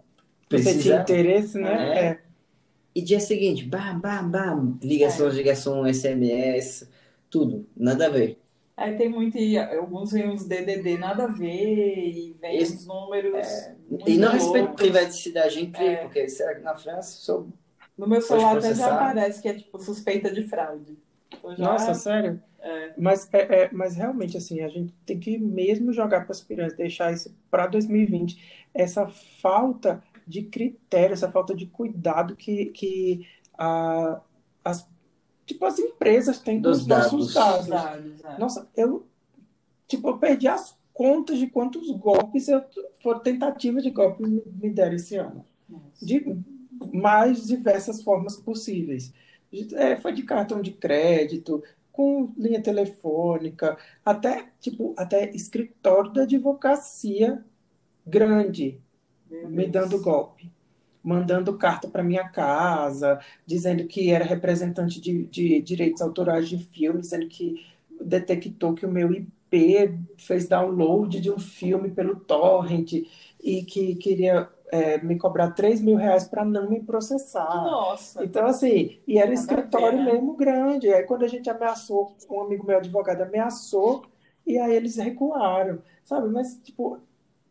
Você 0.51 0.79
tinha 0.79 1.03
interesse, 1.03 1.59
né? 1.59 1.99
É. 1.99 2.05
é. 2.07 2.21
E 2.95 3.03
dia 3.03 3.21
seguinte, 3.21 3.63
bam, 3.63 4.01
bam, 4.01 4.29
bam, 4.29 4.79
ligações, 4.83 5.35
é. 5.35 5.37
ligação, 5.37 5.87
SMS, 5.93 6.89
tudo, 7.29 7.67
nada 7.77 8.07
a 8.07 8.09
ver. 8.09 8.41
Aí 8.77 8.95
tem 8.95 9.09
muito, 9.09 9.39
alguns 9.79 10.13
vêm 10.13 10.29
uns 10.29 10.45
DDD 10.45 10.99
nada 10.99 11.25
a 11.25 11.29
ver, 11.29 12.11
e 12.11 12.37
vem 12.39 12.59
Esse, 12.59 12.75
uns 12.75 12.87
números. 12.87 13.35
É, 13.35 13.75
e 14.07 14.19
não 14.19 14.33
respeito 14.33 14.75
privacidade 14.75 15.65
incrível, 15.65 15.93
é. 15.93 15.97
porque 16.03 16.29
será 16.29 16.55
que 16.55 16.61
na 16.61 16.77
França 16.77 17.17
sou. 17.17 17.49
No 17.97 18.07
meu 18.07 18.21
celular 18.21 18.59
até 18.59 18.75
já 18.75 18.95
aparece 18.95 19.41
que 19.41 19.49
é 19.49 19.55
tipo 19.55 19.79
suspeita 19.79 20.31
de 20.31 20.43
fraude. 20.43 20.99
Já... 21.57 21.65
Nossa, 21.65 21.95
sério? 21.95 22.43
É. 22.61 22.93
Mas, 22.99 23.33
é, 23.33 23.63
é, 23.63 23.71
mas 23.73 23.97
realmente, 23.97 24.37
assim, 24.37 24.61
a 24.61 24.69
gente 24.69 24.93
tem 25.07 25.19
que 25.19 25.39
mesmo 25.39 25.91
jogar 25.93 26.23
para 26.23 26.33
as 26.33 26.43
piranhas, 26.43 26.75
deixar 26.75 27.13
isso 27.13 27.35
para 27.51 27.67
2020. 27.67 28.69
Essa 28.75 29.07
falta 29.41 30.03
de 30.27 30.43
critério, 30.43 31.15
essa 31.15 31.31
falta 31.31 31.55
de 31.55 31.67
cuidado 31.67 32.37
que, 32.37 32.67
que 32.67 33.27
a, 33.57 34.21
as 34.63 34.87
tipo, 35.47 35.65
as 35.65 35.79
empresas 35.79 36.39
têm 36.41 36.61
dos 36.61 36.81
os 36.81 36.87
nossos 36.87 37.33
dados. 37.33 37.67
dados 37.69 38.25
é. 38.25 38.39
Nossa, 38.39 38.69
eu, 38.77 39.07
tipo, 39.87 40.09
eu 40.09 40.19
perdi 40.19 40.49
as 40.49 40.77
contas 40.93 41.39
de 41.39 41.47
quantos 41.47 41.91
golpes 41.93 42.49
eu, 42.49 42.63
foram 43.03 43.21
tentativas 43.21 43.83
de 43.83 43.91
golpes 43.91 44.29
me, 44.29 44.43
me 44.61 44.71
deram 44.71 44.97
esse 44.97 45.17
ano. 45.17 45.45
Nossa. 45.69 46.05
De 46.05 46.37
mais 46.93 47.47
diversas 47.47 48.03
formas 48.03 48.37
possíveis. 48.37 49.13
É, 49.75 49.97
foi 49.97 50.13
de 50.13 50.25
cartão 50.25 50.61
de 50.61 50.73
crédito, 50.73 51.63
com 51.93 52.33
linha 52.37 52.61
telefônica, 52.61 53.79
até, 54.05 54.51
tipo, 54.61 54.95
até 54.99 55.31
escritório 55.31 56.13
da 56.13 56.23
advocacia 56.23 57.43
grande 58.07 58.79
me 59.31 59.67
dando 59.67 60.01
golpe 60.01 60.51
mandando 61.07 61.57
carta 61.57 61.87
para 61.87 62.03
minha 62.03 62.29
casa, 62.29 63.21
dizendo 63.47 63.87
que 63.87 64.11
era 64.11 64.25
representante 64.25 65.01
de, 65.01 65.23
de 65.27 65.63
direitos 65.63 66.03
autorais 66.03 66.49
de 66.49 66.59
filme, 66.59 67.01
dizendo 67.01 67.29
que 67.29 67.65
detectou 68.01 68.75
que 68.75 68.85
o 68.85 68.91
meu 68.91 69.13
IP 69.13 69.95
fez 70.19 70.49
download 70.49 71.21
de 71.21 71.31
um 71.31 71.39
filme 71.39 71.93
pelo 71.93 72.17
torrent 72.17 72.93
e 73.41 73.63
que 73.63 73.95
queria 73.95 74.49
é, 74.73 74.99
me 74.99 75.17
cobrar 75.17 75.53
3 75.53 75.81
mil 75.81 75.97
reais 75.97 76.25
para 76.25 76.45
não 76.45 76.69
me 76.69 76.81
processar. 76.81 77.55
Nossa. 77.55 78.25
Então, 78.25 78.45
assim, 78.45 78.99
e 79.07 79.17
era 79.17 79.33
escritório 79.33 80.03
mesmo 80.03 80.35
grande. 80.35 80.93
Aí, 80.93 81.05
quando 81.05 81.25
a 81.25 81.29
gente 81.29 81.49
ameaçou, 81.49 82.17
um 82.29 82.41
amigo 82.41 82.67
meu 82.67 82.79
advogado 82.79 83.23
ameaçou, 83.23 84.05
e 84.45 84.59
aí 84.59 84.75
eles 84.75 84.97
recuaram, 84.97 85.79
sabe? 86.03 86.29
Mas, 86.31 86.59
tipo, 86.65 86.99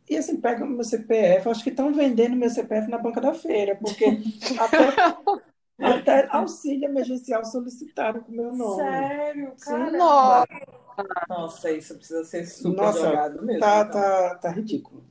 e 0.07 0.17
assim, 0.17 0.39
pega 0.39 0.63
o 0.63 0.67
meu 0.67 0.83
CPF, 0.83 1.49
acho 1.49 1.63
que 1.63 1.69
estão 1.71 1.91
vendendo 1.91 2.35
meu 2.35 2.49
CPF 2.49 2.89
na 2.89 2.97
banca 2.97 3.19
da 3.19 3.33
feira, 3.33 3.75
porque 3.75 4.05
até, 4.59 4.93
até 5.79 6.27
auxílio 6.29 6.85
emergencial 6.85 7.43
solicitaram 7.43 8.21
com 8.21 8.31
o 8.31 8.35
meu 8.35 8.53
nome. 8.53 8.83
Sério? 8.83 9.53
Caramba. 9.59 9.97
Nossa. 9.97 10.45
Nossa, 11.27 11.71
isso 11.71 11.95
precisa 11.95 12.23
ser 12.23 12.45
super 12.45 12.77
Nossa, 12.77 12.99
jogado 12.99 13.43
mesmo. 13.43 13.59
Tá, 13.59 13.81
então. 13.81 14.01
tá, 14.01 14.35
tá 14.35 14.49
ridículo. 14.51 15.03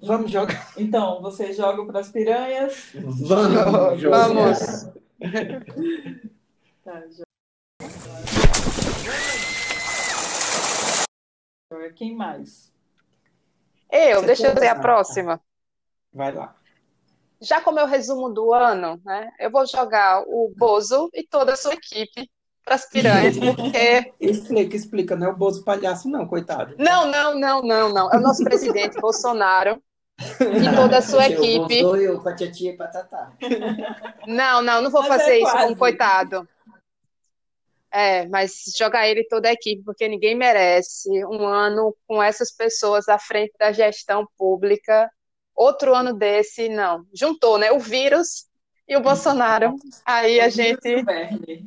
Vamos 0.00 0.30
jogar. 0.30 0.72
Então, 0.76 1.22
você 1.22 1.52
joga 1.52 1.84
para 1.86 2.00
as 2.00 2.10
piranhas? 2.10 2.92
Vamos! 2.94 4.02
Vamos! 4.02 4.88
tá, 6.84 7.02
Quem 11.94 12.16
mais? 12.16 12.71
Eu, 13.92 14.20
Você 14.20 14.26
deixa 14.26 14.46
eu 14.48 14.54
ver 14.54 14.68
a 14.68 14.80
próxima. 14.80 15.38
Vai 16.12 16.32
lá. 16.32 16.56
Já 17.42 17.60
como 17.60 17.78
é 17.78 17.84
o 17.84 17.88
resumo 17.88 18.30
do 18.30 18.54
ano, 18.54 18.98
né? 19.04 19.30
Eu 19.38 19.50
vou 19.50 19.66
jogar 19.66 20.22
o 20.26 20.50
Bozo 20.56 21.10
e 21.12 21.22
toda 21.22 21.52
a 21.52 21.56
sua 21.56 21.74
equipe 21.74 22.30
para 22.64 22.76
as 22.76 22.88
piranhas, 22.88 23.36
porque. 23.38 24.12
Explica, 24.18 24.76
explica, 24.76 25.16
não 25.16 25.26
é 25.26 25.30
o 25.30 25.36
Bozo 25.36 25.62
palhaço, 25.62 26.08
não, 26.08 26.26
coitado. 26.26 26.74
Não, 26.78 27.06
não, 27.06 27.38
não, 27.38 27.62
não, 27.62 27.92
não. 27.92 28.10
É 28.10 28.16
o 28.16 28.20
nosso 28.20 28.42
presidente 28.44 28.98
Bolsonaro 29.00 29.82
e 30.18 30.76
toda 30.76 30.98
a 30.98 31.02
sua 31.02 31.26
equipe. 31.28 31.80
Eu 31.80 32.20
com 32.20 32.28
a 32.28 32.34
tia 32.34 32.76
Patatá. 32.76 33.32
Não, 34.26 34.62
não, 34.62 34.80
não 34.80 34.90
vou 34.90 35.02
Mas 35.02 35.22
fazer 35.22 35.32
é 35.32 35.38
isso 35.40 35.52
com 35.52 35.72
o 35.72 35.76
coitado. 35.76 36.48
É, 37.92 38.26
mas 38.28 38.72
jogar 38.76 39.06
ele 39.06 39.22
toda 39.24 39.48
a 39.48 39.52
equipe, 39.52 39.82
porque 39.84 40.08
ninguém 40.08 40.34
merece 40.34 41.10
um 41.26 41.44
ano 41.44 41.94
com 42.08 42.22
essas 42.22 42.50
pessoas 42.50 43.06
à 43.06 43.18
frente 43.18 43.52
da 43.58 43.70
gestão 43.70 44.26
pública. 44.38 45.10
Outro 45.54 45.94
ano 45.94 46.14
desse, 46.14 46.70
não. 46.70 47.04
Juntou, 47.12 47.58
né? 47.58 47.70
O 47.70 47.78
vírus 47.78 48.46
e 48.88 48.96
o 48.96 49.00
Bolsonaro. 49.00 49.74
Aí 50.06 50.40
a 50.40 50.48
gente. 50.48 50.88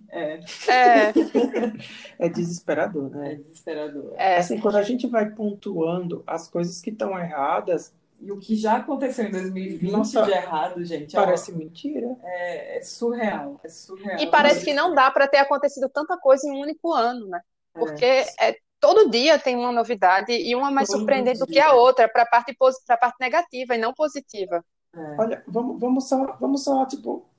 É. 0.09 0.39
é. 0.67 1.13
É 2.17 2.29
desesperador, 2.29 3.09
né? 3.11 3.33
É 3.33 3.35
desesperador. 3.35 4.13
É. 4.17 4.37
Assim, 4.37 4.59
quando 4.59 4.77
a 4.77 4.83
gente 4.83 5.05
vai 5.05 5.29
pontuando 5.29 6.23
as 6.25 6.47
coisas 6.47 6.81
que 6.81 6.89
estão 6.89 7.17
erradas, 7.19 7.93
e 8.25 8.31
o 8.31 8.39
que 8.39 8.55
já 8.55 8.77
aconteceu 8.77 9.25
em 9.25 9.31
2020 9.31 9.91
Nossa, 9.91 10.23
de 10.23 10.31
errado, 10.31 10.83
gente. 10.83 11.15
Parece 11.15 11.51
ó, 11.51 11.55
mentira. 11.55 12.17
É, 12.23 12.77
é, 12.77 12.81
surreal, 12.81 13.59
é 13.63 13.69
surreal. 13.69 14.19
E 14.19 14.25
parece 14.25 14.65
que 14.65 14.73
não 14.73 14.95
dá 14.95 15.11
para 15.11 15.27
ter 15.27 15.37
acontecido 15.37 15.87
tanta 15.89 16.17
coisa 16.17 16.47
em 16.47 16.51
um 16.51 16.61
único 16.61 16.91
ano, 16.91 17.27
né? 17.27 17.39
É. 17.75 17.79
Porque 17.79 18.03
é. 18.03 18.49
é 18.49 18.57
todo 18.79 19.11
dia 19.11 19.37
tem 19.37 19.55
uma 19.55 19.71
novidade 19.71 20.31
e 20.31 20.55
uma 20.55 20.71
mais 20.71 20.87
todo 20.87 20.97
surpreendente 20.97 21.37
dia. 21.37 21.45
do 21.45 21.51
que 21.51 21.59
a 21.59 21.73
outra, 21.73 22.09
para 22.09 22.23
a 22.23 22.25
parte, 22.25 22.55
parte 22.55 23.17
negativa 23.19 23.75
e 23.75 23.77
não 23.77 23.93
positiva. 23.93 24.65
É. 24.91 25.15
Olha, 25.19 25.43
vamos, 25.47 25.79
vamos, 25.79 26.09
só, 26.09 26.35
vamos 26.39 26.63
só, 26.63 26.83
tipo, 26.87 27.29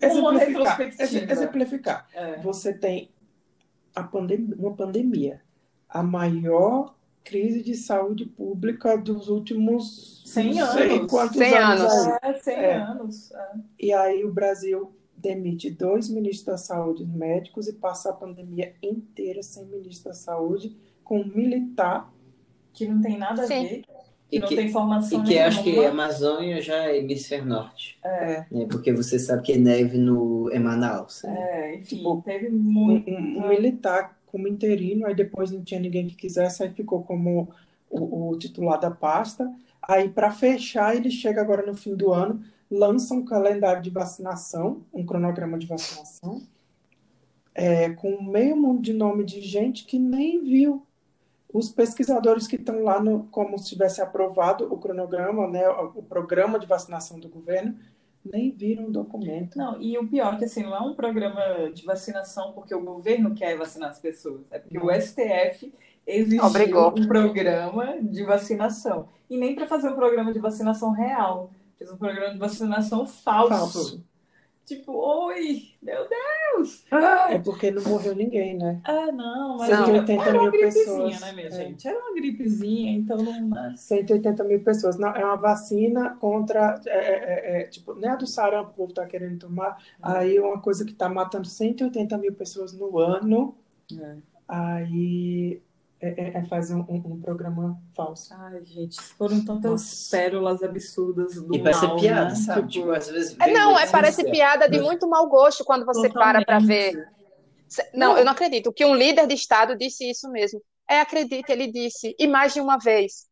exemplificar. 0.00 0.80
exemplificar. 0.80 2.08
É. 2.12 2.36
Você 2.38 2.74
tem 2.74 3.12
a 3.94 4.02
pandem 4.02 4.52
uma 4.58 4.74
pandemia, 4.74 5.40
a 5.88 6.02
maior 6.02 6.95
crise 7.26 7.60
de 7.60 7.74
saúde 7.74 8.24
pública 8.24 8.96
dos 8.96 9.28
últimos 9.28 10.22
100 10.26 10.60
anos. 10.60 11.10
quantos 11.10 11.36
100 11.36 11.54
anos. 11.54 11.82
anos. 11.82 12.18
É, 12.22 12.32
100 12.32 12.54
é. 12.54 12.74
anos. 12.76 13.32
É. 13.32 13.48
E 13.80 13.92
aí 13.92 14.24
o 14.24 14.32
Brasil 14.32 14.92
demite 15.16 15.70
dois 15.70 16.08
ministros 16.08 16.44
da 16.44 16.56
saúde 16.56 17.04
médicos 17.04 17.66
e 17.66 17.72
passa 17.72 18.10
a 18.10 18.12
pandemia 18.12 18.74
inteira 18.80 19.42
sem 19.42 19.66
ministro 19.66 20.10
da 20.10 20.14
saúde, 20.14 20.76
com 21.02 21.20
um 21.20 21.26
militar. 21.26 22.12
Que 22.72 22.86
não 22.86 23.00
tem 23.00 23.18
nada 23.18 23.42
a 23.42 23.46
Sim. 23.46 23.62
ver. 23.66 23.84
Que, 24.28 24.38
não 24.38 24.48
tem 24.48 24.68
formação 24.70 25.20
E 25.20 25.22
que 25.22 25.28
nenhuma. 25.30 25.48
acho 25.48 25.62
que 25.62 25.84
a 25.84 25.90
Amazônia 25.90 26.60
já 26.60 26.84
é 26.84 26.98
hemisfério 26.98 27.46
norte. 27.46 27.98
É. 28.04 28.44
é. 28.52 28.64
Porque 28.66 28.92
você 28.92 29.18
sabe 29.18 29.42
que 29.42 29.56
neve 29.56 29.98
no, 29.98 30.50
em 30.52 30.58
Manaus. 30.58 31.22
Né? 31.22 31.36
É, 31.38 31.74
enfim, 31.76 31.96
tipo, 31.96 32.22
teve 32.22 32.50
muito. 32.50 33.10
Um, 33.10 33.44
um 33.44 33.48
militar 33.48 34.15
como 34.36 34.46
interino, 34.46 35.06
aí 35.06 35.14
depois 35.14 35.50
não 35.50 35.64
tinha 35.64 35.80
ninguém 35.80 36.06
que 36.06 36.14
quisesse, 36.14 36.62
aí 36.62 36.68
ficou 36.68 37.02
como 37.02 37.48
o, 37.88 38.32
o 38.32 38.38
titular 38.38 38.78
da 38.78 38.90
pasta. 38.90 39.50
Aí, 39.80 40.10
para 40.10 40.30
fechar, 40.30 40.94
ele 40.94 41.10
chega 41.10 41.40
agora 41.40 41.64
no 41.64 41.74
fim 41.74 41.96
do 41.96 42.12
ano, 42.12 42.42
lança 42.70 43.14
um 43.14 43.24
calendário 43.24 43.80
de 43.80 43.88
vacinação, 43.88 44.82
um 44.92 45.06
cronograma 45.06 45.58
de 45.58 45.66
vacinação, 45.66 46.42
é, 47.54 47.88
com 47.88 48.22
meio 48.22 48.54
mundo 48.58 48.82
de 48.82 48.92
nome 48.92 49.24
de 49.24 49.40
gente 49.40 49.86
que 49.86 49.98
nem 49.98 50.44
viu. 50.44 50.82
Os 51.50 51.70
pesquisadores 51.70 52.46
que 52.46 52.56
estão 52.56 52.82
lá, 52.82 53.00
no, 53.00 53.24
como 53.30 53.58
se 53.58 53.70
tivesse 53.70 54.02
aprovado 54.02 54.70
o 54.70 54.76
cronograma, 54.76 55.48
né, 55.48 55.66
o 55.70 56.02
programa 56.02 56.58
de 56.58 56.66
vacinação 56.66 57.18
do 57.18 57.30
governo, 57.30 57.74
nem 58.32 58.50
viram 58.50 58.86
o 58.86 58.92
documento. 58.92 59.56
Não, 59.56 59.80
e 59.80 59.96
o 59.98 60.06
pior 60.06 60.34
é 60.34 60.38
que 60.38 60.44
assim, 60.44 60.62
não 60.62 60.74
é 60.74 60.80
um 60.80 60.94
programa 60.94 61.70
de 61.72 61.84
vacinação 61.84 62.52
porque 62.52 62.74
o 62.74 62.80
governo 62.80 63.34
quer 63.34 63.56
vacinar 63.56 63.90
as 63.90 63.98
pessoas, 63.98 64.42
é 64.50 64.58
porque 64.58 64.78
não. 64.78 64.86
o 64.86 64.92
STF 64.92 65.72
exigiu 66.06 66.44
Obrigou. 66.44 66.94
um 66.96 67.06
programa 67.06 67.98
de 68.00 68.24
vacinação. 68.24 69.08
E 69.28 69.36
nem 69.36 69.54
para 69.54 69.66
fazer 69.66 69.88
um 69.88 69.94
programa 69.94 70.32
de 70.32 70.38
vacinação 70.38 70.92
real. 70.92 71.50
Fez 71.76 71.90
um 71.90 71.96
programa 71.96 72.32
de 72.32 72.38
vacinação 72.38 73.06
falso. 73.06 73.48
falso. 73.48 74.04
Tipo, 74.66 74.94
oi, 74.94 75.62
meu 75.80 76.08
Deus! 76.08 76.84
Ah, 76.90 77.32
é 77.32 77.38
porque 77.38 77.70
não 77.70 77.84
morreu 77.84 78.16
ninguém, 78.16 78.58
né? 78.58 78.80
Ah, 78.82 79.12
não, 79.12 79.58
mas 79.58 79.68
180 79.68 80.22
era 80.22 80.32
mil 80.32 80.40
uma 80.40 80.50
gripezinha, 80.50 80.84
pessoas. 80.84 81.20
né, 81.20 81.32
minha 81.32 81.46
é. 81.46 81.50
gente? 81.52 81.86
Era 81.86 81.98
uma 82.00 82.14
gripezinha, 82.14 82.92
então 82.98 83.16
não. 83.16 83.76
180 83.76 84.42
mil 84.42 84.60
pessoas. 84.64 84.98
Não, 84.98 85.10
é 85.10 85.24
uma 85.24 85.36
vacina 85.36 86.16
contra. 86.16 86.80
É, 86.84 86.90
é, 86.90 87.58
é, 87.58 87.60
é 87.60 87.64
tipo, 87.68 87.94
nem 87.94 88.10
a 88.10 88.16
do 88.16 88.26
sarampo 88.26 88.70
o 88.70 88.74
povo 88.74 88.92
tá 88.92 89.06
querendo 89.06 89.38
tomar. 89.38 89.80
Aí 90.02 90.36
é 90.36 90.42
uma 90.42 90.60
coisa 90.60 90.84
que 90.84 90.92
tá 90.92 91.08
matando 91.08 91.46
180 91.46 92.18
mil 92.18 92.32
pessoas 92.34 92.72
no 92.72 92.98
ano. 92.98 93.56
É. 93.96 94.16
Aí 94.48 95.62
é, 96.00 96.08
é, 96.08 96.38
é, 96.38 96.44
fazer 96.44 96.74
um, 96.74 96.84
um, 96.88 97.20
programa 97.20 97.80
falso. 97.94 98.34
Ai, 98.34 98.62
gente, 98.64 99.00
foram 99.00 99.42
tantas 99.44 99.70
Nossa. 99.70 100.16
pérolas 100.16 100.62
absurdas 100.62 101.34
do 101.34 101.54
E 101.54 101.62
parece 101.62 101.86
mal, 101.86 101.96
piada, 101.96 102.28
né? 102.28 102.34
sabe? 102.34 102.68
Tipo, 102.68 102.90
às 102.90 103.08
vezes 103.08 103.36
é, 103.40 103.50
não, 103.50 103.78
é, 103.78 103.86
parece 103.86 104.30
piada 104.30 104.68
de 104.68 104.78
muito 104.78 105.08
mau 105.08 105.26
gosto 105.28 105.64
quando 105.64 105.86
você 105.86 106.08
Totalmente. 106.08 106.44
para 106.44 106.58
para 106.58 106.66
ver. 106.66 107.08
Não, 107.94 108.10
não, 108.10 108.18
eu 108.18 108.24
não 108.24 108.32
acredito. 108.32 108.72
Que 108.72 108.84
um 108.84 108.94
líder 108.94 109.26
de 109.26 109.34
Estado 109.34 109.76
disse 109.76 110.08
isso 110.08 110.30
mesmo. 110.30 110.60
É, 110.88 111.00
acredite, 111.00 111.50
ele 111.50 111.72
disse, 111.72 112.14
e 112.18 112.26
mais 112.26 112.52
de 112.52 112.60
uma 112.60 112.78
vez. 112.78 113.26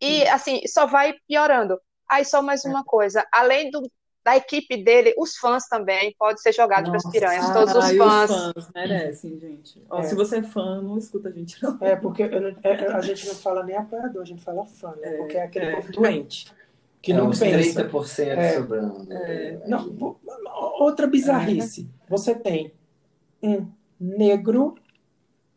E, 0.00 0.20
Sim. 0.20 0.28
assim, 0.28 0.60
só 0.66 0.86
vai 0.86 1.14
piorando. 1.26 1.80
Aí, 2.08 2.24
só 2.24 2.42
mais 2.42 2.64
uma 2.64 2.84
coisa. 2.84 3.26
Além 3.32 3.70
do, 3.70 3.90
da 4.28 4.36
equipe 4.36 4.76
dele, 4.76 5.14
os 5.16 5.36
fãs 5.36 5.66
também, 5.66 6.14
pode 6.18 6.42
ser 6.42 6.52
jogado 6.52 6.90
para 6.90 6.98
as 6.98 7.10
piranhas, 7.10 7.50
todos 7.50 7.74
os 7.74 7.96
fãs. 7.96 8.30
Os 8.30 8.52
fãs 8.52 8.70
merecem, 8.74 9.40
gente. 9.40 9.82
Ó, 9.88 10.00
é. 10.00 10.02
Se 10.02 10.14
você 10.14 10.38
é 10.38 10.42
fã, 10.42 10.82
não 10.82 10.98
escuta 10.98 11.30
a 11.30 11.32
gente, 11.32 11.62
não. 11.62 11.78
É, 11.80 11.96
porque 11.96 12.28
não, 12.28 12.54
é, 12.62 12.86
a 12.88 13.00
gente 13.00 13.26
não 13.26 13.34
fala 13.34 13.64
nem 13.64 13.74
apoiador, 13.74 14.20
a 14.20 14.26
gente 14.26 14.42
fala 14.42 14.66
fã, 14.66 14.94
né? 14.96 15.14
É, 15.14 15.16
porque 15.16 15.36
é 15.38 15.42
aquele 15.44 15.64
é. 15.66 15.76
povo 15.76 15.92
doente. 15.92 16.52
Que 17.00 17.12
é, 17.12 17.16
não 17.16 17.28
uns 17.28 17.38
pensa. 17.38 17.84
30% 17.84 18.28
é, 18.36 18.54
sobrando. 18.56 19.06
É. 19.10 19.62
Não, 19.66 20.18
outra 20.78 21.06
bizarrice. 21.06 21.88
Você 22.06 22.34
tem 22.34 22.74
um 23.42 23.66
negro 23.98 24.74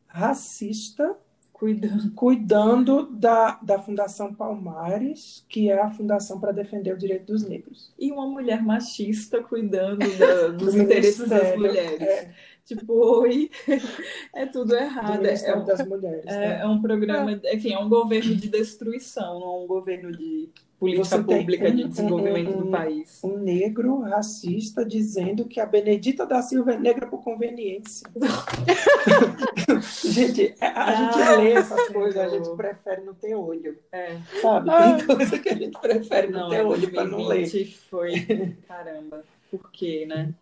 racista 0.07 1.17
Cuidando. 1.62 2.12
Cuidando 2.14 3.05
da, 3.12 3.59
da 3.62 3.78
Fundação 3.78 4.34
Palmares, 4.34 5.45
que 5.47 5.70
é 5.70 5.80
a 5.80 5.91
fundação 5.91 6.39
para 6.39 6.51
defender 6.51 6.91
o 6.91 6.97
direito 6.97 7.28
dos 7.28 7.47
negros. 7.47 7.93
E 7.99 8.12
uma 8.12 8.26
mulher 8.26 8.64
machista 8.64 9.43
cuidando 9.43 9.99
da, 10.18 10.47
dos 10.47 10.74
interesses 10.74 11.30
das 11.30 11.55
mulheres. 11.55 12.01
É. 12.01 12.34
Tipo, 12.66 12.93
oi, 12.93 13.51
é 14.34 14.47
tudo 14.47 14.76
errado. 14.76 15.24
É 15.24 15.55
um, 15.55 15.64
das 15.64 15.88
mulheres. 15.88 16.26
É, 16.26 16.39
né? 16.39 16.62
é 16.62 16.66
um 16.66 16.82
programa, 16.82 17.39
enfim, 17.53 17.74
é 17.74 17.78
um 17.78 17.89
governo 17.89 18.36
de 18.36 18.49
destruição, 18.49 19.39
não 19.39 19.47
é 19.47 19.64
um 19.64 19.68
governo 19.68 20.12
de 20.12 20.49
política 20.82 21.17
Você 21.17 21.23
pública 21.23 21.69
um, 21.69 21.75
de 21.75 21.88
desenvolvimento 21.88 22.49
um, 22.49 22.61
do 22.63 22.71
país. 22.71 23.19
Um 23.23 23.38
negro 23.38 23.99
racista 23.99 24.84
dizendo 24.84 25.45
que 25.45 25.59
a 25.59 25.65
Benedita 25.67 26.25
da 26.25 26.41
Silva 26.41 26.73
é 26.73 26.79
negra 26.79 27.05
por 27.05 27.23
conveniência. 27.23 28.09
gente, 30.09 30.55
a, 30.59 30.65
a 30.65 30.86
ah, 30.86 30.95
gente 30.95 31.39
lê 31.39 31.51
essas 31.51 31.88
coisas, 31.89 32.17
a 32.17 32.27
gente 32.29 32.49
prefere 32.57 33.01
não 33.03 33.13
ter 33.13 33.36
olho. 33.36 33.77
É. 33.91 34.17
Sabe? 34.41 34.71
Ah. 34.71 34.95
Tem 34.95 35.05
coisa 35.05 35.38
que 35.38 35.49
a 35.49 35.55
gente 35.55 35.79
prefere 35.79 36.29
não, 36.29 36.39
não 36.39 36.49
ter 36.49 36.65
olho 36.65 36.91
para 36.91 37.05
não 37.05 37.27
ler. 37.27 37.47
Foi, 37.88 38.57
caramba, 38.67 39.23
por 39.51 39.71
quê, 39.71 40.07
né? 40.07 40.34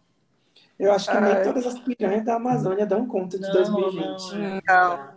Eu 0.80 0.94
acho 0.94 1.12
que 1.12 1.20
nem 1.20 1.44
todas 1.44 1.68
as 1.68 1.78
piranhas 1.80 2.24
da 2.24 2.36
Amazônia 2.36 2.86
dão 2.86 3.06
conta 3.06 3.38
de 3.38 3.46
não, 3.46 3.52
2020. 3.52 4.00
Não, 4.00 4.62
não. 4.66 5.10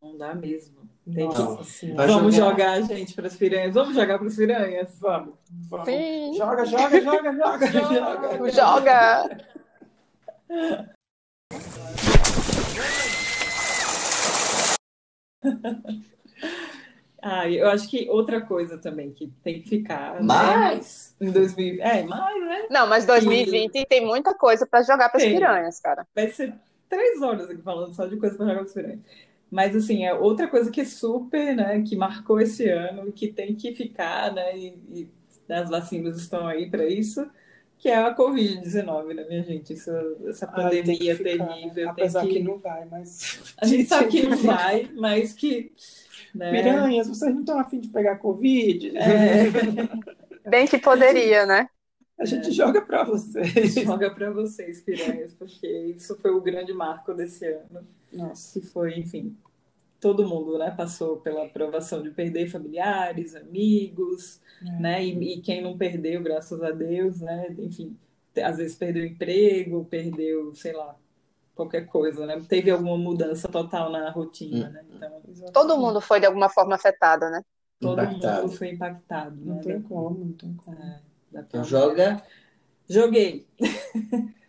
Não 0.00 0.16
dá 0.16 0.34
mesmo. 0.34 0.83
Tem 1.12 1.28
que... 1.28 1.92
Vamos 1.92 2.34
jogar, 2.34 2.80
gente, 2.82 3.14
para 3.14 3.26
as 3.26 3.36
piranhas. 3.36 3.74
Vamos 3.74 3.94
jogar 3.94 4.18
para 4.18 4.26
as 4.26 4.36
piranhas? 4.36 4.98
Vamos. 5.00 5.34
vamos. 5.68 5.86
Sim. 5.86 6.34
Joga, 6.34 6.64
joga, 6.64 7.00
joga, 7.00 7.32
joga, 7.32 7.72
joga. 7.72 8.50
Joga. 8.50 9.28
Ah, 17.26 17.48
eu 17.48 17.68
acho 17.68 17.88
que 17.88 18.08
outra 18.10 18.40
coisa 18.42 18.76
também 18.76 19.10
que 19.10 19.32
tem 19.42 19.62
que 19.62 19.68
ficar. 19.68 20.22
Mais? 20.22 21.14
Né? 21.18 21.28
Em 21.28 21.32
2020. 21.32 21.80
É, 21.80 22.02
mais, 22.02 22.44
né? 22.44 22.66
Não, 22.70 22.86
mas 22.86 23.06
2020 23.06 23.74
e... 23.74 23.86
tem 23.86 24.04
muita 24.04 24.34
coisa 24.34 24.66
para 24.66 24.82
jogar 24.82 25.08
para 25.08 25.22
as 25.22 25.26
piranhas, 25.26 25.80
cara. 25.80 26.06
Vai 26.14 26.28
ser 26.28 26.54
três 26.86 27.22
horas 27.22 27.48
aqui 27.48 27.62
falando 27.62 27.94
só 27.94 28.06
de 28.06 28.16
coisa 28.18 28.36
para 28.36 28.46
jogar 28.46 28.58
para 28.58 28.66
as 28.66 28.74
piranhas. 28.74 29.00
Mas, 29.54 29.76
assim, 29.76 30.04
é 30.04 30.12
outra 30.12 30.48
coisa 30.48 30.68
que 30.68 30.80
é 30.80 30.84
super, 30.84 31.54
né, 31.54 31.80
que 31.82 31.94
marcou 31.94 32.40
esse 32.40 32.68
ano 32.68 33.08
e 33.08 33.12
que 33.12 33.28
tem 33.28 33.54
que 33.54 33.72
ficar, 33.72 34.34
né, 34.34 34.58
e, 34.58 34.76
e 34.92 35.08
as 35.48 35.70
vacinas 35.70 36.18
estão 36.18 36.44
aí 36.44 36.68
para 36.68 36.84
isso, 36.88 37.24
que 37.78 37.88
é 37.88 37.96
a 37.96 38.12
Covid-19, 38.16 39.14
né, 39.14 39.24
minha 39.28 39.44
gente? 39.44 39.74
Isso, 39.74 39.92
essa 40.26 40.48
pandemia 40.48 41.12
Ai, 41.12 41.18
terrível. 41.22 41.88
Apesar 41.88 42.22
que... 42.22 42.32
que... 42.32 42.42
não 42.42 42.58
vai, 42.58 42.84
mas. 42.86 43.54
A 43.56 43.64
gente 43.64 43.88
sabe 43.88 44.08
que 44.08 44.26
não 44.26 44.36
vai, 44.42 44.90
mas 44.92 45.32
que. 45.32 45.70
Né? 46.34 46.50
Piranhas, 46.50 47.06
vocês 47.06 47.32
não 47.32 47.42
estão 47.42 47.60
afim 47.60 47.78
de 47.78 47.90
pegar 47.90 48.16
Covid? 48.16 48.96
É. 48.96 49.44
Bem 50.50 50.66
que 50.66 50.78
poderia, 50.78 51.46
né? 51.46 51.68
A 52.18 52.24
gente 52.24 52.48
é. 52.48 52.50
joga 52.50 52.82
para 52.82 53.04
vocês. 53.04 53.74
Joga 53.74 54.10
para 54.10 54.32
vocês, 54.32 54.80
piranhas, 54.80 55.32
porque 55.32 55.68
isso 55.94 56.16
foi 56.16 56.32
o 56.32 56.40
grande 56.40 56.72
marco 56.72 57.14
desse 57.14 57.46
ano. 57.46 57.86
Nossa. 58.12 58.58
Que 58.58 58.66
foi, 58.66 58.98
enfim, 58.98 59.36
todo 60.04 60.28
mundo 60.28 60.58
né, 60.58 60.70
passou 60.70 61.16
pela 61.16 61.46
aprovação 61.46 62.02
de 62.02 62.10
perder 62.10 62.46
familiares, 62.50 63.34
amigos, 63.34 64.38
é. 64.60 64.70
né? 64.78 65.02
E, 65.02 65.38
e, 65.38 65.40
quem 65.40 65.62
não 65.62 65.78
perdeu, 65.78 66.22
graças 66.22 66.62
a 66.62 66.70
Deus, 66.70 67.22
né? 67.22 67.46
Enfim, 67.58 67.96
às 68.36 68.58
vezes 68.58 68.76
perdeu 68.76 69.06
emprego, 69.06 69.86
perdeu, 69.86 70.54
sei 70.54 70.74
lá, 70.74 70.94
qualquer 71.54 71.86
coisa, 71.86 72.26
né? 72.26 72.38
Teve 72.46 72.70
alguma 72.70 72.98
mudança 72.98 73.48
total 73.48 73.90
na 73.90 74.10
rotina, 74.10 74.68
hum. 74.68 74.72
né? 74.72 74.84
Então, 74.94 75.52
Todo 75.54 75.78
mundo 75.78 76.02
foi 76.02 76.20
de 76.20 76.26
alguma 76.26 76.50
forma 76.50 76.74
afetado, 76.74 77.30
né? 77.30 77.42
Todo 77.80 78.02
impactado. 78.02 78.42
mundo 78.42 78.56
foi 78.58 78.68
impactado. 78.68 79.36
Não 79.40 79.54
né? 79.54 79.62
tem 79.62 79.80
como, 79.80 80.18
não 80.18 80.32
tem 80.34 80.54
como. 80.54 80.76
É, 80.76 81.00
então 81.32 81.64
joga. 81.64 82.22
Joguei. 82.86 83.46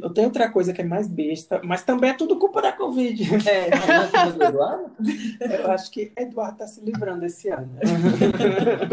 Eu 0.00 0.10
tenho 0.14 0.28
outra 0.28 0.50
coisa 0.50 0.72
que 0.72 0.80
é 0.80 0.84
mais 0.84 1.06
besta, 1.06 1.60
mas 1.62 1.84
também 1.84 2.10
é 2.10 2.14
tudo 2.14 2.38
culpa 2.38 2.62
da 2.62 2.72
Covid. 2.72 3.22
É, 3.46 3.68
mas 3.70 4.42
é 4.42 4.48
Eduardo? 4.48 4.90
Eu 5.64 5.70
acho 5.70 5.90
que 5.90 6.10
Eduardo 6.16 6.54
está 6.54 6.66
se 6.66 6.80
livrando 6.82 7.26
esse 7.26 7.50
ano. 7.50 7.70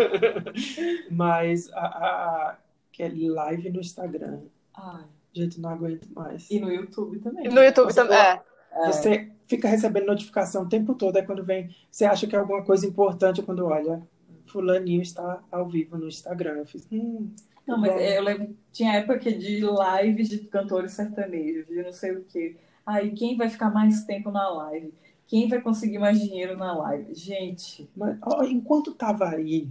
mas 1.09 1.71
a, 1.71 1.85
a, 1.85 2.57
aquele 2.91 3.29
live 3.29 3.69
no 3.69 3.79
Instagram. 3.79 4.41
Ai. 4.75 5.05
Gente, 5.33 5.61
não 5.61 5.69
aguento 5.69 6.07
mais. 6.13 6.49
E 6.51 6.59
no 6.59 6.69
YouTube 6.69 7.19
também. 7.19 7.45
E 7.45 7.49
no 7.49 7.63
YouTube 7.63 7.93
também. 7.93 8.17
É. 8.17 8.41
Você 8.87 9.31
fica 9.47 9.67
recebendo 9.67 10.07
notificação 10.07 10.63
o 10.63 10.69
tempo 10.69 10.93
todo, 10.93 11.17
é 11.17 11.21
quando 11.21 11.43
vem. 11.43 11.73
Você 11.89 12.03
acha 12.03 12.27
que 12.27 12.35
é 12.35 12.39
alguma 12.39 12.63
coisa 12.63 12.85
importante 12.85 13.41
quando 13.41 13.65
olha. 13.65 14.01
Fulaninho 14.45 15.01
está 15.01 15.41
ao 15.51 15.67
vivo 15.69 15.97
no 15.97 16.07
Instagram. 16.07 16.57
Eu 16.57 16.65
fiz. 16.65 16.87
Hum, 16.91 17.31
não, 17.69 17.77
mas 17.77 18.15
eu 18.15 18.23
lembro, 18.23 18.57
tinha 18.71 18.95
época 18.95 19.31
de 19.31 19.61
lives 19.61 20.27
de 20.27 20.39
cantores 20.39 20.93
sertanejos, 20.93 21.67
de 21.67 21.83
não 21.83 21.91
sei 21.91 22.13
o 22.13 22.23
quê. 22.23 22.57
Aí, 22.85 23.11
quem 23.11 23.37
vai 23.37 23.47
ficar 23.47 23.69
mais 23.69 24.03
tempo 24.05 24.31
na 24.31 24.49
live? 24.49 24.91
Quem 25.27 25.47
vai 25.47 25.61
conseguir 25.61 25.99
mais 25.99 26.19
dinheiro 26.19 26.57
na 26.57 26.75
live? 26.75 27.13
Gente. 27.13 27.87
Mas, 27.95 28.17
ó, 28.23 28.43
enquanto 28.43 28.95
tava 28.95 29.29
aí, 29.29 29.69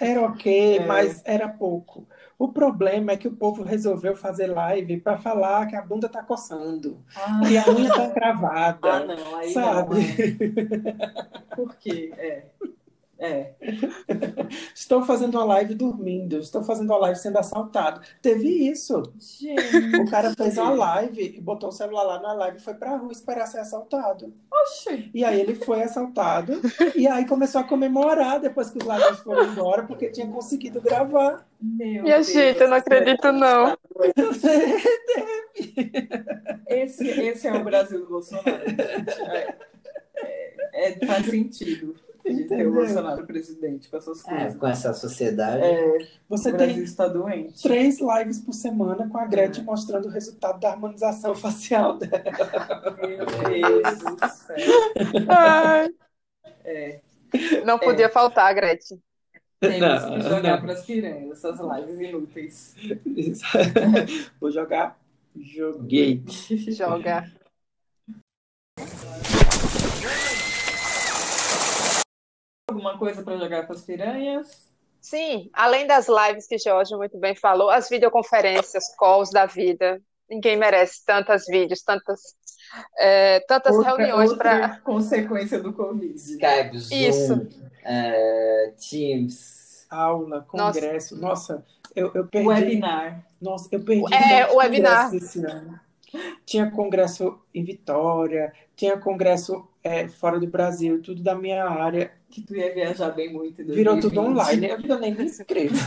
era 0.00 0.22
ok, 0.22 0.78
é. 0.80 0.86
mas 0.86 1.20
era 1.26 1.46
pouco. 1.46 2.06
O 2.38 2.48
problema 2.48 3.12
é 3.12 3.16
que 3.16 3.28
o 3.28 3.36
povo 3.36 3.62
resolveu 3.62 4.16
fazer 4.16 4.46
live 4.46 5.00
para 5.00 5.18
falar 5.18 5.66
que 5.66 5.76
a 5.76 5.82
bunda 5.82 6.08
tá 6.08 6.22
coçando 6.22 6.98
ah. 7.14 7.40
e 7.50 7.58
a 7.58 7.68
unha 7.68 7.92
tá 7.92 8.08
cravada. 8.12 8.78
Ah, 8.82 9.04
não, 9.04 9.36
aí 9.36 9.52
sabe? 9.52 9.94
Não, 9.94 10.00
é. 10.00 11.52
Por 11.54 11.76
quê? 11.76 12.12
É. 12.16 12.44
É. 13.18 13.54
Estou 14.74 15.02
fazendo 15.02 15.36
uma 15.36 15.44
live 15.44 15.74
dormindo, 15.74 16.38
estou 16.38 16.62
fazendo 16.62 16.90
uma 16.90 16.98
live 16.98 17.18
sendo 17.18 17.38
assaltado. 17.38 18.00
Teve 18.20 18.48
isso. 18.48 19.02
Gente. 19.18 20.00
O 20.00 20.10
cara 20.10 20.34
fez 20.34 20.58
uma 20.58 20.70
live 20.70 21.34
e 21.36 21.40
botou 21.40 21.70
o 21.70 21.72
celular 21.72 22.02
lá 22.02 22.20
na 22.20 22.32
live 22.34 22.58
e 22.58 22.62
foi 22.62 22.74
pra 22.74 22.96
rua 22.96 23.10
esperar 23.10 23.46
ser 23.46 23.58
assaltado. 23.58 24.32
Oxi. 24.52 25.10
E 25.14 25.24
aí 25.24 25.40
ele 25.40 25.54
foi 25.54 25.82
assaltado 25.82 26.60
e 26.94 27.08
aí 27.08 27.26
começou 27.26 27.60
a 27.60 27.64
comemorar 27.64 28.38
depois 28.38 28.70
que 28.70 28.78
os 28.78 28.84
ladrões 28.84 29.18
foram 29.20 29.44
embora 29.50 29.84
porque 29.84 30.10
tinha 30.10 30.26
conseguido 30.26 30.80
gravar. 30.80 31.46
Meu 31.60 32.02
Minha 32.02 32.16
Deus, 32.16 32.32
gente, 32.32 32.60
eu 32.60 32.68
não 32.68 32.76
acredito 32.76 33.32
não. 33.32 33.76
Esse, 36.68 37.08
esse 37.08 37.48
é 37.48 37.52
o 37.52 37.64
Brasil 37.64 38.00
do 38.00 38.06
Bolsonaro. 38.06 38.62
É, 39.26 39.56
é, 40.16 40.90
é, 40.90 41.06
faz 41.06 41.26
sentido 41.26 41.94
o 42.26 42.72
Bolsonaro 42.72 43.26
presidente 43.26 43.88
com 43.88 43.96
essas 43.96 44.26
é, 44.26 44.30
coisas. 44.30 44.54
É, 44.54 44.58
com 44.58 44.66
essa 44.66 44.92
sociedade. 44.94 45.62
É, 45.62 45.98
Você 46.28 46.50
o 46.50 46.56
tem 46.56 46.82
está 46.82 47.08
doente. 47.08 47.62
três 47.62 47.98
lives 48.00 48.40
por 48.40 48.52
semana 48.52 49.08
com 49.08 49.18
a 49.18 49.26
Gretchen 49.26 49.62
é. 49.62 49.66
mostrando 49.66 50.06
o 50.06 50.10
resultado 50.10 50.60
da 50.60 50.70
harmonização 50.70 51.34
facial 51.36 51.98
dela. 51.98 52.24
Meu 53.00 53.26
Deus 53.26 53.98
do 53.98 54.28
céu. 54.28 54.56
É. 56.64 57.00
Não 57.64 57.78
podia 57.78 58.08
faltar, 58.08 58.54
Gretchen. 58.54 59.00
Temos 59.58 59.80
não, 59.80 60.14
que 60.14 60.20
jogar 60.20 60.60
para 60.60 60.72
as 60.72 60.84
piranhas, 60.84 61.30
essas 61.38 61.58
lives 61.58 62.00
inúteis. 62.00 62.76
Vou 64.38 64.50
jogar. 64.50 64.98
Joguei. 65.34 66.22
Joga. 66.72 67.30
Alguma 72.86 72.98
coisa 72.98 73.22
para 73.22 73.36
jogar 73.36 73.66
com 73.66 73.72
as 73.72 73.82
piranhas? 73.82 74.70
Sim, 75.00 75.50
além 75.52 75.86
das 75.86 76.06
lives 76.08 76.46
que 76.46 76.58
Jorge 76.58 76.94
muito 76.96 77.18
bem 77.18 77.34
falou, 77.34 77.70
as 77.70 77.88
videoconferências, 77.88 78.94
calls 78.96 79.30
da 79.30 79.46
vida. 79.46 80.00
Ninguém 80.28 80.56
merece 80.56 81.04
tantas 81.04 81.46
vídeos, 81.46 81.82
tantas, 81.82 82.20
é, 82.98 83.40
tantas 83.46 83.76
outra, 83.76 83.96
reuniões 83.96 84.32
para. 84.34 84.80
Consequência 84.80 85.60
do 85.60 85.72
Covid. 85.72 86.14
Skype, 86.14 86.78
Zoom, 86.78 86.96
Isso. 86.96 87.48
É, 87.84 88.72
Teams. 88.76 89.86
Aula, 89.88 90.44
congresso. 90.48 91.16
Nossa, 91.16 91.54
Nossa 91.54 91.66
eu, 91.94 92.10
eu 92.12 92.26
perdi. 92.26 92.48
Webinar. 92.48 93.24
Nossa, 93.40 93.68
eu 93.70 93.84
perdi. 93.84 94.12
É, 94.12 94.50
o 94.52 94.56
webinar. 94.56 95.14
Esse 95.14 95.44
ano. 95.44 95.78
Tinha 96.44 96.70
congresso 96.70 97.38
em 97.54 97.62
Vitória, 97.62 98.52
tinha 98.74 98.96
congresso 98.96 99.68
é, 99.84 100.08
fora 100.08 100.40
do 100.40 100.46
Brasil, 100.46 101.00
tudo 101.02 101.22
da 101.22 101.34
minha 101.34 101.64
área. 101.64 102.12
Que 102.30 102.42
tu 102.42 102.54
ia 102.56 102.74
viajar 102.74 103.10
bem 103.10 103.32
muito. 103.32 103.64
Virou 103.64 104.00
tudo 104.00 104.20
online, 104.20 104.68
eu 104.68 104.98
nem 104.98 105.14
me 105.14 105.24
inscrevo. 105.24 105.74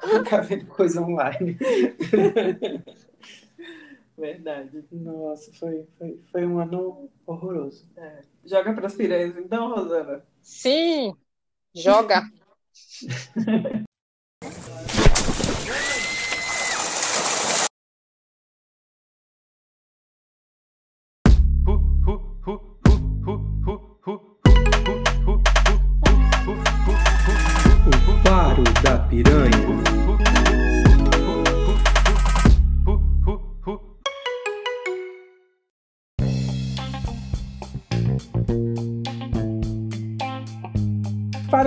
Ficar 0.00 0.40
vendo 0.40 0.66
coisa 0.66 1.02
online. 1.02 1.58
Verdade. 4.16 4.84
Nossa, 4.90 5.52
foi, 5.52 5.86
foi, 5.98 6.20
foi 6.30 6.46
um 6.46 6.58
ano 6.58 7.10
horroroso. 7.26 7.84
É. 7.96 8.22
Joga 8.44 8.72
para 8.72 8.86
as 8.86 8.94
piranhas 8.94 9.36
então, 9.36 9.68
Rosana? 9.74 10.24
Sim, 10.42 11.14
joga. 11.74 12.22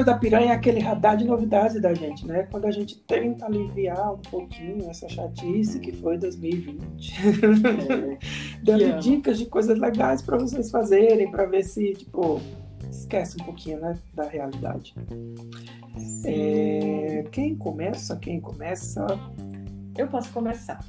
Da 0.04 0.18
Piranha 0.18 0.52
é 0.52 0.56
aquele 0.56 0.80
radar 0.80 1.16
de 1.16 1.26
novidades 1.26 1.82
da 1.82 1.94
gente, 1.94 2.26
né? 2.26 2.48
Quando 2.52 2.66
a 2.66 2.72
gente 2.72 3.00
tenta 3.00 3.46
aliviar 3.46 4.14
um 4.14 4.20
pouquinho 4.20 4.90
essa 4.90 5.08
chatice 5.08 5.80
que 5.80 5.92
foi 5.92 6.18
2020. 6.18 7.14
É, 7.14 8.18
Dando 8.64 9.00
dicas 9.00 9.38
de 9.38 9.46
coisas 9.46 9.80
legais 9.80 10.22
para 10.22 10.38
vocês 10.38 10.70
fazerem, 10.70 11.30
para 11.32 11.46
ver 11.46 11.64
se, 11.64 11.94
tipo, 11.94 12.42
esquece 12.90 13.38
um 13.42 13.46
pouquinho 13.46 13.80
né, 13.80 13.98
da 14.14 14.24
realidade. 14.24 14.94
É, 16.26 17.26
quem 17.32 17.56
começa? 17.56 18.16
Quem 18.18 18.40
começa? 18.40 19.06
Eu 19.98 20.08
posso 20.08 20.32
começar. 20.32 20.84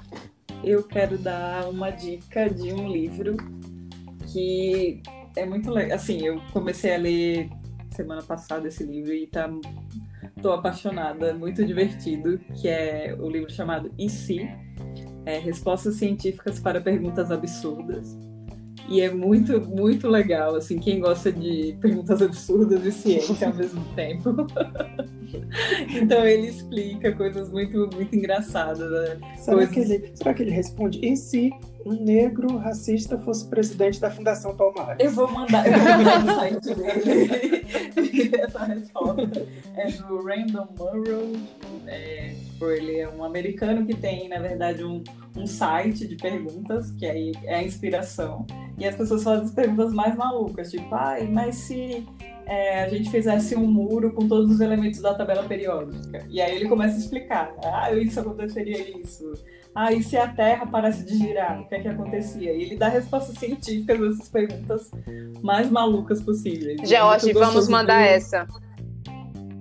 Eu 0.62 0.82
quero 0.82 1.19
dar 1.19 1.69
uma 1.69 1.91
dica 1.91 2.49
de 2.49 2.73
um 2.73 2.89
livro 2.89 3.36
que 4.32 5.03
é 5.36 5.45
muito 5.45 5.70
legal. 5.70 5.97
Assim, 5.97 6.24
eu 6.24 6.41
comecei 6.53 6.95
a 6.95 6.99
ler 6.99 7.51
semana 7.95 8.23
passada 8.23 8.69
esse 8.69 8.85
livro 8.85 9.12
e 9.12 9.27
tá 9.27 9.51
tô 10.43 10.53
apaixonada, 10.53 11.33
muito 11.33 11.65
divertido, 11.65 12.39
que 12.61 12.69
é 12.69 13.16
o 13.19 13.29
livro 13.29 13.51
chamado 13.51 13.91
E 13.99 14.09
se? 14.11 14.49
É, 15.25 15.39
Respostas 15.39 15.95
científicas 15.95 16.61
para 16.61 16.81
perguntas 16.81 17.31
absurdas. 17.31 18.15
E 18.89 19.01
é 19.01 19.11
muito, 19.11 19.59
muito 19.62 20.09
legal, 20.09 20.55
assim, 20.57 20.79
quem 20.79 21.01
gosta 21.01 21.33
de 21.33 21.75
perguntas 21.81 22.21
absurdas 22.21 22.85
e 22.85 22.93
ciência 22.93 23.49
ao 23.49 23.55
mesmo 23.55 23.83
tempo. 23.95 24.47
então 26.03 26.27
ele 26.27 26.49
explica 26.49 27.11
coisas 27.12 27.51
muito, 27.51 27.89
muito 27.95 28.15
engraçadas. 28.15 28.91
Né? 28.91 29.37
Será, 29.39 29.57
coisas... 29.57 29.73
que 29.73 29.81
ele, 29.81 30.11
será 30.15 30.35
que 30.35 30.43
ele 30.43 30.51
responde? 30.51 31.01
E 31.03 31.16
se 31.16 31.51
um 31.85 31.93
negro 31.93 32.56
racista 32.56 33.19
fosse 33.19 33.47
presidente 33.47 34.01
da 34.01 34.11
Fundação 34.11 34.56
Palmares? 34.56 35.05
Eu 35.05 35.12
vou 35.12 35.31
mandar, 35.31 35.66
eu 35.66 35.73
vou 35.73 35.82
mandar 35.82 36.24
no 36.24 36.35
site 36.35 36.74
dele 36.74 38.35
essa 38.40 38.65
resposta. 38.65 39.47
É 39.77 39.90
do 39.90 40.23
Random 40.23 40.69
Murrow. 40.78 41.32
É, 41.86 42.35
ele 42.62 42.98
é 42.98 43.09
um 43.09 43.23
americano 43.23 43.85
que 43.85 43.94
tem, 43.94 44.28
na 44.28 44.39
verdade, 44.39 44.82
um, 44.85 45.02
um 45.36 45.47
site 45.47 46.06
de 46.06 46.16
perguntas, 46.16 46.90
que 46.93 47.05
aí 47.05 47.32
é 47.44 47.56
a 47.56 47.62
inspiração. 47.62 48.47
E 48.78 48.86
as 48.86 48.97
pessoas 48.97 49.23
fazem 49.23 49.44
as 49.44 49.52
perguntas 49.52 49.93
mais 49.93 50.16
malucas, 50.16 50.70
tipo, 50.70 50.94
ai, 50.94 51.27
mas 51.27 51.56
se 51.56 52.06
é, 52.47 52.85
a 52.85 52.89
gente 52.89 53.11
fizesse 53.11 53.55
um 53.55 53.66
muro 53.66 54.12
com 54.12 54.27
todos 54.27 54.51
os 54.51 54.61
elementos 54.61 55.01
da 55.01 55.15
tabela 55.15 55.44
periódica? 55.44 56.27
E 56.28 56.40
aí 56.40 56.56
ele 56.56 56.69
começa 56.69 56.94
a 56.94 56.98
explicar, 56.98 57.55
ah, 57.62 57.93
isso 57.93 58.19
aconteceria 58.20 58.98
isso. 58.98 59.32
Ah, 59.75 59.93
e 59.93 60.03
se 60.03 60.17
a 60.17 60.29
Terra 60.29 60.67
parasse 60.67 61.05
de 61.05 61.19
girar, 61.19 61.61
o 61.61 61.67
que 61.67 61.75
é 61.75 61.81
que 61.81 61.89
acontecia? 61.89 62.53
E 62.53 62.63
ele 62.63 62.77
dá 62.77 62.89
respostas 62.89 63.37
científicas 63.37 64.01
a 64.01 64.07
essas 64.07 64.29
perguntas 64.29 64.91
mais 65.43 65.69
malucas 65.69 66.23
possíveis. 66.23 66.81
George, 66.89 67.31
é 67.31 67.35
vamos 67.35 67.69
mandar 67.69 68.03
de... 68.03 68.09
essa. 68.11 68.47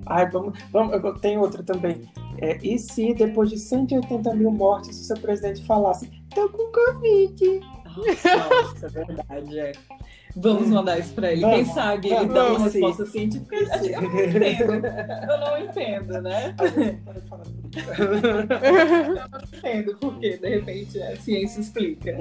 Ai, 0.05 0.29
vamos, 0.29 0.59
vamos, 0.71 0.93
eu 0.93 1.13
tenho 1.15 1.41
outra 1.41 1.63
também. 1.63 2.01
É, 2.37 2.57
e 2.61 2.77
se 2.77 3.13
depois 3.13 3.49
de 3.49 3.57
180 3.57 4.35
mil 4.35 4.51
mortes 4.51 4.99
o 4.99 5.03
seu 5.03 5.17
presidente 5.17 5.65
falasse, 5.65 6.09
tô 6.33 6.47
com 6.49 6.71
Covid? 6.71 7.61
Nossa, 7.95 8.85
é 8.85 8.89
verdade, 8.89 9.59
é. 9.59 9.71
Vamos 10.35 10.67
mandar 10.69 10.99
isso 10.99 11.13
pra 11.13 11.31
ele. 11.31 11.41
Vamos, 11.41 11.57
Quem 11.57 11.65
sabe 11.73 12.11
ele 12.11 12.25
dá 12.25 12.47
uma 12.47 12.59
resposta 12.59 13.05
científica. 13.05 13.55
Eu 13.55 14.01
não 14.01 14.19
entendo. 14.19 14.73
Eu 15.29 15.39
não 15.39 15.57
entendo, 15.57 16.21
né? 16.21 16.55
Eu 17.99 19.29
não 19.29 19.39
entendo 19.53 19.97
porque, 19.99 20.37
de 20.37 20.49
repente, 20.49 21.01
a 21.01 21.15
ciência 21.17 21.61
explica. 21.61 22.17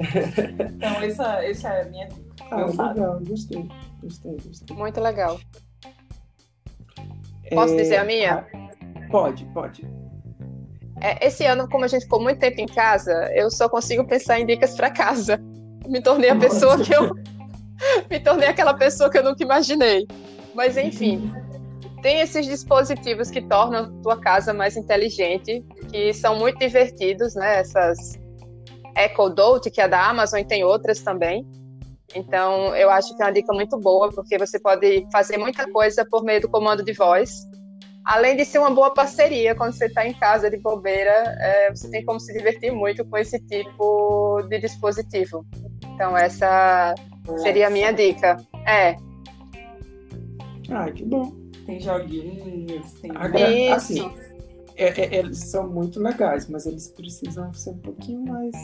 Então, 0.75 1.01
essa, 1.01 1.43
essa 1.43 1.69
é 1.69 1.81
a 1.81 1.85
minha 1.85 2.07
dica. 2.07 2.23
Ah, 2.51 2.91
legal, 2.93 3.19
gostei. 3.27 3.67
Gostei, 4.01 4.37
gostei. 4.45 4.77
Muito 4.77 5.01
legal. 5.01 5.39
Posso 7.49 7.73
é... 7.73 7.77
dizer 7.77 7.97
a 7.97 8.03
minha? 8.03 8.45
Pode, 9.09 9.45
pode. 9.53 9.87
É, 11.01 11.27
esse 11.27 11.45
ano, 11.45 11.67
como 11.67 11.85
a 11.85 11.87
gente 11.87 12.03
ficou 12.03 12.21
muito 12.21 12.39
tempo 12.39 12.61
em 12.61 12.65
casa, 12.65 13.11
eu 13.33 13.49
só 13.49 13.67
consigo 13.67 14.05
pensar 14.05 14.39
em 14.39 14.45
dicas 14.45 14.75
para 14.75 14.89
casa. 14.89 15.39
Me 15.87 16.01
tornei 16.01 16.29
a 16.29 16.35
pessoa 16.35 16.79
que 16.79 16.93
eu. 16.93 17.13
Me 18.09 18.19
tornei 18.19 18.47
aquela 18.47 18.73
pessoa 18.73 19.09
que 19.09 19.17
eu 19.17 19.23
nunca 19.23 19.43
imaginei. 19.43 20.07
Mas, 20.53 20.77
enfim, 20.77 21.31
tem 22.01 22.19
esses 22.19 22.45
dispositivos 22.45 23.29
que 23.29 23.41
tornam 23.41 23.85
a 23.85 24.01
tua 24.01 24.19
casa 24.19 24.53
mais 24.53 24.77
inteligente, 24.77 25.63
que 25.89 26.13
são 26.13 26.37
muito 26.37 26.59
divertidos, 26.59 27.35
né? 27.35 27.59
Essas 27.59 28.19
Echo 28.95 29.29
Dot, 29.29 29.69
que 29.71 29.81
é 29.81 29.87
da 29.87 30.09
Amazon, 30.09 30.39
e 30.39 30.45
tem 30.45 30.63
outras 30.63 30.99
também. 30.99 31.45
Então, 32.15 32.75
eu 32.75 32.91
acho 32.91 33.15
que 33.15 33.23
é 33.23 33.25
uma 33.25 33.31
dica 33.31 33.53
muito 33.53 33.79
boa, 33.79 34.11
porque 34.11 34.37
você 34.37 34.59
pode 34.59 35.07
fazer 35.11 35.37
muita 35.37 35.69
coisa 35.71 36.05
por 36.05 36.23
meio 36.23 36.41
do 36.41 36.49
comando 36.49 36.83
de 36.83 36.93
voz 36.93 37.47
além 38.03 38.35
de 38.35 38.43
ser 38.45 38.59
uma 38.59 38.69
boa 38.69 38.93
parceria 38.93 39.55
quando 39.55 39.73
você 39.73 39.85
está 39.85 40.05
em 40.05 40.13
casa 40.13 40.49
de 40.49 40.57
bobeira, 40.57 41.11
é, 41.39 41.69
você 41.69 41.89
tem 41.89 42.03
como 42.03 42.19
se 42.19 42.33
divertir 42.33 42.71
muito 42.71 43.05
com 43.05 43.17
esse 43.17 43.39
tipo 43.39 44.41
de 44.49 44.59
dispositivo. 44.59 45.45
Então 45.93 46.17
essa 46.17 46.93
seria 47.37 47.67
a 47.67 47.69
minha 47.69 47.91
dica. 47.91 48.37
É. 48.65 48.95
Ah, 50.69 50.91
que 50.91 51.03
bom. 51.05 51.33
Tem 51.65 51.79
joguinhos, 51.79 52.93
tem. 52.93 53.11
Agora, 53.15 53.51
Isso. 53.51 53.73
assim, 53.73 54.13
é, 54.75 54.87
é, 54.87 55.19
eles 55.19 55.37
são 55.37 55.69
muito 55.69 55.99
legais, 55.99 56.49
mas 56.49 56.65
eles 56.65 56.89
precisam 56.89 57.53
ser 57.53 57.71
um 57.71 57.77
pouquinho 57.77 58.25
mais 58.25 58.55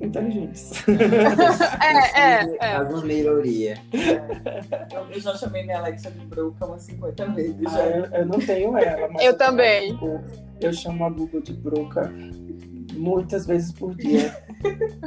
inteligentes. 0.00 0.72
é, 1.80 2.20
é, 2.20 2.56
é. 2.60 2.74
Alguma 2.76 3.04
melhoria. 3.04 3.76
Eu 5.10 5.20
já 5.20 5.34
chamei 5.36 5.62
minha 5.62 5.78
Alexa 5.78 6.10
de 6.10 6.24
Broca 6.26 6.66
umas 6.66 6.82
50 6.82 7.26
vezes. 7.32 7.66
Ah, 7.66 7.80
eu, 7.80 8.04
eu, 8.06 8.26
não 8.26 8.38
tenho 8.38 8.76
ela. 8.76 9.08
eu, 9.14 9.20
eu 9.20 9.36
também. 9.36 9.98
eu 10.60 10.72
chamo 10.72 11.04
a 11.04 11.10
Google 11.10 11.42
de 11.42 11.52
Broca 11.52 12.12
muitas 12.94 13.46
vezes 13.46 13.72
por 13.72 13.94
dia. 13.94 14.34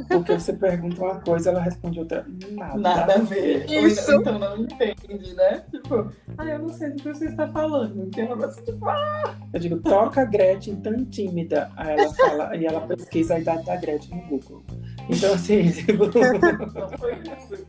Porque 0.08 0.32
você 0.34 0.52
pergunta 0.52 1.02
uma 1.02 1.20
coisa, 1.20 1.50
ela 1.50 1.60
responde 1.60 1.98
outra. 1.98 2.26
Nada, 2.50 2.78
nada 2.78 3.14
a 3.14 3.18
ver. 3.18 3.70
Isso. 3.70 4.12
então 4.12 4.38
não 4.38 4.56
entende, 4.58 5.34
né? 5.34 5.64
Tipo, 5.70 6.12
ah, 6.38 6.44
eu 6.44 6.58
não 6.58 6.68
sei 6.68 6.90
do 6.90 6.96
que 6.96 7.12
você 7.12 7.26
está 7.26 7.48
falando. 7.48 8.10
Que 8.10 8.20
é 8.20 8.24
um 8.24 8.28
negócio 8.36 8.64
tipo, 8.64 8.88
ah! 8.88 9.36
Eu 9.52 9.60
digo, 9.60 9.78
toca 9.80 10.24
Gretchen 10.24 10.76
tão 10.76 11.04
tímida. 11.04 11.70
Aí 11.76 11.98
ela 11.98 12.14
fala, 12.14 12.56
e 12.56 12.66
ela 12.66 12.80
pesquisa 12.82 13.34
a 13.34 13.40
idade 13.40 13.64
da 13.64 13.76
Gretchen 13.76 14.16
no 14.16 14.28
Google. 14.28 14.62
Então, 15.08 15.34
assim, 15.34 15.70
tipo... 15.72 16.04
Não 16.04 16.98
foi 16.98 17.14
isso. 17.22 17.66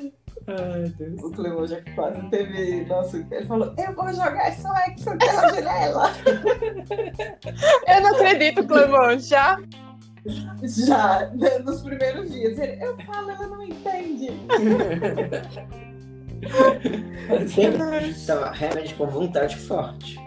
Ai, 0.46 0.92
Deus. 0.96 1.22
O 1.22 1.30
Clemão 1.30 1.66
já 1.66 1.80
quase 1.94 2.22
teve. 2.30 2.84
Nossa, 2.86 3.16
ele 3.30 3.46
falou: 3.46 3.74
Eu 3.78 3.94
vou 3.94 4.08
jogar 4.08 4.48
essa 4.48 4.68
Exa 4.90 5.16
pela 5.16 5.54
janela. 5.54 6.10
Eu 7.86 8.00
não 8.02 8.14
acredito, 8.14 8.66
Clemão, 8.66 9.18
já? 9.18 9.60
Já, 10.62 11.30
nos 11.64 11.82
primeiros 11.82 12.30
dias. 12.30 12.58
Ele, 12.58 12.82
eu 12.84 12.96
falo, 12.98 13.30
ela 13.30 13.46
não 13.46 13.62
entende. 13.64 14.30
então, 18.08 18.52
realmente 18.52 18.94
com 18.94 19.06
vontade 19.06 19.56
forte. 19.56 20.18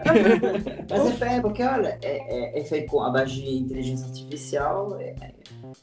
Mas 0.90 1.06
é 1.06 1.12
feio, 1.12 1.42
porque 1.42 1.62
olha, 1.62 1.98
é, 2.02 2.56
é, 2.56 2.60
é, 2.60 2.64
feito 2.64 2.90
com 2.90 3.02
a 3.02 3.10
base 3.10 3.34
de 3.34 3.58
inteligência 3.58 4.06
artificial 4.06 4.96
é, 5.00 5.14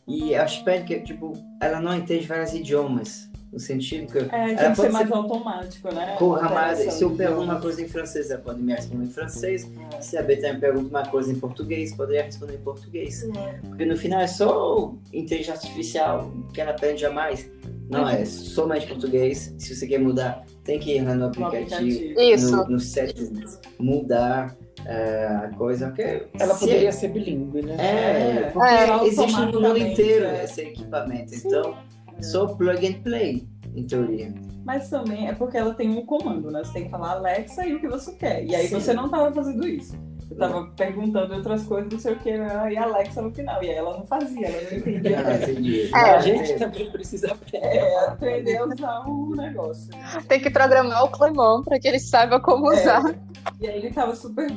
e 0.08 0.34
acho 0.36 0.64
que 0.64 0.99
tipo, 1.02 1.34
ela 1.62 1.80
não 1.80 1.95
entende 1.95 2.26
vários 2.28 2.53
idiomas 2.53 3.31
no 3.52 3.60
sentido 3.60 4.11
que. 4.11 4.19
É, 4.19 4.56
tem 4.56 4.69
que 4.72 4.76
ser 4.76 4.91
mais 4.91 5.07
ser... 5.07 5.14
automático, 5.14 5.94
né? 5.94 6.15
Porra, 6.18 6.49
mas 6.49 6.80
se 6.94 7.03
eu 7.03 7.11
pergunto 7.11 7.44
uma 7.44 7.60
coisa 7.60 7.82
em 7.82 7.88
francês, 7.88 8.32
ela 8.32 8.41
pode 8.41 8.61
me 8.61 8.73
responder 8.73 9.06
em 9.06 9.10
francês. 9.10 9.69
É. 9.94 10.02
Se 10.02 10.18
a 10.18 10.23
Betânia 10.23 10.60
pergunta 10.60 10.90
uma 10.90 11.06
coisa 11.06 11.32
em 11.32 11.36
português, 11.36 11.94
poderia 11.94 12.23
responder 12.23 12.56
em 12.56 12.61
português. 12.61 13.23
É. 13.23 13.60
Porque 13.68 13.86
no 13.86 13.98
final 13.98 14.22
é 14.22 14.28
só 14.28 14.94
inteligência 15.11 15.53
artificial 15.53 16.32
que 16.53 16.61
ela 16.61 16.72
aprende 16.72 17.06
a 17.06 17.11
mais. 17.11 17.49
Não, 17.90 18.07
é 18.07 18.23
somente 18.23 18.88
português. 18.88 19.53
Se 19.57 19.76
você 19.76 19.86
quer 19.86 19.99
mudar, 19.99 20.45
tem 20.64 20.80
que 20.80 20.95
ir 20.95 21.03
lá 21.03 21.14
no 21.14 21.26
aplicativo, 21.26 22.22
Isso. 22.22 22.56
no, 22.56 22.69
no 22.69 22.80
settings, 22.80 23.60
mudar 23.78 24.56
é, 24.86 25.26
a 25.26 25.52
coisa. 25.57 25.88
Porque 25.88 26.26
ela 26.40 26.56
poderia 26.56 26.91
ser 26.94 27.10
bilíngue, 27.10 27.64
né? 27.64 27.76
É, 27.78 28.49
porque 28.52 28.68
é, 28.69 29.07
existe 29.07 29.41
no 29.41 29.60
mundo 29.60 29.78
inteiro 29.78 30.26
esse 30.41 30.61
equipamento. 30.61 31.32
Sim. 31.32 31.48
Então 31.49 31.78
só 32.22 32.48
plug 32.48 32.88
and 32.88 33.02
play, 33.03 33.48
em 33.76 33.84
teoria. 33.84 34.34
Mas 34.64 34.89
também 34.89 35.27
é 35.27 35.34
porque 35.34 35.57
ela 35.57 35.73
tem 35.73 35.89
um 35.89 36.06
comando, 36.06 36.52
né? 36.52 36.64
Você 36.64 36.73
tem 36.73 36.84
que 36.85 36.89
falar 36.89 37.11
Alexa 37.11 37.65
e 37.65 37.76
o 37.76 37.80
que 37.80 37.88
você 37.88 38.14
quer. 38.14 38.45
E 38.45 38.56
aí 38.56 38.68
Sim. 38.68 38.80
você 38.80 38.93
não 38.93 39.06
estava 39.06 39.31
fazendo 39.34 39.68
isso. 39.68 39.95
Você 40.32 40.36
estava 40.36 40.66
perguntando 40.78 41.36
outras 41.36 41.64
coisas, 41.64 41.91
não 41.91 41.99
sei 41.99 42.14
o 42.14 42.20
que, 42.20 42.30
e 42.30 42.78
Alexa 42.78 43.22
no 43.22 43.32
final. 43.32 43.62
E 43.62 43.70
aí 43.70 43.76
ela 43.76 43.98
não 43.98 44.06
fazia, 44.06 44.48
ela 44.48 44.72
não 44.72 44.78
entendia. 44.78 45.90
é, 45.94 46.16
a 46.16 46.20
gente 46.22 46.53
também 46.53 46.90
precisa 46.90 47.34
aprender. 47.34 47.66
É, 47.66 48.08
aprender 48.08 48.58
a 48.58 48.66
usar 48.66 49.10
o 49.10 49.36
negócio. 49.36 49.90
Tem 50.30 50.40
que 50.40 50.49
programar 50.49 51.03
o 51.03 51.10
Clemão 51.10 51.62
para 51.62 51.78
que 51.80 51.88
ele 51.88 51.99
saiba 51.99 52.40
como 52.40 52.72
é. 52.72 52.82
usar. 52.82 53.14
E 53.60 53.68
aí 53.68 53.78
ele 53.80 53.91
tava 53.91 54.16
super 54.16 54.48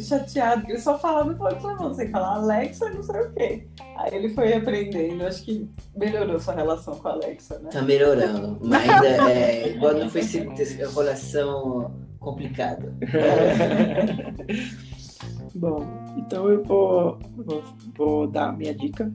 chateado, 0.00 0.60
porque 0.60 0.72
ele 0.72 0.80
só 0.80 0.98
falava 0.98 1.32
e 1.32 1.36
falava, 1.36 1.56
Clemão, 1.56 1.88
você 1.92 2.08
fala 2.08 2.36
Alexa, 2.36 2.88
não 2.88 3.02
sei 3.02 3.20
o 3.20 3.32
quê. 3.34 3.68
Aí 3.98 4.14
ele 4.14 4.30
foi 4.30 4.54
aprendendo, 4.54 5.26
acho 5.26 5.44
que 5.44 5.68
melhorou 5.94 6.40
sua 6.40 6.54
relação 6.54 6.94
com 6.94 7.08
a 7.08 7.12
Alexa, 7.12 7.58
né? 7.58 7.68
Tá 7.70 7.82
melhorando, 7.82 8.58
mas 8.62 8.88
ainda 8.88 9.30
é, 9.30 9.68
igual 9.68 10.08
foi 10.08 10.22
uma 10.22 10.54
relação 10.76 11.92
complicada. 12.24 12.94
Bom, 15.54 15.86
então 16.16 16.48
eu 16.48 16.64
vou, 16.64 17.18
vou, 17.36 17.62
vou 17.96 18.26
dar 18.26 18.48
a 18.48 18.52
minha 18.52 18.74
dica. 18.74 19.12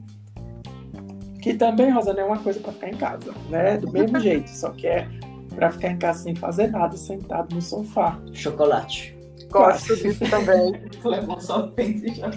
Que 1.42 1.54
também, 1.54 1.90
Rosa, 1.90 2.12
não 2.12 2.20
é 2.20 2.24
uma 2.24 2.38
coisa 2.38 2.60
para 2.60 2.72
ficar 2.72 2.88
em 2.88 2.96
casa, 2.96 3.32
né? 3.48 3.76
Do 3.76 3.90
mesmo 3.90 4.18
jeito, 4.20 4.48
só 4.48 4.70
que 4.70 4.86
é 4.86 5.08
para 5.54 5.70
ficar 5.70 5.90
em 5.90 5.98
casa 5.98 6.22
sem 6.22 6.34
fazer 6.34 6.68
nada, 6.68 6.96
sentado 6.96 7.54
no 7.54 7.60
sofá. 7.60 8.18
Chocolate. 8.32 9.16
Gosto 9.50 9.96
disso 9.96 10.24
também. 10.30 10.72
Levou 11.04 11.40
só 11.40 11.66
pensa 11.68 12.06
e 12.06 12.14
já 12.14 12.30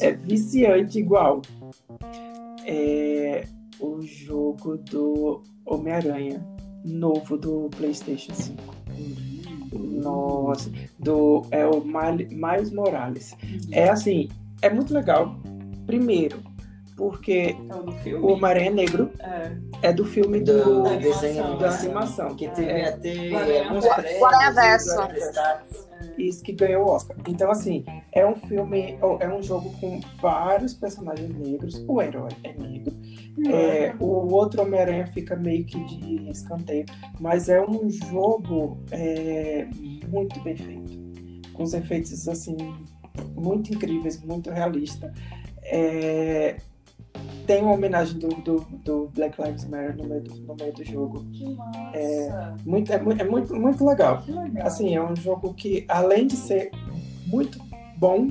É 0.00 0.12
viciante 0.12 0.98
igual. 0.98 1.42
É 2.66 3.44
o 3.80 4.00
jogo 4.02 4.76
do 4.76 5.42
Homem-Aranha, 5.64 6.44
novo 6.84 7.36
do 7.36 7.70
PlayStation 7.76 8.34
5. 8.34 8.58
Nossa, 9.98 10.70
do, 10.98 11.42
é 11.50 11.66
o 11.66 11.82
Miles 11.82 12.70
Morales. 12.70 13.36
É 13.72 13.88
assim, 13.88 14.28
é 14.62 14.70
muito 14.70 14.92
legal. 14.92 15.36
Primeiro, 15.86 16.42
porque 16.96 17.56
é 18.04 18.14
o 18.14 18.26
Homem-Aranha 18.32 18.72
Negro 18.72 19.10
é. 19.20 19.52
é. 19.82 19.92
do 19.92 20.04
filme 20.04 20.40
do, 20.40 20.64
do 20.64 20.82
da 20.82 20.96
desenho 20.96 21.56
da 21.56 21.70
animação. 21.70 22.34
Que 22.34 22.48
teve 22.48 22.68
é. 22.68 22.88
até 22.88 23.62
alguns 23.64 23.86
prêmios. 23.86 24.20
Isso 26.18 26.42
que 26.42 26.52
ganhou 26.52 26.86
o 26.86 26.90
Oscar. 26.90 27.16
Então, 27.28 27.50
assim, 27.50 27.84
é 28.12 28.26
um 28.26 28.34
filme, 28.34 28.98
é 29.20 29.28
um 29.28 29.42
jogo 29.42 29.72
com 29.80 30.00
vários 30.20 30.74
personagens 30.74 31.32
negros. 31.38 31.84
O 31.86 32.02
herói 32.02 32.30
é 32.42 32.52
negro. 32.52 32.92
É, 33.46 33.94
o 34.00 34.32
outro 34.32 34.62
Homem-Aranha 34.62 35.06
fica 35.06 35.36
meio 35.36 35.64
que 35.64 35.78
de 35.84 36.30
escanteio. 36.30 36.86
Mas 37.20 37.48
é 37.48 37.60
um 37.64 37.88
jogo 37.90 38.78
é, 38.90 39.66
muito 40.08 40.40
bem 40.42 40.56
feito. 40.56 41.52
Com 41.52 41.62
os 41.62 41.74
efeitos, 41.74 42.28
assim, 42.28 42.56
muito 43.34 43.72
incríveis, 43.72 44.22
muito 44.22 44.50
realista. 44.50 45.12
É, 45.62 46.56
tem 47.46 47.62
uma 47.62 47.72
homenagem 47.72 48.18
do, 48.18 48.28
do, 48.28 48.60
do, 48.84 49.08
Black 49.14 49.40
Lives 49.40 49.64
Matter 49.64 49.96
no 49.96 50.04
meio 50.04 50.22
do, 50.22 50.34
no 50.36 50.54
meio 50.54 50.72
do 50.72 50.84
jogo. 50.84 51.24
Que 51.32 51.54
massa! 51.54 51.98
É 51.98 52.54
muito, 52.64 52.92
é, 52.92 52.96
é 52.96 53.24
muito, 53.24 53.54
muito 53.54 53.84
legal. 53.86 54.22
legal. 54.26 54.66
Assim, 54.66 54.94
é 54.94 55.02
um 55.02 55.16
jogo 55.16 55.54
que, 55.54 55.84
além 55.88 56.26
de 56.26 56.36
ser 56.36 56.70
muito 57.26 57.58
bom, 57.96 58.28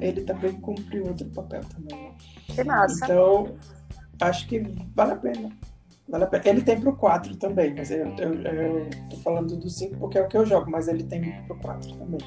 ele 0.00 0.20
também 0.22 0.52
cumpriu 0.60 1.06
outro 1.06 1.26
papel 1.30 1.62
também. 1.74 2.12
Que 2.46 2.62
massa! 2.62 3.04
Então, 3.04 3.54
acho 4.22 4.48
que 4.48 4.60
vale 4.94 5.12
a 5.12 5.16
pena. 5.16 5.50
Vale 6.08 6.24
a 6.24 6.26
pena. 6.26 6.42
Ele 6.46 6.62
tem 6.62 6.80
pro 6.80 6.96
4 6.96 7.36
também, 7.36 7.74
mas 7.74 7.90
eu, 7.90 8.06
eu, 8.18 8.34
eu 8.34 8.90
tô 9.10 9.16
falando 9.18 9.56
do 9.56 9.68
5 9.68 9.96
porque 9.98 10.18
é 10.18 10.22
o 10.22 10.28
que 10.28 10.36
eu 10.36 10.46
jogo, 10.46 10.70
mas 10.70 10.88
ele 10.88 11.04
tem 11.04 11.42
pro 11.46 11.56
4 11.58 11.96
também. 11.96 12.20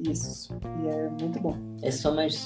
Isso. 0.00 0.54
E 0.82 0.88
é 0.88 1.08
muito 1.08 1.40
bom. 1.40 1.56
É 1.82 1.90
somente 1.90 2.36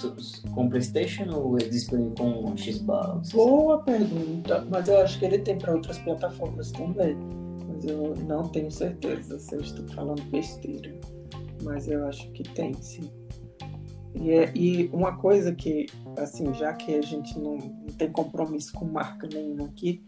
com 0.54 0.68
PlayStation 0.68 1.30
ou 1.34 1.56
é 1.56 1.64
disponível 1.64 2.14
com 2.14 2.56
Xbox? 2.56 3.32
Boa 3.32 3.82
pergunta. 3.82 4.64
Mas 4.70 4.88
eu 4.88 5.00
acho 5.00 5.18
que 5.18 5.24
ele 5.24 5.38
tem 5.38 5.58
para 5.58 5.74
outras 5.74 5.98
plataformas 5.98 6.70
também. 6.72 7.16
Mas 7.66 7.84
eu 7.84 8.14
não 8.26 8.44
tenho 8.48 8.70
certeza 8.70 9.38
se 9.38 9.54
eu 9.54 9.60
estou 9.60 9.86
falando 9.88 10.22
besteira. 10.30 10.94
Mas 11.62 11.88
eu 11.88 12.06
acho 12.06 12.30
que 12.30 12.42
tem, 12.42 12.74
sim. 12.74 13.10
E, 14.14 14.30
é, 14.30 14.52
e 14.54 14.88
uma 14.92 15.16
coisa 15.16 15.54
que, 15.54 15.86
assim, 16.16 16.52
já 16.54 16.72
que 16.72 16.94
a 16.94 17.02
gente 17.02 17.38
não, 17.38 17.56
não 17.56 17.94
tem 17.96 18.10
compromisso 18.10 18.72
com 18.72 18.84
marca 18.84 19.28
nenhuma 19.32 19.66
aqui, 19.66 20.02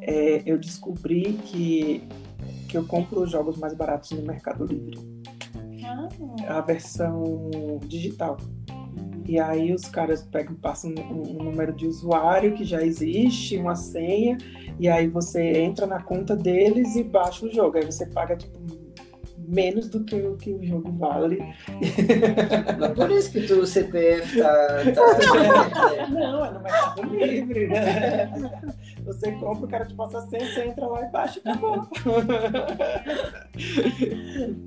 é, 0.00 0.42
eu 0.46 0.58
descobri 0.58 1.32
que, 1.44 2.02
que 2.68 2.76
eu 2.76 2.86
compro 2.86 3.22
os 3.22 3.30
jogos 3.30 3.56
mais 3.56 3.74
baratos 3.74 4.10
no 4.12 4.22
Mercado 4.22 4.64
Livre 4.64 4.98
a 6.46 6.60
versão 6.60 7.50
digital. 7.86 8.36
E 9.26 9.40
aí 9.40 9.72
os 9.72 9.86
caras 9.86 10.22
pegam, 10.22 10.54
passam 10.54 10.92
um, 10.92 11.40
um, 11.40 11.44
número 11.44 11.72
de 11.72 11.86
usuário 11.86 12.54
que 12.54 12.64
já 12.64 12.82
existe, 12.82 13.56
uma 13.56 13.74
senha, 13.74 14.38
e 14.78 14.88
aí 14.88 15.08
você 15.08 15.42
entra 15.62 15.84
na 15.84 16.00
conta 16.00 16.36
deles 16.36 16.94
e 16.94 17.02
baixa 17.02 17.44
o 17.44 17.52
jogo. 17.52 17.76
Aí 17.76 17.84
você 17.84 18.06
paga 18.06 18.36
tipo 18.36 18.56
menos 19.46 19.88
do 19.88 20.04
que 20.04 20.14
o 20.16 20.36
que 20.36 20.52
o 20.52 20.62
jogo 20.62 20.92
vale. 20.92 21.38
Mas 22.78 22.92
por 22.92 23.10
isso 23.10 23.32
que 23.32 23.46
tu, 23.46 23.60
o 23.60 23.66
CPF 23.66 24.40
tá. 24.40 24.78
tá... 24.94 26.08
Não, 26.08 26.44
é 26.44 26.50
no 26.50 26.60
Mercado 26.60 27.02
Livre. 27.02 27.68
Né? 27.68 28.32
Você 29.04 29.32
compra, 29.32 29.64
o 29.64 29.68
cara 29.68 29.84
te 29.84 29.94
passa 29.94 30.18
a 30.18 30.22
senha, 30.22 30.46
você 30.46 30.64
entra 30.64 30.86
lá 30.86 31.06
e 31.06 31.10
baixa 31.10 31.40
e 31.44 31.48
acabou. 31.48 31.88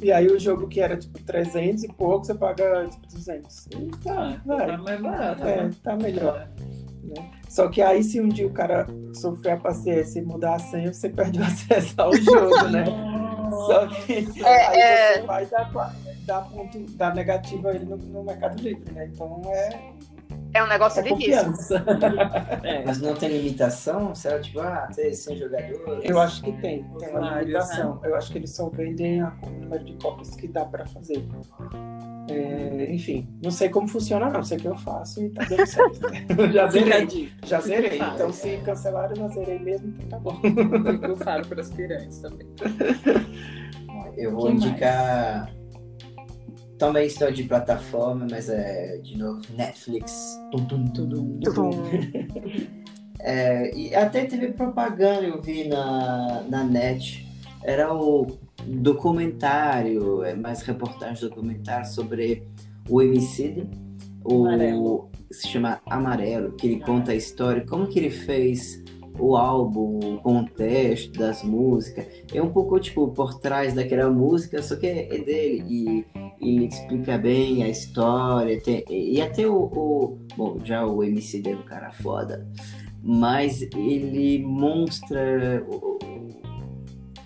e 0.01 0.11
aí 0.11 0.27
o 0.27 0.39
jogo 0.39 0.67
que 0.67 0.79
era 0.79 0.97
tipo 0.97 1.19
300 1.23 1.83
e 1.83 1.87
pouco, 1.89 2.25
você 2.25 2.33
paga 2.33 2.87
tipo 2.87 3.07
200. 3.07 3.67
E 3.67 3.91
tá, 4.03 4.41
vai. 4.45 4.67
Tá 4.67 4.77
mais 4.77 5.01
barato. 5.01 5.43
É, 5.43 5.63
né? 5.63 5.71
tá 5.83 5.95
melhor. 5.95 6.47
Né? 7.03 7.31
Só 7.49 7.67
que 7.67 7.81
aí, 7.81 8.03
se 8.03 8.21
um 8.21 8.29
dia 8.29 8.47
o 8.47 8.51
cara 8.51 8.87
sofrer 9.13 9.53
a 9.53 9.57
paciência 9.57 10.19
e 10.19 10.21
mudar 10.21 10.55
a 10.55 10.59
senha, 10.59 10.93
você 10.93 11.09
perde 11.09 11.39
o 11.39 11.43
acesso 11.43 11.93
ao 11.97 12.15
jogo, 12.15 12.67
né? 12.69 12.85
Só 13.51 13.87
que 13.87 14.27
é, 14.43 14.67
aí 14.67 14.79
é... 14.79 15.13
você 15.13 15.21
vai 15.21 15.45
dar, 15.45 15.95
dar, 16.25 16.41
ponto, 16.49 16.79
dar 16.95 17.15
negativa 17.15 17.75
ele 17.75 17.85
no, 17.85 17.97
no 17.97 18.23
Mercado 18.23 18.61
Livre, 18.61 18.91
né? 18.93 19.09
Então 19.13 19.41
é. 19.47 19.93
É 20.51 20.63
um 20.63 20.67
negócio 20.67 20.99
é 20.99 21.03
difícil. 21.03 21.77
é, 22.63 22.83
mas 22.83 22.99
não 22.99 23.13
tem 23.13 23.29
limitação? 23.29 24.15
Será 24.15 24.39
tipo, 24.39 24.59
ah, 24.59 24.89
tem 24.95 25.13
100 25.13 25.37
jogadores? 25.37 26.09
Eu 26.09 26.19
acho 26.19 26.41
que 26.41 26.51
tem, 26.53 26.83
tem 26.97 27.09
uma 27.09 27.39
limitação. 27.39 27.95
Né? 27.95 28.09
Eu 28.09 28.15
acho 28.15 28.31
que 28.31 28.39
eles 28.39 28.49
só 28.51 28.67
vendem 28.69 29.23
o 29.23 29.31
número 29.61 29.83
de 29.83 29.93
cópias 29.93 30.35
que 30.35 30.47
dá 30.47 30.65
para 30.65 30.87
fazer. 30.87 31.23
É, 32.29 32.91
enfim, 32.91 33.27
não 33.43 33.51
sei 33.51 33.69
como 33.69 33.87
funciona, 33.87 34.29
não. 34.29 34.43
Sei 34.43 34.57
que 34.57 34.67
eu 34.67 34.75
faço 34.77 35.23
e 35.23 35.29
tá 35.29 35.43
dando 35.45 35.65
certo. 35.65 35.99
já 36.53 36.67
zerei. 36.67 37.31
Já 37.45 37.61
zerei. 37.61 37.99
Então, 37.99 38.31
se 38.31 38.57
cancelaram, 38.57 39.11
eu 39.11 39.15
já 39.15 39.27
zerei 39.29 39.59
mesmo, 39.59 39.93
então 39.99 40.09
tá 40.09 40.19
bom. 40.19 40.39
Eu 41.07 41.17
falo 41.17 41.45
para 41.47 41.61
as 41.61 41.69
piranhas 41.71 42.19
também. 42.19 42.47
Eu 44.17 44.31
vou 44.31 44.47
que 44.47 44.51
indicar. 44.53 45.45
Mais? 45.45 45.59
Também 46.79 47.07
estou 47.07 47.29
de 47.29 47.43
plataforma, 47.43 48.25
mas 48.31 48.49
é 48.49 48.97
de 48.99 49.17
novo 49.17 49.41
Netflix. 49.53 50.39
Tum, 50.49 50.65
tum, 50.65 50.85
tum, 50.85 51.39
tum. 51.41 51.83
é, 53.19 53.75
e 53.75 53.93
até 53.93 54.23
teve 54.23 54.53
propaganda, 54.53 55.23
eu 55.23 55.41
vi 55.41 55.67
na, 55.67 56.41
na 56.49 56.63
net. 56.63 57.27
Era 57.65 57.93
o 57.93 58.25
documentário, 58.77 60.23
é 60.23 60.35
mais 60.35 60.61
reportagem 60.61 61.27
documentário 61.27 61.87
sobre 61.87 62.43
o 62.87 62.99
homicídio, 62.99 63.69
o 64.23 64.45
Amarelo. 64.45 65.09
se 65.31 65.47
chama 65.47 65.81
Amarelo, 65.87 66.53
que 66.53 66.67
ele 66.67 66.79
conta 66.79 67.11
a 67.11 67.15
história, 67.15 67.65
como 67.65 67.87
que 67.87 67.99
ele 67.99 68.09
fez 68.09 68.83
o 69.19 69.35
álbum, 69.35 69.99
o 69.99 70.17
contexto 70.19 71.17
das 71.19 71.43
músicas. 71.43 72.05
É 72.33 72.41
um 72.41 72.49
pouco 72.51 72.79
tipo 72.79 73.07
por 73.09 73.39
trás 73.39 73.73
daquela 73.73 74.09
música, 74.09 74.61
só 74.61 74.75
que 74.75 74.87
é 74.87 75.17
dele 75.17 75.63
e, 75.67 76.05
ele 76.41 76.65
explica 76.65 77.17
bem 77.17 77.63
a 77.63 77.69
história. 77.69 78.61
Tem, 78.61 78.83
e 78.89 79.21
até 79.21 79.45
o, 79.47 79.55
o, 79.55 80.17
Bom, 80.37 80.57
já 80.63 80.85
o 80.85 81.03
MC 81.03 81.43
é 81.45 81.55
um 81.55 81.63
cara 81.63 81.91
foda, 81.91 82.47
mas 83.03 83.61
ele 83.61 84.43
mostra 84.45 85.65
o 85.67 85.99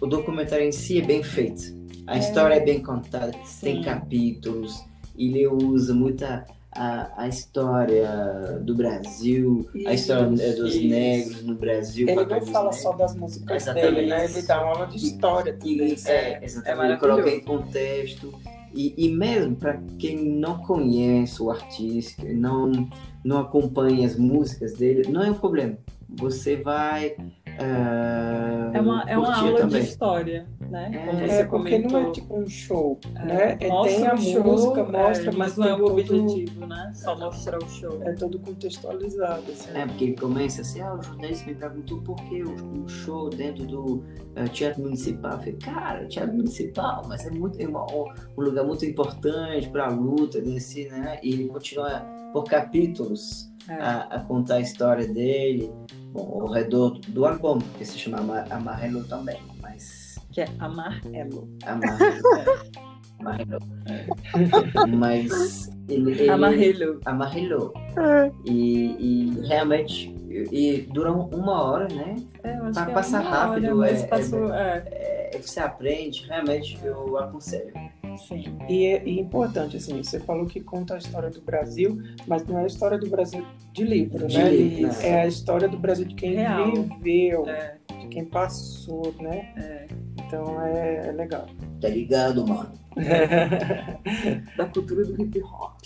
documentário 0.08 0.66
em 0.66 0.72
si 0.72 1.00
é 1.00 1.06
bem 1.06 1.24
feito. 1.24 1.84
A 2.06 2.16
é. 2.16 2.20
história 2.20 2.56
é 2.56 2.60
bem 2.60 2.82
contada, 2.82 3.32
Sim. 3.46 3.66
tem 3.66 3.82
capítulos, 3.82 4.84
ele 5.18 5.48
usa 5.48 5.94
muita 5.94 6.46
a, 6.76 7.24
a 7.24 7.28
história 7.28 8.60
do 8.62 8.76
Brasil, 8.76 9.70
isso, 9.74 9.88
a 9.88 9.94
história 9.94 10.26
dos 10.26 10.76
isso. 10.76 10.88
negros 10.88 11.44
no 11.44 11.56
Brasil. 11.56 12.08
Ele 12.10 12.26
não 12.26 12.42
fala 12.42 12.66
negros. 12.66 12.82
só 12.82 12.92
das 12.94 13.16
músicas 13.16 13.64
exatamente. 13.64 13.96
dele, 13.96 14.08
né? 14.08 14.26
Ele 14.26 14.42
dá 14.42 14.64
uma 14.64 14.74
aula 14.74 14.88
de 14.88 14.98
história 14.98 15.54
também. 15.54 15.94
Isso, 15.94 16.10
é, 16.10 16.34
é, 16.34 16.40
exatamente. 16.44 16.84
É 16.84 16.90
ele 16.90 16.98
coloca 16.98 17.30
em 17.30 17.42
contexto. 17.42 18.34
E, 18.74 18.96
e 18.98 19.10
mesmo 19.10 19.56
para 19.56 19.80
quem 20.00 20.18
não 20.18 20.58
conhece 20.58 21.44
o 21.44 21.52
artista, 21.52 22.24
não, 22.24 22.90
não 23.24 23.38
acompanha 23.38 24.08
as 24.08 24.18
músicas 24.18 24.74
dele, 24.74 25.08
não 25.12 25.22
é 25.22 25.30
um 25.30 25.36
problema. 25.36 25.78
Você 26.10 26.56
vai 26.56 27.16
é 27.58 28.82
uma, 28.82 29.04
é 29.04 29.18
uma 29.18 29.36
aula 29.36 29.60
também. 29.60 29.82
de 29.82 29.88
história, 29.88 30.48
né? 30.60 30.92
É, 31.28 31.40
é 31.40 31.46
porque 31.46 31.78
não 31.80 32.00
é 32.00 32.12
tipo 32.12 32.36
um 32.36 32.50
show, 32.50 33.00
é, 33.16 33.26
né? 33.26 33.52
É, 33.52 33.56
tem 33.56 34.08
a 34.08 34.18
show, 34.18 34.44
música, 34.44 34.82
é, 34.82 34.92
mostra, 34.92 35.30
é, 35.30 35.36
mas 35.36 35.58
não 35.58 35.68
é 35.68 35.76
o 35.76 35.86
objetivo, 35.86 36.66
né? 36.66 36.92
Só 36.96 37.18
mostrar 37.18 37.58
o 37.58 37.70
show. 37.70 38.02
É 38.04 38.14
todo 38.14 38.40
contextualizado. 38.40 39.44
Assim. 39.52 39.70
É, 39.74 39.86
porque 39.86 40.04
ele 40.06 40.16
começa 40.16 40.62
assim, 40.62 40.82
ah, 40.82 40.96
o 40.96 41.02
jornalista 41.02 41.46
me 41.50 41.56
perguntou 41.56 42.02
por 42.02 42.16
que 42.16 42.44
o, 42.44 42.88
show 42.88 43.30
dentro 43.30 43.66
do 43.66 43.86
uh, 43.96 44.50
Teatro 44.52 44.82
Municipal. 44.82 45.34
Eu 45.34 45.38
falei, 45.38 45.54
cara, 45.54 46.06
Teatro 46.08 46.36
Municipal, 46.36 47.04
mas 47.08 47.26
é 47.26 47.32
muito 47.32 47.62
é 47.62 47.68
uma, 47.68 47.86
um 47.92 48.42
lugar 48.42 48.66
muito 48.66 48.86
importante 48.86 49.70
para 49.70 49.86
a 49.86 49.90
luta 49.90 50.42
desse, 50.42 50.88
né? 50.90 51.20
E 51.24 51.34
ele 51.34 51.48
continua 51.48 52.02
por 52.34 52.44
capítulos 52.46 53.52
é. 53.70 53.74
a, 53.76 54.02
a, 54.02 54.20
contar 54.22 54.56
a 54.56 54.62
história 54.62 55.08
dele 55.08 55.72
bom, 56.14 56.42
ao 56.42 56.52
redor 56.52 57.00
do 57.08 57.26
álbum, 57.26 57.60
que 57.78 57.84
se 57.84 57.98
chama 57.98 58.46
Amarelo 58.50 59.04
também, 59.06 59.42
mas... 59.62 60.16
Que 60.32 60.42
é 60.42 60.48
Amarelo. 60.60 61.50
Amarelo, 61.66 62.28
é. 62.38 62.94
Amarelo. 63.20 63.60
É. 63.86 64.88
Mas 64.96 65.70
ele, 65.88 66.12
ele... 66.12 66.30
Amarelo. 66.30 67.00
Amarelo. 67.06 67.74
É. 67.98 68.32
E, 68.46 68.96
e 69.00 69.48
realmente... 69.48 70.14
E 70.52 70.88
dura 70.92 71.12
uma 71.12 71.62
hora, 71.62 71.88
né? 71.94 72.16
É, 72.44 72.58
que 72.58 72.92
passar 72.92 73.24
é 73.24 73.28
rápido. 73.28 73.78
Hora, 73.78 73.92
é, 73.92 74.08
passou, 74.08 74.52
é, 74.52 74.84
é, 74.88 75.40
você 75.40 75.60
aprende, 75.60 76.26
realmente 76.28 76.80
eu 76.84 77.16
aconselho. 77.20 77.72
Sim. 78.18 78.44
E 78.70 78.86
é 78.86 79.04
e 79.06 79.20
importante, 79.20 79.78
assim, 79.78 80.02
você 80.02 80.20
falou 80.20 80.46
que 80.46 80.60
conta 80.62 80.96
a 80.96 80.98
história 80.98 81.30
do 81.30 81.42
Brasil, 81.42 82.02
mas 82.28 82.46
não 82.46 82.60
é 82.60 82.64
a 82.64 82.68
história 82.68 82.98
do 82.98 83.10
Brasil 83.10 83.46
de 83.72 83.84
livro, 83.84 84.28
de 84.28 84.38
né? 84.38 84.50
Livro, 84.50 84.88
né? 84.88 85.08
É 85.08 85.22
a 85.22 85.28
história 85.28 85.68
do 85.68 85.78
Brasil 85.78 86.06
de 86.06 86.16
quem 86.16 86.36
Real. 86.36 86.72
viveu, 86.72 87.48
é. 87.48 87.78
de 88.00 88.08
quem 88.08 88.26
passou, 88.26 89.14
né? 89.20 89.54
É. 89.58 89.88
Então 90.26 90.62
é, 90.66 91.08
é 91.08 91.12
legal. 91.12 91.46
Tá 91.80 91.90
ligado, 91.90 92.48
mano? 92.48 92.72
da 94.58 94.66
cultura 94.68 95.04
do 95.06 95.22
hip 95.22 95.42
hop. 95.44 95.80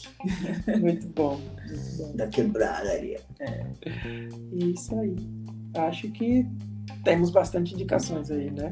Muito 0.80 1.08
bom. 1.08 1.40
Muito 1.68 1.98
bom. 1.98 2.16
Da 2.16 2.28
quebrada 2.28 2.92
ali. 2.92 3.18
É. 3.40 3.66
Isso 4.54 4.98
aí. 4.98 5.16
Acho 5.76 6.10
que 6.12 6.46
temos 7.04 7.30
bastante 7.30 7.74
indicações 7.74 8.30
aí, 8.32 8.52
né? 8.52 8.72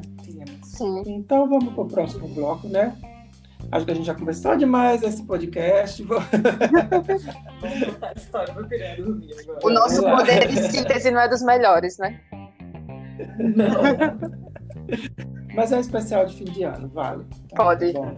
Sim. 0.62 1.02
Então 1.06 1.48
vamos 1.48 1.72
para 1.72 1.82
o 1.82 1.88
próximo 1.88 2.28
bloco, 2.28 2.68
né? 2.68 2.96
Acho 3.72 3.84
que 3.84 3.90
a 3.90 3.94
gente 3.94 4.06
já 4.06 4.14
conversou 4.14 4.56
demais 4.56 5.02
esse 5.02 5.22
podcast. 5.24 6.02
Vamos 6.02 6.24
contar 7.84 8.08
a 8.08 8.12
história 8.14 8.54
do 8.54 8.62
dormir 8.62 9.34
agora. 9.40 9.60
O 9.62 9.70
nosso 9.70 10.02
poder 10.02 10.48
de 10.48 10.70
síntese 10.70 11.10
não 11.10 11.20
é 11.20 11.28
dos 11.28 11.42
melhores, 11.42 11.98
né? 11.98 12.20
Não. 13.38 14.36
Mas 15.54 15.72
é 15.72 15.76
um 15.76 15.80
especial 15.80 16.26
de 16.26 16.36
fim 16.36 16.44
de 16.44 16.62
ano, 16.62 16.88
vale? 16.88 17.24
Tá 17.50 17.64
Pode. 17.64 17.92
Bom, 17.92 18.14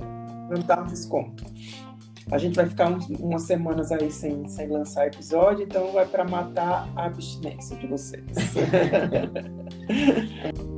vamos 0.49 0.65
dar 0.65 0.83
um 0.83 0.87
desconto. 0.87 1.45
A 2.31 2.37
gente 2.37 2.57
vai 2.57 2.67
ficar 2.67 2.91
uns, 2.91 3.09
umas 3.09 3.43
semanas 3.43 3.91
aí 3.91 4.11
sem, 4.11 4.47
sem 4.49 4.69
lançar 4.69 5.07
episódio, 5.07 5.65
então 5.65 5.91
vai 5.93 6.05
para 6.05 6.25
matar 6.25 6.87
a 6.95 7.07
abstinência 7.07 7.75
de 7.77 7.87
vocês. 7.87 8.23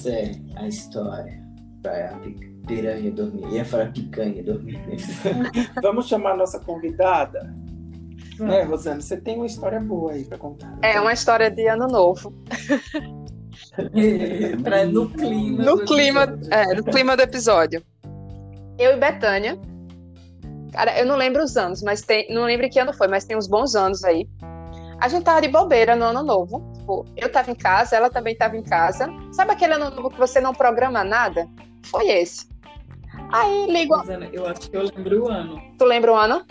ser 0.00 0.40
a 0.56 0.66
história 0.66 1.40
para 1.82 2.16
a 2.16 2.66
piranha 2.66 3.10
dormir? 3.10 3.54
Ia 3.54 3.64
falar 3.64 3.92
picanha 3.92 4.42
dormir. 4.42 4.80
Vamos 5.82 6.08
chamar 6.08 6.32
a 6.32 6.36
nossa 6.36 6.58
convidada. 6.60 7.52
É, 8.40 8.62
Rosana, 8.62 9.00
você 9.00 9.18
tem 9.18 9.36
uma 9.36 9.46
história 9.46 9.80
boa 9.80 10.12
aí 10.12 10.24
para 10.24 10.38
contar. 10.38 10.78
É 10.82 10.98
uma 10.98 11.12
história 11.12 11.50
de 11.50 11.66
ano 11.68 11.86
novo. 11.86 12.32
pra, 14.62 14.84
no 14.86 15.10
clima. 15.10 15.62
No 15.62 15.84
clima, 15.84 16.38
é, 16.50 16.74
no 16.74 16.84
clima 16.84 17.16
do 17.16 17.22
episódio. 17.22 17.82
Eu 18.78 18.92
e 18.92 18.96
Betânia. 18.96 19.58
Cara, 20.72 20.98
eu 20.98 21.04
não 21.04 21.16
lembro 21.16 21.42
os 21.42 21.56
anos, 21.56 21.82
mas 21.82 22.00
tem. 22.00 22.32
Não 22.32 22.44
lembro 22.44 22.70
que 22.70 22.78
ano 22.78 22.94
foi, 22.94 23.08
mas 23.08 23.24
tem 23.24 23.36
uns 23.36 23.46
bons 23.46 23.74
anos 23.74 24.02
aí. 24.04 24.26
A 25.00 25.08
gente 25.08 25.24
tava 25.24 25.42
de 25.42 25.48
bobeira 25.48 25.94
no 25.94 26.04
ano 26.04 26.22
novo 26.22 26.62
tipo, 26.90 27.06
eu 27.16 27.30
tava 27.30 27.50
em 27.50 27.54
casa, 27.54 27.96
ela 27.96 28.10
também 28.10 28.36
tava 28.36 28.56
em 28.56 28.62
casa. 28.62 29.08
Sabe 29.32 29.52
aquele 29.52 29.74
ano 29.74 29.90
novo 29.90 30.10
que 30.10 30.18
você 30.18 30.40
não 30.40 30.52
programa 30.52 31.04
nada? 31.04 31.48
Foi 31.84 32.08
esse. 32.08 32.48
Aí 33.32 33.66
ligo. 33.70 33.94
Eu 34.32 34.46
acho 34.46 34.68
que 34.68 34.76
eu 34.76 34.82
lembro 34.82 35.24
o 35.24 35.28
ano. 35.28 35.62
Tu 35.78 35.84
lembra 35.84 36.12
o 36.12 36.16
ano? 36.16 36.44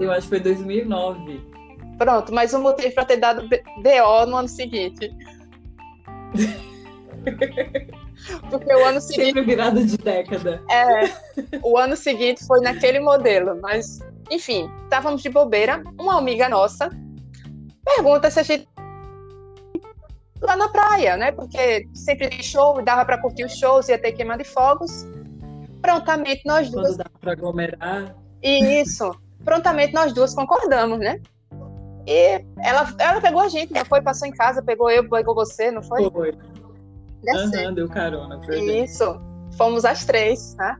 Eu 0.00 0.12
acho 0.12 0.22
que 0.22 0.28
foi 0.28 0.40
2009. 0.40 1.52
Pronto, 1.98 2.32
mas 2.32 2.54
o 2.54 2.60
motivo 2.60 2.94
para 2.94 3.04
ter 3.04 3.16
dado 3.18 3.48
BO 3.48 4.26
no 4.26 4.36
ano 4.36 4.48
seguinte. 4.48 5.10
Porque 8.50 8.72
o 8.72 8.84
ano 8.84 9.00
seguinte. 9.00 9.26
Sempre 9.26 9.42
virada 9.42 9.84
de 9.84 9.96
década. 9.98 10.62
É. 10.70 11.10
O 11.62 11.76
ano 11.76 11.96
seguinte 11.96 12.46
foi 12.46 12.60
naquele 12.60 13.00
modelo, 13.00 13.58
mas, 13.60 13.98
enfim, 14.30 14.70
estávamos 14.84 15.22
de 15.22 15.28
bobeira. 15.28 15.82
Uma 15.98 16.18
amiga 16.18 16.48
nossa 16.48 16.88
pergunta 17.84 18.30
se 18.30 18.40
a 18.40 18.42
gente 18.42 18.68
lá 20.46 20.56
na 20.56 20.68
praia, 20.68 21.16
né? 21.16 21.32
Porque 21.32 21.88
sempre 21.94 22.28
tem 22.28 22.42
show, 22.42 22.82
dava 22.82 23.04
para 23.04 23.18
curtir 23.18 23.44
os 23.44 23.56
shows, 23.56 23.88
ia 23.88 23.98
ter 23.98 24.12
queima 24.12 24.36
de 24.36 24.44
fogos. 24.44 25.06
Prontamente 25.80 26.42
nós 26.46 26.70
duas. 26.70 26.88
Quando 26.88 26.98
dá 26.98 27.10
para 27.20 27.32
aglomerar. 27.32 28.14
Isso. 28.42 29.14
Prontamente 29.44 29.92
nós 29.92 30.12
duas 30.12 30.34
concordamos, 30.34 30.98
né? 30.98 31.20
E 32.06 32.44
ela, 32.58 32.92
ela 32.98 33.20
pegou 33.20 33.42
a 33.42 33.48
gente, 33.48 33.72
não 33.72 33.84
foi? 33.84 34.00
Passou 34.00 34.26
em 34.26 34.32
casa, 34.32 34.62
pegou 34.62 34.90
eu, 34.90 35.08
pegou 35.08 35.34
você, 35.34 35.70
não 35.70 35.82
foi? 35.82 36.10
Foi. 36.10 36.32
Uhum, 37.24 37.74
deu 37.74 37.88
carona 37.88 38.38
pra 38.40 38.56
Isso. 38.56 39.20
Fomos 39.56 39.84
as 39.84 40.04
três, 40.04 40.54
né? 40.56 40.76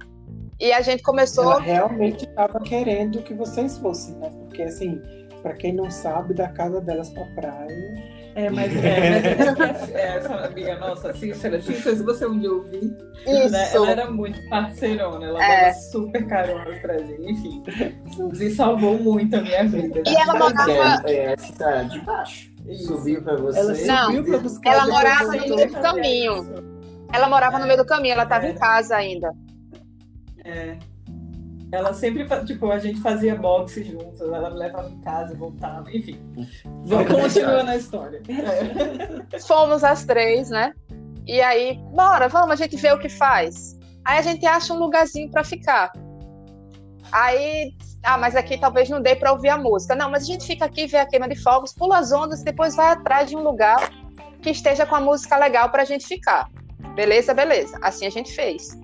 E 0.59 0.73
a 0.73 0.81
gente 0.81 1.03
começou. 1.03 1.45
Ela 1.45 1.61
realmente 1.61 2.25
estava 2.25 2.61
querendo 2.61 3.23
que 3.23 3.35
vocês 3.35 3.79
fossem, 3.79 4.15
né? 4.17 4.31
Porque, 4.31 4.63
assim, 4.63 5.01
para 5.43 5.55
quem 5.55 5.73
não 5.73 5.91
sabe, 5.91 6.35
da 6.35 6.49
casa 6.49 6.81
delas 6.81 7.11
pra 7.11 7.25
praia 7.35 8.22
é, 8.35 8.51
mas, 8.51 8.77
é, 8.77 9.55
mas 9.59 9.91
é, 9.91 10.01
é, 10.01 10.17
essa 10.17 10.35
amiga 10.35 10.79
nossa, 10.79 11.13
Cícera, 11.13 11.61
Cícera, 11.61 11.97
se 11.97 12.03
você 12.03 12.27
um 12.27 12.39
dia 12.39 12.53
ouvir, 12.53 12.97
né, 13.27 13.73
ela 13.75 13.91
era 13.91 14.11
muito 14.11 14.49
parceirona, 14.49 15.27
ela 15.27 15.45
é. 15.45 15.65
dava 15.67 15.75
super 15.75 16.27
carona 16.27 16.79
pra 16.81 16.99
gente, 16.99 17.31
enfim. 17.31 17.63
E 18.41 18.51
salvou 18.51 18.99
muito 18.99 19.37
a 19.37 19.41
minha 19.41 19.65
vida. 19.65 20.03
E 20.07 20.15
ela 20.15 20.35
morava... 20.35 21.11
É, 21.11 21.35
é, 21.35 21.85
de 21.85 22.01
baixo. 22.01 22.53
Isso. 22.67 22.87
Subiu 22.87 23.23
pra 23.23 23.37
você. 23.37 23.59
Ela 23.59 23.75
subiu 23.75 24.23
Não, 24.23 24.25
pra 24.25 24.39
buscar 24.39 24.73
ela 24.73 24.87
morava 24.87 25.25
no 25.25 25.31
meio 25.31 25.67
do 25.69 25.73
caminho. 25.81 26.73
Ela 27.13 27.29
morava 27.29 27.59
no 27.59 27.67
meio 27.67 27.79
do 27.79 27.85
caminho, 27.85 28.13
ela 28.13 28.23
estava 28.23 28.47
em 28.47 28.55
casa 28.55 28.97
ainda. 28.97 29.33
É. 30.45 30.77
Ela 31.73 31.95
sempre, 31.95 32.27
tipo, 32.45 32.71
a 32.71 32.79
gente 32.79 33.01
fazia 33.01 33.35
boxe 33.35 33.83
juntos, 33.83 34.21
ela 34.21 34.51
me 34.51 34.59
levava 34.59 34.91
em 34.91 35.01
casa 35.01 35.33
e 35.33 35.37
voltava, 35.37 35.91
enfim. 35.91 36.21
Vamos 36.85 37.11
continuar 37.11 37.65
na 37.65 37.77
história. 37.77 38.21
É. 38.29 39.41
Fomos 39.41 39.83
as 39.83 40.05
três, 40.05 40.51
né? 40.51 40.75
E 41.27 41.41
aí, 41.41 41.79
bora, 41.95 42.29
vamos, 42.29 42.51
a 42.51 42.57
gente 42.57 42.77
vê 42.77 42.93
o 42.93 42.99
que 42.99 43.09
faz. 43.09 43.79
Aí 44.05 44.19
a 44.19 44.23
gente 44.23 44.45
acha 44.45 44.75
um 44.75 44.79
lugarzinho 44.79 45.31
para 45.31 45.43
ficar. 45.43 45.91
Aí, 47.11 47.73
ah, 48.03 48.19
mas 48.19 48.37
aqui 48.37 48.59
talvez 48.59 48.91
não 48.91 49.01
dê 49.01 49.17
para 49.17 49.33
ouvir 49.33 49.49
a 49.49 49.57
música. 49.57 49.95
Não, 49.95 50.11
mas 50.11 50.25
a 50.25 50.27
gente 50.27 50.47
fica 50.47 50.67
aqui, 50.67 50.87
vê 50.87 50.99
a 50.99 51.07
queima 51.07 51.27
de 51.27 51.37
fogos, 51.37 51.73
pula 51.73 51.99
as 51.99 52.13
ondas 52.13 52.43
e 52.43 52.45
depois 52.45 52.77
vai 52.77 52.89
atrás 52.89 53.31
de 53.31 53.37
um 53.37 53.43
lugar 53.43 53.91
que 54.43 54.51
esteja 54.51 54.85
com 54.85 54.97
a 54.97 55.01
música 55.01 55.39
legal 55.39 55.71
para 55.71 55.83
a 55.83 55.87
gente 55.87 56.07
ficar. 56.07 56.51
Beleza, 56.95 57.33
beleza. 57.33 57.79
Assim 57.81 58.07
a 58.07 58.11
gente 58.11 58.31
fez 58.35 58.82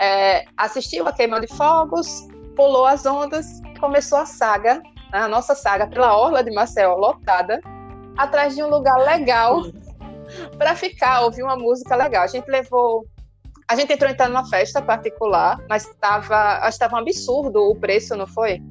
é, 0.00 0.44
assistiu 0.56 1.06
a 1.06 1.12
Queima 1.12 1.40
de 1.40 1.48
Fogos, 1.48 2.26
pulou 2.54 2.86
as 2.86 3.04
ondas, 3.06 3.46
começou 3.78 4.18
a 4.18 4.26
saga, 4.26 4.82
a 5.12 5.28
nossa 5.28 5.54
saga 5.54 5.86
pela 5.86 6.16
Orla 6.16 6.42
de 6.42 6.50
Maceió 6.52 6.94
lotada, 6.96 7.60
atrás 8.16 8.54
de 8.54 8.62
um 8.62 8.68
lugar 8.68 8.96
legal 8.98 9.62
para 10.58 10.74
ficar, 10.74 11.22
ouvir 11.22 11.42
uma 11.42 11.56
música 11.56 11.94
legal. 11.94 12.24
A 12.24 12.28
gente 12.28 12.48
levou. 12.48 13.06
A 13.68 13.74
gente 13.74 13.92
entrou 13.92 14.10
então 14.10 14.28
numa 14.28 14.48
festa 14.48 14.80
particular, 14.80 15.58
mas 15.68 15.84
estava, 15.86 16.58
acho 16.58 16.78
que 16.78 16.84
estava 16.84 16.96
um 16.96 16.98
absurdo 17.00 17.70
o 17.70 17.74
preço, 17.74 18.16
não 18.16 18.26
foi? 18.26 18.62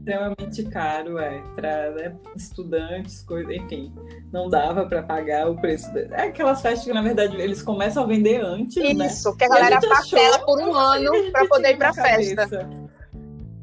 Extremamente 0.00 0.62
caro, 0.64 1.18
é, 1.18 1.42
para 1.54 1.90
né, 1.90 2.16
estudantes, 2.34 3.22
coisa, 3.22 3.54
enfim, 3.54 3.92
não 4.32 4.48
dava 4.48 4.86
para 4.86 5.02
pagar 5.02 5.48
o 5.48 5.56
preço. 5.60 5.92
De... 5.92 6.08
É 6.12 6.22
aquelas 6.22 6.60
festas 6.62 6.84
que 6.84 6.92
na 6.92 7.02
verdade 7.02 7.36
eles 7.36 7.62
começam 7.62 8.04
a 8.04 8.06
vender 8.06 8.42
antes, 8.42 8.76
né? 8.76 9.06
Isso, 9.06 9.30
né? 9.30 9.36
que 9.38 9.44
a 9.44 9.48
galera 9.48 9.76
a 9.76 9.80
parcela 9.80 10.36
achou, 10.36 10.46
por 10.46 10.60
um 10.60 10.74
ano 10.74 11.12
para 11.30 11.46
poder 11.46 11.70
ir 11.70 11.76
para 11.76 11.92
festa. 11.92 12.70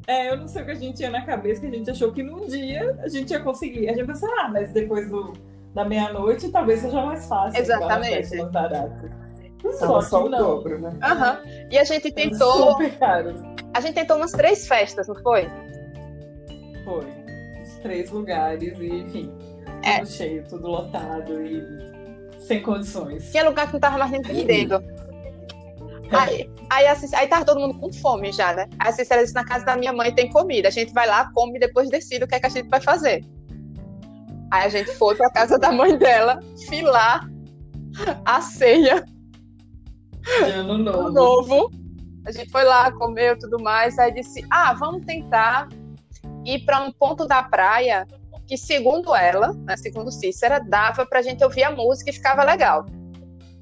É, 0.08 0.30
eu 0.30 0.38
não 0.38 0.48
sei 0.48 0.62
o 0.62 0.66
que 0.66 0.72
a 0.72 0.76
gente 0.76 0.96
tinha 0.96 1.10
na 1.10 1.26
cabeça, 1.26 1.60
que 1.60 1.68
a 1.68 1.72
gente 1.72 1.90
achou 1.90 2.14
que 2.14 2.24
num 2.24 2.48
dia 2.48 2.98
a 3.04 3.10
gente 3.10 3.32
ia 3.32 3.40
conseguir. 3.42 3.90
A 3.90 3.94
gente 3.94 4.06
pensou, 4.06 4.30
ah, 4.40 4.48
mas 4.48 4.72
depois 4.72 5.10
do, 5.10 5.34
da 5.74 5.84
meia-noite 5.84 6.50
talvez 6.50 6.80
seja 6.80 7.02
mais 7.02 7.26
fácil. 7.28 7.60
Exatamente. 7.60 8.38
Só, 9.80 10.00
só 10.02 10.24
o 10.24 10.30
dobro, 10.30 10.80
né? 10.80 10.90
Uhum. 10.90 11.68
E 11.72 11.78
a 11.78 11.84
gente 11.84 12.12
tentou. 12.12 12.72
Super 12.72 12.98
caro. 12.98 13.34
A 13.74 13.82
gente 13.82 13.96
tentou 13.96 14.18
umas 14.18 14.32
três 14.32 14.68
festas, 14.68 15.08
não 15.08 15.16
foi? 15.16 15.50
Foi. 16.88 17.06
Os 17.62 17.74
três 17.82 18.10
lugares 18.10 18.80
e, 18.80 18.88
enfim, 18.88 19.30
é. 19.84 19.98
tudo 19.98 20.10
cheio, 20.10 20.46
tudo 20.48 20.68
lotado 20.68 21.46
e 21.46 21.62
sem 22.40 22.62
condições. 22.62 23.30
Tinha 23.30 23.44
lugar 23.44 23.68
que 23.68 23.74
não 23.74 23.80
tava 23.82 23.98
mais 23.98 24.10
nem 24.10 24.22
entendendo. 24.22 24.82
Aí, 26.10 26.50
aí, 26.70 26.88
assim, 26.88 27.14
aí 27.14 27.28
tava 27.28 27.44
todo 27.44 27.60
mundo 27.60 27.78
com 27.78 27.92
fome 27.92 28.32
já, 28.32 28.54
né? 28.54 28.70
Aí 28.80 28.88
a 28.88 28.92
Cícera 28.94 29.22
disse, 29.22 29.36
na 29.36 29.44
casa 29.44 29.66
da 29.66 29.76
minha 29.76 29.92
mãe 29.92 30.16
tem 30.16 30.30
comida. 30.30 30.70
A 30.70 30.72
gente 30.72 30.94
vai 30.94 31.06
lá, 31.06 31.30
come 31.34 31.58
e 31.58 31.60
depois 31.60 31.90
decide 31.90 32.24
o 32.24 32.28
que, 32.28 32.36
é 32.36 32.40
que 32.40 32.46
a 32.46 32.50
gente 32.50 32.70
vai 32.70 32.80
fazer. 32.80 33.26
Aí 34.50 34.66
a 34.66 34.70
gente 34.70 34.90
foi 34.94 35.14
pra 35.16 35.30
casa 35.30 35.60
da 35.60 35.74
mãe 35.74 35.98
dela, 35.98 36.40
filar 36.70 37.30
a 38.24 38.40
ceia. 38.40 39.04
De 40.24 40.52
ano 40.52 40.78
novo. 40.78 41.12
novo. 41.12 41.72
A 42.26 42.32
gente 42.32 42.50
foi 42.50 42.64
lá, 42.64 42.90
comeu 42.94 43.38
tudo 43.38 43.62
mais. 43.62 44.00
Aí 44.00 44.14
disse, 44.14 44.46
ah, 44.50 44.74
vamos 44.74 45.06
tentar 45.06 45.68
ir 46.48 46.66
para 46.66 46.80
um 46.82 46.92
ponto 46.92 47.28
da 47.28 47.44
praia 47.44 48.08
que, 48.48 48.58
segundo 48.58 49.14
ela, 49.14 49.54
né, 49.54 49.76
segundo 49.76 50.10
Cícera, 50.10 50.60
dava 50.60 51.06
para 51.06 51.20
a 51.20 51.22
gente 51.22 51.44
ouvir 51.44 51.64
a 51.64 51.72
música 51.72 52.10
e 52.10 52.14
ficava 52.14 52.44
legal. 52.44 52.86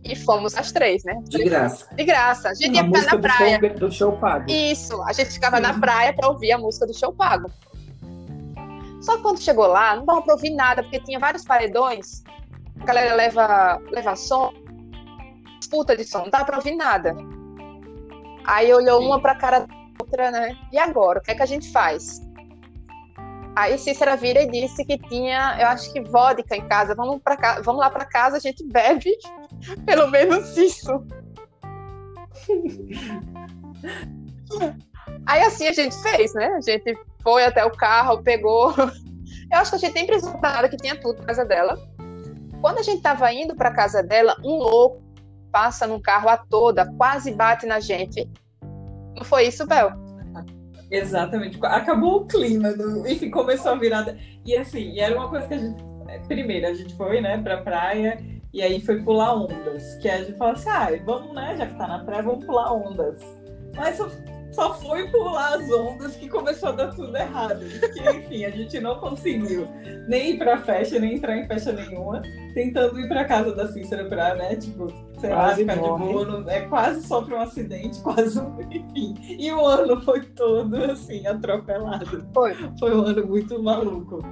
E 0.03 0.15
fomos 0.15 0.55
as 0.55 0.71
três, 0.71 1.03
né? 1.03 1.19
De 1.23 1.43
graça. 1.43 1.87
De 1.95 2.03
graça. 2.03 2.49
A 2.49 2.53
gente 2.53 2.75
ia 2.75 2.83
ficar 2.83 3.01
na 3.01 3.17
praia. 3.17 3.57
Do 3.57 3.67
show, 3.67 3.79
do 3.79 3.91
show 3.91 4.11
pago. 4.17 4.45
Isso, 4.51 5.01
a 5.01 5.11
gente 5.11 5.31
ficava 5.31 5.57
Sim. 5.57 5.63
na 5.63 5.79
praia 5.79 6.13
para 6.13 6.29
ouvir 6.29 6.51
a 6.51 6.59
música 6.59 6.85
do 6.85 6.93
show 6.93 7.11
pago. 7.11 7.49
Só 9.01 9.17
que 9.17 9.23
quando 9.23 9.41
chegou 9.41 9.65
lá, 9.65 9.95
não 9.95 10.05
dava 10.05 10.21
para 10.21 10.33
ouvir 10.35 10.51
nada, 10.51 10.83
porque 10.83 10.99
tinha 10.99 11.19
vários 11.19 11.43
paredões. 11.43 12.23
A 12.79 12.85
galera 12.85 13.15
leva, 13.15 13.81
leva 13.91 14.15
som, 14.15 14.53
disputa 15.59 15.97
de 15.97 16.03
som, 16.03 16.19
não 16.19 16.29
dava 16.29 16.45
para 16.45 16.57
ouvir 16.57 16.75
nada. 16.75 17.15
Aí 18.45 18.71
olhou 18.71 18.99
Sim. 19.01 19.07
uma 19.07 19.19
para 19.19 19.31
a 19.31 19.35
cara 19.35 19.59
da 19.61 19.73
outra, 19.99 20.29
né? 20.29 20.55
E 20.71 20.77
agora? 20.77 21.17
O 21.17 21.21
que 21.23 21.31
é 21.31 21.35
que 21.35 21.41
a 21.41 21.47
gente 21.47 21.71
faz? 21.71 22.24
Aí 23.55 23.77
Cícera 23.77 24.17
vira 24.17 24.41
e 24.41 24.51
disse 24.51 24.83
que 24.83 24.97
tinha, 24.97 25.57
eu 25.59 25.67
acho 25.67 25.91
que 25.93 26.01
vodka 26.01 26.55
em 26.55 26.67
casa. 26.67 26.93
Vamos, 26.93 27.21
pra, 27.23 27.61
vamos 27.61 27.79
lá 27.79 27.89
para 27.89 28.05
casa, 28.05 28.37
a 28.37 28.39
gente 28.39 28.67
bebe 28.67 29.17
pelo 29.85 30.09
menos 30.09 30.57
isso. 30.57 31.05
Aí 35.25 35.41
assim 35.41 35.67
a 35.67 35.73
gente 35.73 35.95
fez, 36.01 36.33
né? 36.33 36.47
A 36.47 36.61
gente 36.61 36.97
foi 37.23 37.45
até 37.45 37.65
o 37.65 37.71
carro, 37.71 38.21
pegou. 38.21 38.73
Eu 39.51 39.59
acho 39.59 39.71
que 39.71 39.77
a 39.77 39.79
gente 39.79 39.93
nem 39.93 40.05
precisou 40.05 40.39
nada, 40.41 40.67
que 40.67 40.77
tinha 40.77 40.99
tudo 40.99 41.19
na 41.19 41.25
casa 41.25 41.45
dela. 41.45 41.77
Quando 42.61 42.79
a 42.79 42.83
gente 42.83 43.01
tava 43.01 43.31
indo 43.31 43.55
para 43.55 43.71
casa 43.71 44.03
dela, 44.03 44.35
um 44.43 44.57
louco 44.57 45.03
passa 45.51 45.87
num 45.87 46.01
carro 46.01 46.27
a 46.27 46.35
toda, 46.35 46.91
quase 46.97 47.31
bate 47.31 47.65
na 47.65 47.79
gente. 47.79 48.29
Não 49.15 49.23
foi 49.23 49.47
isso, 49.47 49.65
Bel? 49.65 50.04
Exatamente. 50.89 51.57
Acabou 51.63 52.21
o 52.21 52.25
clima, 52.25 52.73
do... 52.73 53.07
enfim, 53.07 53.29
começou 53.29 53.71
a 53.71 53.75
virada. 53.75 54.17
E 54.45 54.55
assim, 54.55 54.99
era 54.99 55.17
uma 55.17 55.29
coisa 55.29 55.47
que 55.47 55.53
a 55.53 55.57
gente. 55.57 55.83
É, 56.07 56.19
primeiro, 56.19 56.67
a 56.67 56.73
gente 56.73 56.95
foi, 56.95 57.19
né, 57.19 57.37
pra 57.41 57.57
praia 57.57 58.23
e 58.53 58.61
aí 58.61 58.79
foi 58.79 59.01
pular 59.01 59.35
ondas. 59.35 59.95
Que 59.95 60.09
a 60.09 60.19
gente 60.19 60.37
falou 60.37 60.53
assim, 60.53 60.69
ah, 60.69 60.89
vamos, 61.03 61.33
né, 61.33 61.55
já 61.57 61.65
que 61.65 61.75
tá 61.75 61.87
na 61.87 62.03
praia, 62.03 62.23
vamos 62.23 62.45
pular 62.45 62.71
ondas. 62.73 63.19
Mas 63.75 63.99
só, 64.55 64.73
só 64.73 64.73
foi 64.75 65.07
pular 65.09 65.55
as 65.55 65.69
ondas 65.69 66.15
que 66.15 66.27
começou 66.29 66.69
a 66.69 66.71
dar 66.71 66.95
tudo 66.95 67.15
errado. 67.15 67.63
Porque, 67.79 67.99
enfim, 68.09 68.45
a 68.45 68.49
gente 68.49 68.79
não 68.79 68.99
conseguiu 68.99 69.67
nem 70.07 70.31
ir 70.31 70.37
pra 70.37 70.57
festa, 70.57 70.97
nem 70.99 71.15
entrar 71.15 71.37
em 71.37 71.47
festa 71.47 71.73
nenhuma, 71.73 72.21
tentando 72.53 72.99
ir 72.99 73.07
pra 73.07 73.25
casa 73.25 73.53
da 73.53 73.67
Cícera 73.67 74.05
pra, 74.05 74.35
né, 74.35 74.55
tipo, 74.55 74.87
sei 75.19 75.29
lá, 75.29 75.53
ficar 75.55 75.75
morre. 75.75 76.07
de 76.07 76.13
boa. 76.13 76.51
é 76.51 76.61
quase 76.61 77.05
sofre 77.05 77.35
um 77.35 77.41
acidente, 77.41 77.99
quase 78.03 78.39
um, 78.39 78.59
enfim. 78.71 79.15
E 79.27 79.51
o 79.51 79.65
ano 79.65 80.01
foi 80.01 80.21
todo, 80.21 80.75
assim, 80.75 81.27
atropelado. 81.27 82.25
Foi. 82.33 82.55
Foi 82.79 82.95
um 82.95 83.01
ano 83.01 83.27
muito 83.27 83.61
maluco. 83.61 84.23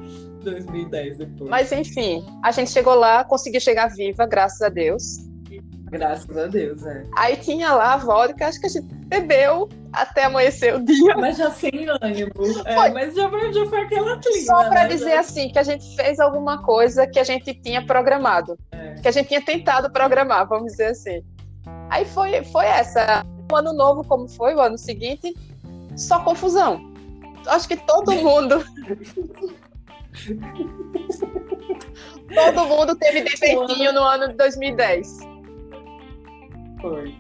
2010 0.44 1.18
depois. 1.18 1.50
Mas 1.50 1.72
enfim, 1.72 2.26
a 2.44 2.52
gente 2.52 2.72
chegou 2.72 2.96
lá, 2.96 3.24
conseguiu 3.24 3.62
chegar 3.62 3.88
viva, 3.88 4.26
graças 4.26 4.62
a 4.62 4.70
Deus. 4.70 5.33
Graças 5.94 6.36
a 6.36 6.48
Deus, 6.48 6.84
é. 6.88 7.06
Aí 7.16 7.38
tinha 7.38 7.72
lá 7.72 7.94
a 7.94 7.98
vodka, 7.98 8.48
acho 8.48 8.60
que 8.60 8.66
a 8.66 8.70
gente 8.70 8.92
bebeu 9.06 9.70
até 9.94 10.24
amanhecer 10.24 10.76
o 10.76 10.84
dia. 10.84 11.16
Mas 11.16 11.38
já 11.38 11.52
sem 11.52 11.86
ânimo. 12.02 12.32
É, 12.66 12.90
mas 12.90 13.14
já 13.14 13.30
foi, 13.30 13.54
já 13.54 13.64
foi 13.68 13.82
aquela 13.82 14.18
clima. 14.18 14.46
Só 14.48 14.70
para 14.70 14.86
né? 14.86 14.88
dizer 14.88 15.14
assim, 15.14 15.50
que 15.50 15.60
a 15.60 15.64
gente 15.64 15.96
fez 15.96 16.20
alguma 16.20 16.64
coisa 16.64 17.06
que 17.06 17.20
a 17.20 17.24
gente 17.24 17.54
tinha 17.54 17.86
programado. 17.86 18.58
É. 18.72 18.96
Que 18.96 19.08
a 19.08 19.12
gente 19.12 19.28
tinha 19.28 19.46
tentado 19.46 19.92
programar, 19.92 20.48
vamos 20.48 20.72
dizer 20.72 20.88
assim. 20.88 21.24
Aí 21.92 22.06
foi, 22.06 22.44
foi 22.46 22.66
essa. 22.66 23.24
O 23.52 23.56
ano 23.56 23.72
novo, 23.72 24.04
como 24.04 24.28
foi 24.28 24.56
o 24.56 24.62
ano 24.62 24.80
seguinte, 24.80 25.32
só 25.96 26.24
confusão. 26.24 26.92
Acho 27.46 27.68
que 27.68 27.78
todo 27.78 28.12
mundo 28.18 28.66
Todo 32.34 32.66
mundo 32.66 32.96
teve 32.96 33.22
defeitinho 33.22 33.94
no 33.94 34.02
ano 34.02 34.30
de 34.30 34.34
2010. 34.34 35.33
Foi. 36.84 37.16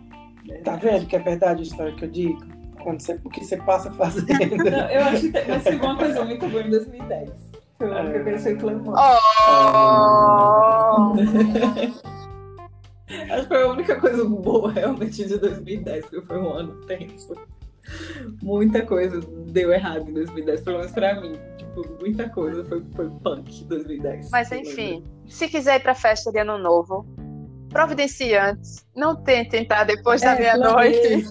Tá 0.65 0.75
vendo 0.75 1.07
que 1.07 1.15
é 1.15 1.19
verdade 1.19 1.61
a 1.61 1.63
história 1.63 1.93
que 1.93 2.03
eu 2.03 2.09
digo? 2.09 2.37
Quando 2.83 2.99
você, 2.99 3.17
o 3.23 3.29
que 3.29 3.45
você 3.45 3.55
passa 3.55 3.89
fazendo. 3.93 4.27
Não, 4.69 4.89
eu 4.89 5.05
acho 5.05 5.31
que 5.31 5.39
vai 5.39 5.59
ser 5.61 5.81
uma 5.81 5.97
coisa 5.97 6.25
muito 6.25 6.49
boa 6.49 6.61
em 6.61 6.69
2010. 6.69 7.29
Foi 7.77 7.89
o 7.89 7.93
ano 7.93 8.11
que 8.11 8.17
eu 8.17 8.23
pensei 8.25 8.55
clamando. 8.57 8.93
Oh! 9.45 11.13
acho 13.31 13.41
que 13.43 13.47
foi 13.47 13.63
a 13.63 13.67
única 13.67 13.99
coisa 13.99 14.25
boa 14.25 14.71
realmente 14.71 15.25
de 15.25 15.37
2010, 15.37 16.05
porque 16.05 16.25
foi 16.25 16.39
um 16.39 16.51
ano 16.53 16.73
tenso. 16.85 17.35
Muita 18.41 18.85
coisa 18.85 19.19
deu 19.47 19.71
errado 19.71 20.09
em 20.09 20.13
2010, 20.13 20.61
pelo 20.61 20.79
menos 20.79 20.91
pra 20.91 21.19
mim. 21.21 21.37
Tipo, 21.57 21.97
muita 21.99 22.29
coisa 22.29 22.63
foi, 22.65 22.83
foi 22.95 23.09
punk 23.23 23.63
2010. 23.65 24.29
Mas 24.29 24.51
enfim, 24.51 25.03
se 25.27 25.47
quiser 25.47 25.77
ir 25.77 25.83
pra 25.83 25.93
festa 25.95 26.31
de 26.31 26.39
ano 26.39 26.57
novo, 26.57 27.05
providencie 27.73 28.37
antes. 28.37 28.85
Não 28.95 29.15
tente 29.15 29.57
entrar 29.57 29.83
depois 29.83 30.21
da 30.21 30.35
é, 30.35 30.39
meia-noite. 30.39 31.27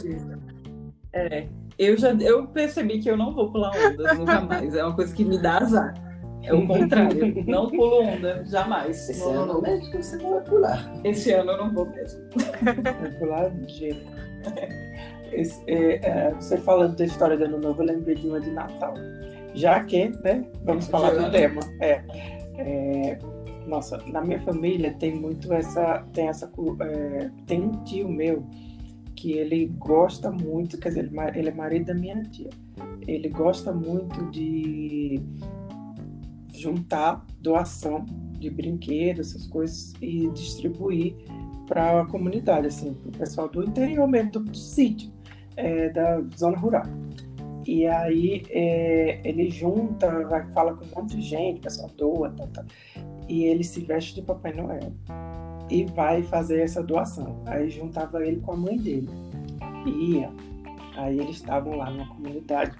É, 1.12 1.46
eu 1.78 1.96
já 1.96 2.12
eu 2.14 2.46
percebi 2.48 2.98
que 2.98 3.10
eu 3.10 3.16
não 3.16 3.32
vou 3.32 3.50
pular 3.50 3.70
ondas 3.70 4.18
nunca 4.18 4.40
mais. 4.40 4.74
É 4.74 4.84
uma 4.84 4.94
coisa 4.94 5.14
que 5.14 5.24
me 5.24 5.38
dá 5.38 5.58
azar. 5.58 5.94
É 6.42 6.52
o 6.52 6.66
contrário. 6.66 7.44
não 7.46 7.70
pulo 7.70 8.02
onda, 8.02 8.44
jamais. 8.46 9.08
Esse 9.08 9.20
não, 9.20 9.42
ano 9.42 9.62
médico 9.62 10.02
você 10.02 10.16
não 10.16 10.30
vai 10.30 10.40
pular. 10.42 10.92
Esse 11.04 11.32
ano 11.32 11.52
eu 11.52 11.58
não 11.58 11.72
vou 11.72 11.86
mesmo. 11.86 12.20
Vai 12.82 13.10
pular 13.12 13.48
de 13.50 13.72
jeito. 13.72 14.12
Esse, 15.32 15.62
é, 15.66 16.00
é, 16.02 16.34
você 16.34 16.58
falando 16.58 16.96
da 16.96 17.04
história 17.04 17.38
do 17.38 17.44
Ano 17.44 17.58
Novo, 17.58 17.82
eu 17.82 17.86
lembrei 17.86 18.14
de 18.16 18.28
uma 18.28 18.40
de 18.40 18.50
Natal. 18.50 18.94
Já 19.54 19.82
que, 19.84 20.08
né, 20.22 20.44
vamos 20.64 20.88
falar 20.88 21.10
do 21.10 21.30
tema. 21.30 21.60
É, 21.80 22.02
é, 22.58 23.18
nossa, 23.66 23.98
na 24.06 24.20
minha 24.20 24.40
família 24.40 24.92
tem 24.94 25.14
muito 25.14 25.52
essa. 25.52 26.04
Tem 26.12 26.28
essa. 26.28 26.50
É, 26.80 27.30
tem 27.46 27.62
um 27.62 27.84
tio 27.84 28.08
meu 28.08 28.46
que 29.14 29.32
ele 29.32 29.66
gosta 29.78 30.30
muito, 30.30 30.78
quer 30.78 30.88
dizer, 30.88 31.10
ele 31.34 31.48
é 31.48 31.54
marido 31.54 31.86
da 31.86 31.94
minha 31.94 32.20
tia. 32.22 32.50
Ele 33.06 33.28
gosta 33.28 33.72
muito 33.72 34.30
de 34.30 35.22
juntar 36.52 37.24
doação 37.40 38.04
de 38.38 38.50
brinquedos, 38.50 39.30
essas 39.30 39.46
coisas, 39.46 39.92
e 40.02 40.28
distribuir 40.30 41.14
para 41.66 42.00
a 42.02 42.06
comunidade, 42.06 42.66
assim, 42.66 42.94
para 42.94 43.08
o 43.08 43.12
pessoal 43.12 43.48
do 43.48 43.62
interior 43.62 44.06
mesmo, 44.08 44.32
do, 44.32 44.40
do 44.40 44.56
sítio 44.56 45.10
é, 45.56 45.88
da 45.90 46.20
zona 46.36 46.58
rural. 46.58 46.84
E 47.66 47.86
aí 47.86 48.42
é, 48.50 49.20
ele 49.24 49.48
junta, 49.50 50.26
vai, 50.26 50.50
fala 50.50 50.74
com 50.74 50.84
um 50.84 51.02
monte 51.02 51.16
de 51.16 51.22
gente, 51.22 51.58
o 51.58 51.62
pessoal 51.62 51.90
doa, 51.96 52.30
tá, 52.30 52.46
tá, 52.48 52.64
e 53.28 53.44
ele 53.44 53.64
se 53.64 53.80
veste 53.80 54.14
de 54.14 54.22
Papai 54.22 54.52
Noel 54.52 54.92
e 55.70 55.84
vai 55.84 56.22
fazer 56.22 56.60
essa 56.60 56.82
doação. 56.82 57.42
Aí 57.46 57.70
juntava 57.70 58.24
ele 58.24 58.40
com 58.40 58.52
a 58.52 58.56
mãe 58.56 58.76
dele. 58.76 59.08
E 59.86 60.18
ia. 60.18 60.30
Aí 60.96 61.18
eles 61.18 61.36
estavam 61.36 61.76
lá 61.76 61.90
na 61.90 62.06
comunidade 62.06 62.76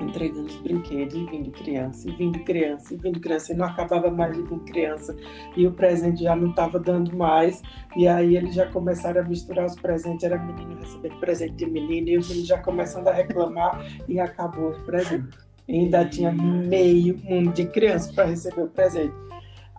entregando 0.00 0.46
os 0.46 0.56
brinquedos 0.56 1.14
e 1.14 1.24
vindo 1.26 1.50
criança, 1.50 2.08
e 2.08 2.12
vindo 2.12 2.38
criança, 2.44 2.94
e 2.94 2.96
vindo 2.96 3.20
criança, 3.20 3.52
e 3.52 3.56
não 3.56 3.66
acabava 3.66 4.10
mais 4.10 4.34
de 4.34 4.42
vir 4.42 4.58
criança, 4.60 5.14
e 5.56 5.66
o 5.66 5.72
presente 5.72 6.22
já 6.22 6.34
não 6.34 6.50
estava 6.50 6.78
dando 6.78 7.14
mais, 7.16 7.62
e 7.96 8.08
aí 8.08 8.36
eles 8.36 8.54
já 8.54 8.66
começaram 8.70 9.20
a 9.20 9.24
misturar 9.24 9.66
os 9.66 9.74
presentes, 9.76 10.24
era 10.24 10.38
menino 10.38 10.76
recebendo 10.76 11.20
presente 11.20 11.54
de 11.54 11.66
menino, 11.66 12.08
e 12.08 12.18
os 12.18 12.28
meninos 12.28 12.48
já 12.48 12.58
começando 12.58 13.08
a 13.08 13.12
reclamar, 13.12 13.84
e 14.08 14.18
acabou 14.18 14.70
os 14.70 14.78
presentes. 14.78 15.51
Ainda 15.72 16.04
tinha 16.04 16.30
meio 16.30 17.16
mundo 17.24 17.50
de 17.54 17.64
criança 17.64 18.12
para 18.12 18.28
receber 18.28 18.62
o 18.62 18.68
presente. 18.68 19.14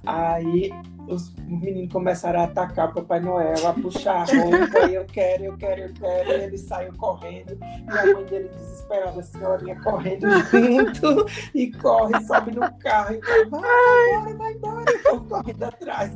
Aí 0.05 0.71
os 1.07 1.33
meninos 1.47 1.91
começaram 1.91 2.41
a 2.41 2.43
atacar 2.43 2.89
o 2.89 2.93
Papai 2.93 3.19
Noel, 3.19 3.67
a 3.67 3.73
puxar 3.73 4.21
a 4.21 4.25
roupa, 4.25 4.89
e 4.89 4.95
eu 4.95 5.05
quero, 5.05 5.43
eu 5.45 5.57
quero, 5.57 5.81
eu 5.81 5.93
quero, 5.93 6.29
e 6.29 6.43
ele 6.43 6.57
saiu 6.57 6.93
correndo, 6.93 7.57
e 7.61 7.97
a 7.97 8.13
mãe 8.13 8.25
dele 8.25 8.49
desesperada, 8.49 9.19
a 9.19 9.23
senhorinha 9.23 9.81
correndo 9.81 10.27
junto, 10.49 11.25
e 11.53 11.71
corre, 11.73 12.23
sobe 12.25 12.51
no 12.51 12.73
carro, 12.79 13.15
e 13.15 13.19
vai, 13.19 13.43
vai 13.49 13.51
embora, 13.51 14.37
vai 14.37 14.53
embora, 14.53 14.91
e 14.91 15.07
eu 15.07 15.21
correndo 15.21 15.63
atrás. 15.63 16.11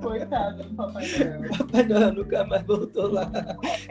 Coitado 0.00 0.62
do 0.62 0.74
Papai 0.74 1.06
Noel. 1.08 1.40
O 1.40 1.58
Papai 1.58 1.82
Noel 1.84 2.12
nunca 2.14 2.44
mais 2.44 2.62
voltou 2.64 3.12
lá. 3.12 3.30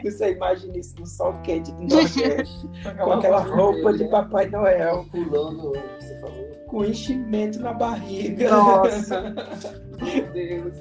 Você 0.02 0.32
imagina 0.32 0.78
isso 0.78 0.98
no 0.98 1.06
sol 1.06 1.32
quente 1.42 1.70
do 1.72 1.82
Nordeste, 1.84 2.68
com 3.02 3.12
aquela 3.12 3.40
roupa 3.40 3.92
de 3.92 4.08
Papai 4.08 4.48
Noel. 4.48 5.06
Pulando, 5.10 5.72
você 5.98 6.18
falou 6.20 6.51
com 6.72 6.86
enchimento 6.86 7.60
na 7.60 7.74
barriga. 7.74 8.48
Nossa. 8.48 9.20
Meu 10.00 10.32
Deus. 10.32 10.74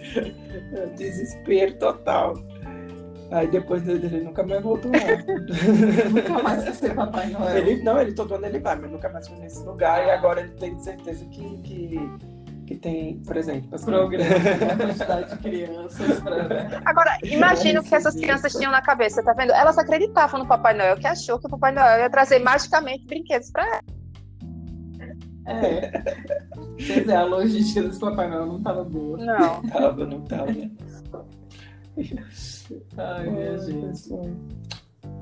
Desespero 0.95 1.77
total. 1.77 2.33
Aí 3.29 3.47
depois 3.47 3.85
ele 3.87 4.21
nunca 4.21 4.41
mais 4.43 4.63
voltou 4.63 4.89
lá. 4.89 6.09
nunca 6.09 6.43
mais 6.43 6.63
vai 6.63 6.73
ser 6.73 6.95
Papai 6.95 7.29
Noel. 7.29 7.57
Ele, 7.57 7.83
não, 7.83 7.99
ele 7.99 8.13
todo 8.13 8.35
ano 8.35 8.45
ele 8.45 8.59
vai, 8.59 8.77
mas 8.77 8.89
nunca 8.89 9.09
mais 9.09 9.27
foi 9.27 9.37
nesse 9.37 9.63
lugar. 9.65 10.05
E 10.05 10.11
agora 10.11 10.41
ele 10.41 10.51
tem 10.51 10.79
certeza 10.79 11.25
que, 11.25 11.57
que, 11.61 12.11
que 12.67 12.75
tem 12.77 13.21
presente 13.23 13.67
para 13.67 13.79
Programa, 13.79 14.29
a 14.71 14.77
quantidade 14.77 15.29
de 15.29 15.37
crianças. 15.41 16.19
Pra... 16.21 16.81
Agora, 16.85 17.17
imagina 17.23 17.81
o 17.81 17.83
que 17.83 17.95
essas 17.95 18.15
crianças 18.15 18.53
tinham 18.53 18.71
na 18.71 18.81
cabeça, 18.81 19.21
tá 19.23 19.33
vendo? 19.33 19.51
Elas 19.51 19.77
acreditavam 19.77 20.39
no 20.39 20.47
Papai 20.47 20.73
Noel, 20.73 20.97
que 20.97 21.07
achou 21.07 21.37
que 21.37 21.47
o 21.47 21.49
Papai 21.49 21.73
Noel 21.73 21.99
ia 21.99 22.09
trazer 22.09 22.39
magicamente 22.39 23.05
brinquedos 23.05 23.51
para 23.51 23.65
elas. 23.65 24.00
É. 25.51 25.91
Quer 26.77 26.99
dizer, 27.01 27.15
a 27.15 27.23
logística 27.25 27.83
desse 27.83 27.99
Papai 27.99 28.29
Noel 28.29 28.45
não 28.45 28.57
estava 28.57 28.83
boa. 28.83 29.17
Não. 29.17 29.61
Tava, 29.69 30.05
não 30.05 30.21
tava. 30.21 30.55
Ai, 32.97 33.29
minha 33.29 33.57
gente. 33.57 34.09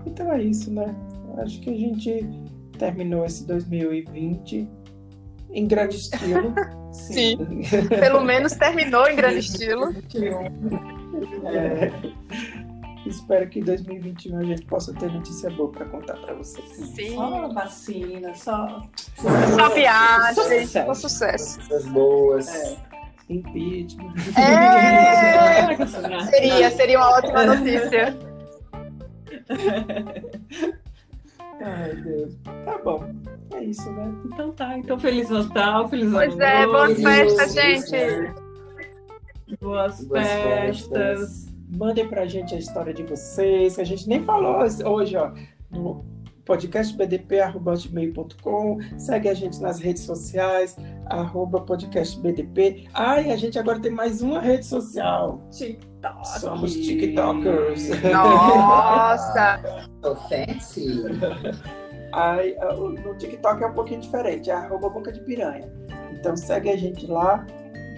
Então 0.06 0.32
é 0.32 0.42
isso, 0.44 0.72
né? 0.72 0.96
Acho 1.38 1.60
que 1.62 1.70
a 1.70 1.78
gente 1.78 2.30
terminou 2.78 3.26
esse 3.26 3.46
2020 3.46 4.70
em 5.52 5.68
grande 5.68 5.98
estilo. 5.98 6.54
Sim. 6.94 7.38
Pelo 7.88 8.22
menos 8.22 8.54
terminou 8.54 9.08
em 9.08 9.16
grande 9.16 9.40
estilo. 9.40 9.94
É. 11.46 11.92
Espero 13.06 13.50
que 13.50 13.60
em 13.60 13.64
2021 13.64 14.38
a 14.38 14.44
gente 14.44 14.66
possa 14.66 14.94
ter 14.94 15.12
notícia 15.12 15.50
boa 15.52 15.72
para 15.72 15.86
contar 15.86 16.18
para 16.18 16.34
vocês. 16.34 16.66
Sim. 16.70 17.16
Só 17.16 17.48
vacina, 17.50 18.36
só. 18.36 18.82
Só 19.16 19.70
viagem, 19.70 20.68
só 20.68 20.94
sucesso. 20.94 21.60
Coisas 21.60 21.86
boas. 21.88 22.48
É. 22.50 22.78
Impeachment. 23.30 24.14
É. 24.38 25.86
seria, 26.32 26.72
seria 26.72 26.98
uma 26.98 27.10
ótima 27.12 27.46
notícia. 27.46 28.18
Ai, 31.62 31.94
Deus. 31.96 32.36
Tá 32.66 32.78
bom. 32.84 33.06
É 33.54 33.64
isso, 33.64 33.92
né? 33.92 34.12
Então 34.26 34.52
tá. 34.52 34.78
Então, 34.78 35.00
Feliz 35.00 35.30
Natal, 35.30 35.88
Feliz 35.90 36.12
Pois 36.12 36.34
Ano 36.34 36.44
é, 36.44 36.66
boas 36.66 37.02
festas, 37.02 37.54
gente. 37.54 38.34
Boas, 39.60 40.04
Boas 40.06 40.28
festas. 40.28 40.88
festas. 40.90 41.49
Mandem 41.70 42.08
pra 42.08 42.26
gente 42.26 42.56
a 42.56 42.58
história 42.58 42.92
de 42.94 43.04
vocês, 43.04 43.76
que 43.76 43.82
a 43.82 43.86
gente 43.86 44.10
nem 44.10 44.24
falou 44.24 44.66
hoje, 44.86 45.16
ó, 45.16 45.32
no 45.70 46.04
podcastbdp.com. 46.44 48.80
Segue 48.98 49.30
a 49.30 49.36
gente 49.36 49.62
nas 49.62 49.80
redes 49.80 50.02
sociais, 50.02 50.76
arroba 51.06 51.62
podcastbdp. 51.62 52.88
Ah, 52.96 53.22
e 53.22 53.32
a 53.32 53.38
gente 53.38 53.60
agora 53.60 53.80
tem 53.80 53.92
mais 53.92 54.24
uma 54.24 54.42
rede 54.42 54.66
social. 54.66 55.40
TikTok. 55.52 56.40
Somos 56.40 56.74
TikTokers. 56.74 57.90
Nossa! 58.12 59.62
So 60.02 60.16
fancy. 60.30 61.04
Ai, 62.14 62.56
no 63.04 63.14
TikTok 63.18 63.62
é 63.62 63.68
um 63.68 63.74
pouquinho 63.74 64.00
diferente, 64.00 64.50
é 64.50 64.54
arroba 64.54 64.90
boca 64.90 65.12
de 65.12 65.20
piranha. 65.20 65.70
Então 66.14 66.38
segue 66.38 66.70
a 66.70 66.78
gente 66.78 67.06
lá, 67.06 67.46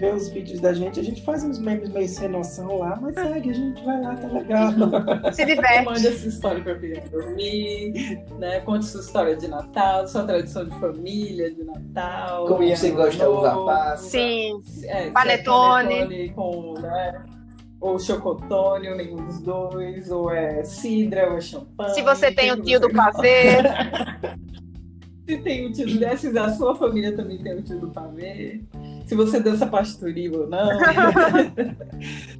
vê 0.02 0.10
os 0.10 0.28
vídeos 0.28 0.60
da 0.60 0.74
gente. 0.74 0.98
A 0.98 1.02
gente 1.02 1.22
faz 1.22 1.44
uns 1.44 1.60
memes 1.60 1.88
meio 1.90 2.08
sem 2.08 2.28
noção 2.28 2.78
lá, 2.78 2.98
mas 3.00 3.14
segue, 3.14 3.50
a 3.50 3.54
gente 3.54 3.84
vai 3.84 4.00
lá, 4.00 4.16
tá 4.16 4.26
legal. 4.26 4.72
Se 5.32 5.44
diverte. 5.44 5.84
Mande 5.84 6.08
essa 6.08 6.26
história 6.26 6.60
pra 6.60 6.74
Piranha 6.74 7.08
dormir, 7.08 8.20
né? 8.36 8.58
Conte 8.60 8.84
sua 8.84 9.00
história 9.00 9.36
de 9.36 9.46
Natal, 9.46 10.08
sua 10.08 10.24
tradição 10.24 10.64
de 10.64 10.76
família 10.80 11.54
de 11.54 11.62
Natal. 11.62 12.48
Como 12.48 12.68
você 12.68 12.90
gosta 12.90 13.30
uva 13.30 13.52
Novo. 13.52 13.66
passa. 13.66 14.10
Sim. 14.10 14.60
É, 14.86 15.06
é 15.06 16.28
com, 16.34 16.74
né? 16.80 17.24
Ou 17.80 17.98
chocotone, 17.98 18.88
ou 18.88 18.96
nenhum 18.96 19.24
dos 19.24 19.40
dois, 19.40 20.10
ou 20.10 20.32
é 20.32 20.64
cidra, 20.64 21.30
ou 21.30 21.38
é 21.38 21.40
champanhe. 21.40 21.94
Se 21.94 22.02
você 22.02 22.32
tem 22.32 22.50
o 22.50 22.60
tio 22.60 22.80
do 22.80 22.90
pavê. 22.92 23.58
Se 25.26 25.38
tem 25.38 25.66
o 25.66 25.72
tio 25.72 25.86
do 25.86 26.18
se 26.18 26.38
a 26.38 26.48
sua 26.50 26.74
família 26.74 27.14
também 27.14 27.38
tem 27.38 27.54
o 27.54 27.62
tio 27.62 27.78
do 27.78 27.88
pavê. 27.88 28.60
Se 29.06 29.14
você 29.14 29.40
dança 29.40 29.66
pastoril 29.66 30.42
ou 30.42 30.48
não. 30.48 30.68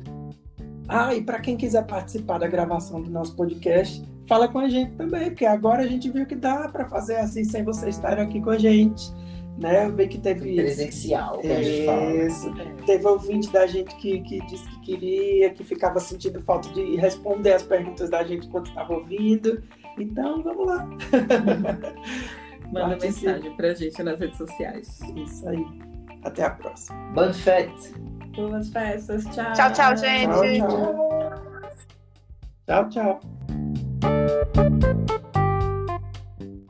Ah, 0.88 1.14
e 1.14 1.22
para 1.22 1.40
quem 1.40 1.56
quiser 1.56 1.86
participar 1.86 2.36
da 2.36 2.46
gravação 2.46 3.00
do 3.00 3.10
nosso 3.10 3.34
podcast, 3.34 4.04
fala 4.28 4.46
com 4.46 4.59
a 4.59 4.68
gente 4.68 4.92
também, 4.92 5.30
porque 5.30 5.46
agora 5.46 5.82
a 5.82 5.86
gente 5.86 6.10
viu 6.10 6.26
que 6.26 6.34
dá 6.34 6.68
para 6.68 6.84
fazer 6.84 7.16
assim 7.16 7.44
sem 7.44 7.64
vocês 7.64 7.96
estarem 7.96 8.22
aqui 8.22 8.42
com 8.42 8.50
a 8.50 8.59
gente. 8.59 9.10
Né? 9.59 9.86
Eu 9.86 9.94
vi 9.94 10.09
que 10.09 10.18
teve. 10.18 10.56
Presencial, 10.56 11.38
como 11.38 11.52
a 11.52 11.62
gente 11.62 11.86
fala. 11.86 12.26
Isso. 12.26 12.52
Teve 12.84 13.06
ouvinte 13.06 13.50
da 13.50 13.66
gente 13.66 13.94
que, 13.96 14.20
que 14.20 14.44
disse 14.46 14.68
que 14.68 14.80
queria, 14.80 15.50
que 15.50 15.64
ficava 15.64 15.98
sentindo 15.98 16.42
falta 16.42 16.68
de 16.70 16.96
responder 16.96 17.52
as 17.52 17.62
perguntas 17.62 18.10
da 18.10 18.22
gente 18.24 18.46
enquanto 18.46 18.66
estava 18.66 18.92
ouvindo. 18.92 19.62
Então, 19.98 20.42
vamos 20.42 20.66
lá. 20.66 20.88
Manda 22.73 22.97
mensagem 22.97 23.57
pra 23.57 23.74
gente 23.74 24.03
nas 24.03 24.19
redes 24.19 24.39
sociais. 24.39 25.01
Isso 25.15 25.49
aí. 25.49 25.65
Até 26.24 26.44
a 26.44 26.51
próxima. 26.51 26.99
Boa 27.12 27.32
festas. 27.32 27.93
Boas 28.35 28.69
festas. 28.70 29.24
Tchau. 29.27 29.53
Tchau, 29.53 29.73
tchau, 29.73 29.97
gente. 29.97 30.59
Tchau, 32.66 32.89
tchau. 32.89 32.89
tchau, 32.89 33.20
tchau. 34.53 34.62